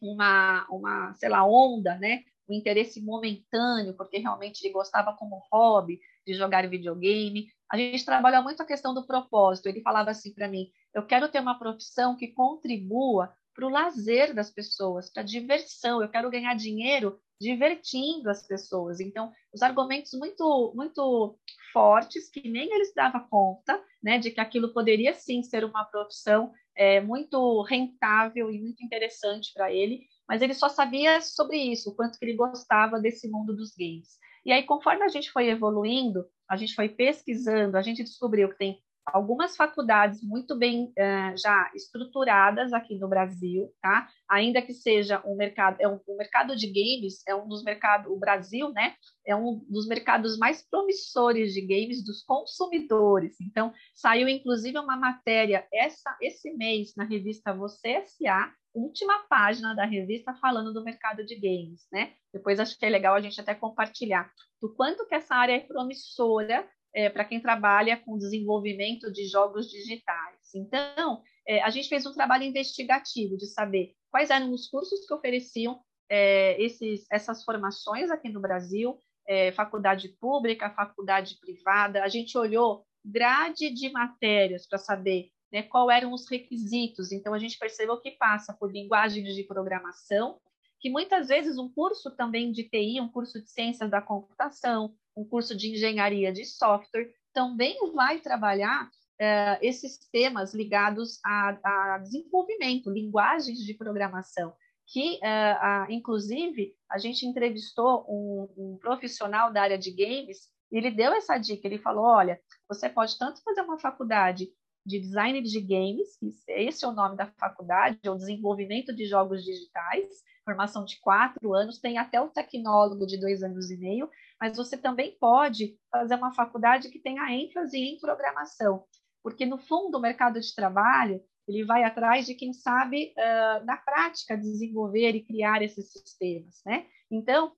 uma, 0.01 0.65
uma, 0.69 1.13
sei 1.13 1.29
lá, 1.29 1.45
onda, 1.45 1.97
né? 1.97 2.23
Um 2.49 2.53
interesse 2.53 3.01
momentâneo, 3.01 3.95
porque 3.95 4.17
realmente 4.17 4.61
ele 4.61 4.73
gostava 4.73 5.13
como 5.13 5.41
hobby 5.51 5.99
de 6.25 6.33
jogar 6.33 6.67
videogame. 6.67 7.47
A 7.71 7.77
gente 7.77 8.03
trabalha 8.03 8.41
muito 8.41 8.61
a 8.61 8.65
questão 8.65 8.93
do 8.93 9.05
propósito. 9.05 9.67
Ele 9.67 9.81
falava 9.81 10.11
assim 10.11 10.33
para 10.33 10.47
mim: 10.47 10.69
eu 10.93 11.05
quero 11.05 11.29
ter 11.29 11.39
uma 11.39 11.57
profissão 11.57 12.15
que 12.15 12.29
contribua 12.29 13.33
para 13.53 13.65
o 13.65 13.69
lazer 13.69 14.33
das 14.33 14.49
pessoas, 14.49 15.11
para 15.11 15.21
a 15.21 15.25
diversão. 15.25 16.01
Eu 16.01 16.09
quero 16.09 16.29
ganhar 16.29 16.55
dinheiro 16.55 17.19
divertindo 17.39 18.29
as 18.29 18.45
pessoas. 18.45 18.99
Então, 18.99 19.31
os 19.53 19.61
argumentos 19.61 20.13
muito, 20.13 20.71
muito 20.75 21.37
fortes 21.73 22.29
que 22.29 22.47
nem 22.47 22.71
eles 22.71 22.93
davam 22.93 23.27
conta, 23.29 23.81
né, 24.01 24.19
de 24.19 24.29
que 24.31 24.39
aquilo 24.39 24.73
poderia 24.73 25.13
sim 25.13 25.41
ser 25.41 25.63
uma 25.65 25.83
profissão 25.85 26.53
é, 26.75 27.01
muito 27.01 27.61
rentável 27.63 28.49
e 28.51 28.59
muito 28.59 28.83
interessante 28.83 29.51
para 29.53 29.71
ele, 29.71 30.01
mas 30.27 30.41
ele 30.41 30.53
só 30.53 30.69
sabia 30.69 31.21
sobre 31.21 31.57
isso, 31.57 31.89
o 31.89 31.95
quanto 31.95 32.17
que 32.17 32.25
ele 32.25 32.35
gostava 32.35 32.99
desse 32.99 33.29
mundo 33.29 33.55
dos 33.55 33.73
games. 33.75 34.17
E 34.45 34.51
aí, 34.51 34.63
conforme 34.63 35.03
a 35.03 35.09
gente 35.09 35.31
foi 35.31 35.49
evoluindo, 35.49 36.25
a 36.49 36.55
gente 36.57 36.73
foi 36.73 36.89
pesquisando, 36.89 37.77
a 37.77 37.81
gente 37.81 38.03
descobriu 38.03 38.49
que 38.49 38.57
tem 38.57 38.81
algumas 39.05 39.55
faculdades 39.55 40.21
muito 40.23 40.55
bem 40.55 40.85
uh, 40.85 41.37
já 41.37 41.71
estruturadas 41.75 42.73
aqui 42.73 42.97
no 42.97 43.07
Brasil, 43.07 43.71
tá? 43.81 44.07
Ainda 44.29 44.61
que 44.61 44.73
seja 44.73 45.21
um 45.25 45.35
mercado, 45.35 45.77
é 45.79 45.87
um, 45.87 45.99
o 46.07 46.17
mercado 46.17 46.55
de 46.55 46.67
games 46.67 47.21
é 47.27 47.35
um 47.35 47.47
dos 47.47 47.63
mercados, 47.63 48.11
o 48.11 48.17
Brasil, 48.17 48.71
né? 48.71 48.95
É 49.25 49.35
um 49.35 49.63
dos 49.69 49.87
mercados 49.87 50.37
mais 50.37 50.67
promissores 50.67 51.53
de 51.53 51.61
games 51.61 52.03
dos 52.03 52.23
consumidores. 52.23 53.39
Então, 53.41 53.73
saiu 53.93 54.27
inclusive 54.27 54.77
uma 54.77 54.97
matéria 54.97 55.67
essa, 55.73 56.17
esse 56.21 56.51
mês 56.53 56.93
na 56.95 57.03
revista 57.03 57.53
Você 57.53 58.03
SA, 58.05 58.53
última 58.73 59.25
página 59.27 59.73
da 59.75 59.85
revista 59.85 60.33
falando 60.35 60.73
do 60.73 60.83
mercado 60.83 61.25
de 61.25 61.35
games, 61.35 61.87
né? 61.91 62.13
Depois 62.33 62.59
acho 62.59 62.77
que 62.77 62.85
é 62.85 62.89
legal 62.89 63.15
a 63.15 63.21
gente 63.21 63.39
até 63.39 63.53
compartilhar 63.53 64.31
do 64.61 64.73
quanto 64.73 65.05
que 65.07 65.15
essa 65.15 65.35
área 65.35 65.53
é 65.53 65.59
promissora 65.59 66.67
é, 66.93 67.09
para 67.09 67.25
quem 67.25 67.39
trabalha 67.39 67.97
com 67.97 68.17
desenvolvimento 68.17 69.11
de 69.11 69.25
jogos 69.27 69.69
digitais. 69.69 70.37
Então, 70.53 71.21
é, 71.47 71.61
a 71.61 71.69
gente 71.69 71.89
fez 71.89 72.05
um 72.05 72.13
trabalho 72.13 72.43
investigativo 72.43 73.37
de 73.37 73.47
saber 73.47 73.93
quais 74.09 74.29
eram 74.29 74.51
os 74.51 74.67
cursos 74.67 75.05
que 75.05 75.13
ofereciam 75.13 75.79
é, 76.09 76.61
esses, 76.61 77.05
essas 77.09 77.43
formações 77.43 78.11
aqui 78.11 78.29
no 78.29 78.41
Brasil, 78.41 78.97
é, 79.27 79.51
faculdade 79.53 80.09
pública, 80.19 80.69
faculdade 80.69 81.37
privada. 81.39 82.03
A 82.03 82.09
gente 82.09 82.37
olhou 82.37 82.85
grade 83.03 83.73
de 83.73 83.89
matérias 83.89 84.67
para 84.67 84.77
saber 84.77 85.29
né, 85.51 85.63
qual 85.63 85.89
eram 85.89 86.13
os 86.13 86.29
requisitos. 86.29 87.11
Então, 87.11 87.33
a 87.33 87.39
gente 87.39 87.57
percebeu 87.57 87.99
que 87.99 88.11
passa 88.11 88.53
por 88.53 88.71
linguagens 88.71 89.35
de 89.35 89.43
programação, 89.43 90.39
que 90.81 90.89
muitas 90.89 91.27
vezes 91.27 91.59
um 91.59 91.69
curso 91.69 92.09
também 92.11 92.51
de 92.51 92.63
TI, 92.63 92.99
um 92.99 93.07
curso 93.07 93.39
de 93.39 93.49
ciências 93.49 93.89
da 93.89 94.01
computação, 94.01 94.95
um 95.15 95.23
curso 95.23 95.55
de 95.55 95.71
engenharia 95.71 96.33
de 96.33 96.43
software, 96.43 97.13
também 97.31 97.77
vai 97.93 98.19
trabalhar 98.19 98.85
uh, 98.85 99.57
esses 99.61 99.97
temas 100.11 100.53
ligados 100.53 101.19
a, 101.23 101.57
a, 101.63 101.97
desenvolvimento, 101.99 102.89
linguagens 102.89 103.59
de 103.59 103.75
programação, 103.75 104.53
que, 104.87 105.17
uh, 105.17 105.91
inclusive, 105.91 106.73
a 106.89 106.97
gente 106.97 107.25
entrevistou 107.27 108.03
um, 108.09 108.49
um 108.57 108.77
profissional 108.77 109.53
da 109.53 109.61
área 109.61 109.77
de 109.77 109.91
games 109.91 110.49
e 110.71 110.77
ele 110.77 110.89
deu 110.89 111.13
essa 111.13 111.37
dica, 111.37 111.67
ele 111.67 111.77
falou, 111.77 112.05
olha, 112.05 112.39
você 112.67 112.89
pode 112.89 113.17
tanto 113.19 113.41
fazer 113.43 113.61
uma 113.61 113.77
faculdade 113.77 114.49
de 114.85 114.99
design 114.99 115.41
de 115.41 115.61
games, 115.61 116.17
esse 116.47 116.83
é 116.83 116.87
o 116.87 116.93
nome 116.93 117.15
da 117.15 117.27
faculdade, 117.27 117.99
é 118.03 118.09
o 118.09 118.15
desenvolvimento 118.15 118.93
de 118.95 119.05
jogos 119.05 119.43
digitais, 119.43 120.23
formação 120.43 120.83
de 120.85 120.99
quatro 120.99 121.53
anos, 121.53 121.79
tem 121.79 121.97
até 121.97 122.19
o 122.19 122.29
tecnólogo 122.29 123.05
de 123.05 123.19
dois 123.19 123.43
anos 123.43 123.69
e 123.69 123.77
meio, 123.77 124.09
mas 124.39 124.57
você 124.57 124.75
também 124.77 125.15
pode 125.19 125.77
fazer 125.91 126.15
uma 126.15 126.33
faculdade 126.33 126.89
que 126.89 126.99
tenha 126.99 127.31
ênfase 127.31 127.77
em 127.77 127.99
programação, 127.99 128.83
porque 129.23 129.45
no 129.45 129.57
fundo 129.57 129.97
o 129.97 130.01
mercado 130.01 130.39
de 130.39 130.55
trabalho 130.55 131.21
ele 131.47 131.65
vai 131.65 131.83
atrás 131.83 132.25
de 132.25 132.33
quem 132.33 132.53
sabe 132.53 133.13
uh, 133.17 133.65
na 133.65 133.77
prática 133.77 134.37
desenvolver 134.37 135.15
e 135.15 135.23
criar 135.23 135.61
esses 135.61 135.91
sistemas, 135.91 136.61
né? 136.65 136.85
Então, 137.09 137.51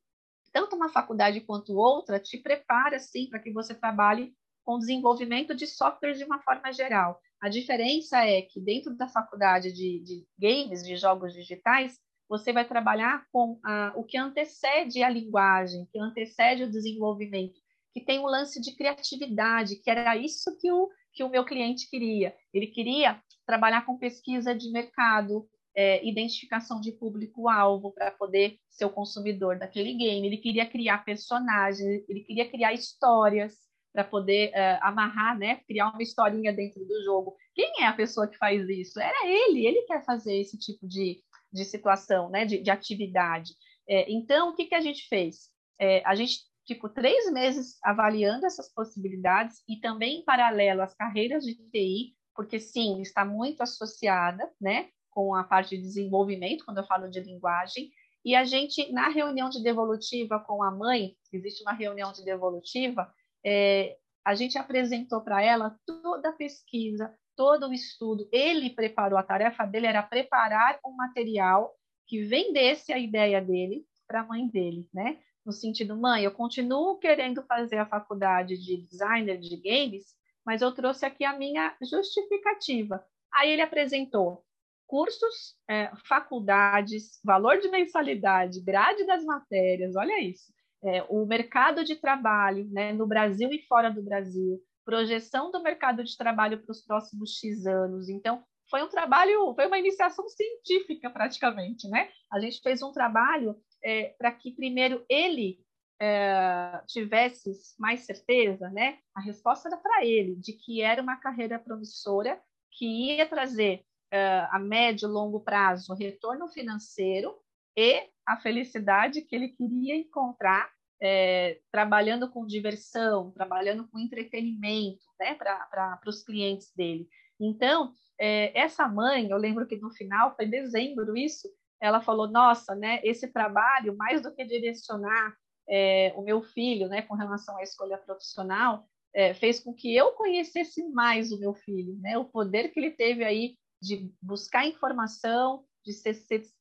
tanto 0.52 0.76
uma 0.76 0.90
faculdade 0.90 1.42
quanto 1.42 1.76
outra 1.76 2.20
te 2.20 2.38
prepara 2.38 3.00
sim 3.00 3.28
para 3.30 3.40
que 3.40 3.52
você 3.52 3.74
trabalhe 3.74 4.34
com 4.64 4.80
desenvolvimento 4.80 5.56
de 5.56 5.68
software 5.68 6.14
de 6.14 6.24
uma 6.24 6.42
forma 6.42 6.72
geral. 6.72 7.20
A 7.42 7.50
diferença 7.50 8.26
é 8.26 8.42
que 8.42 8.62
dentro 8.62 8.96
da 8.96 9.08
faculdade 9.08 9.72
de, 9.72 10.00
de 10.00 10.26
games, 10.40 10.84
de 10.84 10.96
jogos 10.96 11.34
digitais, 11.34 12.00
você 12.30 12.54
vai 12.54 12.66
trabalhar 12.66 13.26
com 13.32 13.60
ah, 13.64 13.94
o 13.96 14.04
que 14.04 14.18
antecede 14.18 15.04
a 15.04 15.10
linguagem, 15.10 15.88
que 15.92 16.00
antecede 16.00 16.64
o 16.64 16.72
desenvolvimento, 16.72 17.60
que 17.94 18.02
tem 18.02 18.20
um 18.20 18.26
lance 18.26 18.62
de 18.62 18.76
criatividade, 18.76 19.76
que 19.76 19.90
era 19.90 20.16
isso 20.16 20.58
que 20.60 20.72
o, 20.72 20.90
que 21.14 21.24
o 21.24 21.30
meu 21.30 21.44
cliente 21.44 21.90
queria. 21.90 22.36
Ele 22.54 22.68
queria 22.68 23.22
trabalhar 23.46 23.86
com 23.86 23.98
pesquisa 23.98 24.56
de 24.56 24.72
mercado, 24.72 25.48
é, 25.76 26.06
identificação 26.08 26.80
de 26.80 26.92
público-alvo 26.92 27.92
para 27.92 28.12
poder 28.12 28.58
ser 28.70 28.86
o 28.86 28.90
consumidor 28.90 29.60
daquele 29.60 29.94
game. 29.94 30.26
Ele 30.26 30.38
queria 30.38 30.66
criar 30.66 31.04
personagens, 31.04 32.04
ele 32.08 32.22
queria 32.22 32.50
criar 32.50 32.74
histórias 32.74 33.63
para 33.94 34.04
poder 34.04 34.50
uh, 34.50 34.80
amarrar, 34.82 35.38
né, 35.38 35.58
criar 35.68 35.90
uma 35.90 36.02
historinha 36.02 36.52
dentro 36.52 36.84
do 36.84 37.04
jogo. 37.04 37.36
Quem 37.54 37.84
é 37.84 37.86
a 37.86 37.94
pessoa 37.94 38.28
que 38.28 38.38
faz 38.38 38.68
isso? 38.68 39.00
Era 39.00 39.28
ele, 39.28 39.66
ele 39.66 39.84
quer 39.84 40.04
fazer 40.04 40.36
esse 40.36 40.58
tipo 40.58 40.88
de, 40.88 41.22
de 41.52 41.64
situação, 41.64 42.30
né, 42.30 42.44
de, 42.44 42.58
de 42.58 42.72
atividade. 42.72 43.54
É, 43.88 44.12
então, 44.12 44.50
o 44.50 44.56
que, 44.56 44.66
que 44.66 44.76
a 44.76 44.82
gente 44.82 45.08
fez? 45.08 45.52
É, 45.80 46.02
a 46.06 46.16
gente 46.16 46.40
ficou 46.68 46.90
três 46.90 47.32
meses 47.32 47.78
avaliando 47.84 48.46
essas 48.46 48.74
possibilidades 48.74 49.62
e 49.68 49.78
também 49.78 50.20
em 50.20 50.26
paralelo 50.26 50.82
as 50.82 50.96
carreiras 50.96 51.44
de 51.44 51.54
TI, 51.56 52.16
porque 52.36 52.60
sim, 52.60 53.00
está 53.02 53.24
muito 53.24 53.62
associada, 53.62 54.50
né, 54.60 54.90
com 55.12 55.36
a 55.36 55.44
parte 55.44 55.78
de 55.78 55.84
desenvolvimento, 55.84 56.66
quando 56.66 56.80
eu 56.80 56.88
falo 56.88 57.08
de 57.10 57.20
linguagem, 57.20 57.92
e 58.26 58.36
a 58.36 58.46
gente, 58.46 58.92
na 58.92 59.10
reunião 59.10 59.50
de 59.50 59.62
devolutiva 59.62 60.40
com 60.40 60.64
a 60.64 60.72
mãe, 60.72 61.16
existe 61.32 61.62
uma 61.62 61.74
reunião 61.74 62.14
de 62.14 62.24
devolutiva, 62.24 63.14
é, 63.46 63.98
a 64.26 64.36
gente 64.36 64.58
apresentou 64.58 65.22
para 65.22 65.42
ela 65.42 65.78
toda 65.86 66.30
a 66.30 66.34
pesquisa, 66.34 67.14
todo 67.36 67.68
o 67.68 67.74
estudo. 67.74 68.28
Ele 68.32 68.70
preparou, 68.70 69.18
a 69.18 69.24
tarefa 69.24 69.66
dele 69.66 69.88
era 69.88 70.02
preparar 70.02 70.80
um 70.86 70.96
material 70.96 71.76
que 72.08 72.24
vendesse 72.24 72.94
a 72.94 72.98
ideia 72.98 73.42
dele 73.42 73.86
para 74.08 74.22
a 74.22 74.26
mãe 74.26 74.48
dele, 74.48 74.88
né? 74.94 75.20
No 75.46 75.52
sentido, 75.52 75.98
mãe, 75.98 76.24
eu 76.24 76.32
continuo 76.32 76.98
querendo 77.00 77.44
fazer 77.44 77.78
a 77.78 77.86
faculdade 77.86 78.58
de 78.58 78.78
designer 78.78 79.38
de 79.38 79.58
games, 79.58 80.16
mas 80.46 80.62
eu 80.62 80.72
trouxe 80.72 81.06
aqui 81.06 81.26
a 81.26 81.38
minha 81.38 81.76
justificativa. 81.82 83.06
Aí 83.34 83.52
ele 83.52 83.62
apresentou 83.62 84.46
cursos, 84.88 85.56
é, 85.68 85.92
faculdades, 86.08 87.20
valor 87.24 87.58
de 87.60 87.68
mensalidade, 87.70 88.62
grade 88.62 89.06
das 89.06 89.24
matérias, 89.26 89.96
olha 89.96 90.22
isso 90.22 90.53
é, 90.84 91.04
o 91.10 91.26
mercado 91.26 91.84
de 91.84 91.96
trabalho 91.96 92.68
né, 92.72 92.92
no 92.94 93.08
Brasil 93.08 93.50
e 93.52 93.62
fora 93.68 93.90
do 93.90 94.02
Brasil, 94.02 94.62
projeção 94.86 95.52
do 95.52 95.62
mercado 95.62 96.04
de 96.04 96.18
trabalho 96.18 96.62
para 96.62 96.72
os 96.72 96.82
próximos 96.82 97.38
X 97.40 97.66
anos. 97.66 98.10
Então, 98.10 98.44
foi 98.70 98.84
um 98.84 98.90
trabalho, 98.90 99.54
foi 99.56 99.68
uma 99.68 99.80
iniciação 99.80 100.28
científica 100.28 101.10
praticamente, 101.10 101.88
né? 101.88 102.10
A 102.32 102.40
gente 102.40 102.60
fez 102.62 102.82
um 102.82 102.92
trabalho 102.92 103.56
é, 103.84 104.16
para 104.18 104.32
que 104.32 104.52
primeiro 104.52 105.06
ele 105.08 105.60
é, 106.02 106.82
tivesse 106.88 107.52
mais 107.80 108.02
certeza, 108.02 108.70
né? 108.70 108.98
A 109.16 109.22
resposta 109.22 109.70
era 109.70 109.78
para 109.78 110.06
ele 110.06 110.36
de 110.36 110.54
que 110.54 110.82
era 110.82 111.02
uma 111.02 111.18
carreira 111.18 111.60
promissora 111.60 112.42
que 112.72 113.16
ia 113.16 113.28
trazer 113.28 113.86
é, 114.12 114.48
a 114.52 114.60
médio 114.60 115.08
e 115.08 115.12
longo 115.12 115.40
prazo 115.40 115.94
retorno 115.94 116.48
financeiro 116.48 117.36
e 117.76 118.08
a 118.26 118.38
felicidade 118.38 119.22
que 119.22 119.36
ele 119.36 119.50
queria 119.50 119.96
encontrar 119.96 120.70
é, 121.02 121.60
trabalhando 121.72 122.30
com 122.30 122.46
diversão, 122.46 123.32
trabalhando 123.32 123.88
com 123.90 124.00
entretenimento 124.00 125.04
né, 125.20 125.36
para 125.36 126.00
os 126.08 126.24
clientes 126.24 126.72
dele. 126.74 127.08
Então, 127.40 127.92
é, 128.20 128.58
essa 128.58 128.88
mãe, 128.88 129.30
eu 129.30 129.38
lembro 129.38 129.68
que 129.68 129.76
no 129.76 129.92
final, 129.92 130.34
foi 130.36 130.46
dezembro 130.46 131.18
isso, 131.18 131.50
ela 131.82 132.02
falou, 132.02 132.30
nossa, 132.30 132.74
né, 132.74 133.02
esse 133.04 133.28
trabalho, 133.28 133.98
mais 133.98 134.22
do 134.22 134.34
que 134.34 134.46
direcionar 134.46 135.36
é, 135.68 136.14
o 136.16 136.22
meu 136.22 136.42
filho 136.42 136.88
né, 136.88 137.02
com 137.02 137.16
relação 137.16 137.58
à 137.58 137.64
escolha 137.64 137.98
profissional, 137.98 138.88
é, 139.14 139.34
fez 139.34 139.60
com 139.60 139.74
que 139.74 139.94
eu 139.94 140.14
conhecesse 140.14 140.88
mais 140.90 141.34
o 141.34 141.40
meu 141.40 141.54
filho, 141.54 141.98
né, 142.00 142.18
o 142.18 142.26
poder 142.26 142.70
que 142.70 142.80
ele 142.80 142.92
teve 142.92 143.26
aí 143.26 143.58
de 143.82 144.10
buscar 144.22 144.66
informação, 144.66 145.66
de 145.84 145.94
se, 145.94 146.14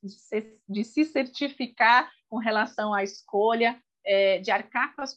de, 0.03 0.59
de 0.69 0.85
se 0.85 1.05
certificar 1.05 2.11
com 2.29 2.39
relação 2.39 2.93
à 2.93 3.03
escolha, 3.03 3.81
é, 4.05 4.39
de 4.39 4.51
arcar 4.51 4.95
com 4.95 5.03
as 5.03 5.17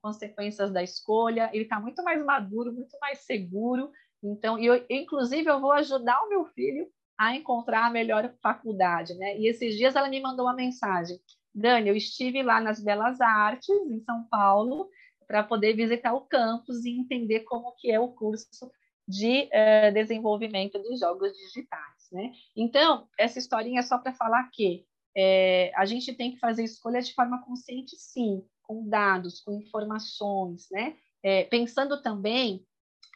consequências 0.00 0.72
da 0.72 0.82
escolha. 0.82 1.50
Ele 1.52 1.64
está 1.64 1.78
muito 1.80 2.02
mais 2.02 2.24
maduro, 2.24 2.72
muito 2.72 2.98
mais 3.00 3.20
seguro. 3.20 3.90
Então, 4.22 4.58
eu, 4.58 4.84
inclusive, 4.90 5.48
eu 5.48 5.60
vou 5.60 5.72
ajudar 5.72 6.20
o 6.22 6.28
meu 6.28 6.44
filho 6.46 6.88
a 7.18 7.34
encontrar 7.34 7.86
a 7.86 7.90
melhor 7.90 8.34
faculdade, 8.42 9.14
né? 9.14 9.38
E 9.38 9.48
esses 9.48 9.76
dias 9.76 9.96
ela 9.96 10.08
me 10.08 10.20
mandou 10.20 10.46
uma 10.46 10.54
mensagem. 10.54 11.18
Dani, 11.54 11.88
eu 11.88 11.96
estive 11.96 12.42
lá 12.42 12.60
nas 12.60 12.82
Belas 12.82 13.20
Artes, 13.20 13.74
em 13.90 14.00
São 14.00 14.24
Paulo, 14.28 14.90
para 15.26 15.42
poder 15.42 15.74
visitar 15.74 16.12
o 16.12 16.26
campus 16.26 16.84
e 16.84 16.90
entender 16.90 17.40
como 17.40 17.74
que 17.78 17.90
é 17.90 17.98
o 17.98 18.12
curso 18.12 18.70
de 19.08 19.44
uh, 19.44 19.92
desenvolvimento 19.92 20.80
de 20.82 20.96
jogos 20.96 21.32
digitais, 21.32 21.95
né? 22.12 22.32
Então, 22.56 23.08
essa 23.18 23.38
historinha 23.38 23.80
é 23.80 23.82
só 23.82 23.98
para 23.98 24.12
falar 24.12 24.48
que 24.52 24.84
é, 25.16 25.72
a 25.74 25.84
gente 25.86 26.12
tem 26.14 26.32
que 26.32 26.38
fazer 26.38 26.64
escolha 26.64 27.00
de 27.00 27.14
forma 27.14 27.42
consciente, 27.44 27.96
sim, 27.96 28.42
com 28.62 28.88
dados, 28.88 29.40
com 29.40 29.52
informações, 29.52 30.66
né? 30.70 30.96
É, 31.22 31.44
pensando 31.44 32.00
também 32.02 32.64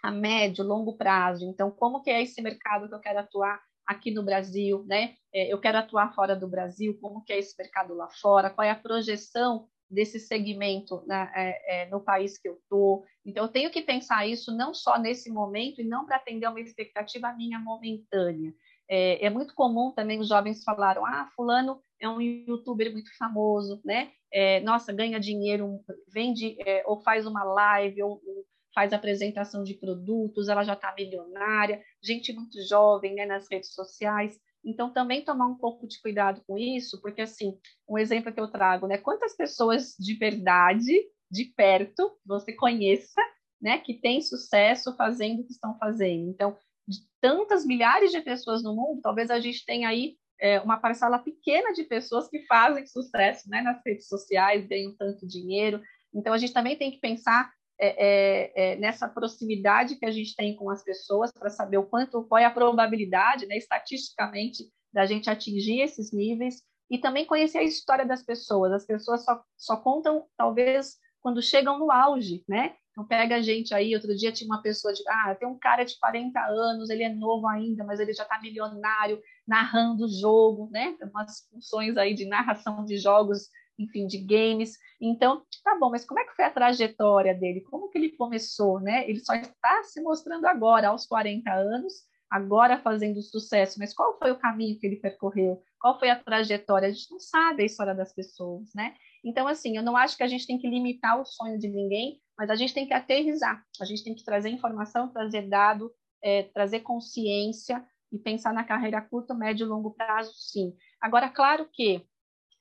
a 0.03 0.11
médio, 0.11 0.65
longo 0.65 0.97
prazo. 0.97 1.45
Então, 1.45 1.71
como 1.71 2.03
que 2.03 2.11
é 2.11 2.23
esse 2.23 2.41
mercado 2.41 2.89
que 2.89 2.95
eu 2.95 3.01
quero 3.01 3.19
atuar 3.19 3.61
aqui 3.87 4.11
no 4.11 4.23
Brasil, 4.23 4.85
né? 4.87 5.15
É, 5.33 5.53
eu 5.53 5.61
quero 5.61 5.79
atuar 5.79 6.15
fora 6.15 6.35
do 6.35 6.49
Brasil, 6.49 6.99
como 7.01 7.23
que 7.23 7.33
é 7.33 7.39
esse 7.39 7.55
mercado 7.59 7.95
lá 7.95 8.09
fora? 8.09 8.51
Qual 8.51 8.67
é 8.67 8.71
a 8.71 8.77
projeção 8.77 9.69
desse 9.91 10.21
segmento 10.21 11.03
né, 11.07 11.31
é, 11.35 11.83
é, 11.83 11.91
no 11.91 12.01
país 12.01 12.39
que 12.39 12.49
eu 12.49 12.55
estou. 12.55 13.05
Então, 13.27 13.45
eu 13.45 13.51
tenho 13.51 13.71
que 13.71 13.83
pensar 13.83 14.27
isso 14.27 14.57
não 14.57 14.73
só 14.73 14.99
nesse 14.99 15.31
momento 15.31 15.81
e 15.81 15.85
não 15.85 16.07
para 16.07 16.17
atender 16.17 16.47
uma 16.47 16.61
expectativa 16.61 17.33
minha 17.33 17.59
momentânea. 17.59 18.55
É, 18.93 19.25
é, 19.25 19.31
muito 19.31 19.55
comum 19.55 19.93
também 19.93 20.19
os 20.19 20.27
jovens 20.27 20.65
falaram, 20.65 21.07
ah, 21.07 21.31
fulano 21.37 21.81
é 22.01 22.09
um 22.09 22.21
youtuber 22.21 22.91
muito 22.91 23.17
famoso, 23.17 23.81
né? 23.85 24.11
É, 24.33 24.59
nossa, 24.61 24.93
ganha 24.93 25.21
dinheiro, 25.21 25.81
vende 26.13 26.57
é, 26.67 26.83
ou 26.85 27.01
faz 27.01 27.25
uma 27.25 27.45
live 27.45 28.03
ou, 28.03 28.21
ou, 28.27 28.45
faz 28.75 28.93
apresentação 28.93 29.63
de 29.63 29.75
produtos, 29.75 30.49
ela 30.49 30.65
já 30.65 30.73
está 30.73 30.93
milionária, 30.93 31.81
gente 32.03 32.33
muito 32.33 32.61
jovem, 32.69 33.15
né, 33.15 33.27
nas 33.27 33.47
redes 33.49 33.73
sociais. 33.73 34.41
Então, 34.65 34.93
também 34.93 35.25
tomar 35.25 35.47
um 35.47 35.57
pouco 35.57 35.87
de 35.87 36.01
cuidado 36.01 36.43
com 36.47 36.59
isso, 36.59 37.01
porque, 37.01 37.23
assim, 37.23 37.57
um 37.89 37.97
exemplo 37.97 38.33
que 38.33 38.41
eu 38.41 38.49
trago, 38.49 38.87
né? 38.87 38.99
Quantas 38.99 39.37
pessoas 39.37 39.95
de 39.99 40.15
verdade, 40.15 40.93
de 41.31 41.45
perto, 41.45 42.13
você 42.27 42.53
conheça, 42.53 43.21
né, 43.61 43.79
que 43.79 43.95
tem 43.95 44.21
sucesso 44.21 44.97
fazendo 44.97 45.41
o 45.41 45.45
que 45.45 45.53
estão 45.53 45.77
fazendo. 45.79 46.29
Então, 46.29 46.57
de 46.91 46.99
tantas 47.21 47.65
milhares 47.65 48.11
de 48.11 48.21
pessoas 48.21 48.63
no 48.63 48.75
mundo, 48.75 49.01
talvez 49.01 49.31
a 49.31 49.39
gente 49.39 49.65
tenha 49.65 49.89
aí 49.89 50.17
é, 50.41 50.61
uma 50.61 50.79
parcela 50.79 51.19
pequena 51.19 51.73
de 51.73 51.85
pessoas 51.85 52.29
que 52.29 52.45
fazem 52.47 52.87
sucesso 52.87 53.49
né, 53.49 53.61
nas 53.61 53.81
redes 53.85 54.09
sociais, 54.09 54.67
ganham 54.67 54.95
tanto 54.97 55.27
dinheiro. 55.27 55.81
Então, 56.13 56.33
a 56.33 56.39
gente 56.39 56.53
também 56.53 56.77
tem 56.77 56.91
que 56.91 56.99
pensar 56.99 57.53
é, 57.79 57.95
é, 58.07 58.73
é 58.73 58.77
nessa 58.77 59.09
proximidade 59.09 59.97
que 59.97 60.05
a 60.05 60.11
gente 60.11 60.35
tem 60.35 60.57
com 60.57 60.69
as 60.69 60.83
pessoas 60.83 61.31
para 61.33 61.51
saber 61.51 61.79
o 61.79 61.87
quanto, 61.87 62.25
qual 62.25 62.39
é 62.39 62.45
a 62.45 62.51
probabilidade, 62.51 63.47
né, 63.47 63.57
estatisticamente, 63.57 64.65
da 64.93 65.07
gente 65.07 65.31
atingir 65.31 65.81
esses 65.81 66.13
níveis 66.13 66.63
e 66.91 66.99
também 66.99 67.25
conhecer 67.25 67.59
a 67.59 67.63
história 67.63 68.05
das 68.05 68.23
pessoas. 68.23 68.73
As 68.73 68.85
pessoas 68.85 69.25
só, 69.25 69.41
só 69.57 69.77
contam, 69.77 70.27
talvez, 70.37 70.97
quando 71.21 71.41
chegam 71.41 71.79
no 71.79 71.93
auge, 71.93 72.43
né? 72.49 72.75
Então, 72.91 73.07
pega 73.07 73.37
a 73.37 73.43
gente 73.43 73.73
aí. 73.73 73.95
Outro 73.95 74.17
dia 74.17 74.33
tinha 74.33 74.49
uma 74.49 74.63
pessoa 74.63 74.93
de. 74.93 75.03
Ah, 75.09 75.35
tem 75.35 75.49
um 75.49 75.59
cara 75.59 75.85
de 75.85 75.99
40 75.99 76.41
anos, 76.41 76.91
ele 76.91 77.03
é 77.03 77.09
novo 77.09 77.47
ainda, 77.47 77.85
mas 77.85 78.01
ele 78.01 78.13
já 78.13 78.25
está 78.25 78.41
milionário, 78.41 79.21
narrando 79.47 80.09
jogo, 80.09 80.69
né? 80.73 80.95
Tem 80.99 81.09
umas 81.09 81.47
funções 81.51 81.97
aí 81.97 82.15
de 82.15 82.27
narração 82.27 82.85
de 82.85 82.99
jogos, 82.99 83.49
enfim, 83.79 84.07
de 84.07 84.19
games. 84.19 84.77
Então, 85.01 85.43
tá 85.65 85.79
bom, 85.79 85.91
mas 85.91 86.05
como 86.05 86.21
é 86.21 86.25
que 86.25 86.35
foi 86.35 86.45
a 86.45 86.51
trajetória 86.51 87.35
dele? 87.35 87.63
Como 87.63 87.89
que 87.89 87.99
ele 87.99 88.17
começou, 88.17 88.81
né? 88.81 89.09
Ele 89.09 89.21
só 89.21 89.35
está 89.35 89.83
se 89.85 90.01
mostrando 90.03 90.47
agora, 90.47 90.89
aos 90.89 91.07
40 91.07 91.51
anos, 91.53 91.95
agora 92.31 92.79
fazendo 92.79 93.21
sucesso, 93.23 93.79
mas 93.79 93.93
qual 93.95 94.17
foi 94.19 94.31
o 94.31 94.39
caminho 94.39 94.79
que 94.79 94.87
ele 94.87 94.97
percorreu? 94.97 95.63
Qual 95.81 95.99
foi 95.99 96.11
a 96.11 96.17
trajetória? 96.17 96.89
A 96.89 96.93
gente 96.93 97.11
não 97.11 97.19
sabe 97.19 97.63
a 97.63 97.67
história 97.67 97.95
das 97.95 98.13
pessoas, 98.13 98.71
né? 98.75 98.95
Então, 99.25 99.47
assim, 99.47 99.77
eu 99.77 99.83
não 99.83 99.97
acho 99.97 100.17
que 100.17 100.23
a 100.23 100.29
gente 100.29 100.47
tem 100.47 100.59
que 100.59 100.69
limitar 100.69 101.21
o 101.21 101.25
sonho 101.25 101.59
de 101.59 101.69
ninguém, 101.69 102.21
mas 102.39 102.49
a 102.49 102.55
gente 102.55 102.73
tem 102.73 102.87
que 102.87 102.95
aterrizar, 102.95 103.63
a 103.81 103.85
gente 103.85 104.03
tem 104.03 104.15
que 104.15 104.25
trazer 104.25 104.49
informação, 104.49 105.13
trazer 105.13 105.49
dado, 105.49 105.93
é, 106.23 106.45
trazer 106.45 106.81
consciência 106.81 107.85
e 108.13 108.19
pensar 108.19 108.53
na 108.53 108.65
carreira 108.65 109.01
curto, 109.01 109.35
médio 109.35 109.67
e 109.67 109.69
longo 109.69 109.93
prazo, 109.93 110.33
sim. 110.35 110.75
Agora, 111.01 111.29
claro 111.29 111.69
que 111.73 112.05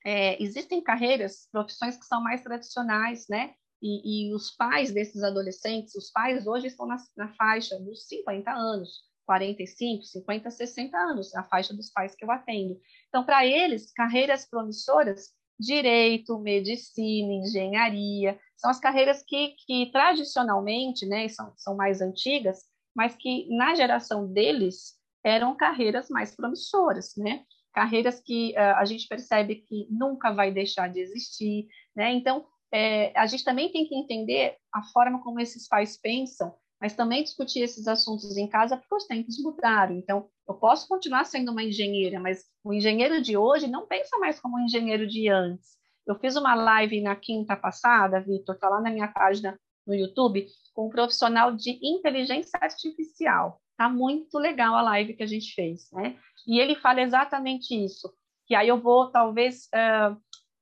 é, 0.04 0.42
existem 0.42 0.82
carreiras, 0.82 1.48
profissões 1.50 1.96
que 1.96 2.06
são 2.06 2.22
mais 2.22 2.42
tradicionais, 2.42 3.26
né? 3.28 3.54
E, 3.82 4.28
e, 4.28 4.34
os 4.34 4.50
pais 4.50 4.92
desses 4.92 5.22
adolescentes, 5.22 5.94
os 5.94 6.10
pais 6.10 6.46
hoje 6.46 6.66
estão 6.66 6.86
na, 6.86 6.96
na 7.16 7.28
faixa 7.34 7.78
dos 7.80 8.06
50 8.06 8.50
anos, 8.50 8.90
45, 9.24 10.04
50, 10.04 10.50
60 10.50 10.98
anos, 10.98 11.34
a 11.34 11.42
faixa 11.44 11.74
dos 11.74 11.90
pais 11.90 12.14
que 12.14 12.24
eu 12.24 12.30
atendo. 12.30 12.78
Então, 13.08 13.24
para 13.24 13.46
eles, 13.46 13.90
carreiras 13.92 14.46
promissoras 14.46 15.30
direito, 15.60 16.38
medicina, 16.38 17.32
engenharia, 17.34 18.38
são 18.56 18.70
as 18.70 18.80
carreiras 18.80 19.22
que, 19.22 19.54
que 19.66 19.90
tradicionalmente, 19.92 21.06
né, 21.06 21.28
são, 21.28 21.52
são 21.56 21.76
mais 21.76 22.00
antigas, 22.00 22.64
mas 22.96 23.14
que 23.14 23.46
na 23.54 23.74
geração 23.74 24.26
deles 24.26 24.98
eram 25.22 25.54
carreiras 25.54 26.08
mais 26.08 26.34
promissoras, 26.34 27.12
né? 27.16 27.44
Carreiras 27.74 28.20
que 28.20 28.52
uh, 28.56 28.76
a 28.76 28.84
gente 28.84 29.06
percebe 29.06 29.56
que 29.56 29.86
nunca 29.90 30.32
vai 30.32 30.50
deixar 30.50 30.88
de 30.88 30.98
existir, 30.98 31.68
né? 31.94 32.10
Então, 32.12 32.46
é, 32.72 33.12
a 33.16 33.26
gente 33.26 33.44
também 33.44 33.70
tem 33.70 33.86
que 33.86 33.94
entender 33.94 34.56
a 34.74 34.82
forma 34.82 35.22
como 35.22 35.40
esses 35.40 35.68
pais 35.68 35.96
pensam 35.96 36.54
mas 36.80 36.94
também 36.94 37.22
discutir 37.22 37.60
esses 37.60 37.86
assuntos 37.86 38.36
em 38.36 38.48
casa 38.48 38.76
porque 38.76 38.94
os 38.94 39.06
tempos 39.06 39.38
mudaram. 39.38 39.96
Então, 39.96 40.28
eu 40.48 40.54
posso 40.54 40.88
continuar 40.88 41.24
sendo 41.24 41.52
uma 41.52 41.62
engenheira, 41.62 42.18
mas 42.18 42.44
o 42.64 42.72
engenheiro 42.72 43.20
de 43.20 43.36
hoje 43.36 43.66
não 43.66 43.86
pensa 43.86 44.18
mais 44.18 44.40
como 44.40 44.56
o 44.56 44.60
engenheiro 44.60 45.06
de 45.06 45.28
antes. 45.28 45.78
Eu 46.06 46.18
fiz 46.18 46.36
uma 46.36 46.54
live 46.54 47.00
na 47.02 47.14
quinta 47.14 47.54
passada, 47.54 48.20
Vitor, 48.20 48.54
está 48.54 48.68
lá 48.68 48.80
na 48.80 48.90
minha 48.90 49.08
página 49.08 49.58
no 49.86 49.94
YouTube, 49.94 50.46
com 50.74 50.86
um 50.86 50.90
profissional 50.90 51.54
de 51.54 51.78
inteligência 51.82 52.58
artificial. 52.60 53.60
Tá 53.76 53.88
muito 53.88 54.38
legal 54.38 54.74
a 54.74 54.82
live 54.82 55.14
que 55.14 55.22
a 55.22 55.26
gente 55.26 55.54
fez, 55.54 55.90
né? 55.92 56.16
E 56.46 56.58
ele 56.58 56.74
fala 56.74 57.02
exatamente 57.02 57.74
isso. 57.74 58.12
Que 58.46 58.54
aí 58.54 58.68
eu 58.68 58.80
vou 58.80 59.10
talvez 59.10 59.68
uh, 59.74 60.16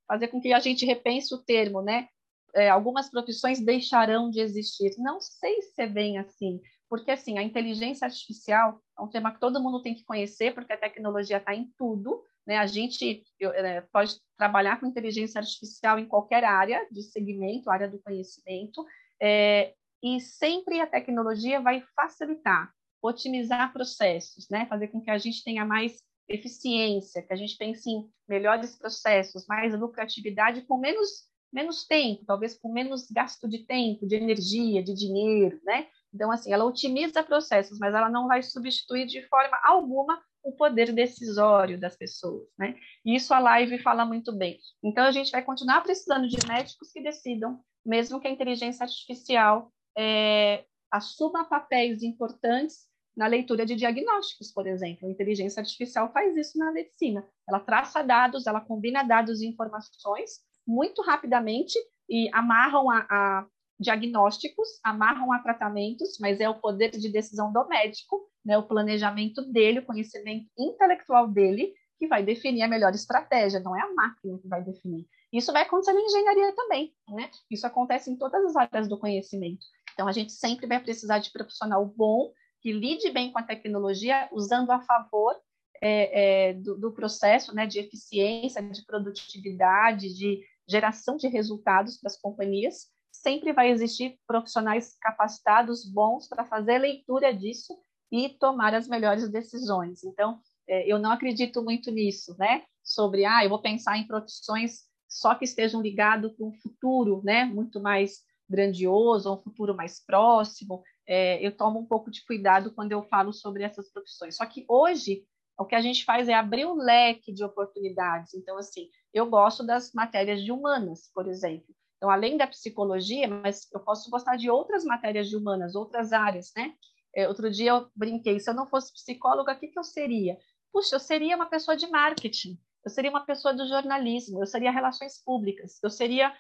fazer 0.07 0.29
com 0.29 0.41
que 0.41 0.53
a 0.53 0.61
gente 0.61 0.85
repense 0.85 1.35
o 1.35 1.39
termo, 1.39 1.83
né? 1.83 2.09
É, 2.55 2.69
algumas 2.69 3.11
profissões 3.11 3.61
deixarão 3.61 4.31
de 4.31 4.41
existir. 4.41 4.91
Não 4.99 5.21
sei 5.21 5.63
se 5.63 5.83
é 5.83 5.87
bem 5.87 6.19
assim, 6.19 6.61
porque 6.89 7.11
assim 7.11 7.39
a 7.39 7.43
inteligência 7.43 8.07
artificial 8.07 8.81
é 8.99 9.03
um 9.03 9.09
tema 9.09 9.33
que 9.33 9.41
todo 9.41 9.63
mundo 9.63 9.83
tem 9.83 9.95
que 9.95 10.05
conhecer, 10.05 10.55
porque 10.55 10.73
a 10.73 10.79
tecnologia 10.79 11.39
está 11.39 11.55
em 11.55 11.71
tudo. 11.77 12.23
Né? 12.47 12.57
A 12.57 12.67
gente 12.67 13.23
eu, 13.39 13.51
é, 13.51 13.83
pode 13.93 14.17
trabalhar 14.37 14.81
com 14.81 14.87
inteligência 14.87 15.39
artificial 15.39 15.99
em 15.99 16.07
qualquer 16.07 16.45
área 16.45 16.87
de 16.91 17.03
segmento, 17.03 17.71
área 17.71 17.89
do 17.89 17.99
conhecimento, 18.01 18.85
é, 19.21 19.75
e 20.03 20.21
sempre 20.21 20.81
a 20.81 20.87
tecnologia 20.87 21.61
vai 21.61 21.83
facilitar, 21.95 22.73
otimizar 23.03 23.73
processos, 23.73 24.49
né? 24.49 24.67
fazer 24.67 24.89
com 24.89 25.01
que 25.01 25.11
a 25.11 25.19
gente 25.19 25.45
tenha 25.45 25.65
mais 25.65 26.03
eficiência, 26.29 27.23
que 27.23 27.33
a 27.33 27.37
gente 27.37 27.57
pense 27.57 27.89
em 27.89 28.09
melhores 28.29 28.77
processos, 28.77 29.47
mais 29.47 29.79
lucratividade 29.79 30.63
com 30.63 30.77
menos 30.77 31.29
menos 31.53 31.87
tempo, 31.87 32.25
talvez 32.27 32.59
com 32.59 32.73
menos 32.73 33.11
gasto 33.11 33.49
de 33.49 33.65
tempo, 33.65 34.07
de 34.07 34.17
energia, 34.17 34.83
de 34.83 34.95
dinheiro, 34.95 35.61
né? 35.65 35.87
Então, 36.13 36.31
assim, 36.31 36.53
ela 36.53 36.65
otimiza 36.65 37.23
processos, 37.23 37.79
mas 37.79 37.95
ela 37.95 38.09
não 38.09 38.27
vai 38.27 38.43
substituir 38.43 39.07
de 39.07 39.23
forma 39.29 39.59
alguma 39.65 40.21
o 40.43 40.53
poder 40.53 40.93
decisório 40.93 41.79
das 41.79 41.97
pessoas, 41.97 42.47
né? 42.59 42.77
E 43.05 43.15
isso 43.15 43.35
a 43.35 43.39
live 43.39 43.79
fala 43.79 44.05
muito 44.05 44.33
bem. 44.33 44.59
Então, 44.83 45.05
a 45.05 45.11
gente 45.11 45.31
vai 45.31 45.43
continuar 45.43 45.83
precisando 45.83 46.29
de 46.29 46.39
médicos 46.47 46.91
que 46.93 47.03
decidam, 47.03 47.61
mesmo 47.85 48.21
que 48.21 48.29
a 48.29 48.31
inteligência 48.31 48.85
artificial 48.85 49.71
é, 49.97 50.65
assuma 50.91 51.45
papéis 51.45 52.03
importantes 52.03 52.89
na 53.17 53.27
leitura 53.27 53.67
de 53.67 53.75
diagnósticos, 53.75 54.53
por 54.53 54.67
exemplo. 54.67 55.09
A 55.09 55.11
inteligência 55.11 55.61
artificial 55.61 56.11
faz 56.13 56.37
isso 56.37 56.57
na 56.57 56.71
medicina. 56.71 57.27
Ela 57.49 57.59
traça 57.59 58.03
dados, 58.03 58.47
ela 58.47 58.61
combina 58.61 59.03
dados 59.03 59.41
e 59.41 59.47
informações 59.47 60.48
muito 60.69 61.01
rapidamente 61.01 61.79
e 62.09 62.29
amarram 62.33 62.91
a, 62.91 63.07
a 63.09 63.47
diagnósticos, 63.81 64.69
amarram 64.85 65.33
a 65.33 65.39
tratamentos, 65.39 66.19
mas 66.21 66.41
é 66.41 66.49
o 66.49 66.61
poder 66.61 66.91
de 66.91 67.11
decisão 67.11 67.53
do 67.53 67.67
médico, 67.67 68.29
né, 68.45 68.59
o 68.59 68.67
planejamento 68.67 69.43
dele, 69.51 69.79
o 69.79 69.87
conhecimento 69.87 70.47
intelectual 70.59 71.27
dele, 71.29 71.73
que 71.99 72.07
vai 72.07 72.23
definir 72.23 72.63
a 72.63 72.69
melhor 72.69 72.93
estratégia, 72.95 73.61
não 73.61 73.77
é 73.77 73.81
a 73.81 73.95
máquina 73.95 74.39
que 74.39 74.49
vai 74.49 74.63
definir. 74.63 75.07
Isso 75.33 75.53
vai 75.53 75.63
acontecer 75.63 75.93
na 75.93 76.01
engenharia 76.01 76.55
também, 76.55 76.95
né? 77.09 77.31
Isso 77.51 77.67
acontece 77.67 78.11
em 78.11 78.17
todas 78.17 78.45
as 78.45 78.57
áreas 78.57 78.89
do 78.89 78.99
conhecimento. 78.99 79.67
Então, 79.93 80.07
a 80.07 80.13
gente 80.13 80.33
sempre 80.33 80.67
vai 80.67 80.81
precisar 80.81 81.19
de 81.19 81.33
profissional 81.33 81.85
bom, 81.85 82.33
que 82.61 82.73
lide 82.73 83.11
bem 83.11 83.33
com 83.33 83.39
a 83.39 83.43
tecnologia, 83.43 84.29
usando 84.33 84.71
a 84.71 84.81
favor 84.81 85.35
é, 85.83 86.49
é, 86.49 86.55
do, 86.55 86.77
do, 86.79 86.93
processo 86.93 87.55
né, 87.55 87.67
de 87.67 87.79
eficiência, 87.79 88.63
de 88.63 88.85
produtividade, 88.85 90.15
de 90.15 90.41
geração 90.69 91.17
de 91.17 91.29
resultados 91.29 91.99
para 91.99 92.09
as 92.09 92.21
companhias, 92.21 92.87
sempre 93.11 93.53
vai 93.53 93.71
existir 93.71 94.19
profissionais 94.27 94.97
capacitados, 95.01 95.85
bons, 95.85 96.29
para 96.29 96.45
fazer 96.45 96.77
a 96.77 96.81
leitura 96.81 97.35
disso 97.35 97.77
e 98.13 98.29
tomar 98.29 98.75
as 98.75 98.89
melhores 98.89 99.29
decisões. 99.29 100.05
Então, 100.05 100.41
é, 100.69 100.87
eu 100.87 100.99
não 100.99 101.11
acredito 101.11 101.63
muito 101.63 101.91
nisso, 101.91 102.37
né? 102.39 102.63
Sobre, 102.83 103.25
ah, 103.25 103.45
eu 103.45 103.51
vou 103.51 103.61
pensar 103.61 103.99
em 103.99 104.07
profissões 104.07 104.89
só 105.09 105.35
que 105.35 105.45
estejam 105.45 105.81
ligados 105.81 106.33
com 106.37 106.49
um 106.49 106.53
futuro, 106.53 107.23
né? 107.25 107.45
Muito 107.45 107.81
mais 107.81 108.23
grandioso, 108.49 109.33
um 109.33 109.39
futuro 109.39 109.75
mais 109.75 110.05
próximo. 110.05 110.83
É, 111.07 111.45
eu 111.45 111.57
tomo 111.57 111.81
um 111.81 111.87
pouco 111.87 112.11
de 112.11 112.25
cuidado 112.25 112.73
quando 112.75 112.93
eu 112.93 113.03
falo 113.05 113.33
sobre 113.33 113.63
essas 113.63 113.91
profissões. 113.91 114.37
Só 114.37 114.45
que 114.45 114.65
hoje 114.69 115.25
o 115.59 115.65
que 115.65 115.75
a 115.75 115.81
gente 115.81 116.05
faz 116.05 116.29
é 116.29 116.35
abrir 116.35 116.67
um 116.67 116.75
leque 116.75 117.33
de 117.33 117.43
oportunidades. 117.43 118.35
Então, 118.35 118.59
assim, 118.59 118.89
eu 119.13 119.27
gosto 119.27 119.65
das 119.65 119.93
matérias 119.93 120.43
de 120.43 120.53
humanas, 120.53 121.11
por 121.15 121.27
exemplo. 121.27 121.75
Então, 121.97 122.11
além 122.11 122.37
da 122.37 122.47
psicologia, 122.47 123.27
mas 123.27 123.69
eu 123.73 123.81
posso 123.81 124.09
gostar 124.11 124.37
de 124.37 124.49
outras 124.49 124.85
matérias 124.85 125.29
de 125.29 125.37
humanas, 125.37 125.75
outras 125.75 126.13
áreas, 126.13 126.53
né? 126.57 126.75
É, 127.15 127.27
outro 127.27 127.51
dia 127.51 127.71
eu 127.71 127.91
brinquei, 127.97 128.39
se 128.39 128.49
eu 128.49 128.55
não 128.55 128.67
fosse 128.67 128.93
psicóloga, 128.93 129.53
o 129.53 129.59
que, 129.59 129.69
que 129.69 129.79
eu 129.79 129.85
seria? 129.85 130.39
Puxa, 130.73 130.97
eu 130.97 131.01
seria 131.01 131.35
uma 131.35 131.47
pessoa 131.47 131.77
de 131.77 131.87
marketing, 131.89 132.59
eu 132.85 132.91
seria 132.91 133.11
uma 133.11 133.25
pessoa 133.25 133.53
do 133.53 133.67
jornalismo, 133.67 134.41
eu 134.41 134.47
seria 134.47 134.71
relações 134.71 135.21
públicas, 135.25 135.83
eu 135.83 135.91
seria 135.91 136.33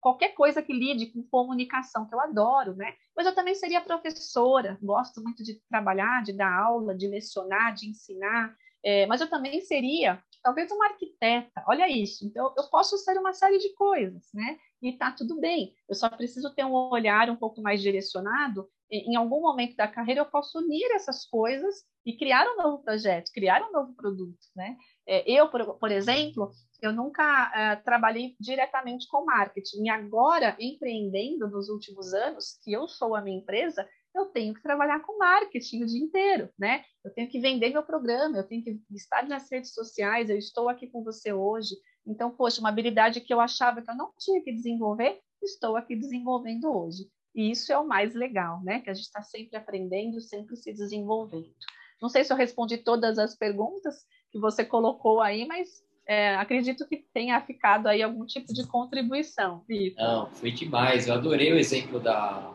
qualquer 0.00 0.34
coisa 0.34 0.62
que 0.62 0.72
lide 0.72 1.06
com 1.06 1.22
comunicação, 1.22 2.06
que 2.08 2.14
eu 2.14 2.20
adoro, 2.20 2.74
né? 2.74 2.94
Mas 3.16 3.26
eu 3.26 3.34
também 3.34 3.54
seria 3.54 3.80
professora, 3.80 4.76
gosto 4.82 5.22
muito 5.22 5.44
de 5.44 5.60
trabalhar, 5.70 6.22
de 6.24 6.32
dar 6.32 6.52
aula, 6.52 6.94
de 6.94 7.06
lecionar, 7.06 7.72
de 7.74 7.88
ensinar, 7.88 8.56
é, 8.84 9.06
mas 9.06 9.20
eu 9.20 9.30
também 9.30 9.60
seria 9.60 10.22
talvez 10.44 10.70
uma 10.70 10.86
arquiteta, 10.88 11.64
olha 11.66 11.90
isso. 11.90 12.24
Então, 12.26 12.52
eu 12.56 12.64
posso 12.64 12.98
ser 12.98 13.16
uma 13.18 13.32
série 13.32 13.58
de 13.58 13.72
coisas, 13.74 14.28
né? 14.34 14.58
E 14.82 14.92
tá 14.92 15.10
tudo 15.10 15.40
bem. 15.40 15.74
Eu 15.88 15.94
só 15.94 16.10
preciso 16.10 16.54
ter 16.54 16.64
um 16.64 16.74
olhar 16.74 17.30
um 17.30 17.36
pouco 17.36 17.62
mais 17.62 17.80
direcionado. 17.80 18.68
Em 18.90 19.16
algum 19.16 19.40
momento 19.40 19.74
da 19.74 19.88
carreira, 19.88 20.20
eu 20.20 20.26
posso 20.26 20.58
unir 20.58 20.86
essas 20.92 21.26
coisas 21.26 21.82
e 22.04 22.14
criar 22.16 22.46
um 22.46 22.56
novo 22.62 22.84
projeto, 22.84 23.32
criar 23.32 23.66
um 23.66 23.72
novo 23.72 23.94
produto, 23.94 24.46
né? 24.54 24.76
É, 25.08 25.28
eu, 25.28 25.48
por, 25.48 25.90
exemplo, 25.90 26.52
eu 26.82 26.92
nunca 26.92 27.22
uh, 27.48 27.82
trabalhei 27.82 28.36
diretamente 28.38 29.08
com 29.08 29.24
marketing. 29.24 29.84
E 29.84 29.88
agora, 29.88 30.54
empreendendo 30.60 31.48
nos 31.48 31.70
últimos 31.70 32.12
anos, 32.12 32.58
que 32.62 32.70
eu 32.70 32.86
sou 32.86 33.14
a 33.14 33.22
minha 33.22 33.38
empresa, 33.38 33.88
eu 34.14 34.26
tenho 34.26 34.54
que 34.54 34.62
trabalhar 34.62 35.00
com 35.00 35.18
marketing 35.18 35.82
o 35.82 35.86
dia 35.86 36.00
inteiro, 36.00 36.48
né? 36.58 36.84
Eu 37.04 37.12
tenho 37.12 37.28
que 37.28 37.40
vender 37.40 37.70
meu 37.70 37.82
programa, 37.82 38.38
eu 38.38 38.46
tenho 38.46 38.62
que 38.62 38.80
estar 38.90 39.26
nas 39.26 39.50
redes 39.50 39.74
sociais, 39.74 40.30
eu 40.30 40.38
estou 40.38 40.68
aqui 40.68 40.86
com 40.86 41.02
você 41.02 41.32
hoje. 41.32 41.74
Então, 42.06 42.30
poxa, 42.30 42.60
uma 42.60 42.68
habilidade 42.68 43.20
que 43.20 43.34
eu 43.34 43.40
achava 43.40 43.82
que 43.82 43.90
eu 43.90 43.96
não 43.96 44.12
tinha 44.18 44.42
que 44.42 44.52
desenvolver, 44.52 45.18
estou 45.42 45.76
aqui 45.76 45.96
desenvolvendo 45.96 46.70
hoje. 46.70 47.08
E 47.34 47.50
isso 47.50 47.72
é 47.72 47.78
o 47.78 47.86
mais 47.86 48.14
legal, 48.14 48.62
né? 48.62 48.80
Que 48.80 48.90
a 48.90 48.94
gente 48.94 49.06
está 49.06 49.22
sempre 49.22 49.56
aprendendo, 49.56 50.20
sempre 50.20 50.56
se 50.56 50.72
desenvolvendo. 50.72 51.52
Não 52.00 52.08
sei 52.08 52.22
se 52.22 52.32
eu 52.32 52.36
respondi 52.36 52.78
todas 52.78 53.18
as 53.18 53.36
perguntas 53.36 54.04
que 54.30 54.38
você 54.38 54.64
colocou 54.64 55.20
aí, 55.20 55.46
mas 55.46 55.82
é, 56.06 56.36
acredito 56.36 56.86
que 56.86 57.04
tenha 57.12 57.40
ficado 57.40 57.88
aí 57.88 58.02
algum 58.02 58.24
tipo 58.24 58.52
de 58.52 58.66
contribuição, 58.66 59.64
Vitor. 59.66 60.04
Não, 60.04 60.30
foi 60.30 60.52
demais. 60.52 61.08
Eu 61.08 61.14
adorei 61.14 61.52
o 61.52 61.58
exemplo 61.58 61.98
da, 61.98 62.54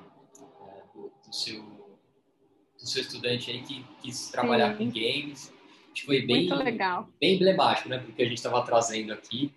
do 1.30 1.36
seu, 1.36 1.62
do 2.80 2.88
seu 2.88 3.02
estudante 3.02 3.52
aí 3.52 3.62
que 3.62 3.86
quis 4.02 4.30
trabalhar 4.30 4.76
Sim. 4.76 4.78
com 4.78 4.92
games. 4.92 5.54
Acho 5.92 6.02
que 6.02 6.06
foi 6.06 6.22
bem, 6.26 6.50
bem 7.20 7.36
emblemático, 7.36 7.90
né? 7.90 8.00
Porque 8.00 8.22
a 8.22 8.26
gente 8.26 8.38
estava 8.38 8.64
trazendo 8.64 9.14
aqui 9.14 9.54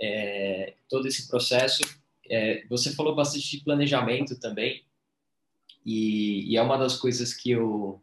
é, 0.00 0.74
todo 0.88 1.06
esse 1.06 1.28
processo. 1.28 1.82
É, 2.28 2.64
você 2.68 2.92
falou 2.94 3.14
bastante 3.14 3.50
de 3.50 3.64
planejamento 3.64 4.38
também, 4.38 4.84
e, 5.84 6.52
e, 6.52 6.56
é 6.56 6.62
uma 6.62 6.76
das 6.76 6.96
coisas 6.96 7.32
que 7.32 7.52
eu 7.52 8.02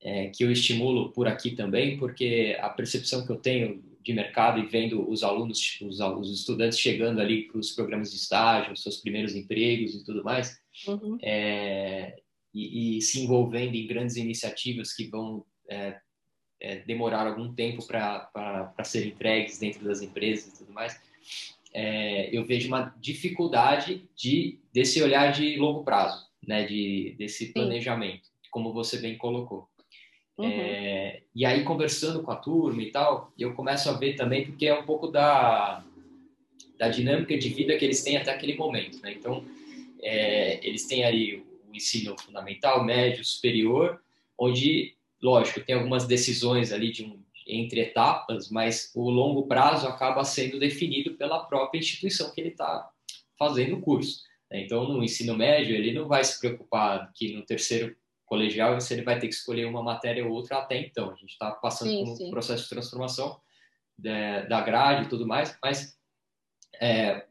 é, 0.00 0.28
que 0.28 0.42
eu 0.42 0.50
estimulo 0.50 1.12
por 1.12 1.28
aqui 1.28 1.50
também, 1.50 1.98
porque 1.98 2.56
a 2.58 2.70
percepção 2.70 3.26
que 3.26 3.30
eu 3.30 3.36
tenho 3.36 3.84
de 4.02 4.12
mercado 4.12 4.58
e 4.58 4.66
vendo 4.66 5.08
os 5.08 5.22
alunos, 5.22 5.78
os, 5.82 6.00
os 6.00 6.32
estudantes 6.32 6.78
chegando 6.78 7.20
ali 7.20 7.46
para 7.46 7.58
os 7.58 7.72
programas 7.72 8.10
de 8.10 8.16
estágio, 8.16 8.76
seus 8.76 8.96
primeiros 8.96 9.34
empregos 9.34 9.94
e 9.94 10.04
tudo 10.04 10.24
mais, 10.24 10.58
uhum. 10.86 11.18
é, 11.22 12.16
e, 12.52 12.96
e, 12.96 13.02
se 13.02 13.20
envolvendo 13.20 13.74
em 13.74 13.86
grandes 13.86 14.16
iniciativas 14.16 14.92
que 14.92 15.04
vão 15.04 15.44
é, 15.68 15.98
é, 16.58 16.76
demorar 16.80 17.26
algum 17.26 17.52
tempo 17.54 17.86
para 17.86 18.72
ser 18.84 19.06
entregues 19.06 19.58
dentro 19.58 19.84
das 19.84 20.02
empresas 20.02 20.54
e 20.54 20.58
tudo 20.58 20.72
mais, 20.72 21.00
é, 21.72 22.34
eu 22.36 22.44
vejo 22.44 22.68
uma 22.68 22.94
dificuldade 22.98 24.08
de 24.16 24.58
desse 24.72 25.00
olhar 25.02 25.30
de 25.32 25.56
longo 25.56 25.84
prazo, 25.84 26.26
né, 26.44 26.64
de 26.64 27.14
desse 27.18 27.52
planejamento, 27.52 28.24
Sim. 28.24 28.48
como 28.50 28.72
você 28.72 28.98
bem 28.98 29.16
colocou. 29.16 29.68
Uhum. 30.40 30.50
É, 30.50 31.22
e 31.34 31.44
aí, 31.44 31.64
conversando 31.64 32.22
com 32.22 32.30
a 32.30 32.36
turma 32.36 32.82
e 32.82 32.90
tal, 32.90 33.32
eu 33.38 33.54
começo 33.54 33.88
a 33.90 33.92
ver 33.92 34.14
também, 34.14 34.46
porque 34.46 34.66
é 34.66 34.78
um 34.78 34.84
pouco 34.84 35.06
da, 35.08 35.84
da 36.78 36.88
dinâmica 36.88 37.36
de 37.36 37.48
vida 37.50 37.76
que 37.76 37.84
eles 37.84 38.02
têm 38.02 38.16
até 38.16 38.32
aquele 38.32 38.56
momento. 38.56 39.00
Né? 39.02 39.12
Então, 39.12 39.44
é, 40.02 40.66
eles 40.66 40.86
têm 40.86 41.04
aí 41.04 41.44
o 41.68 41.76
ensino 41.76 42.16
fundamental, 42.18 42.82
médio, 42.82 43.22
superior, 43.22 44.00
onde, 44.38 44.96
lógico, 45.22 45.60
tem 45.60 45.74
algumas 45.74 46.06
decisões 46.06 46.72
ali 46.72 46.90
de 46.90 47.04
um, 47.04 47.22
entre 47.46 47.80
etapas, 47.80 48.50
mas 48.50 48.90
o 48.94 49.10
longo 49.10 49.46
prazo 49.46 49.86
acaba 49.86 50.24
sendo 50.24 50.58
definido 50.58 51.14
pela 51.16 51.44
própria 51.44 51.78
instituição 51.78 52.32
que 52.32 52.40
ele 52.40 52.50
está 52.50 52.88
fazendo 53.38 53.76
o 53.76 53.80
curso. 53.82 54.22
Né? 54.50 54.62
Então, 54.62 54.88
no 54.88 55.04
ensino 55.04 55.36
médio, 55.36 55.76
ele 55.76 55.92
não 55.92 56.08
vai 56.08 56.24
se 56.24 56.40
preocupar 56.40 57.12
que 57.14 57.34
no 57.34 57.44
terceiro 57.44 57.94
colegial 58.30 58.80
se 58.80 58.94
ele 58.94 59.02
vai 59.02 59.18
ter 59.18 59.26
que 59.26 59.34
escolher 59.34 59.64
uma 59.64 59.82
matéria 59.82 60.24
ou 60.24 60.30
outra 60.30 60.58
até 60.58 60.80
então. 60.80 61.10
A 61.10 61.16
gente 61.16 61.32
está 61.32 61.50
passando 61.50 61.90
sim, 61.90 62.04
por 62.04 62.12
um 62.12 62.16
sim. 62.16 62.30
processo 62.30 62.62
de 62.62 62.68
transformação 62.68 63.40
da, 63.98 64.42
da 64.42 64.60
grade 64.60 65.04
e 65.04 65.08
tudo 65.08 65.26
mais, 65.26 65.58
mas 65.60 65.98
é, 66.80 67.24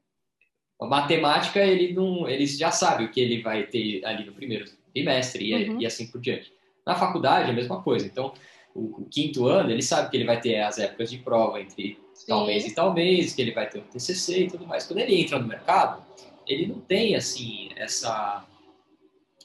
a 0.80 0.86
matemática 0.86 1.60
ele 1.60 1.94
não, 1.94 2.28
ele 2.28 2.46
já 2.46 2.70
sabe 2.70 3.06
o 3.06 3.12
que 3.12 3.22
ele 3.22 3.42
vai 3.42 3.66
ter 3.66 4.04
ali 4.06 4.26
no 4.26 4.34
primeiro 4.34 4.66
trimestre 4.94 5.46
e, 5.46 5.70
uhum. 5.70 5.82
e 5.82 5.86
assim 5.86 6.06
por 6.12 6.20
diante. 6.20 6.54
Na 6.86 6.96
faculdade 6.96 7.48
é 7.48 7.52
a 7.52 7.56
mesma 7.56 7.82
coisa. 7.82 8.06
Então, 8.06 8.34
o, 8.76 9.02
o, 9.02 9.06
quinto 9.06 9.48
ano 9.48 9.72
ele 9.72 9.82
sabe 9.82 10.12
que 10.12 10.18
ele 10.18 10.26
vai 10.26 10.42
ter 10.42 10.60
as 10.60 10.78
épocas 10.80 11.10
de 11.10 11.20
prova 11.20 11.62
entre 11.62 11.98
sim. 12.14 12.28
tal 12.28 12.46
mês 12.46 12.66
e 12.66 12.76
tal 12.76 12.94
mês, 12.94 13.34
que 13.34 13.42
ele 13.42 13.54
vai 13.54 13.70
ter 13.70 13.80
um 13.80 13.84
TCC 13.84 14.44
e 14.44 14.48
tudo 14.50 14.68
mais. 14.68 14.86
Quando 14.86 15.00
ele 15.00 15.22
entra 15.22 15.40
no 15.40 15.48
mercado, 15.48 16.06
ele 16.46 16.68
não 16.68 16.82
tem 16.82 17.16
assim 17.16 17.70
essa 17.78 18.46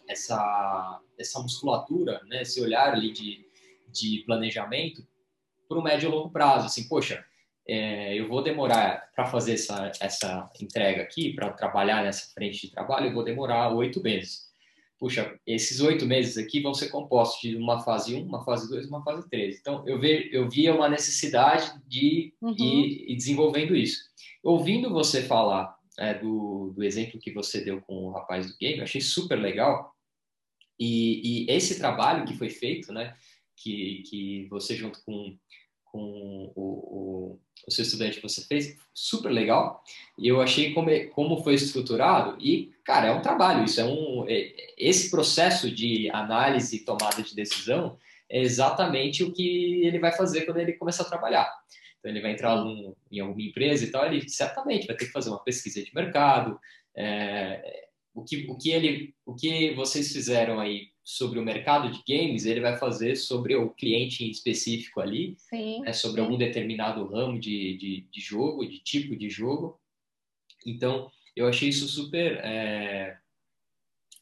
essa 0.09 1.01
essa 1.19 1.41
musculatura, 1.41 2.21
né, 2.27 2.43
esse 2.43 2.61
olhar 2.61 2.93
ali 2.93 3.13
de, 3.13 3.47
de 3.89 4.23
planejamento 4.27 5.07
para 5.69 5.79
o 5.79 5.83
médio 5.83 6.09
e 6.09 6.13
longo 6.13 6.31
prazo. 6.31 6.67
Assim, 6.67 6.89
poxa, 6.89 7.25
é, 7.67 8.19
eu 8.19 8.29
vou 8.29 8.43
demorar 8.43 9.11
para 9.15 9.27
fazer 9.27 9.55
essa, 9.55 9.91
essa 10.01 10.51
entrega 10.61 11.03
aqui, 11.03 11.33
para 11.33 11.51
trabalhar 11.51 12.03
nessa 12.03 12.33
frente 12.33 12.67
de 12.67 12.73
trabalho, 12.73 13.07
eu 13.07 13.15
vou 13.15 13.25
demorar 13.25 13.75
oito 13.75 14.03
meses. 14.03 14.53
Puxa, 14.99 15.39
esses 15.47 15.81
oito 15.81 16.07
meses 16.07 16.37
aqui 16.39 16.61
vão 16.61 16.73
ser 16.73 16.89
compostos 16.89 17.41
de 17.41 17.57
uma 17.57 17.81
fase 17.81 18.15
1, 18.15 18.27
uma 18.27 18.45
fase 18.45 18.69
2 18.69 18.87
uma 18.87 19.03
fase 19.03 19.29
3. 19.29 19.59
Então, 19.59 19.83
eu, 19.87 19.99
ve, 19.99 20.31
eu 20.33 20.49
via 20.49 20.75
uma 20.75 20.89
necessidade 20.89 21.73
de 21.87 22.33
uhum. 22.41 22.55
ir, 22.59 23.11
ir, 23.11 23.17
desenvolvendo 23.17 23.75
isso. 23.75 24.05
Ouvindo 24.43 24.91
você 24.91 25.23
falar 25.23 25.75
é, 25.99 26.15
do, 26.15 26.73
do 26.75 26.83
exemplo 26.83 27.21
que 27.21 27.33
você 27.33 27.65
deu 27.65 27.81
com 27.81 28.07
o 28.07 28.13
rapaz 28.13 28.51
do 28.51 28.57
game, 28.59 28.79
eu 28.79 28.85
achei 28.85 29.01
super 29.01 29.37
legal, 29.37 29.94
e, 30.79 31.47
e, 31.47 31.51
esse 31.51 31.79
trabalho 31.79 32.25
que 32.25 32.37
foi 32.37 32.51
feito, 32.51 32.93
né, 32.93 33.15
que, 33.57 34.03
que 34.09 34.47
você 34.51 34.75
junto 34.75 35.03
com, 35.05 35.37
com 35.85 36.53
o, 36.55 36.63
o, 36.63 37.41
o, 37.67 37.71
seu 37.71 37.83
estudante 37.83 38.21
você 38.21 38.45
fez, 38.45 38.77
super 38.93 39.31
legal. 39.31 39.83
E 40.19 40.27
eu 40.29 40.41
achei 40.41 40.73
como, 40.73 40.91
como 41.11 41.43
foi 41.43 41.55
estruturado 41.55 42.37
e, 42.41 42.73
cara, 42.85 43.09
é 43.09 43.13
um 43.13 43.23
trabalho. 43.23 43.65
Isso 43.65 43.81
é 43.81 43.85
um 43.85 44.25
é, 44.29 44.55
esse 44.77 45.11
processo 45.11 45.71
de 45.71 46.11
análise 46.11 46.77
e 46.77 46.85
tomada 46.85 47.23
de 47.23 47.35
decisão 47.35 47.97
é 48.29 48.41
exatamente 48.41 49.23
o 49.23 49.33
que 49.33 49.85
ele 49.85 49.99
vai 49.99 50.13
fazer 50.13 50.43
quando 50.43 50.59
ele 50.59 50.73
começar 50.73 51.05
a 51.05 51.09
trabalhar. 51.09 51.51
Então 51.99 52.11
ele 52.11 52.21
vai 52.21 52.33
entrar 52.33 52.57
num, 52.57 52.95
em 53.11 53.21
alguma 53.21 53.41
empresa 53.41 53.85
e 53.85 53.91
tal, 53.91 54.05
ele 54.05 54.29
certamente 54.29 54.87
vai 54.87 54.97
ter 54.97 55.07
que 55.07 55.13
fazer 55.13 55.31
uma 55.31 55.43
pesquisa 55.43 55.83
de 55.83 55.95
mercado, 55.95 56.61
é, 56.95 57.84
o 58.15 58.23
que, 58.23 58.47
o 58.49 58.57
que 58.57 58.71
ele, 58.71 59.15
o 59.27 59.35
que 59.35 59.75
vocês 59.75 60.13
fizeram 60.13 60.61
aí 60.61 60.89
sobre 61.03 61.39
o 61.39 61.45
mercado 61.45 61.91
de 61.91 62.03
games, 62.09 62.47
ele 62.47 62.61
vai 62.61 62.79
fazer 62.79 63.17
sobre 63.17 63.55
o 63.57 63.71
cliente 63.71 64.25
em 64.25 64.31
específico 64.31 65.01
ali, 65.01 65.35
sim, 65.37 65.81
né, 65.81 65.93
sobre 65.93 66.21
sim. 66.21 66.25
algum 66.25 66.39
determinado 66.39 67.07
ramo 67.07 67.39
de, 67.39 67.77
de, 67.77 68.07
de, 68.11 68.21
jogo, 68.21 68.65
de 68.65 68.79
tipo 68.79 69.15
de 69.17 69.29
jogo. 69.29 69.79
Então, 70.65 71.11
eu 71.37 71.47
achei 71.47 71.69
isso 71.69 71.87
super, 71.89 72.39
é, 72.43 73.19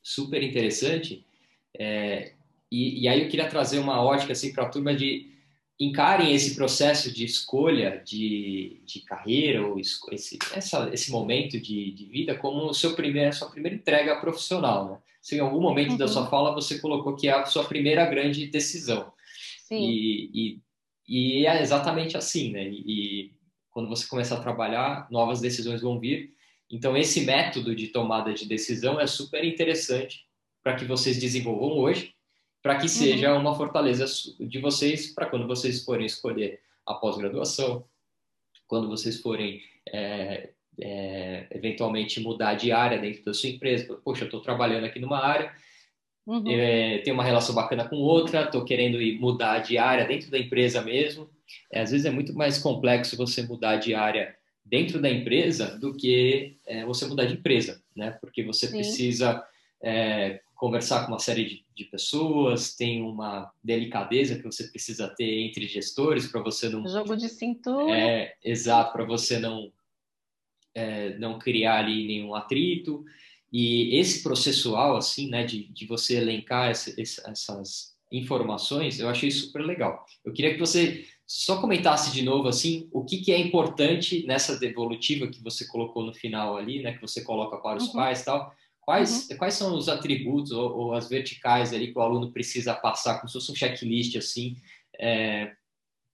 super 0.02 0.42
interessante. 0.42 1.24
É, 1.78 2.32
e, 2.70 3.02
e, 3.02 3.08
aí 3.08 3.22
eu 3.22 3.28
queria 3.28 3.48
trazer 3.48 3.78
uma 3.78 4.02
ótica 4.02 4.32
assim 4.32 4.52
para 4.52 4.64
a 4.64 4.68
turma 4.68 4.94
de 4.94 5.31
encarem 5.84 6.34
esse 6.34 6.54
processo 6.54 7.12
de 7.12 7.24
escolha 7.24 8.02
de, 8.04 8.80
de 8.84 9.00
carreira 9.00 9.66
ou 9.66 9.80
esse, 9.80 10.38
essa, 10.54 10.88
esse 10.92 11.10
momento 11.10 11.58
de, 11.60 11.90
de 11.92 12.04
vida 12.06 12.36
como 12.36 12.66
o 12.66 12.74
seu 12.74 12.94
primeiro, 12.94 13.30
a 13.30 13.32
sua 13.32 13.50
primeira 13.50 13.76
entrega 13.76 14.20
profissional. 14.20 14.90
Né? 14.90 14.98
Se 15.20 15.36
em 15.36 15.40
algum 15.40 15.60
momento 15.60 15.92
uhum. 15.92 15.96
da 15.96 16.08
sua 16.08 16.26
fala 16.26 16.54
você 16.54 16.78
colocou 16.78 17.16
que 17.16 17.28
é 17.28 17.32
a 17.32 17.46
sua 17.46 17.64
primeira 17.64 18.04
grande 18.06 18.46
decisão. 18.46 19.12
Sim. 19.66 19.88
E, 19.88 20.30
e, 20.34 20.60
e 21.08 21.46
é 21.46 21.60
exatamente 21.60 22.16
assim, 22.16 22.52
né? 22.52 22.68
E, 22.68 22.82
e 22.86 23.32
quando 23.70 23.88
você 23.88 24.06
começa 24.06 24.34
a 24.36 24.40
trabalhar, 24.40 25.08
novas 25.10 25.40
decisões 25.40 25.80
vão 25.80 25.98
vir. 25.98 26.34
Então, 26.70 26.96
esse 26.96 27.22
método 27.22 27.74
de 27.74 27.88
tomada 27.88 28.32
de 28.34 28.46
decisão 28.46 29.00
é 29.00 29.06
super 29.06 29.44
interessante 29.44 30.26
para 30.62 30.76
que 30.76 30.84
vocês 30.84 31.18
desenvolvam 31.18 31.78
hoje 31.78 32.14
para 32.62 32.76
que 32.76 32.88
seja 32.88 33.34
uhum. 33.34 33.40
uma 33.40 33.54
fortaleza 33.56 34.04
de 34.38 34.60
vocês 34.60 35.12
para 35.12 35.26
quando 35.26 35.46
vocês 35.46 35.84
forem 35.84 36.06
escolher 36.06 36.60
a 36.86 36.94
pós-graduação, 36.94 37.84
quando 38.68 38.88
vocês 38.88 39.20
forem 39.20 39.60
é, 39.92 40.50
é, 40.80 41.46
eventualmente 41.50 42.20
mudar 42.20 42.54
de 42.54 42.70
área 42.70 42.98
dentro 42.98 43.24
da 43.24 43.34
sua 43.34 43.50
empresa. 43.50 43.98
Poxa, 44.04 44.22
eu 44.22 44.26
estou 44.26 44.40
trabalhando 44.40 44.84
aqui 44.84 45.00
numa 45.00 45.18
área, 45.18 45.52
uhum. 46.24 46.44
é, 46.48 46.98
tenho 46.98 47.14
uma 47.14 47.24
relação 47.24 47.54
bacana 47.54 47.88
com 47.88 47.96
outra, 47.96 48.44
estou 48.44 48.64
querendo 48.64 49.02
ir 49.02 49.18
mudar 49.18 49.58
de 49.58 49.76
área 49.76 50.06
dentro 50.06 50.30
da 50.30 50.38
empresa 50.38 50.80
mesmo. 50.82 51.28
É, 51.70 51.80
às 51.80 51.90
vezes 51.90 52.06
é 52.06 52.10
muito 52.10 52.32
mais 52.32 52.58
complexo 52.58 53.16
você 53.16 53.42
mudar 53.42 53.76
de 53.76 53.94
área 53.94 54.34
dentro 54.64 55.00
da 55.00 55.10
empresa 55.10 55.76
do 55.78 55.94
que 55.94 56.56
é, 56.64 56.84
você 56.84 57.06
mudar 57.06 57.24
de 57.24 57.34
empresa, 57.34 57.82
né? 57.94 58.12
Porque 58.20 58.44
você 58.44 58.68
Sim. 58.68 58.76
precisa 58.76 59.44
é, 59.82 60.40
conversar 60.62 61.04
com 61.04 61.10
uma 61.10 61.18
série 61.18 61.44
de, 61.44 61.64
de, 61.74 61.84
pessoas, 61.86 62.76
tem 62.76 63.02
uma 63.02 63.52
delicadeza 63.64 64.36
que 64.36 64.44
você 64.44 64.68
precisa 64.68 65.08
ter 65.08 65.40
entre 65.40 65.66
gestores 65.66 66.28
para 66.28 66.40
você 66.40 66.68
não 66.68 66.86
jogo 66.86 67.16
de 67.16 67.28
cintura, 67.28 67.90
é, 67.90 68.36
exato, 68.44 68.92
para 68.92 69.04
você 69.04 69.40
não 69.40 69.72
é, 70.72 71.18
não 71.18 71.36
criar 71.36 71.80
ali 71.80 72.06
nenhum 72.06 72.32
atrito 72.32 73.04
e 73.52 73.98
esse 73.98 74.22
processual 74.22 74.96
assim, 74.96 75.28
né, 75.28 75.44
de, 75.44 75.66
de 75.72 75.84
você 75.84 76.16
elencar 76.16 76.70
essa, 76.70 76.94
essas 76.96 77.96
informações, 78.12 79.00
eu 79.00 79.08
achei 79.08 79.32
super 79.32 79.62
legal. 79.62 80.06
Eu 80.24 80.32
queria 80.32 80.54
que 80.54 80.60
você 80.60 81.04
só 81.26 81.60
comentasse 81.60 82.12
de 82.12 82.22
novo 82.22 82.46
assim 82.46 82.88
o 82.92 83.04
que, 83.04 83.18
que 83.18 83.32
é 83.32 83.38
importante 83.38 84.24
nessa 84.28 84.56
devolutiva 84.56 85.26
que 85.26 85.42
você 85.42 85.66
colocou 85.66 86.06
no 86.06 86.14
final 86.14 86.56
ali, 86.56 86.80
né, 86.84 86.92
que 86.92 87.00
você 87.00 87.20
coloca 87.20 87.56
para 87.56 87.78
os 87.78 87.88
uhum. 87.88 87.94
pais, 87.94 88.24
tal 88.24 88.54
Quais, 88.82 89.30
uhum. 89.30 89.36
quais 89.36 89.54
são 89.54 89.76
os 89.76 89.88
atributos 89.88 90.50
ou, 90.50 90.76
ou, 90.76 90.92
as 90.92 91.08
verticais 91.08 91.72
ali 91.72 91.92
que 91.92 91.98
o 91.98 92.02
aluno 92.02 92.32
precisa 92.32 92.74
passar, 92.74 93.16
como 93.16 93.28
se 93.28 93.34
fosse 93.34 93.52
um 93.52 93.54
checklist 93.54 94.16
assim, 94.16 94.56
é, 94.98 95.52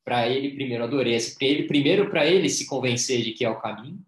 para 0.05 0.29
ele 0.29 0.55
primeiro, 0.55 0.85
adorei 0.85 1.15
esse, 1.15 1.37
ele 1.43 1.67
primeiro 1.67 2.11
para 2.11 2.27
ele 2.27 2.49
se 2.49 2.67
convencer 2.67 3.23
de 3.23 3.33
que 3.33 3.45
é 3.45 3.51
o 3.51 3.59
caminho 3.59 3.99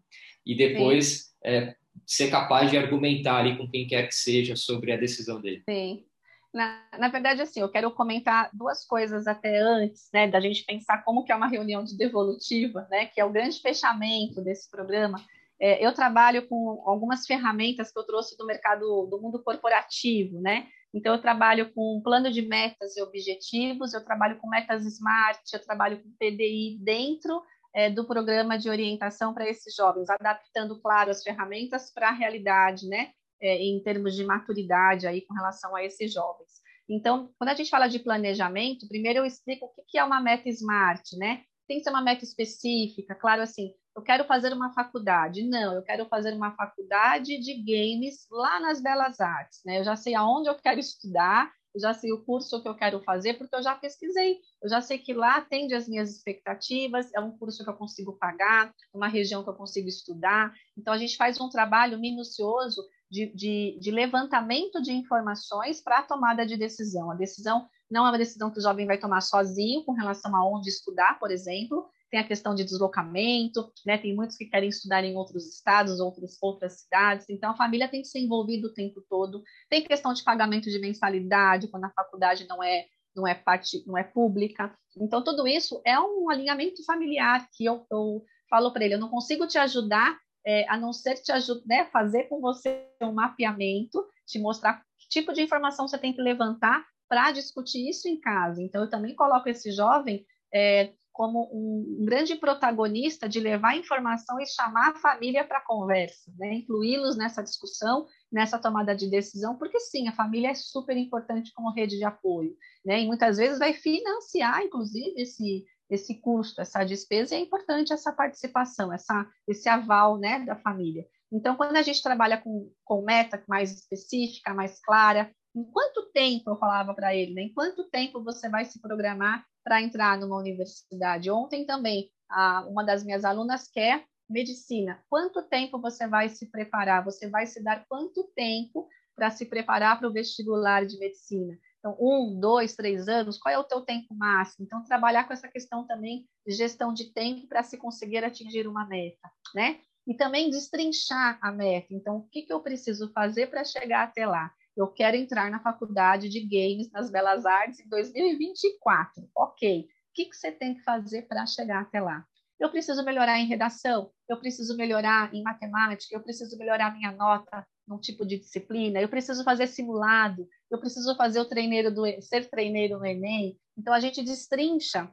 e 0.44 0.54
depois 0.54 1.34
é, 1.42 1.74
ser 2.06 2.30
capaz 2.30 2.70
de 2.70 2.76
argumentar 2.76 3.38
ali 3.38 3.56
com 3.56 3.68
quem 3.68 3.86
quer 3.86 4.06
que 4.06 4.14
seja 4.14 4.54
sobre 4.56 4.92
a 4.92 4.96
decisão 4.96 5.40
dele. 5.40 5.62
Sim. 5.68 6.04
Na, 6.52 6.82
na 6.98 7.08
verdade, 7.08 7.40
assim, 7.40 7.60
eu 7.60 7.68
quero 7.68 7.90
comentar 7.92 8.50
duas 8.52 8.84
coisas 8.84 9.26
até 9.26 9.58
antes, 9.58 10.08
né, 10.12 10.26
da 10.26 10.40
gente 10.40 10.64
pensar 10.64 11.04
como 11.04 11.24
que 11.24 11.30
é 11.30 11.36
uma 11.36 11.46
reunião 11.46 11.84
de 11.84 11.96
devolutiva, 11.96 12.86
né, 12.90 13.06
que 13.06 13.20
é 13.20 13.24
o 13.24 13.30
grande 13.30 13.60
fechamento 13.60 14.42
desse 14.42 14.68
programa, 14.68 15.24
é, 15.60 15.84
eu 15.84 15.92
trabalho 15.92 16.48
com 16.48 16.82
algumas 16.86 17.26
ferramentas 17.26 17.92
que 17.92 17.98
eu 17.98 18.06
trouxe 18.06 18.36
do 18.36 18.46
mercado 18.46 19.06
do 19.10 19.20
mundo 19.20 19.42
corporativo, 19.42 20.40
né? 20.40 20.66
Então, 20.92 21.14
eu 21.14 21.20
trabalho 21.20 21.72
com 21.72 22.00
plano 22.02 22.30
de 22.30 22.42
metas 22.42 22.96
e 22.96 23.02
objetivos, 23.02 23.92
eu 23.92 24.04
trabalho 24.04 24.38
com 24.38 24.48
metas 24.48 24.84
smart, 24.84 25.40
eu 25.52 25.62
trabalho 25.62 26.02
com 26.02 26.10
PDI 26.18 26.78
dentro 26.82 27.42
é, 27.74 27.88
do 27.88 28.06
programa 28.06 28.58
de 28.58 28.68
orientação 28.68 29.32
para 29.32 29.48
esses 29.48 29.74
jovens, 29.74 30.08
adaptando, 30.10 30.80
claro, 30.80 31.10
as 31.10 31.22
ferramentas 31.22 31.92
para 31.92 32.08
a 32.08 32.12
realidade, 32.12 32.88
né? 32.88 33.12
É, 33.42 33.56
em 33.56 33.82
termos 33.82 34.14
de 34.14 34.24
maturidade 34.24 35.06
aí 35.06 35.22
com 35.22 35.32
relação 35.32 35.74
a 35.74 35.82
esses 35.82 36.12
jovens. 36.12 36.60
Então, 36.88 37.30
quando 37.38 37.50
a 37.50 37.54
gente 37.54 37.70
fala 37.70 37.86
de 37.86 37.98
planejamento, 37.98 38.88
primeiro 38.88 39.20
eu 39.20 39.24
explico 39.24 39.66
o 39.66 39.84
que 39.86 39.96
é 39.96 40.04
uma 40.04 40.20
meta 40.20 40.48
smart, 40.48 41.16
né? 41.16 41.42
Tem 41.68 41.78
que 41.78 41.84
ser 41.84 41.90
uma 41.90 42.02
meta 42.02 42.24
específica, 42.24 43.14
claro, 43.14 43.40
assim, 43.42 43.72
eu 44.01 44.05
quero 44.05 44.24
fazer 44.24 44.52
uma 44.52 44.72
faculdade. 44.72 45.47
Não, 45.47 45.74
eu 45.74 45.82
quero 45.82 46.06
fazer 46.06 46.32
uma 46.32 46.52
faculdade 46.52 47.39
de 47.39 47.55
games 47.55 48.27
lá 48.31 48.59
nas 48.59 48.81
Belas 48.81 49.20
Artes. 49.20 49.60
Né? 49.64 49.78
Eu 49.78 49.85
já 49.85 49.94
sei 49.94 50.14
aonde 50.14 50.48
eu 50.48 50.55
quero 50.55 50.81
estudar, 50.81 51.52
eu 51.74 51.81
já 51.81 51.93
sei 51.93 52.10
o 52.10 52.24
curso 52.24 52.62
que 52.62 52.68
eu 52.68 52.74
quero 52.74 53.01
fazer, 53.01 53.35
porque 53.35 53.55
eu 53.55 53.62
já 53.62 53.74
pesquisei. 53.74 54.39
Eu 54.62 54.70
já 54.70 54.81
sei 54.81 54.98
que 54.98 55.12
lá 55.12 55.36
atende 55.36 55.74
as 55.74 55.86
minhas 55.86 56.10
expectativas, 56.10 57.12
é 57.14 57.20
um 57.20 57.36
curso 57.36 57.62
que 57.62 57.68
eu 57.68 57.74
consigo 57.74 58.14
pagar, 58.14 58.74
uma 58.93 59.06
região 59.06 59.44
que 59.44 59.51
eu 59.51 59.55
consigo 59.55 59.86
estudar. 59.86 60.52
Então, 60.77 60.94
a 60.94 60.98
gente 60.98 61.16
faz 61.16 61.39
um 61.39 61.51
trabalho 61.51 61.98
minucioso 62.01 62.82
de, 63.10 63.27
de, 63.35 63.78
de 63.78 63.90
levantamento 63.90 64.81
de 64.81 64.93
informações 64.93 65.82
para 65.82 65.98
a 65.98 66.02
tomada 66.02 66.47
de 66.47 66.56
decisão. 66.56 67.10
A 67.10 67.14
decisão 67.14 67.68
não 67.90 68.06
é 68.06 68.10
uma 68.10 68.18
decisão 68.18 68.51
que 68.51 68.59
o 68.59 68.62
jovem 68.62 68.86
vai 68.86 68.98
tomar 68.98 69.20
sozinho 69.20 69.85
com 69.85 69.93
relação 69.93 70.35
a 70.35 70.48
onde 70.48 70.70
estudar, 70.70 71.18
por 71.18 71.31
exemplo, 71.31 71.86
tem 72.10 72.20
a 72.20 72.26
questão 72.26 72.54
de 72.54 72.64
deslocamento, 72.64 73.72
né? 73.86 73.96
Tem 73.96 74.14
muitos 74.14 74.36
que 74.36 74.46
querem 74.46 74.68
estudar 74.68 75.04
em 75.04 75.16
outros 75.16 75.46
estados, 75.46 76.00
outros, 76.00 76.36
outras 76.42 76.80
cidades, 76.80 77.26
então 77.28 77.50
a 77.50 77.56
família 77.56 77.88
tem 77.88 78.02
que 78.02 78.08
ser 78.08 78.18
envolvida 78.18 78.66
o 78.66 78.74
tempo 78.74 79.02
todo. 79.08 79.42
Tem 79.68 79.82
questão 79.82 80.12
de 80.12 80.22
pagamento 80.22 80.70
de 80.70 80.78
mensalidade 80.78 81.68
quando 81.68 81.84
a 81.84 81.90
faculdade 81.90 82.46
não 82.48 82.62
é 82.62 82.86
não 83.14 83.26
é 83.26 83.34
parte, 83.34 83.82
não 83.86 83.98
é 83.98 84.04
pública. 84.04 84.72
Então 85.00 85.22
tudo 85.22 85.46
isso 85.46 85.80
é 85.84 85.98
um 85.98 86.30
alinhamento 86.30 86.84
familiar 86.84 87.48
que 87.52 87.64
eu, 87.64 87.84
eu 87.90 88.24
falo 88.48 88.72
para 88.72 88.84
ele, 88.84 88.94
eu 88.94 89.00
não 89.00 89.08
consigo 89.08 89.46
te 89.46 89.58
ajudar 89.58 90.16
é, 90.46 90.68
a 90.68 90.76
não 90.76 90.92
ser 90.92 91.16
te 91.16 91.32
ajudar, 91.32 91.62
né, 91.66 91.84
fazer 91.86 92.24
com 92.24 92.40
você 92.40 92.86
um 93.02 93.12
mapeamento, 93.12 94.06
te 94.26 94.38
mostrar 94.38 94.82
que 94.98 95.08
tipo 95.08 95.32
de 95.32 95.42
informação 95.42 95.86
você 95.86 95.98
tem 95.98 96.12
que 96.12 96.22
levantar 96.22 96.84
para 97.10 97.32
discutir 97.32 97.88
isso 97.88 98.08
em 98.08 98.20
casa. 98.20 98.62
Então, 98.62 98.82
eu 98.82 98.88
também 98.88 99.16
coloco 99.16 99.48
esse 99.48 99.72
jovem 99.72 100.24
é, 100.54 100.92
como 101.12 101.50
um, 101.52 102.04
grande 102.04 102.36
protagonista 102.36 103.28
de 103.28 103.40
levar 103.40 103.76
informação 103.76 104.40
e 104.40 104.46
chamar 104.46 104.90
a 104.90 104.98
família 104.98 105.44
para 105.44 105.58
a 105.58 105.64
conversa, 105.64 106.32
né? 106.38 106.54
incluí-los 106.54 107.16
nessa 107.16 107.42
discussão, 107.42 108.06
nessa 108.30 108.58
tomada 108.58 108.94
de 108.94 109.10
decisão, 109.10 109.56
porque 109.56 109.78
sim, 109.80 110.08
a 110.08 110.12
família 110.12 110.50
é 110.50 110.54
super 110.54 110.96
importante 110.96 111.52
como 111.52 111.72
rede 111.72 111.96
de 111.98 112.04
apoio, 112.04 112.56
né? 112.84 113.00
e 113.00 113.06
muitas 113.06 113.36
vezes 113.36 113.58
vai 113.58 113.72
financiar, 113.72 114.62
inclusive, 114.62 115.14
esse, 115.20 115.64
esse 115.90 116.20
custo, 116.20 116.60
essa 116.60 116.84
despesa, 116.84 117.34
e 117.34 117.38
é 117.38 117.40
importante 117.40 117.92
essa 117.92 118.12
participação, 118.12 118.92
essa, 118.92 119.28
esse 119.46 119.68
aval 119.68 120.18
né, 120.18 120.40
da 120.40 120.56
família. 120.56 121.04
Então, 121.32 121.56
quando 121.56 121.76
a 121.76 121.82
gente 121.82 122.02
trabalha 122.02 122.38
com, 122.38 122.72
com 122.84 123.02
meta 123.02 123.42
mais 123.48 123.72
específica, 123.72 124.52
mais 124.52 124.80
clara, 124.80 125.30
em 125.54 125.64
quanto 125.64 126.10
tempo, 126.12 126.50
eu 126.50 126.56
falava 126.56 126.94
para 126.94 127.14
ele, 127.14 127.34
né? 127.34 127.42
em 127.42 127.52
quanto 127.52 127.88
tempo 127.90 128.22
você 128.22 128.48
vai 128.48 128.64
se 128.64 128.80
programar 128.80 129.44
para 129.64 129.82
entrar 129.82 130.18
numa 130.18 130.36
universidade. 130.36 131.30
Ontem 131.30 131.64
também, 131.64 132.10
a, 132.28 132.66
uma 132.68 132.84
das 132.84 133.04
minhas 133.04 133.24
alunas 133.24 133.68
quer 133.68 134.04
medicina. 134.28 135.02
Quanto 135.08 135.42
tempo 135.42 135.80
você 135.80 136.06
vai 136.06 136.28
se 136.28 136.46
preparar? 136.46 137.04
Você 137.04 137.28
vai 137.28 137.46
se 137.46 137.62
dar 137.62 137.84
quanto 137.88 138.24
tempo 138.34 138.88
para 139.16 139.30
se 139.30 139.44
preparar 139.44 139.98
para 139.98 140.08
o 140.08 140.12
vestibular 140.12 140.86
de 140.86 140.98
medicina? 140.98 141.58
Então, 141.80 141.96
um, 141.98 142.38
dois, 142.38 142.76
três 142.76 143.08
anos, 143.08 143.38
qual 143.38 143.52
é 143.54 143.58
o 143.58 143.64
teu 143.64 143.80
tempo 143.80 144.14
máximo? 144.14 144.64
Então, 144.64 144.84
trabalhar 144.84 145.24
com 145.24 145.32
essa 145.32 145.48
questão 145.48 145.86
também 145.86 146.28
de 146.46 146.54
gestão 146.54 146.92
de 146.92 147.12
tempo 147.12 147.46
para 147.48 147.62
se 147.62 147.76
conseguir 147.78 148.22
atingir 148.22 148.68
uma 148.68 148.86
meta, 148.86 149.30
né? 149.54 149.80
E 150.06 150.14
também 150.14 150.50
destrinchar 150.50 151.38
a 151.40 151.50
meta. 151.50 151.88
Então, 151.90 152.18
o 152.18 152.28
que, 152.28 152.42
que 152.42 152.52
eu 152.52 152.60
preciso 152.60 153.10
fazer 153.12 153.48
para 153.48 153.64
chegar 153.64 154.04
até 154.04 154.26
lá? 154.26 154.52
Eu 154.76 154.88
quero 154.88 155.16
entrar 155.16 155.51
na 155.51 155.60
faculdade 155.60 156.28
de 156.28 156.40
games 156.40 156.90
nas 156.92 157.10
Belas 157.10 157.44
Artes 157.44 157.80
em 157.80 157.88
2024. 157.88 159.28
Ok, 159.36 159.80
o 159.82 160.12
que, 160.14 160.26
que 160.26 160.36
você 160.36 160.51
tem 160.52 160.74
que 160.74 160.82
fazer 160.82 161.22
para 161.22 161.47
chegar 161.47 161.82
até 161.82 162.01
lá? 162.01 162.24
Eu 162.59 162.70
preciso 162.70 163.02
melhorar 163.05 163.38
em 163.38 163.47
redação, 163.47 164.10
eu 164.28 164.38
preciso 164.38 164.76
melhorar 164.76 165.34
em 165.34 165.42
matemática, 165.42 166.14
eu 166.14 166.22
preciso 166.22 166.59
melhorar 166.59 166.94
minha 166.94 167.10
nota 167.10 167.66
num 167.88 167.98
tipo 167.98 168.24
de 168.24 168.38
disciplina, 168.38 169.01
eu 169.01 169.09
preciso 169.09 169.42
fazer 169.42 169.66
simulado, 169.66 170.47
eu 170.70 170.78
preciso 170.78 171.16
fazer 171.16 171.40
o 171.40 171.48
treineiro 171.48 171.92
do 171.92 172.05
ser 172.22 172.48
treineiro 172.48 172.98
no 172.98 173.06
Enem. 173.06 173.59
Então 173.76 173.92
a 173.92 173.98
gente 173.98 174.22
destrincha 174.22 175.10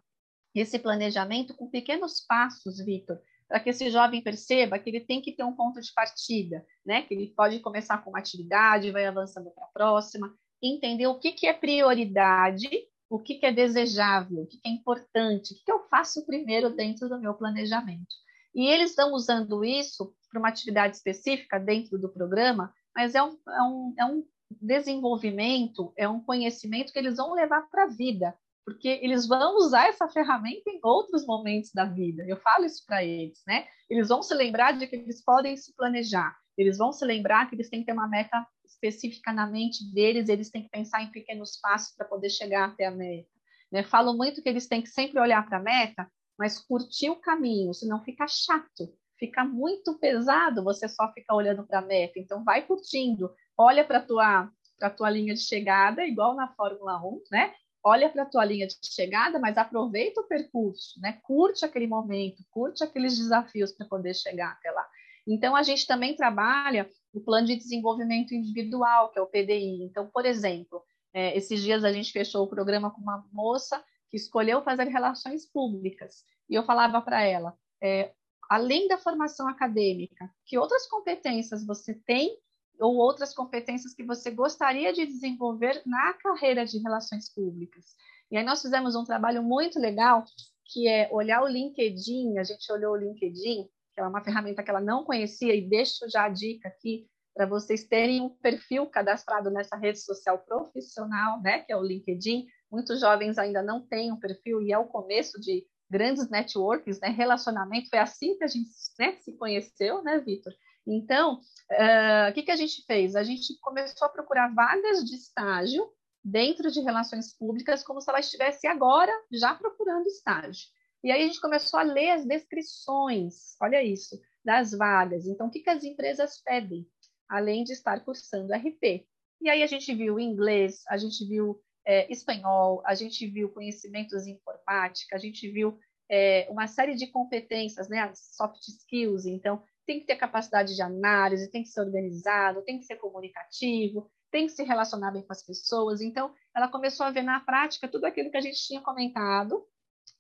esse 0.54 0.78
planejamento 0.78 1.56
com 1.56 1.70
pequenos 1.70 2.20
passos, 2.28 2.84
Vitor, 2.84 3.20
para 3.48 3.60
que 3.60 3.70
esse 3.70 3.90
jovem 3.90 4.22
perceba 4.22 4.78
que 4.78 4.90
ele 4.90 5.00
tem 5.00 5.22
que 5.22 5.32
ter 5.32 5.44
um 5.44 5.56
ponto 5.56 5.80
de 5.80 5.94
partida, 5.94 6.66
né? 6.86 7.04
Que 7.04 7.14
ele 7.14 7.34
pode 7.36 7.60
começar 7.60 8.00
com 8.00 8.10
uma 8.10 8.20
atividade, 8.20 8.92
vai 8.92 9.06
avançando 9.06 9.50
para 9.52 9.66
a 9.66 9.70
próxima, 9.70 10.34
entender 10.62 11.08
o 11.08 11.20
que, 11.20 11.32
que 11.32 11.48
é 11.48 11.54
prioridade, 11.54 12.70
o 13.10 13.20
que, 13.20 13.36
que 13.36 13.46
é 13.46 13.52
desejável, 13.52 14.44
o 14.44 14.48
que, 14.48 14.58
que 14.58 14.68
é 14.68 14.72
importante, 14.72 15.54
o 15.54 15.58
que, 15.58 15.64
que 15.64 15.72
eu 15.72 15.88
faço 15.90 16.26
primeiro 16.26 16.70
dentro 16.70 17.08
do 17.08 17.20
meu 17.20 17.34
planejamento. 17.34 18.16
E 18.54 18.68
eles 18.68 18.90
estão 18.90 19.14
usando 19.14 19.64
isso 19.64 20.14
para 20.30 20.40
uma 20.40 20.50
atividade 20.50 20.96
específica 20.96 21.60
dentro 21.60 21.98
do 21.98 22.10
programa, 22.10 22.74
mas 22.96 23.16
é 23.16 23.24
um, 23.24 23.38
é 23.48 23.62
um, 23.64 23.94
é 24.00 24.06
um 24.06 24.26
desenvolvimento, 24.50 25.94
é 25.96 26.08
um 26.08 26.20
conhecimento 26.20 26.92
que 26.92 27.00
eles 27.00 27.18
vão 27.18 27.34
levar 27.34 27.62
para 27.70 27.84
a 27.84 27.88
vida 27.88 28.36
porque 28.68 29.00
eles 29.02 29.26
vão 29.26 29.56
usar 29.56 29.88
essa 29.88 30.10
ferramenta 30.10 30.70
em 30.70 30.78
outros 30.84 31.26
momentos 31.26 31.72
da 31.74 31.86
vida. 31.86 32.26
Eu 32.28 32.36
falo 32.36 32.66
isso 32.66 32.86
para 32.86 33.02
eles, 33.02 33.42
né? 33.48 33.66
Eles 33.90 34.10
vão 34.10 34.22
se 34.22 34.34
lembrar 34.34 34.78
de 34.78 34.86
que 34.86 34.98
eles 34.98 35.24
podem 35.24 35.56
se 35.56 35.74
planejar, 35.74 36.36
eles 36.58 36.78
vão 36.78 36.92
se 36.92 37.06
lembrar 37.06 37.48
que 37.48 37.56
eles 37.56 37.70
têm 37.70 37.80
que 37.80 37.86
ter 37.86 37.94
uma 37.94 38.10
meta 38.10 38.46
específica 38.66 39.32
na 39.32 39.48
mente 39.48 39.90
deles, 39.94 40.28
eles 40.28 40.52
têm 40.52 40.64
que 40.64 40.70
pensar 40.70 41.02
em 41.02 41.12
pequenos 41.12 41.58
passos 41.62 41.96
para 41.96 42.06
poder 42.06 42.30
chegar 42.30 42.66
até 42.66 42.88
a 42.88 42.92
meta. 42.92 43.30
Né? 43.72 43.84
Falo 43.84 44.14
muito 44.14 44.44
que 44.44 44.50
eles 44.50 44.68
têm 44.68 44.82
que 44.82 44.90
sempre 44.90 45.18
olhar 45.18 45.48
para 45.48 45.60
a 45.60 45.64
meta, 45.64 46.06
mas 46.38 46.60
curtir 46.60 47.10
o 47.10 47.22
caminho, 47.22 47.74
senão 47.74 48.04
fica 48.04 48.28
chato, 48.28 48.94
fica 49.18 49.46
muito 49.46 49.98
pesado 49.98 50.62
você 50.62 50.90
só 50.90 51.10
ficar 51.14 51.36
olhando 51.36 51.66
para 51.66 51.80
a 51.80 51.86
meta. 51.86 52.20
Então, 52.20 52.44
vai 52.44 52.68
curtindo, 52.68 53.34
olha 53.58 53.86
para 53.86 54.00
a 54.00 54.06
tua, 54.06 54.52
tua 54.98 55.10
linha 55.10 55.34
de 55.34 55.40
chegada, 55.40 56.06
igual 56.06 56.36
na 56.36 56.50
Fórmula 56.50 57.02
1, 57.02 57.22
né? 57.32 57.54
Olha 57.84 58.10
para 58.10 58.24
a 58.24 58.26
tua 58.26 58.46
linha 58.46 58.68
de 58.68 58.76
chegada, 58.84 59.40
mas 59.40 59.58
aproveita 59.58 60.22
o 60.22 60.28
percurso, 60.28 61.00
né? 61.00 61.20
Curte 61.24 61.66
aquele 61.66 61.88
momento, 61.88 62.44
curte 62.50 62.84
aqueles 62.84 63.18
desafios 63.18 63.72
para 63.72 63.88
poder 63.88 64.14
chegar 64.14 64.52
até 64.52 64.72
lá. 64.72 64.88
Então, 65.28 65.56
a 65.56 65.64
gente 65.64 65.86
também 65.86 66.16
trabalha 66.16 66.90
o 67.14 67.20
plano 67.20 67.48
de 67.48 67.56
desenvolvimento 67.56 68.34
individual, 68.34 69.12
que 69.12 69.20
é 69.20 69.22
o 69.22 69.28
PDI. 69.28 69.84
Então, 69.84 70.08
por 70.08 70.26
exemplo, 70.26 70.84
é, 71.14 71.36
esses 71.38 71.62
dias 71.62 71.84
a 71.84 71.92
gente 71.92 72.12
fechou 72.12 72.44
o 72.44 72.50
programa 72.50 72.92
com 72.92 73.02
uma 73.02 73.26
moça 73.32 73.84
que 74.10 74.18
escolheu 74.18 74.62
fazer 74.62 74.88
relações 74.88 75.46
públicas. 75.46 76.24
E 76.50 76.56
eu 76.56 76.64
falava 76.64 77.02
para 77.02 77.22
ela, 77.24 77.58
é, 77.82 78.14
além 78.50 78.88
da 78.88 78.98
formação 78.98 79.48
acadêmica, 79.48 80.30
que 80.46 80.58
outras 80.58 80.88
competências 80.88 81.66
você 81.66 81.94
tem 81.94 82.38
ou 82.80 82.96
outras 82.96 83.34
competências 83.34 83.94
que 83.94 84.04
você 84.04 84.32
gostaria 84.32 84.94
de 84.94 85.06
desenvolver 85.06 85.82
na 85.86 86.14
carreira 86.14 86.66
de 86.66 86.78
relações 86.80 87.34
públicas. 87.34 87.86
E 88.30 88.38
aí 88.38 88.44
nós 88.44 88.62
fizemos 88.62 88.96
um 88.96 89.06
trabalho 89.06 89.42
muito 89.42 89.80
legal, 89.80 90.24
que 90.66 90.88
é 90.88 91.10
olhar 91.12 91.42
o 91.42 91.48
LinkedIn, 91.48 92.38
a 92.38 92.44
gente 92.44 92.72
olhou 92.72 92.94
o 92.94 92.98
LinkedIn, 92.98 93.68
que 93.94 94.02
é 94.02 94.04
uma 94.04 94.24
ferramenta 94.24 94.62
que 94.62 94.70
ela 94.70 94.82
não 94.82 95.04
conhecia, 95.04 95.56
e 95.56 95.68
deixo 95.68 96.10
já 96.10 96.26
a 96.26 96.30
dica 96.30 96.68
aqui 96.68 97.08
para 97.34 97.46
vocês 97.46 97.84
terem 97.84 98.22
um 98.22 98.30
perfil 98.30 98.88
cadastrado 98.88 99.50
nessa 99.52 99.76
rede 99.76 100.00
social 100.00 100.40
profissional, 100.40 101.40
né, 101.42 101.60
que 101.60 101.72
é 101.72 101.78
o 101.78 101.84
LinkedIn. 101.84 102.48
Muitos 102.70 103.00
jovens 103.00 103.38
ainda 103.38 103.62
não 103.62 103.86
têm 103.88 104.12
um 104.12 104.20
perfil 104.20 104.62
e 104.62 104.74
é 104.74 104.78
o 104.78 104.88
começo 104.88 105.40
de 105.40 105.66
grandes 105.90 106.30
networks, 106.30 107.00
né, 107.00 107.10
relacionamento. 107.10 107.90
Foi 107.90 108.00
assim 108.00 108.36
que 108.38 108.44
a 108.44 108.48
gente 108.48 108.70
né, 109.00 109.18
se 109.22 109.38
conheceu, 109.38 110.04
né, 110.04 110.20
Vitor? 110.20 110.52
Então, 110.88 111.36
uh, 111.36 112.30
o 112.30 112.34
que, 112.34 112.44
que 112.44 112.52
a 112.52 112.56
gente 112.56 112.84
fez? 112.86 113.16
A 113.16 113.24
gente 113.24 113.60
começou 113.60 114.08
a 114.08 114.10
procurar 114.10 114.54
vagas 114.54 115.04
de 115.04 115.16
estágio 115.16 115.92
dentro 116.24 116.72
de 116.72 116.80
relações 116.82 117.34
públicas, 117.38 117.84
como 117.84 118.02
se 118.02 118.10
ela 118.10 118.20
estivesse 118.20 118.68
agora 118.68 119.12
já 119.32 119.54
procurando 119.54 120.08
estágio. 120.08 120.68
E 121.04 121.12
aí 121.12 121.24
a 121.24 121.28
gente 121.28 121.42
começou 121.42 121.80
a 121.80 121.84
ler 121.84 122.12
as 122.12 122.26
descrições, 122.26 123.56
olha 123.62 123.84
isso, 123.84 124.20
das 124.44 124.72
vagas. 124.72 125.28
Então, 125.28 125.48
o 125.48 125.52
que, 125.52 125.60
que 125.60 125.70
as 125.70 125.84
empresas 125.84 126.42
pedem, 126.42 126.88
além 127.30 127.64
de 127.64 127.74
estar 127.74 128.04
cursando 128.04 128.54
RP? 128.54 129.06
E 129.42 129.50
aí 129.50 129.62
a 129.62 129.68
gente 129.68 129.94
viu 129.94 130.20
inglês, 130.20 130.84
a 130.90 130.98
gente 130.98 131.26
viu 131.26 131.62
é, 131.86 132.12
espanhol, 132.12 132.82
a 132.86 132.96
gente 132.96 133.28
viu 133.28 133.50
conhecimentos 133.50 134.26
em 134.26 134.34
informática, 134.34 135.16
a 135.16 135.20
gente 135.20 135.50
viu 135.50 135.78
é, 136.10 136.48
uma 136.50 136.68
série 136.68 136.96
de 136.96 137.08
competências, 137.08 137.88
né, 137.88 138.12
soft 138.16 138.68
skills. 138.68 139.26
Então, 139.26 139.62
tem 139.88 140.02
que 140.02 140.06
ter 140.06 140.18
capacidade 140.18 140.76
de 140.76 140.82
análise, 140.82 141.50
tem 141.50 141.64
que 141.64 141.70
ser 141.70 141.80
organizado, 141.80 142.62
tem 142.62 142.78
que 142.78 142.86
ser 142.86 142.98
comunicativo, 142.98 144.12
tem 144.30 144.46
que 144.46 144.52
se 144.52 144.64
relacionar 144.64 145.12
bem 145.12 145.24
com 145.24 145.32
as 145.32 145.42
pessoas. 145.42 146.02
Então, 146.02 146.34
ela 146.54 146.68
começou 146.68 147.06
a 147.06 147.12
ver 147.12 147.24
na 147.24 147.40
prática 147.40 147.88
tudo 147.88 148.04
aquilo 148.06 148.30
que 148.30 148.38
a 148.38 148.42
gente 148.42 148.60
tinha 148.68 148.82
comentado, 148.82 149.66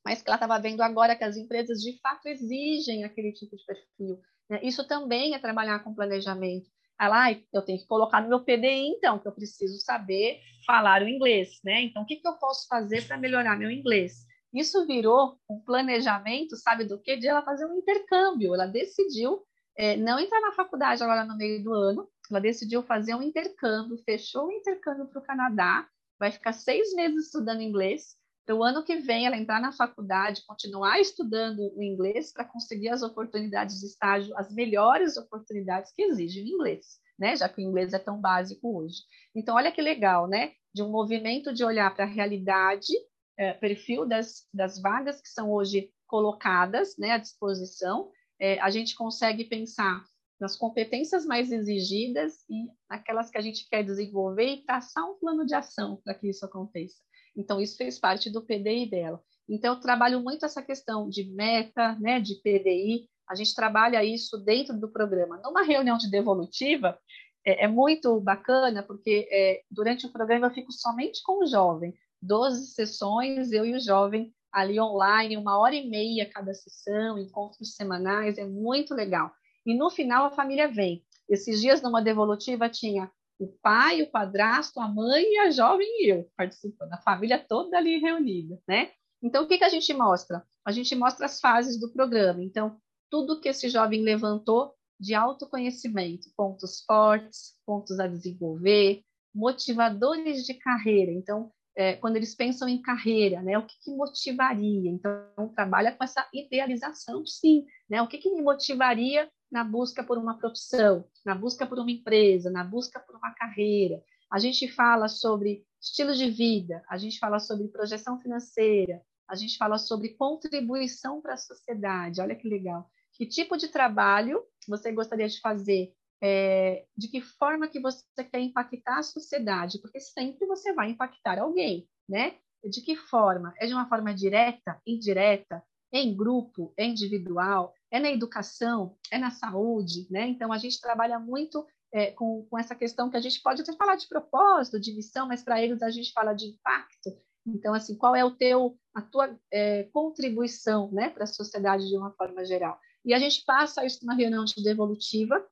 mas 0.05 0.21
que 0.21 0.29
ela 0.29 0.37
estava 0.37 0.57
vendo 0.57 0.81
agora 0.81 1.17
que 1.17 1.23
as 1.25 1.35
empresas 1.35 1.79
de 1.81 1.99
fato 1.99 2.27
exigem 2.27 3.03
aquele 3.03 3.33
tipo 3.33 3.57
de 3.57 3.65
perfil. 3.65 4.21
Né? 4.49 4.61
Isso 4.63 4.87
também 4.87 5.35
é 5.35 5.39
trabalhar 5.39 5.83
com 5.83 5.93
planejamento. 5.93 6.69
Ela, 6.99 7.31
eu 7.53 7.61
tenho 7.61 7.77
que 7.77 7.85
colocar 7.85 8.21
no 8.21 8.29
meu 8.29 8.43
PDI, 8.43 8.87
então, 8.87 9.19
que 9.19 9.27
eu 9.27 9.33
preciso 9.33 9.79
saber 9.81 10.39
falar 10.65 11.03
o 11.03 11.07
inglês, 11.07 11.59
né? 11.63 11.81
Então, 11.83 12.01
o 12.01 12.05
que, 12.05 12.15
que 12.15 12.27
eu 12.27 12.33
posso 12.39 12.67
fazer 12.67 13.05
para 13.05 13.17
melhorar 13.17 13.55
meu 13.55 13.69
inglês? 13.69 14.25
Isso 14.51 14.87
virou 14.87 15.37
um 15.47 15.59
planejamento, 15.59 16.55
sabe 16.55 16.85
do 16.85 16.99
quê? 16.99 17.15
De 17.15 17.27
ela 17.27 17.43
fazer 17.43 17.67
um 17.67 17.77
intercâmbio. 17.77 18.55
Ela 18.55 18.65
decidiu 18.65 19.46
é, 19.77 19.95
não 19.95 20.19
entrar 20.19 20.41
na 20.41 20.51
faculdade 20.51 21.03
agora 21.03 21.23
no 21.23 21.37
meio 21.37 21.63
do 21.63 21.73
ano, 21.73 22.09
ela 22.29 22.41
decidiu 22.41 22.81
fazer 22.83 23.15
um 23.15 23.21
intercâmbio, 23.21 24.01
fechou 24.03 24.47
o 24.47 24.51
intercâmbio 24.51 25.05
para 25.07 25.19
o 25.19 25.23
Canadá, 25.23 25.87
vai 26.19 26.31
ficar 26.31 26.51
seis 26.51 26.93
meses 26.93 27.25
estudando 27.25 27.61
inglês, 27.61 28.17
para 28.47 28.55
o 28.55 28.63
ano 28.63 28.83
que 28.83 28.95
vem 28.95 29.27
ela 29.27 29.37
entrar 29.37 29.59
na 29.59 29.73
faculdade, 29.73 30.45
continuar 30.47 30.99
estudando 31.01 31.59
o 31.75 31.83
inglês 31.83 32.31
para 32.31 32.45
conseguir 32.45 32.89
as 32.89 33.03
oportunidades 33.03 33.81
de 33.81 33.87
estágio, 33.87 34.35
as 34.37 34.51
melhores 34.53 35.17
oportunidades 35.17 35.91
que 35.93 36.01
exigem 36.01 36.45
o 36.45 36.47
inglês, 36.47 36.85
né? 37.19 37.35
Já 37.35 37.49
que 37.49 37.61
o 37.61 37.63
inglês 37.63 37.91
é 37.91 37.99
tão 37.99 38.21
básico 38.21 38.79
hoje. 38.79 39.01
Então, 39.35 39.55
olha 39.55 39.71
que 39.71 39.81
legal, 39.81 40.27
né? 40.27 40.53
De 40.73 40.81
um 40.81 40.89
movimento 40.89 41.53
de 41.53 41.65
olhar 41.65 41.93
para 41.93 42.05
a 42.05 42.07
realidade, 42.07 42.93
é, 43.37 43.51
perfil 43.53 44.05
das, 44.05 44.47
das 44.53 44.81
vagas 44.81 45.21
que 45.21 45.27
são 45.27 45.51
hoje 45.51 45.91
colocadas 46.07 46.95
né, 46.97 47.11
à 47.11 47.17
disposição, 47.17 48.09
é, 48.39 48.59
a 48.59 48.69
gente 48.69 48.95
consegue 48.95 49.45
pensar 49.45 50.03
nas 50.39 50.55
competências 50.55 51.25
mais 51.25 51.51
exigidas 51.51 52.43
e 52.49 52.67
naquelas 52.89 53.29
que 53.29 53.37
a 53.37 53.41
gente 53.41 53.67
quer 53.69 53.83
desenvolver 53.83 54.45
e 54.45 54.63
traçar 54.63 55.03
um 55.09 55.15
plano 55.15 55.45
de 55.45 55.55
ação 55.55 55.99
para 56.03 56.13
que 56.13 56.29
isso 56.29 56.45
aconteça. 56.45 56.97
Então, 57.35 57.59
isso 57.59 57.77
fez 57.77 57.99
parte 57.99 58.29
do 58.29 58.43
PDI 58.43 58.89
dela. 58.89 59.21
Então, 59.49 59.75
eu 59.75 59.79
trabalho 59.79 60.21
muito 60.21 60.45
essa 60.45 60.61
questão 60.61 61.09
de 61.09 61.23
meta, 61.23 61.97
né, 61.99 62.19
de 62.19 62.35
PDI, 62.35 63.07
a 63.27 63.35
gente 63.35 63.53
trabalha 63.53 64.03
isso 64.03 64.37
dentro 64.37 64.79
do 64.79 64.89
programa. 64.89 65.39
Numa 65.43 65.61
reunião 65.61 65.97
de 65.97 66.09
devolutiva, 66.09 66.97
é, 67.45 67.65
é 67.65 67.67
muito 67.67 68.19
bacana, 68.21 68.81
porque 68.81 69.27
é, 69.31 69.61
durante 69.69 70.05
o 70.05 70.11
programa 70.11 70.47
eu 70.47 70.53
fico 70.53 70.71
somente 70.71 71.21
com 71.23 71.43
o 71.43 71.45
jovem, 71.45 71.93
12 72.21 72.67
sessões, 72.67 73.51
eu 73.51 73.65
e 73.65 73.75
o 73.75 73.79
jovem 73.79 74.33
ali 74.57 74.79
online, 74.79 75.37
uma 75.37 75.57
hora 75.59 75.75
e 75.75 75.87
meia 75.87 76.29
cada 76.29 76.53
sessão, 76.53 77.17
encontros 77.17 77.75
semanais, 77.75 78.37
é 78.37 78.45
muito 78.45 78.95
legal. 78.95 79.31
E 79.65 79.75
no 79.75 79.89
final 79.89 80.25
a 80.25 80.31
família 80.31 80.67
vem. 80.67 81.03
Esses 81.29 81.61
dias 81.61 81.81
numa 81.81 82.01
devolutiva 82.01 82.67
tinha 82.67 83.11
o 83.39 83.47
pai, 83.61 84.01
o 84.01 84.09
padrasto, 84.09 84.79
a 84.79 84.87
mãe 84.87 85.23
e 85.23 85.37
a 85.39 85.51
jovem 85.51 85.87
e 86.01 86.11
eu 86.11 86.27
participando, 86.35 86.91
a 86.93 87.01
família 87.01 87.37
toda 87.37 87.77
ali 87.77 87.99
reunida, 87.99 88.59
né? 88.67 88.89
Então, 89.21 89.43
o 89.43 89.47
que, 89.47 89.57
que 89.57 89.63
a 89.63 89.69
gente 89.69 89.93
mostra? 89.93 90.43
A 90.65 90.71
gente 90.71 90.95
mostra 90.95 91.25
as 91.25 91.39
fases 91.39 91.79
do 91.79 91.91
programa. 91.91 92.43
Então, 92.43 92.79
tudo 93.09 93.39
que 93.39 93.49
esse 93.49 93.69
jovem 93.69 94.01
levantou 94.01 94.73
de 94.99 95.13
autoconhecimento, 95.13 96.29
pontos 96.35 96.83
fortes, 96.83 97.53
pontos 97.65 97.99
a 97.99 98.07
desenvolver, 98.07 99.03
motivadores 99.33 100.45
de 100.45 100.55
carreira. 100.55 101.11
Então, 101.11 101.51
é, 101.77 101.93
quando 101.93 102.15
eles 102.15 102.33
pensam 102.33 102.67
em 102.67 102.81
carreira, 102.81 103.39
né, 103.43 103.55
o 103.55 103.63
que, 103.63 103.75
que, 103.83 103.91
motivaria? 103.91 104.89
Então, 104.89 105.47
trabalha 105.55 105.91
com 105.91 106.03
essa 106.03 106.27
idealização, 106.33 107.23
sim, 107.23 107.65
né? 107.87 108.01
O 108.01 108.07
que, 108.07 108.17
que 108.17 108.33
me 108.33 108.41
motivaria 108.41 109.29
na 109.51 109.63
busca 109.63 110.03
por 110.03 110.17
uma 110.17 110.39
profissão, 110.39 111.05
na 111.23 111.35
busca 111.35 111.67
por 111.67 111.77
uma 111.77 111.91
empresa, 111.91 112.49
na 112.49 112.63
busca 112.63 112.99
por 112.99 113.15
uma 113.15 113.31
carreira? 113.35 114.01
A 114.29 114.39
gente 114.39 114.67
fala 114.67 115.07
sobre 115.07 115.63
estilo 115.79 116.15
de 116.15 116.31
vida, 116.31 116.83
a 116.89 116.97
gente 116.97 117.19
fala 117.19 117.39
sobre 117.39 117.67
projeção 117.67 118.19
financeira, 118.19 118.99
a 119.29 119.35
gente 119.35 119.55
fala 119.55 119.77
sobre 119.77 120.15
contribuição 120.15 121.21
para 121.21 121.35
a 121.35 121.37
sociedade. 121.37 122.19
Olha 122.19 122.35
que 122.35 122.49
legal. 122.49 122.89
Que 123.13 123.27
tipo 123.27 123.55
de 123.55 123.67
trabalho 123.67 124.43
você 124.67 124.91
gostaria 124.91 125.27
de 125.27 125.39
fazer 125.39 125.93
é, 126.21 126.85
de 126.97 127.07
que 127.07 127.21
forma 127.21 127.67
que 127.67 127.79
você 127.79 128.03
quer 128.23 128.39
impactar 128.39 128.99
a 128.99 129.03
sociedade, 129.03 129.79
porque 129.79 129.99
sempre 129.99 130.45
você 130.45 130.73
vai 130.73 130.89
impactar 130.89 131.39
alguém, 131.39 131.87
né? 132.07 132.35
De 132.63 132.81
que 132.81 132.95
forma? 132.95 133.53
É 133.57 133.67
de 133.67 133.73
uma 133.73 133.87
forma 133.87 134.13
direta, 134.13 134.81
indireta, 134.85 135.63
em 135.91 136.15
grupo, 136.15 136.73
é 136.75 136.85
individual, 136.85 137.73
é 137.91 137.99
na 137.99 138.11
educação, 138.11 138.97
é 139.11 139.17
na 139.17 139.31
saúde, 139.31 140.07
né? 140.09 140.27
Então 140.27 140.51
a 140.51 140.57
gente 140.57 140.81
trabalha 140.81 141.19
muito 141.19 141.65
é, 141.93 142.11
com, 142.11 142.45
com 142.49 142.59
essa 142.59 142.75
questão 142.75 143.09
que 143.09 143.17
a 143.17 143.21
gente 143.21 143.41
pode 143.41 143.61
até 143.61 143.73
falar 143.73 143.95
de 143.95 144.07
propósito, 144.07 144.79
de 144.79 144.93
missão, 144.93 145.27
mas 145.27 145.43
para 145.43 145.61
eles 145.61 145.81
a 145.81 145.89
gente 145.89 146.11
fala 146.11 146.33
de 146.33 146.47
impacto. 146.47 147.17
Então, 147.45 147.73
assim, 147.73 147.95
qual 147.95 148.13
é 148.13 148.25
o 148.25 148.35
teu, 148.35 148.77
a 148.93 149.01
tua 149.01 149.33
é, 149.51 149.83
contribuição, 149.93 150.91
né, 150.91 151.09
para 151.09 151.23
a 151.23 151.27
sociedade 151.27 151.87
de 151.87 151.95
uma 151.95 152.11
forma 152.11 152.43
geral? 152.43 152.77
E 153.05 153.13
a 153.13 153.19
gente 153.19 153.45
passa 153.45 153.85
isso 153.85 153.99
numa 154.01 154.15
reunião 154.15 154.43
de 154.43 154.61
devolutiva, 154.61 155.45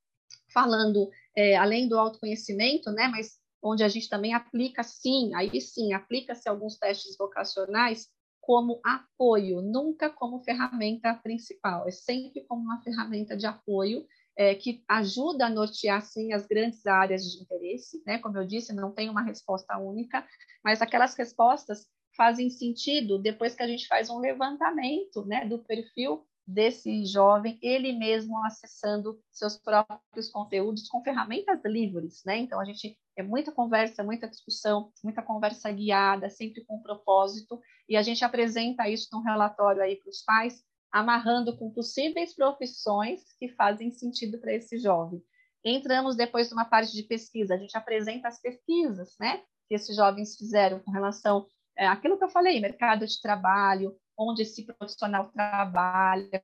falando 0.55 1.11
é, 1.35 1.57
além 1.57 1.89
do 1.89 1.99
autoconhecimento, 1.99 2.89
né, 2.89 3.09
mas 3.09 3.37
onde 3.61 3.83
a 3.83 3.89
gente 3.89 4.07
também 4.07 4.33
aplica 4.33 4.83
sim, 4.83 5.33
aí 5.35 5.59
sim, 5.59 5.91
aplica-se 5.91 6.47
alguns 6.47 6.77
testes 6.77 7.17
vocacionais 7.17 8.07
como 8.39 8.79
apoio, 8.85 9.61
nunca 9.61 10.09
como 10.09 10.39
ferramenta 10.39 11.13
principal, 11.15 11.85
é 11.87 11.91
sempre 11.91 12.45
como 12.45 12.61
uma 12.61 12.81
ferramenta 12.81 13.35
de 13.35 13.45
apoio 13.45 14.05
é, 14.37 14.53
que 14.53 14.83
ajuda 14.87 15.47
a 15.47 15.49
nortear 15.49 16.01
sim 16.01 16.31
as 16.31 16.45
grandes 16.45 16.85
áreas 16.85 17.23
de 17.23 17.41
interesse, 17.41 18.03
né? 18.05 18.19
Como 18.19 18.37
eu 18.37 18.45
disse, 18.45 18.73
não 18.73 18.91
tem 18.91 19.09
uma 19.09 19.23
resposta 19.23 19.77
única, 19.77 20.25
mas 20.63 20.81
aquelas 20.81 21.15
respostas 21.15 21.87
fazem 22.15 22.49
sentido 22.49 23.17
depois 23.17 23.55
que 23.55 23.63
a 23.63 23.67
gente 23.67 23.87
faz 23.87 24.09
um 24.09 24.19
levantamento, 24.19 25.25
né, 25.25 25.45
do 25.45 25.59
perfil 25.59 26.25
desse 26.47 27.05
jovem, 27.05 27.57
ele 27.61 27.93
mesmo 27.93 28.37
acessando 28.45 29.19
seus 29.31 29.57
próprios 29.57 30.29
conteúdos 30.29 30.87
com 30.87 31.03
ferramentas 31.03 31.59
livres, 31.65 32.21
né? 32.25 32.37
Então 32.37 32.59
a 32.59 32.65
gente 32.65 32.97
é 33.17 33.23
muita 33.23 33.51
conversa, 33.51 34.03
muita 34.03 34.27
discussão, 34.27 34.91
muita 35.03 35.23
conversa 35.23 35.71
guiada, 35.71 36.29
sempre 36.29 36.63
com 36.65 36.81
propósito, 36.81 37.59
e 37.89 37.97
a 37.97 38.01
gente 38.01 38.23
apresenta 38.23 38.87
isso 38.87 39.09
num 39.11 39.21
relatório 39.21 39.81
aí 39.81 39.95
para 39.95 40.09
os 40.09 40.21
pais, 40.23 40.63
amarrando 40.91 41.57
com 41.57 41.71
possíveis 41.71 42.35
profissões 42.35 43.21
que 43.39 43.49
fazem 43.49 43.89
sentido 43.91 44.39
para 44.39 44.53
esse 44.53 44.77
jovem. 44.77 45.21
Entramos 45.63 46.15
depois 46.15 46.51
numa 46.51 46.65
parte 46.65 46.93
de 46.93 47.03
pesquisa, 47.03 47.55
a 47.55 47.57
gente 47.57 47.75
apresenta 47.75 48.27
as 48.27 48.39
pesquisas, 48.39 49.15
né? 49.19 49.41
Que 49.67 49.73
esses 49.73 49.95
jovens 49.95 50.37
fizeram 50.37 50.79
com 50.79 50.91
relação 50.91 51.47
é, 51.75 51.87
àquilo 51.87 52.17
que 52.17 52.23
eu 52.23 52.29
falei, 52.29 52.59
mercado 52.59 53.05
de 53.07 53.19
trabalho, 53.19 53.95
onde 54.17 54.43
esse 54.43 54.65
profissional 54.65 55.29
trabalha, 55.33 56.43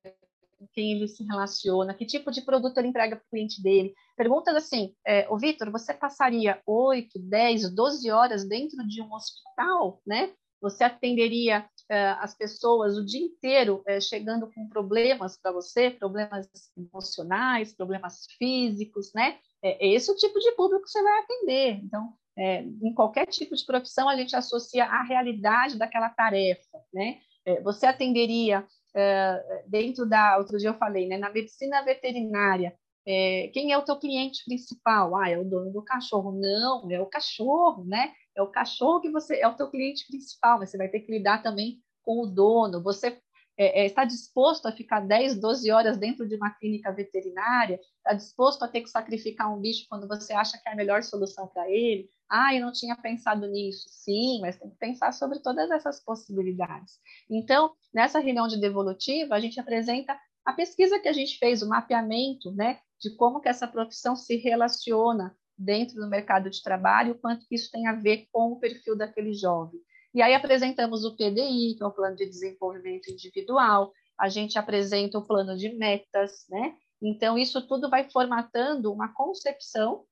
com 0.62 0.68
quem 0.74 0.94
ele 0.94 1.08
se 1.08 1.24
relaciona, 1.24 1.94
que 1.94 2.06
tipo 2.06 2.30
de 2.32 2.42
produto 2.42 2.78
ele 2.78 2.90
entrega 2.90 3.16
para 3.16 3.26
o 3.26 3.30
cliente 3.30 3.62
dele. 3.64 3.94
Perguntas 4.16 4.56
assim, 4.56 4.94
é, 5.06 5.28
o 5.30 5.38
Vitor, 5.38 5.72
você 5.72 5.94
passaria 5.94 6.62
8, 6.68 7.18
10, 7.18 7.74
12 7.74 8.12
horas 8.12 8.48
dentro 8.48 8.78
de 8.88 9.02
um 9.02 9.12
hospital, 9.14 10.00
né? 10.06 10.32
Você 10.62 10.84
atenderia 10.84 11.62
uh, 11.62 12.20
as 12.20 12.36
pessoas 12.36 12.96
o 12.96 13.04
dia 13.04 13.26
inteiro 13.26 13.84
uh, 13.90 14.00
chegando 14.00 14.48
com 14.54 14.70
problemas 14.70 15.36
para 15.36 15.52
você, 15.52 15.90
problemas 15.90 16.48
emocionais, 16.78 17.74
problemas 17.74 18.28
físicos, 18.38 19.12
né? 19.16 19.40
É, 19.64 19.84
é, 19.84 19.94
esse 19.94 20.12
o 20.12 20.16
tipo 20.16 20.40
de 20.40 20.52
público 20.52 20.84
que 20.84 20.92
você 20.92 21.02
vai 21.02 21.20
atender. 21.20 21.80
Então, 21.84 22.14
é, 22.38 22.62
em 22.62 22.94
qualquer 22.94 23.26
tipo 23.26 23.56
de 23.56 23.66
profissão, 23.66 24.08
a 24.08 24.16
gente 24.16 24.36
associa 24.36 24.86
a 24.86 25.02
realidade 25.04 25.80
daquela 25.80 26.10
tarefa, 26.10 26.78
né? 26.94 27.20
É, 27.46 27.62
você 27.62 27.86
atenderia 27.86 28.62
uh, 28.62 29.70
dentro 29.70 30.08
da, 30.08 30.38
outro 30.38 30.58
dia 30.58 30.70
eu 30.70 30.78
falei, 30.78 31.08
né? 31.08 31.18
Na 31.18 31.32
medicina 31.32 31.82
veterinária, 31.84 32.74
é, 33.06 33.50
quem 33.54 33.72
é 33.72 33.78
o 33.78 33.84
teu 33.84 33.98
cliente 33.98 34.44
principal? 34.46 35.16
Ah, 35.16 35.30
é 35.30 35.38
o 35.38 35.44
dono 35.44 35.72
do 35.72 35.84
cachorro. 35.84 36.32
Não, 36.32 36.90
é 36.92 37.02
o 37.02 37.08
cachorro, 37.08 37.84
né? 37.84 38.14
É 38.36 38.42
o 38.42 38.48
cachorro 38.48 39.02
que 39.02 39.10
você 39.10 39.40
é 39.40 39.48
o 39.48 39.56
teu 39.56 39.70
cliente 39.70 40.06
principal, 40.08 40.60
mas 40.60 40.70
você 40.70 40.78
vai 40.78 40.88
ter 40.88 41.00
que 41.02 41.12
lidar 41.12 41.42
também 41.42 41.82
com 42.04 42.22
o 42.22 42.28
dono. 42.28 42.82
Você 42.84 43.20
é, 43.58 43.82
é, 43.82 43.86
está 43.86 44.06
disposto 44.06 44.66
a 44.66 44.72
ficar 44.72 45.02
10, 45.02 45.40
12 45.40 45.72
horas 45.72 45.98
dentro 45.98 46.28
de 46.28 46.36
uma 46.36 46.50
clínica 46.52 46.92
veterinária? 46.92 47.80
Está 47.98 48.14
disposto 48.14 48.64
a 48.64 48.68
ter 48.68 48.82
que 48.82 48.90
sacrificar 48.90 49.54
um 49.54 49.60
bicho 49.60 49.86
quando 49.90 50.08
você 50.08 50.34
acha 50.34 50.58
que 50.58 50.68
é 50.68 50.72
a 50.72 50.76
melhor 50.76 51.04
solução 51.04 51.48
para 51.48 51.70
ele? 51.70 52.10
Ah, 52.30 52.56
eu 52.56 52.62
não 52.66 52.72
tinha 52.72 52.96
pensado 52.96 53.48
nisso. 53.48 53.86
Sim, 53.90 54.40
mas 54.42 54.58
tem 54.58 54.70
que 54.70 54.78
pensar 54.78 55.12
sobre 55.12 55.40
todas 55.40 55.70
essas 55.70 56.04
possibilidades. 56.04 57.00
Então, 57.30 57.74
nessa 57.94 58.20
reunião 58.20 58.48
de 58.48 58.60
devolutiva, 58.60 59.36
a 59.36 59.40
gente 59.40 59.60
apresenta 59.60 60.18
a 60.46 60.54
pesquisa 60.54 61.00
que 61.00 61.08
a 61.08 61.14
gente 61.14 61.38
fez, 61.38 61.62
o 61.62 61.70
mapeamento, 61.70 62.52
né, 62.52 62.80
de 63.00 63.16
como 63.16 63.42
que 63.42 63.50
essa 63.50 63.68
profissão 63.68 64.16
se 64.16 64.38
relaciona 64.38 65.36
dentro 65.58 65.96
do 65.96 66.10
mercado 66.10 66.50
de 66.50 66.62
trabalho, 66.64 67.14
o 67.14 67.20
quanto 67.20 67.46
isso 67.52 67.70
tem 67.72 67.88
a 67.88 67.94
ver 67.94 68.28
com 68.32 68.54
o 68.54 68.60
perfil 68.60 68.98
daquele 68.98 69.34
jovem. 69.34 69.80
E 70.14 70.22
aí 70.22 70.34
apresentamos 70.34 71.06
o 71.06 71.16
PDI, 71.16 71.76
que 71.76 71.84
é 71.84 71.86
o 71.86 71.92
Plano 71.92 72.16
de 72.16 72.26
Desenvolvimento 72.26 73.10
Individual, 73.10 73.94
a 74.20 74.30
gente 74.30 74.60
apresenta 74.60 75.18
o 75.18 75.26
plano 75.26 75.58
de 75.58 75.70
metas, 75.70 76.46
né? 76.50 76.76
Então, 77.02 77.38
isso 77.38 77.66
tudo 77.68 77.90
vai 77.90 78.08
formatando 78.10 78.94
uma 78.94 79.12
concepção, 79.14 80.06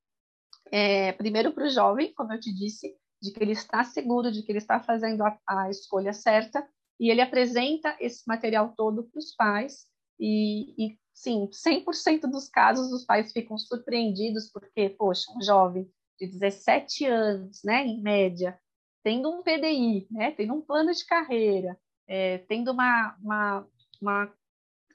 é, 0.72 1.12
primeiro 1.12 1.54
para 1.54 1.66
o 1.66 1.70
jovem, 1.70 2.12
como 2.14 2.34
eu 2.34 2.40
te 2.40 2.52
disse, 2.52 2.96
de 3.22 3.32
que 3.32 3.44
ele 3.44 3.52
está 3.52 3.84
seguro, 3.84 4.32
de 4.32 4.42
que 4.42 4.52
ele 4.52 4.58
está 4.58 4.80
fazendo 4.80 5.24
a, 5.24 5.38
a 5.48 5.70
escolha 5.70 6.14
certa, 6.14 6.68
e 7.00 7.12
ele 7.12 7.22
apresenta 7.22 7.96
esse 8.00 8.28
material 8.28 8.74
todo 8.76 9.04
para 9.04 9.20
os 9.20 9.36
pais, 9.36 9.86
e, 10.20 10.74
e 10.78 11.00
sim, 11.14 11.48
100% 11.48 12.22
dos 12.22 12.50
casos 12.50 12.92
os 12.92 13.06
pais 13.06 13.32
ficam 13.32 13.58
surpreendidos 13.58 14.50
porque, 14.52 14.90
poxa, 14.90 15.32
um 15.38 15.42
jovem 15.42 15.88
de 16.20 16.28
17 16.28 17.06
anos, 17.06 17.62
né, 17.64 17.86
em 17.86 18.02
média, 18.02 18.60
tendo 19.04 19.30
um 19.30 19.42
PDI, 19.42 20.08
né, 20.12 20.32
tendo 20.32 20.54
um 20.54 20.62
plano 20.62 20.94
de 20.94 21.06
carreira, 21.06 21.78
é, 22.08 22.40
tendo 22.40 22.72
uma, 22.72 23.16
uma, 23.22 23.68
uma 24.02 24.34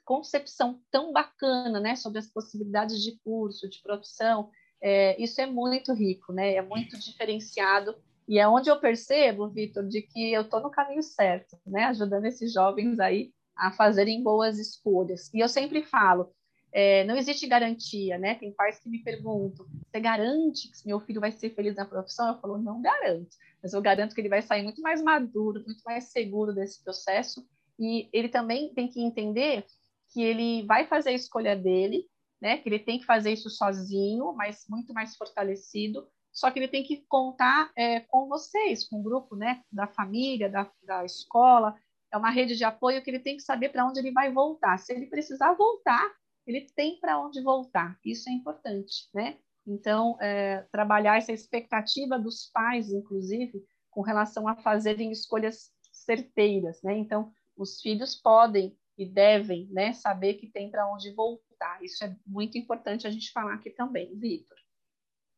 concepção 0.03 0.81
tão 0.91 1.11
bacana, 1.11 1.79
né, 1.79 1.95
sobre 1.95 2.19
as 2.19 2.27
possibilidades 2.27 3.01
de 3.01 3.19
curso, 3.23 3.69
de 3.69 3.81
profissão, 3.81 4.49
é, 4.81 5.21
isso 5.21 5.41
é 5.41 5.45
muito 5.45 5.93
rico, 5.93 6.31
né, 6.33 6.55
é 6.55 6.61
muito 6.61 6.97
diferenciado 6.99 7.95
e 8.27 8.39
é 8.39 8.47
onde 8.47 8.69
eu 8.69 8.79
percebo, 8.79 9.49
Vitor, 9.49 9.87
de 9.87 10.01
que 10.01 10.33
eu 10.33 10.41
estou 10.41 10.59
no 10.59 10.71
caminho 10.71 11.03
certo, 11.03 11.57
né, 11.65 11.85
ajudando 11.85 12.25
esses 12.25 12.51
jovens 12.51 12.99
aí 12.99 13.31
a 13.55 13.71
fazerem 13.71 14.21
boas 14.21 14.59
escolhas. 14.59 15.33
E 15.33 15.39
eu 15.39 15.47
sempre 15.47 15.83
falo, 15.83 16.33
é, 16.77 17.05
não 17.05 17.15
existe 17.15 17.47
garantia, 17.47 18.17
né? 18.17 18.35
Tem 18.35 18.51
pais 18.51 18.79
que 18.79 18.89
me 18.89 19.01
perguntam: 19.01 19.65
você 19.65 19.97
garante 19.97 20.67
que 20.67 20.85
meu 20.85 20.99
filho 20.99 21.21
vai 21.21 21.31
ser 21.31 21.51
feliz 21.51 21.73
na 21.73 21.85
profissão? 21.85 22.27
Eu 22.27 22.41
falo: 22.41 22.57
não 22.57 22.81
garanto, 22.81 23.37
mas 23.63 23.71
eu 23.71 23.81
garanto 23.81 24.13
que 24.13 24.19
ele 24.19 24.27
vai 24.27 24.41
sair 24.41 24.61
muito 24.61 24.81
mais 24.81 25.01
maduro, 25.01 25.63
muito 25.65 25.81
mais 25.85 26.11
seguro 26.11 26.53
desse 26.53 26.83
processo. 26.83 27.47
E 27.79 28.09
ele 28.11 28.27
também 28.27 28.73
tem 28.73 28.89
que 28.89 29.01
entender 29.01 29.65
que 30.11 30.21
ele 30.21 30.65
vai 30.65 30.85
fazer 30.85 31.11
a 31.11 31.13
escolha 31.13 31.55
dele, 31.55 32.09
né? 32.41 32.57
Que 32.57 32.67
ele 32.67 32.79
tem 32.79 32.99
que 32.99 33.05
fazer 33.05 33.31
isso 33.31 33.49
sozinho, 33.49 34.33
mas 34.33 34.65
muito 34.67 34.93
mais 34.93 35.15
fortalecido. 35.15 36.05
Só 36.29 36.51
que 36.51 36.59
ele 36.59 36.67
tem 36.67 36.83
que 36.83 37.05
contar 37.07 37.71
é, 37.77 38.01
com 38.01 38.27
vocês, 38.27 38.85
com 38.85 38.99
o 38.99 39.03
grupo, 39.03 39.37
né? 39.37 39.61
Da 39.71 39.87
família, 39.87 40.49
da, 40.49 40.69
da 40.83 41.05
escola, 41.05 41.73
é 42.11 42.17
uma 42.17 42.31
rede 42.31 42.57
de 42.57 42.65
apoio 42.65 43.01
que 43.01 43.09
ele 43.09 43.19
tem 43.19 43.37
que 43.37 43.43
saber 43.43 43.69
para 43.69 43.85
onde 43.85 43.99
ele 43.99 44.11
vai 44.11 44.29
voltar. 44.29 44.77
Se 44.77 44.91
ele 44.91 45.05
precisar 45.05 45.53
voltar, 45.53 46.11
ele 46.45 46.67
tem 46.75 46.99
para 46.99 47.19
onde 47.19 47.41
voltar. 47.41 47.99
Isso 48.05 48.29
é 48.29 48.33
importante, 48.33 49.09
né? 49.13 49.37
Então, 49.67 50.17
é, 50.21 50.61
trabalhar 50.71 51.17
essa 51.17 51.31
expectativa 51.31 52.19
dos 52.19 52.49
pais, 52.53 52.91
inclusive, 52.91 53.63
com 53.89 54.01
relação 54.01 54.47
a 54.47 54.55
fazerem 54.55 55.11
escolhas 55.11 55.71
certeiras, 55.91 56.81
né? 56.83 56.95
Então, 56.97 57.31
os 57.57 57.81
filhos 57.81 58.15
podem 58.15 58.77
e 58.97 59.05
devem, 59.05 59.67
né, 59.71 59.91
saber 59.91 60.35
que 60.35 60.47
tem 60.47 60.69
para 60.69 60.89
onde 60.93 61.11
voltar. 61.13 61.83
Isso 61.83 62.03
é 62.03 62.15
muito 62.25 62.57
importante 62.57 63.07
a 63.07 63.09
gente 63.09 63.31
falar 63.31 63.55
aqui 63.55 63.69
também, 63.69 64.17
Vitor. 64.17 64.57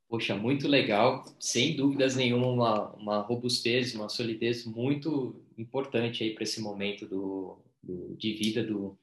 Poxa, 0.09 0.35
muito 0.35 0.67
legal, 0.67 1.25
sem 1.39 1.75
dúvidas 1.75 2.15
nenhuma, 2.15 2.47
uma, 2.47 2.93
uma 2.95 3.21
robustez, 3.21 3.93
uma 3.93 4.07
solidez 4.07 4.65
muito 4.65 5.43
importante 5.57 6.23
aí 6.23 6.33
para 6.33 6.43
esse 6.43 6.61
momento 6.61 7.05
do, 7.05 7.61
do, 7.83 8.15
de 8.15 8.33
vida 8.33 8.63
do, 8.63 8.97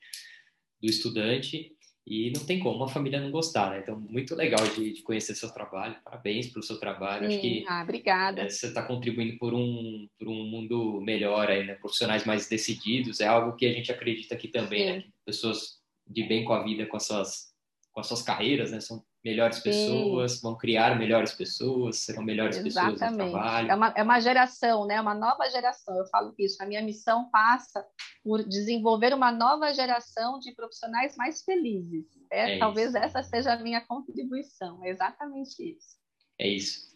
do 0.80 0.88
estudante 0.88 1.73
e 2.06 2.30
não 2.30 2.44
tem 2.44 2.60
como 2.60 2.76
uma 2.76 2.88
família 2.88 3.20
não 3.20 3.30
gostar, 3.30 3.70
né? 3.70 3.80
Então, 3.80 3.98
muito 3.98 4.34
legal 4.34 4.60
de, 4.68 4.92
de 4.92 5.02
conhecer 5.02 5.34
seu 5.34 5.50
trabalho, 5.50 5.96
parabéns 6.04 6.48
pelo 6.48 6.62
seu 6.62 6.78
trabalho, 6.78 7.26
Sim. 7.26 7.32
acho 7.32 7.40
que 7.40 7.64
ah, 7.66 7.82
obrigada. 7.82 8.42
É, 8.42 8.48
você 8.48 8.66
está 8.66 8.82
contribuindo 8.82 9.38
por 9.38 9.54
um, 9.54 10.06
por 10.18 10.28
um 10.28 10.44
mundo 10.44 11.00
melhor 11.00 11.48
aí, 11.50 11.64
né? 11.64 11.74
Profissionais 11.74 12.24
mais 12.24 12.46
decididos, 12.46 13.20
é 13.20 13.26
algo 13.26 13.56
que 13.56 13.64
a 13.64 13.72
gente 13.72 13.90
acredita 13.90 14.34
aqui 14.34 14.48
também, 14.48 14.84
né? 14.84 15.04
Pessoas 15.24 15.80
de 16.06 16.22
bem 16.24 16.44
com 16.44 16.52
a 16.52 16.62
vida, 16.62 16.84
com 16.84 16.96
as 16.98 17.06
suas, 17.06 17.54
com 17.90 18.00
as 18.00 18.06
suas 18.06 18.22
carreiras, 18.22 18.70
né? 18.70 18.80
São 18.80 19.02
melhores 19.24 19.58
pessoas, 19.58 20.32
Sim. 20.32 20.40
vão 20.42 20.54
criar 20.54 20.98
melhores 20.98 21.32
pessoas, 21.32 21.96
serão 22.00 22.22
melhores 22.22 22.58
Exatamente. 22.58 22.98
pessoas 22.98 23.10
no 23.12 23.30
trabalho. 23.30 23.70
É 23.70 23.74
uma, 23.74 23.94
é 23.96 24.02
uma 24.02 24.20
geração, 24.20 24.86
né? 24.86 25.00
Uma 25.00 25.14
nova 25.14 25.48
geração. 25.48 25.96
Eu 25.96 26.04
falo 26.06 26.34
isso. 26.38 26.62
A 26.62 26.66
minha 26.66 26.82
missão 26.82 27.30
passa 27.30 27.84
por 28.22 28.46
desenvolver 28.46 29.14
uma 29.14 29.32
nova 29.32 29.72
geração 29.72 30.38
de 30.38 30.52
profissionais 30.52 31.16
mais 31.16 31.42
felizes. 31.42 32.04
É, 32.30 32.56
é 32.56 32.58
talvez 32.58 32.88
isso. 32.88 32.98
essa 32.98 33.22
seja 33.22 33.54
a 33.54 33.58
minha 33.58 33.80
contribuição. 33.80 34.84
É 34.84 34.90
exatamente 34.90 35.54
isso. 35.62 35.96
É 36.38 36.46
isso. 36.46 36.92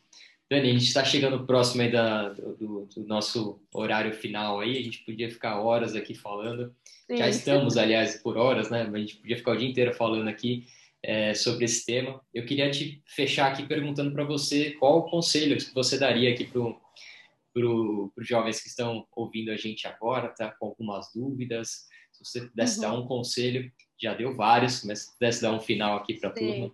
Dani, 0.51 0.69
a 0.69 0.73
gente 0.73 0.85
está 0.85 1.05
chegando 1.05 1.47
próximo 1.47 1.83
aí 1.83 1.93
da, 1.93 2.31
do, 2.31 2.87
do, 2.87 3.07
nosso 3.07 3.61
horário 3.73 4.13
final 4.13 4.61
aí. 4.61 4.79
A 4.79 4.83
gente 4.83 5.05
podia 5.05 5.31
ficar 5.31 5.61
horas 5.61 5.95
aqui 5.95 6.15
falando. 6.15 6.75
Sim. 7.07 7.17
Já 7.17 7.29
estamos, 7.29 7.79
aliás, 7.79 8.17
por 8.23 8.37
horas, 8.37 8.69
né? 8.71 8.83
A 8.83 8.99
gente 8.99 9.17
podia 9.17 9.37
ficar 9.37 9.53
o 9.53 9.57
dia 9.57 9.69
inteiro 9.69 9.95
falando 9.95 10.29
aqui 10.29 10.67
é, 11.03 11.35
sobre 11.35 11.65
esse 11.65 11.85
tema. 11.85 12.21
Eu 12.33 12.45
queria 12.45 12.71
te 12.71 13.03
fechar 13.07 13.53
aqui 13.53 13.67
perguntando 13.67 14.13
para 14.13 14.25
você 14.25 14.73
qual 14.73 14.99
o 14.99 15.11
conselho 15.11 15.57
que 15.57 15.75
você 15.75 15.99
daria 15.99 16.33
aqui 16.33 16.45
para 16.45 16.61
os 16.61 18.27
jovens 18.27 18.61
que 18.61 18.69
estão 18.69 19.07
ouvindo 19.15 19.51
a 19.51 19.57
gente 19.57 19.87
agora, 19.87 20.29
tá 20.29 20.51
com 20.59 20.67
algumas 20.67 21.13
dúvidas. 21.15 21.87
Se 22.13 22.25
você 22.25 22.47
pudesse 22.49 22.77
uhum. 22.77 22.83
dar 22.83 22.95
um 22.95 23.07
conselho, 23.07 23.71
já 24.01 24.15
deu 24.15 24.35
vários, 24.35 24.85
mas 24.85 25.01
se 25.01 25.13
pudesse 25.13 25.43
dar 25.43 25.53
um 25.53 25.61
final 25.61 25.97
aqui 25.97 26.15
para 26.15 26.31
a 26.31 26.33
turma. 26.33 26.73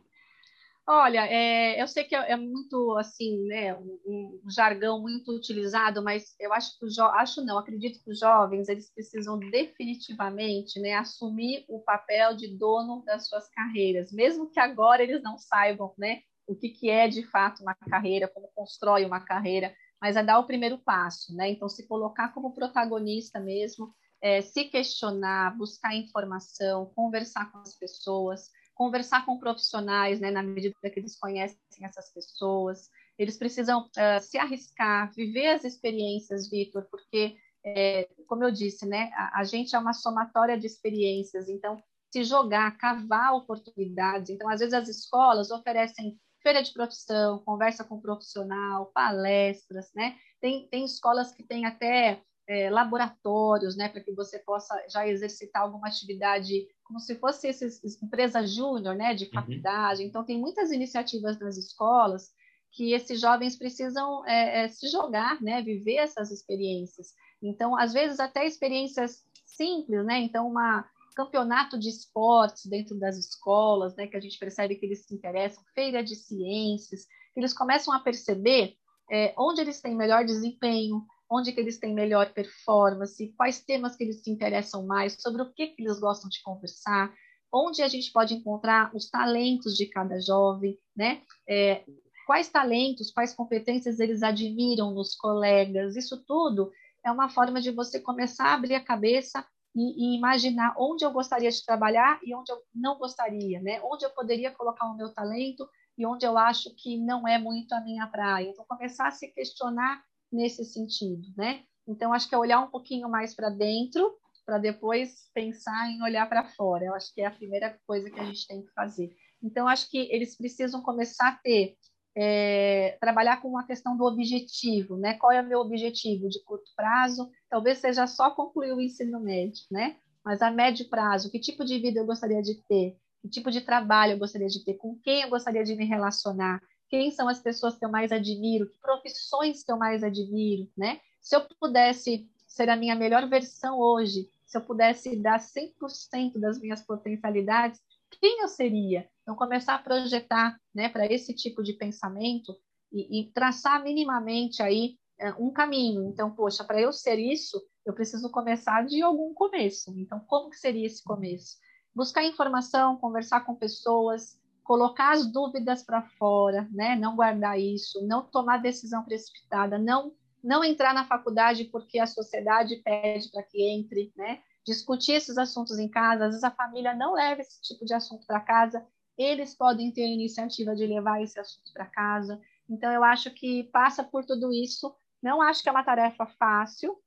Olha, 0.86 1.26
é, 1.26 1.80
eu 1.80 1.88
sei 1.88 2.04
que 2.04 2.14
é, 2.14 2.32
é 2.32 2.36
muito 2.36 2.94
assim, 2.98 3.42
né, 3.46 3.74
um, 3.74 3.98
um, 4.44 4.50
jargão 4.50 5.00
muito 5.00 5.32
utilizado, 5.32 6.02
mas 6.02 6.34
eu 6.38 6.52
acho 6.52 6.78
que 6.78 6.86
acho 7.00 7.42
não, 7.42 7.58
acredito 7.58 8.04
que 8.04 8.10
os 8.10 8.18
jovens 8.18 8.68
eles 8.68 8.92
precisam 8.92 9.38
definitivamente, 9.38 10.78
né, 10.78 10.92
assumir 10.92 11.64
o 11.70 11.80
papel 11.80 12.36
de 12.36 12.54
dono 12.58 13.02
das 13.02 13.26
suas 13.28 13.48
carreiras, 13.48 14.12
mesmo 14.12 14.50
que 14.50 14.60
agora 14.60 15.02
eles 15.02 15.22
não 15.22 15.38
saibam, 15.38 15.94
né, 15.96 16.20
o 16.46 16.54
que, 16.54 16.68
que 16.68 16.90
é 16.90 17.08
de 17.08 17.24
fato 17.30 17.62
uma 17.62 17.74
carreira, 17.74 18.28
como 18.28 18.50
constrói 18.54 19.06
uma 19.06 19.20
carreira, 19.20 19.74
mas 20.00 20.16
é 20.16 20.22
dar 20.22 20.38
o 20.38 20.46
primeiro 20.46 20.76
passo, 20.76 21.34
né? 21.34 21.50
Então 21.50 21.66
se 21.66 21.88
colocar 21.88 22.34
como 22.34 22.52
protagonista 22.52 23.40
mesmo, 23.40 23.90
é, 24.20 24.42
se 24.42 24.64
questionar, 24.64 25.56
buscar 25.56 25.94
informação, 25.94 26.92
conversar 26.94 27.50
com 27.50 27.58
as 27.58 27.74
pessoas 27.74 28.50
conversar 28.74 29.24
com 29.24 29.38
profissionais, 29.38 30.20
né, 30.20 30.30
na 30.30 30.42
medida 30.42 30.74
que 30.90 30.98
eles 30.98 31.18
conhecem 31.18 31.58
essas 31.82 32.12
pessoas. 32.12 32.90
Eles 33.18 33.36
precisam 33.36 33.86
uh, 33.86 34.20
se 34.20 34.36
arriscar, 34.36 35.12
viver 35.14 35.48
as 35.48 35.64
experiências, 35.64 36.50
Vitor, 36.50 36.86
porque, 36.90 37.36
é, 37.64 38.08
como 38.26 38.44
eu 38.44 38.50
disse, 38.50 38.84
né, 38.86 39.10
a, 39.14 39.40
a, 39.40 39.44
gente 39.44 39.74
é 39.74 39.78
uma 39.78 39.92
somatória 39.92 40.58
de 40.58 40.66
experiências, 40.66 41.48
então, 41.48 41.80
se 42.12 42.24
jogar, 42.24 42.76
cavar 42.76 43.34
oportunidades. 43.34 44.30
Então, 44.30 44.48
às 44.48 44.60
vezes, 44.60 44.74
as 44.74 44.88
escolas 44.88 45.50
oferecem 45.50 46.18
feira 46.42 46.62
de 46.62 46.72
profissão, 46.72 47.38
conversa 47.38 47.84
com 47.84 48.00
profissional, 48.00 48.90
palestras, 48.92 49.90
né? 49.94 50.16
Tem, 50.40 50.68
tem 50.68 50.84
escolas 50.84 51.32
que 51.32 51.42
têm 51.42 51.64
até 51.64 52.20
é, 52.46 52.70
laboratórios, 52.70 53.76
né, 53.76 53.88
para 53.88 54.02
que 54.02 54.12
você 54.12 54.38
possa 54.38 54.74
já 54.88 55.06
exercitar 55.06 55.62
alguma 55.62 55.88
atividade 55.88 56.66
como 56.84 57.00
se 57.00 57.14
fosse 57.14 57.48
essa 57.48 57.66
empresa 58.02 58.46
júnior, 58.46 58.94
né, 58.94 59.14
de 59.14 59.24
uhum. 59.24 59.30
faculdade. 59.32 60.02
Uhum. 60.02 60.08
Então 60.08 60.24
tem 60.24 60.38
muitas 60.38 60.70
iniciativas 60.70 61.38
nas 61.38 61.56
escolas 61.56 62.30
que 62.72 62.92
esses 62.92 63.20
jovens 63.20 63.56
precisam 63.56 64.26
é, 64.26 64.64
é, 64.64 64.68
se 64.68 64.88
jogar, 64.88 65.40
né, 65.40 65.62
viver 65.62 65.96
essas 65.96 66.30
experiências. 66.30 67.12
Então, 67.42 67.76
às 67.78 67.92
vezes 67.92 68.18
até 68.18 68.46
experiências 68.46 69.22
simples, 69.46 70.04
né? 70.04 70.18
Então, 70.18 70.48
uma 70.48 70.84
campeonato 71.14 71.78
de 71.78 71.88
esportes 71.88 72.66
dentro 72.66 72.98
das 72.98 73.16
escolas, 73.16 73.94
né, 73.94 74.08
que 74.08 74.16
a 74.16 74.20
gente 74.20 74.36
percebe 74.36 74.74
que 74.74 74.84
eles 74.84 75.06
se 75.06 75.14
interessam, 75.14 75.62
feira 75.72 76.02
de 76.02 76.16
ciências, 76.16 77.06
que 77.32 77.40
eles 77.40 77.54
começam 77.54 77.94
a 77.94 78.00
perceber 78.00 78.74
é, 79.10 79.32
onde 79.38 79.60
eles 79.60 79.80
têm 79.80 79.94
melhor 79.94 80.24
desempenho, 80.24 81.06
onde 81.30 81.52
que 81.52 81.60
eles 81.60 81.78
têm 81.78 81.94
melhor 81.94 82.32
performance, 82.32 83.34
quais 83.36 83.60
temas 83.60 83.96
que 83.96 84.04
eles 84.04 84.22
se 84.22 84.30
interessam 84.30 84.86
mais, 84.86 85.16
sobre 85.20 85.42
o 85.42 85.52
que, 85.52 85.68
que 85.68 85.82
eles 85.82 85.98
gostam 85.98 86.28
de 86.28 86.42
conversar, 86.42 87.12
onde 87.52 87.82
a 87.82 87.88
gente 87.88 88.12
pode 88.12 88.34
encontrar 88.34 88.94
os 88.94 89.08
talentos 89.08 89.76
de 89.76 89.86
cada 89.86 90.20
jovem, 90.20 90.78
né? 90.96 91.22
É, 91.48 91.84
quais 92.26 92.48
talentos, 92.48 93.10
quais 93.10 93.34
competências 93.34 94.00
eles 94.00 94.22
admiram 94.22 94.92
nos 94.92 95.14
colegas, 95.14 95.96
isso 95.96 96.24
tudo 96.24 96.70
é 97.04 97.12
uma 97.12 97.28
forma 97.28 97.60
de 97.60 97.70
você 97.70 98.00
começar 98.00 98.46
a 98.46 98.54
abrir 98.54 98.74
a 98.74 98.84
cabeça 98.84 99.46
e, 99.74 100.14
e, 100.14 100.16
imaginar 100.16 100.74
onde 100.78 101.04
eu 101.04 101.12
gostaria 101.12 101.50
de 101.50 101.64
trabalhar 101.64 102.18
e 102.22 102.34
onde 102.34 102.50
eu 102.50 102.62
não 102.74 102.96
gostaria, 102.96 103.60
né? 103.60 103.80
Onde 103.82 104.04
eu 104.04 104.10
poderia 104.10 104.50
colocar 104.52 104.86
o 104.86 104.96
meu 104.96 105.12
talento 105.12 105.68
e 105.98 106.06
onde 106.06 106.24
eu 106.24 106.38
acho 106.38 106.74
que 106.76 106.96
não 106.96 107.26
é 107.26 107.38
muito 107.38 107.72
a 107.72 107.80
minha 107.80 108.06
praia. 108.06 108.48
Então, 108.48 108.64
começar 108.66 109.08
a 109.08 109.10
se 109.10 109.28
questionar 109.28 110.02
nesse 110.34 110.64
sentido, 110.64 111.22
né? 111.36 111.62
Então, 111.86 112.12
acho 112.12 112.28
que 112.28 112.34
é 112.34 112.38
olhar 112.38 112.60
um 112.60 112.70
pouquinho 112.70 113.08
mais 113.08 113.34
para 113.34 113.50
dentro 113.50 114.18
para 114.44 114.58
depois 114.58 115.30
pensar 115.32 115.90
em 115.90 116.02
olhar 116.02 116.28
para 116.28 116.44
fora. 116.44 116.84
Eu 116.84 116.94
acho 116.94 117.12
que 117.14 117.22
é 117.22 117.26
a 117.26 117.30
primeira 117.30 117.78
coisa 117.86 118.10
que 118.10 118.20
a 118.20 118.24
gente 118.24 118.46
tem 118.46 118.62
que 118.62 118.72
fazer. 118.72 119.10
Então, 119.42 119.66
acho 119.66 119.90
que 119.90 120.08
eles 120.12 120.36
precisam 120.36 120.82
começar 120.82 121.28
a 121.28 121.36
ter 121.36 121.76
é, 122.16 122.96
trabalhar 123.00 123.42
com 123.42 123.48
uma 123.48 123.66
questão 123.66 123.96
do 123.96 124.04
objetivo, 124.04 124.96
né? 124.96 125.14
Qual 125.14 125.32
é 125.32 125.40
o 125.40 125.46
meu 125.46 125.60
objetivo 125.60 126.28
de 126.28 126.42
curto 126.44 126.70
prazo? 126.76 127.28
Talvez 127.50 127.78
seja 127.78 128.06
só 128.06 128.30
concluir 128.30 128.72
o 128.72 128.80
ensino 128.80 129.20
médio, 129.20 129.64
né? 129.70 129.96
Mas 130.24 130.40
a 130.40 130.50
médio 130.50 130.88
prazo, 130.88 131.30
que 131.30 131.40
tipo 131.40 131.64
de 131.64 131.78
vida 131.78 131.98
eu 131.98 132.06
gostaria 132.06 132.40
de 132.40 132.62
ter? 132.68 132.96
Que 133.20 133.28
tipo 133.28 133.50
de 133.50 133.60
trabalho 133.60 134.12
eu 134.12 134.18
gostaria 134.18 134.46
de 134.46 134.64
ter? 134.64 134.74
Com 134.74 134.98
quem 135.02 135.22
eu 135.22 135.30
gostaria 135.30 135.64
de 135.64 135.74
me 135.74 135.84
relacionar? 135.84 136.60
Quem 136.94 137.10
são 137.10 137.28
as 137.28 137.40
pessoas 137.40 137.76
que 137.76 137.84
eu 137.84 137.90
mais 137.90 138.12
admiro? 138.12 138.68
Que 138.68 138.78
profissões 138.78 139.64
que 139.64 139.72
eu 139.72 139.76
mais 139.76 140.04
admiro, 140.04 140.70
né? 140.76 141.00
Se 141.20 141.34
eu 141.34 141.40
pudesse 141.58 142.30
ser 142.46 142.68
a 142.70 142.76
minha 142.76 142.94
melhor 142.94 143.28
versão 143.28 143.80
hoje, 143.80 144.30
se 144.46 144.56
eu 144.56 144.60
pudesse 144.60 145.16
dar 145.16 145.40
100% 145.40 146.38
das 146.38 146.60
minhas 146.60 146.82
potencialidades, 146.82 147.80
quem 148.20 148.42
eu 148.42 148.46
seria? 148.46 149.08
Então, 149.22 149.34
começar 149.34 149.74
a 149.74 149.78
projetar 149.80 150.56
né, 150.72 150.88
para 150.88 151.04
esse 151.12 151.34
tipo 151.34 151.64
de 151.64 151.72
pensamento 151.72 152.56
e, 152.92 153.22
e 153.22 153.32
traçar 153.32 153.82
minimamente 153.82 154.62
aí 154.62 154.96
é, 155.18 155.32
um 155.32 155.50
caminho. 155.50 156.04
Então, 156.04 156.30
poxa, 156.30 156.62
para 156.62 156.80
eu 156.80 156.92
ser 156.92 157.18
isso, 157.18 157.60
eu 157.84 157.92
preciso 157.92 158.30
começar 158.30 158.86
de 158.86 159.02
algum 159.02 159.34
começo. 159.34 159.92
Então, 159.98 160.20
como 160.20 160.48
que 160.48 160.56
seria 160.56 160.86
esse 160.86 161.02
começo? 161.02 161.56
Buscar 161.92 162.22
informação, 162.22 162.96
conversar 162.98 163.40
com 163.40 163.56
pessoas, 163.56 164.38
colocar 164.64 165.12
as 165.12 165.30
dúvidas 165.30 165.82
para 165.82 166.02
fora, 166.18 166.68
né? 166.72 166.96
Não 166.96 167.14
guardar 167.14 167.60
isso, 167.60 168.04
não 168.06 168.24
tomar 168.24 168.58
decisão 168.58 169.04
precipitada, 169.04 169.78
não 169.78 170.12
não 170.42 170.62
entrar 170.62 170.92
na 170.92 171.06
faculdade 171.06 171.64
porque 171.64 171.98
a 171.98 172.06
sociedade 172.06 172.76
pede 172.84 173.30
para 173.30 173.42
que 173.42 173.62
entre, 173.62 174.12
né? 174.14 174.42
discutir 174.64 175.12
esses 175.12 175.36
assuntos 175.36 175.78
em 175.78 175.88
casa, 175.88 176.24
às 176.24 176.30
vezes 176.30 176.44
a 176.44 176.50
família 176.50 176.94
não 176.94 177.12
leva 177.12 177.42
esse 177.42 177.60
tipo 177.60 177.84
de 177.84 177.92
assunto 177.92 178.26
para 178.26 178.40
casa, 178.40 178.84
eles 179.16 179.54
podem 179.54 179.92
ter 179.92 180.02
a 180.02 180.12
iniciativa 180.12 180.74
de 180.74 180.86
levar 180.86 181.22
esse 181.22 181.38
assunto 181.38 181.72
para 181.72 181.86
casa. 181.86 182.40
Então, 182.68 182.90
eu 182.90 183.04
acho 183.04 183.30
que 183.30 183.64
passa 183.64 184.02
por 184.02 184.24
tudo 184.24 184.52
isso. 184.52 184.92
Não 185.22 185.40
acho 185.40 185.62
que 185.62 185.68
é 185.68 185.72
uma 185.72 185.84
tarefa 185.84 186.26
fácil, 186.38 186.98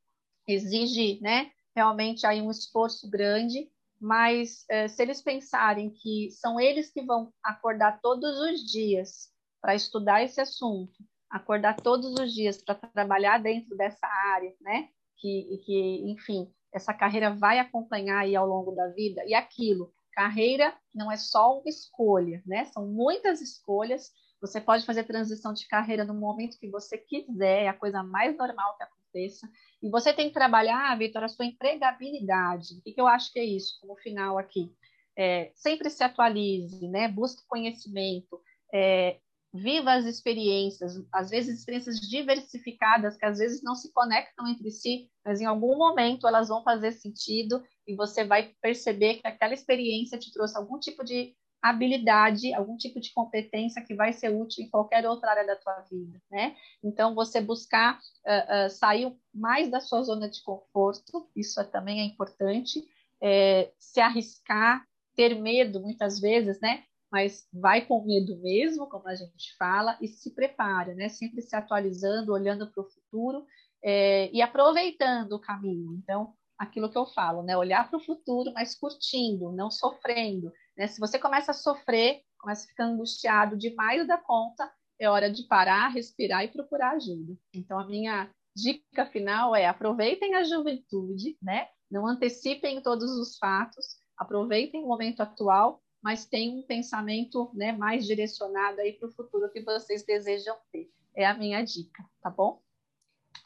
exige 0.47 1.19
né, 1.21 1.51
realmente 1.75 2.25
aí 2.25 2.41
um 2.41 2.49
esforço 2.49 3.09
grande, 3.09 3.69
mas 3.99 4.65
eh, 4.69 4.87
se 4.87 5.01
eles 5.01 5.21
pensarem 5.21 5.89
que 5.89 6.29
são 6.31 6.59
eles 6.59 6.91
que 6.91 7.01
vão 7.01 7.31
acordar 7.43 7.99
todos 8.01 8.39
os 8.39 8.61
dias 8.61 9.29
para 9.61 9.75
estudar 9.75 10.23
esse 10.23 10.39
assunto, 10.39 11.03
acordar 11.29 11.75
todos 11.77 12.13
os 12.19 12.33
dias 12.33 12.61
para 12.61 12.75
trabalhar 12.75 13.39
dentro 13.39 13.75
dessa 13.75 14.07
área, 14.07 14.53
né? 14.61 14.89
Que, 15.17 15.61
que, 15.65 16.11
enfim, 16.11 16.51
essa 16.73 16.93
carreira 16.93 17.33
vai 17.33 17.59
acompanhar 17.59 18.19
aí 18.19 18.35
ao 18.35 18.47
longo 18.47 18.71
da 18.71 18.87
vida. 18.89 19.23
E 19.25 19.33
aquilo, 19.33 19.91
carreira 20.17 20.75
não 20.93 21.11
é 21.11 21.17
só 21.17 21.59
uma 21.59 21.69
escolha, 21.69 22.41
né? 22.45 22.65
São 22.65 22.87
muitas 22.87 23.41
escolhas. 23.41 24.11
Você 24.41 24.59
pode 24.59 24.85
fazer 24.85 25.03
transição 25.03 25.53
de 25.53 25.67
carreira 25.67 26.03
no 26.03 26.13
momento 26.13 26.59
que 26.59 26.69
você 26.69 26.97
quiser, 26.97 27.63
é 27.63 27.67
a 27.67 27.73
coisa 27.73 28.03
mais 28.03 28.35
normal 28.35 28.75
que 28.77 28.83
aconteça. 28.83 29.47
E 29.81 29.89
você 29.89 30.11
tem 30.13 30.27
que 30.27 30.33
trabalhar, 30.33 30.97
Vitor, 30.97 31.23
a 31.23 31.27
sua 31.27 31.45
empregabilidade. 31.45 32.75
O 32.79 32.81
que, 32.81 32.99
eu 32.99 33.07
acho 33.07 33.31
que 33.31 33.39
é 33.39 33.45
isso, 33.45 33.77
como 33.79 33.95
final 33.97 34.37
aqui? 34.37 34.71
É, 35.17 35.51
sempre 35.55 35.89
se 35.89 36.03
atualize, 36.03 36.87
né? 36.87 37.07
Busque 37.07 37.45
conhecimento, 37.47 38.39
é, 38.73 39.19
viva 39.53 39.93
as 39.93 40.05
experiências, 40.05 40.93
às 41.11 41.29
vezes 41.29 41.59
experiências 41.59 41.99
diversificadas, 41.99 43.17
que 43.17 43.25
às 43.25 43.37
vezes 43.39 43.63
não 43.63 43.75
se 43.75 43.91
conectam 43.91 44.47
entre 44.47 44.69
si, 44.71 45.09
mas 45.25 45.41
em 45.41 45.45
algum 45.45 45.77
momento 45.77 46.27
elas 46.27 46.49
vão 46.49 46.63
fazer 46.63 46.91
sentido 46.91 47.63
e 47.87 47.95
você 47.95 48.23
vai 48.23 48.53
perceber 48.61 49.15
que 49.15 49.27
aquela 49.27 49.53
experiência 49.53 50.17
te 50.17 50.31
trouxe 50.31 50.57
algum 50.57 50.79
tipo 50.79 51.03
de 51.03 51.35
habilidade, 51.69 52.53
algum 52.53 52.77
tipo 52.77 52.99
de 52.99 53.11
competência 53.13 53.83
que 53.83 53.95
vai 53.95 54.13
ser 54.13 54.29
útil 54.29 54.63
em 54.63 54.69
qualquer 54.69 55.07
outra 55.07 55.31
área 55.31 55.45
da 55.45 55.55
tua 55.55 55.79
vida, 55.81 56.21
né? 56.29 56.55
Então, 56.83 57.15
você 57.15 57.41
buscar 57.41 57.97
uh, 57.97 58.67
uh, 58.67 58.69
sair 58.69 59.15
mais 59.33 59.69
da 59.69 59.79
sua 59.79 60.03
zona 60.03 60.29
de 60.29 60.41
conforto, 60.43 61.29
isso 61.35 61.59
é, 61.59 61.63
também 61.63 62.01
é 62.01 62.03
importante, 62.03 62.83
é, 63.21 63.71
se 63.79 63.99
arriscar, 63.99 64.85
ter 65.15 65.35
medo, 65.35 65.81
muitas 65.81 66.19
vezes, 66.19 66.59
né? 66.59 66.83
mas 67.11 67.47
vai 67.53 67.85
com 67.85 68.05
medo 68.05 68.37
mesmo, 68.41 68.87
como 68.87 69.07
a 69.07 69.15
gente 69.15 69.55
fala, 69.57 69.97
e 70.01 70.07
se 70.07 70.31
prepara, 70.35 70.93
né? 70.93 71.09
Sempre 71.09 71.41
se 71.41 71.55
atualizando, 71.55 72.33
olhando 72.33 72.69
para 72.69 72.83
o 72.83 72.89
futuro 72.89 73.45
é, 73.83 74.29
e 74.31 74.41
aproveitando 74.41 75.33
o 75.33 75.39
caminho. 75.39 75.93
Então, 75.93 76.33
aquilo 76.57 76.89
que 76.89 76.97
eu 76.97 77.05
falo, 77.05 77.43
né? 77.43 77.57
Olhar 77.57 77.89
para 77.89 77.97
o 77.97 78.03
futuro, 78.03 78.51
mas 78.53 78.75
curtindo, 78.75 79.51
não 79.51 79.69
sofrendo. 79.69 80.51
Né? 80.77 80.87
Se 80.87 80.99
você 80.99 81.19
começa 81.19 81.51
a 81.51 81.53
sofrer, 81.53 82.21
começa 82.39 82.65
a 82.65 82.67
ficar 82.67 82.85
angustiado 82.85 83.57
demais 83.57 84.07
da 84.07 84.17
conta, 84.17 84.71
é 84.99 85.09
hora 85.09 85.29
de 85.31 85.43
parar, 85.43 85.89
respirar 85.89 86.43
e 86.43 86.47
procurar 86.47 86.91
ajuda. 86.91 87.37
Então, 87.53 87.79
a 87.79 87.85
minha 87.85 88.29
dica 88.55 89.05
final 89.05 89.55
é 89.55 89.67
aproveitem 89.67 90.35
a 90.35 90.43
juventude, 90.43 91.37
né? 91.41 91.67
Não 91.89 92.07
antecipem 92.07 92.81
todos 92.81 93.11
os 93.11 93.37
fatos, 93.37 93.85
aproveitem 94.17 94.83
o 94.83 94.87
momento 94.87 95.21
atual 95.21 95.81
mas 96.01 96.25
tem 96.25 96.57
um 96.57 96.63
pensamento 96.63 97.51
né, 97.53 97.71
mais 97.71 98.05
direcionado 98.05 98.79
aí 98.79 98.93
para 98.93 99.09
o 99.09 99.11
futuro 99.11 99.51
que 99.51 99.61
vocês 99.61 100.05
desejam 100.05 100.55
ter. 100.71 100.89
É 101.15 101.25
a 101.25 101.33
minha 101.33 101.61
dica, 101.63 102.01
tá 102.21 102.29
bom? 102.29 102.61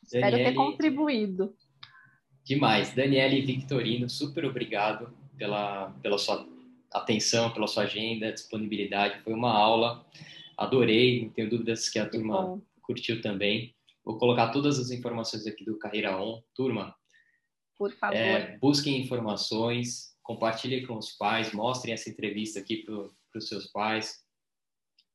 Espero 0.03 0.37
ter 0.37 0.53
contribuído. 0.53 1.55
Demais. 2.43 2.93
Daniele 2.93 3.41
Victorino, 3.41 4.09
super 4.09 4.45
obrigado 4.45 5.13
pela, 5.37 5.91
pela 6.01 6.17
sua 6.17 6.47
atenção, 6.91 7.51
pela 7.51 7.67
sua 7.67 7.83
agenda, 7.83 8.31
disponibilidade. 8.31 9.21
Foi 9.23 9.33
uma 9.33 9.51
aula, 9.51 10.05
adorei, 10.57 11.23
não 11.23 11.29
tenho 11.29 11.49
dúvidas 11.49 11.89
que 11.89 11.99
a 11.99 12.09
turma 12.09 12.61
curtiu 12.81 13.21
também. 13.21 13.73
Vou 14.03 14.17
colocar 14.17 14.49
todas 14.49 14.79
as 14.79 14.91
informações 14.91 15.45
aqui 15.45 15.63
do 15.63 15.77
Carreira 15.77 16.19
On. 16.19 16.41
Turma, 16.53 16.95
por 17.77 17.91
favor. 17.93 18.15
É, 18.15 18.57
busquem 18.57 18.99
informações, 19.01 20.15
compartilhe 20.21 20.85
com 20.85 20.97
os 20.97 21.11
pais, 21.11 21.53
mostrem 21.53 21.93
essa 21.93 22.09
entrevista 22.09 22.59
aqui 22.59 22.83
para 22.83 23.09
os 23.35 23.47
seus 23.47 23.67
pais, 23.67 24.23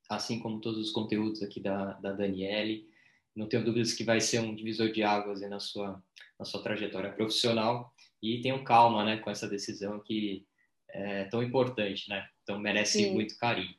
assim 0.08 0.38
como 0.40 0.60
todos 0.60 0.80
os 0.80 0.90
conteúdos 0.90 1.42
aqui 1.42 1.60
da, 1.60 1.92
da 1.94 2.12
Daniele. 2.12 2.88
Não 3.36 3.48
tenho 3.48 3.64
dúvidas 3.64 3.92
que 3.92 4.02
vai 4.02 4.20
ser 4.20 4.40
um 4.40 4.54
divisor 4.54 4.90
de 4.90 5.02
águas 5.02 5.42
na 5.42 5.60
sua, 5.60 6.02
na 6.38 6.44
sua 6.44 6.62
trajetória 6.62 7.12
profissional 7.12 7.92
e 8.22 8.40
tenham 8.40 8.64
calma 8.64 9.04
né, 9.04 9.18
com 9.18 9.30
essa 9.30 9.46
decisão 9.46 10.00
que 10.00 10.46
é 10.88 11.24
tão 11.24 11.42
importante, 11.42 12.08
né? 12.08 12.26
Então 12.42 12.58
merece 12.58 13.04
Sim. 13.04 13.12
muito 13.12 13.36
carinho. 13.36 13.74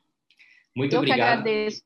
Muito 0.76 0.94
Eu 0.94 1.00
obrigado. 1.00 1.18
Eu 1.18 1.40
agradeço, 1.40 1.82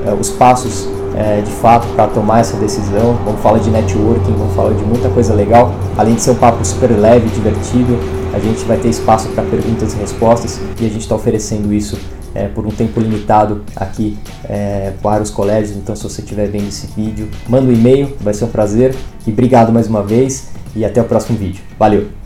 eh, 0.05 0.13
os 0.19 0.30
passos 0.30 0.88
é, 1.15 1.39
de 1.39 1.51
fato 1.51 1.88
para 1.95 2.07
tomar 2.07 2.39
essa 2.39 2.57
decisão. 2.57 3.17
Vamos 3.23 3.41
falar 3.41 3.59
de 3.59 3.69
networking, 3.69 4.34
vamos 4.34 4.53
falar 4.53 4.73
de 4.73 4.84
muita 4.84 5.09
coisa 5.09 5.34
legal. 5.34 5.73
Além 5.97 6.15
de 6.15 6.22
ser 6.22 6.31
um 6.31 6.35
papo 6.35 6.63
super 6.65 6.91
leve, 6.91 7.30
divertido, 7.30 7.97
a 8.34 8.39
gente 8.39 8.65
vai 8.65 8.77
ter 8.77 8.89
espaço 8.89 9.30
para 9.30 9.43
perguntas 9.43 9.93
e 9.93 9.97
respostas 9.97 10.59
e 10.80 10.85
a 10.85 10.89
gente 10.89 11.01
está 11.01 11.15
oferecendo 11.15 11.73
isso 11.73 11.97
é, 12.36 12.48
por 12.48 12.68
um 12.68 12.70
tempo 12.70 12.99
limitado 12.99 13.64
aqui 13.76 14.18
é, 14.48 14.94
para 15.02 15.24
os 15.24 15.32
colégios. 15.32 15.78
Então, 15.78 15.95
se 15.95 16.03
você 16.03 16.22
estiver 16.22 16.48
vendo 16.48 16.68
esse 16.68 16.88
vídeo, 16.88 17.30
manda 17.48 17.66
um 17.66 17.74
e-mail, 17.74 18.16
vai 18.20 18.34
ser 18.34 18.45
um 18.45 18.49
prazer. 18.49 18.94
E 19.26 19.32
obrigado 19.32 19.72
mais 19.72 19.88
uma 19.88 20.03
vez 20.03 20.49
e 20.76 20.84
até 20.84 21.02
o 21.02 21.06
próximo 21.06 21.38
vídeo. 21.38 21.64
Valeu! 21.80 22.24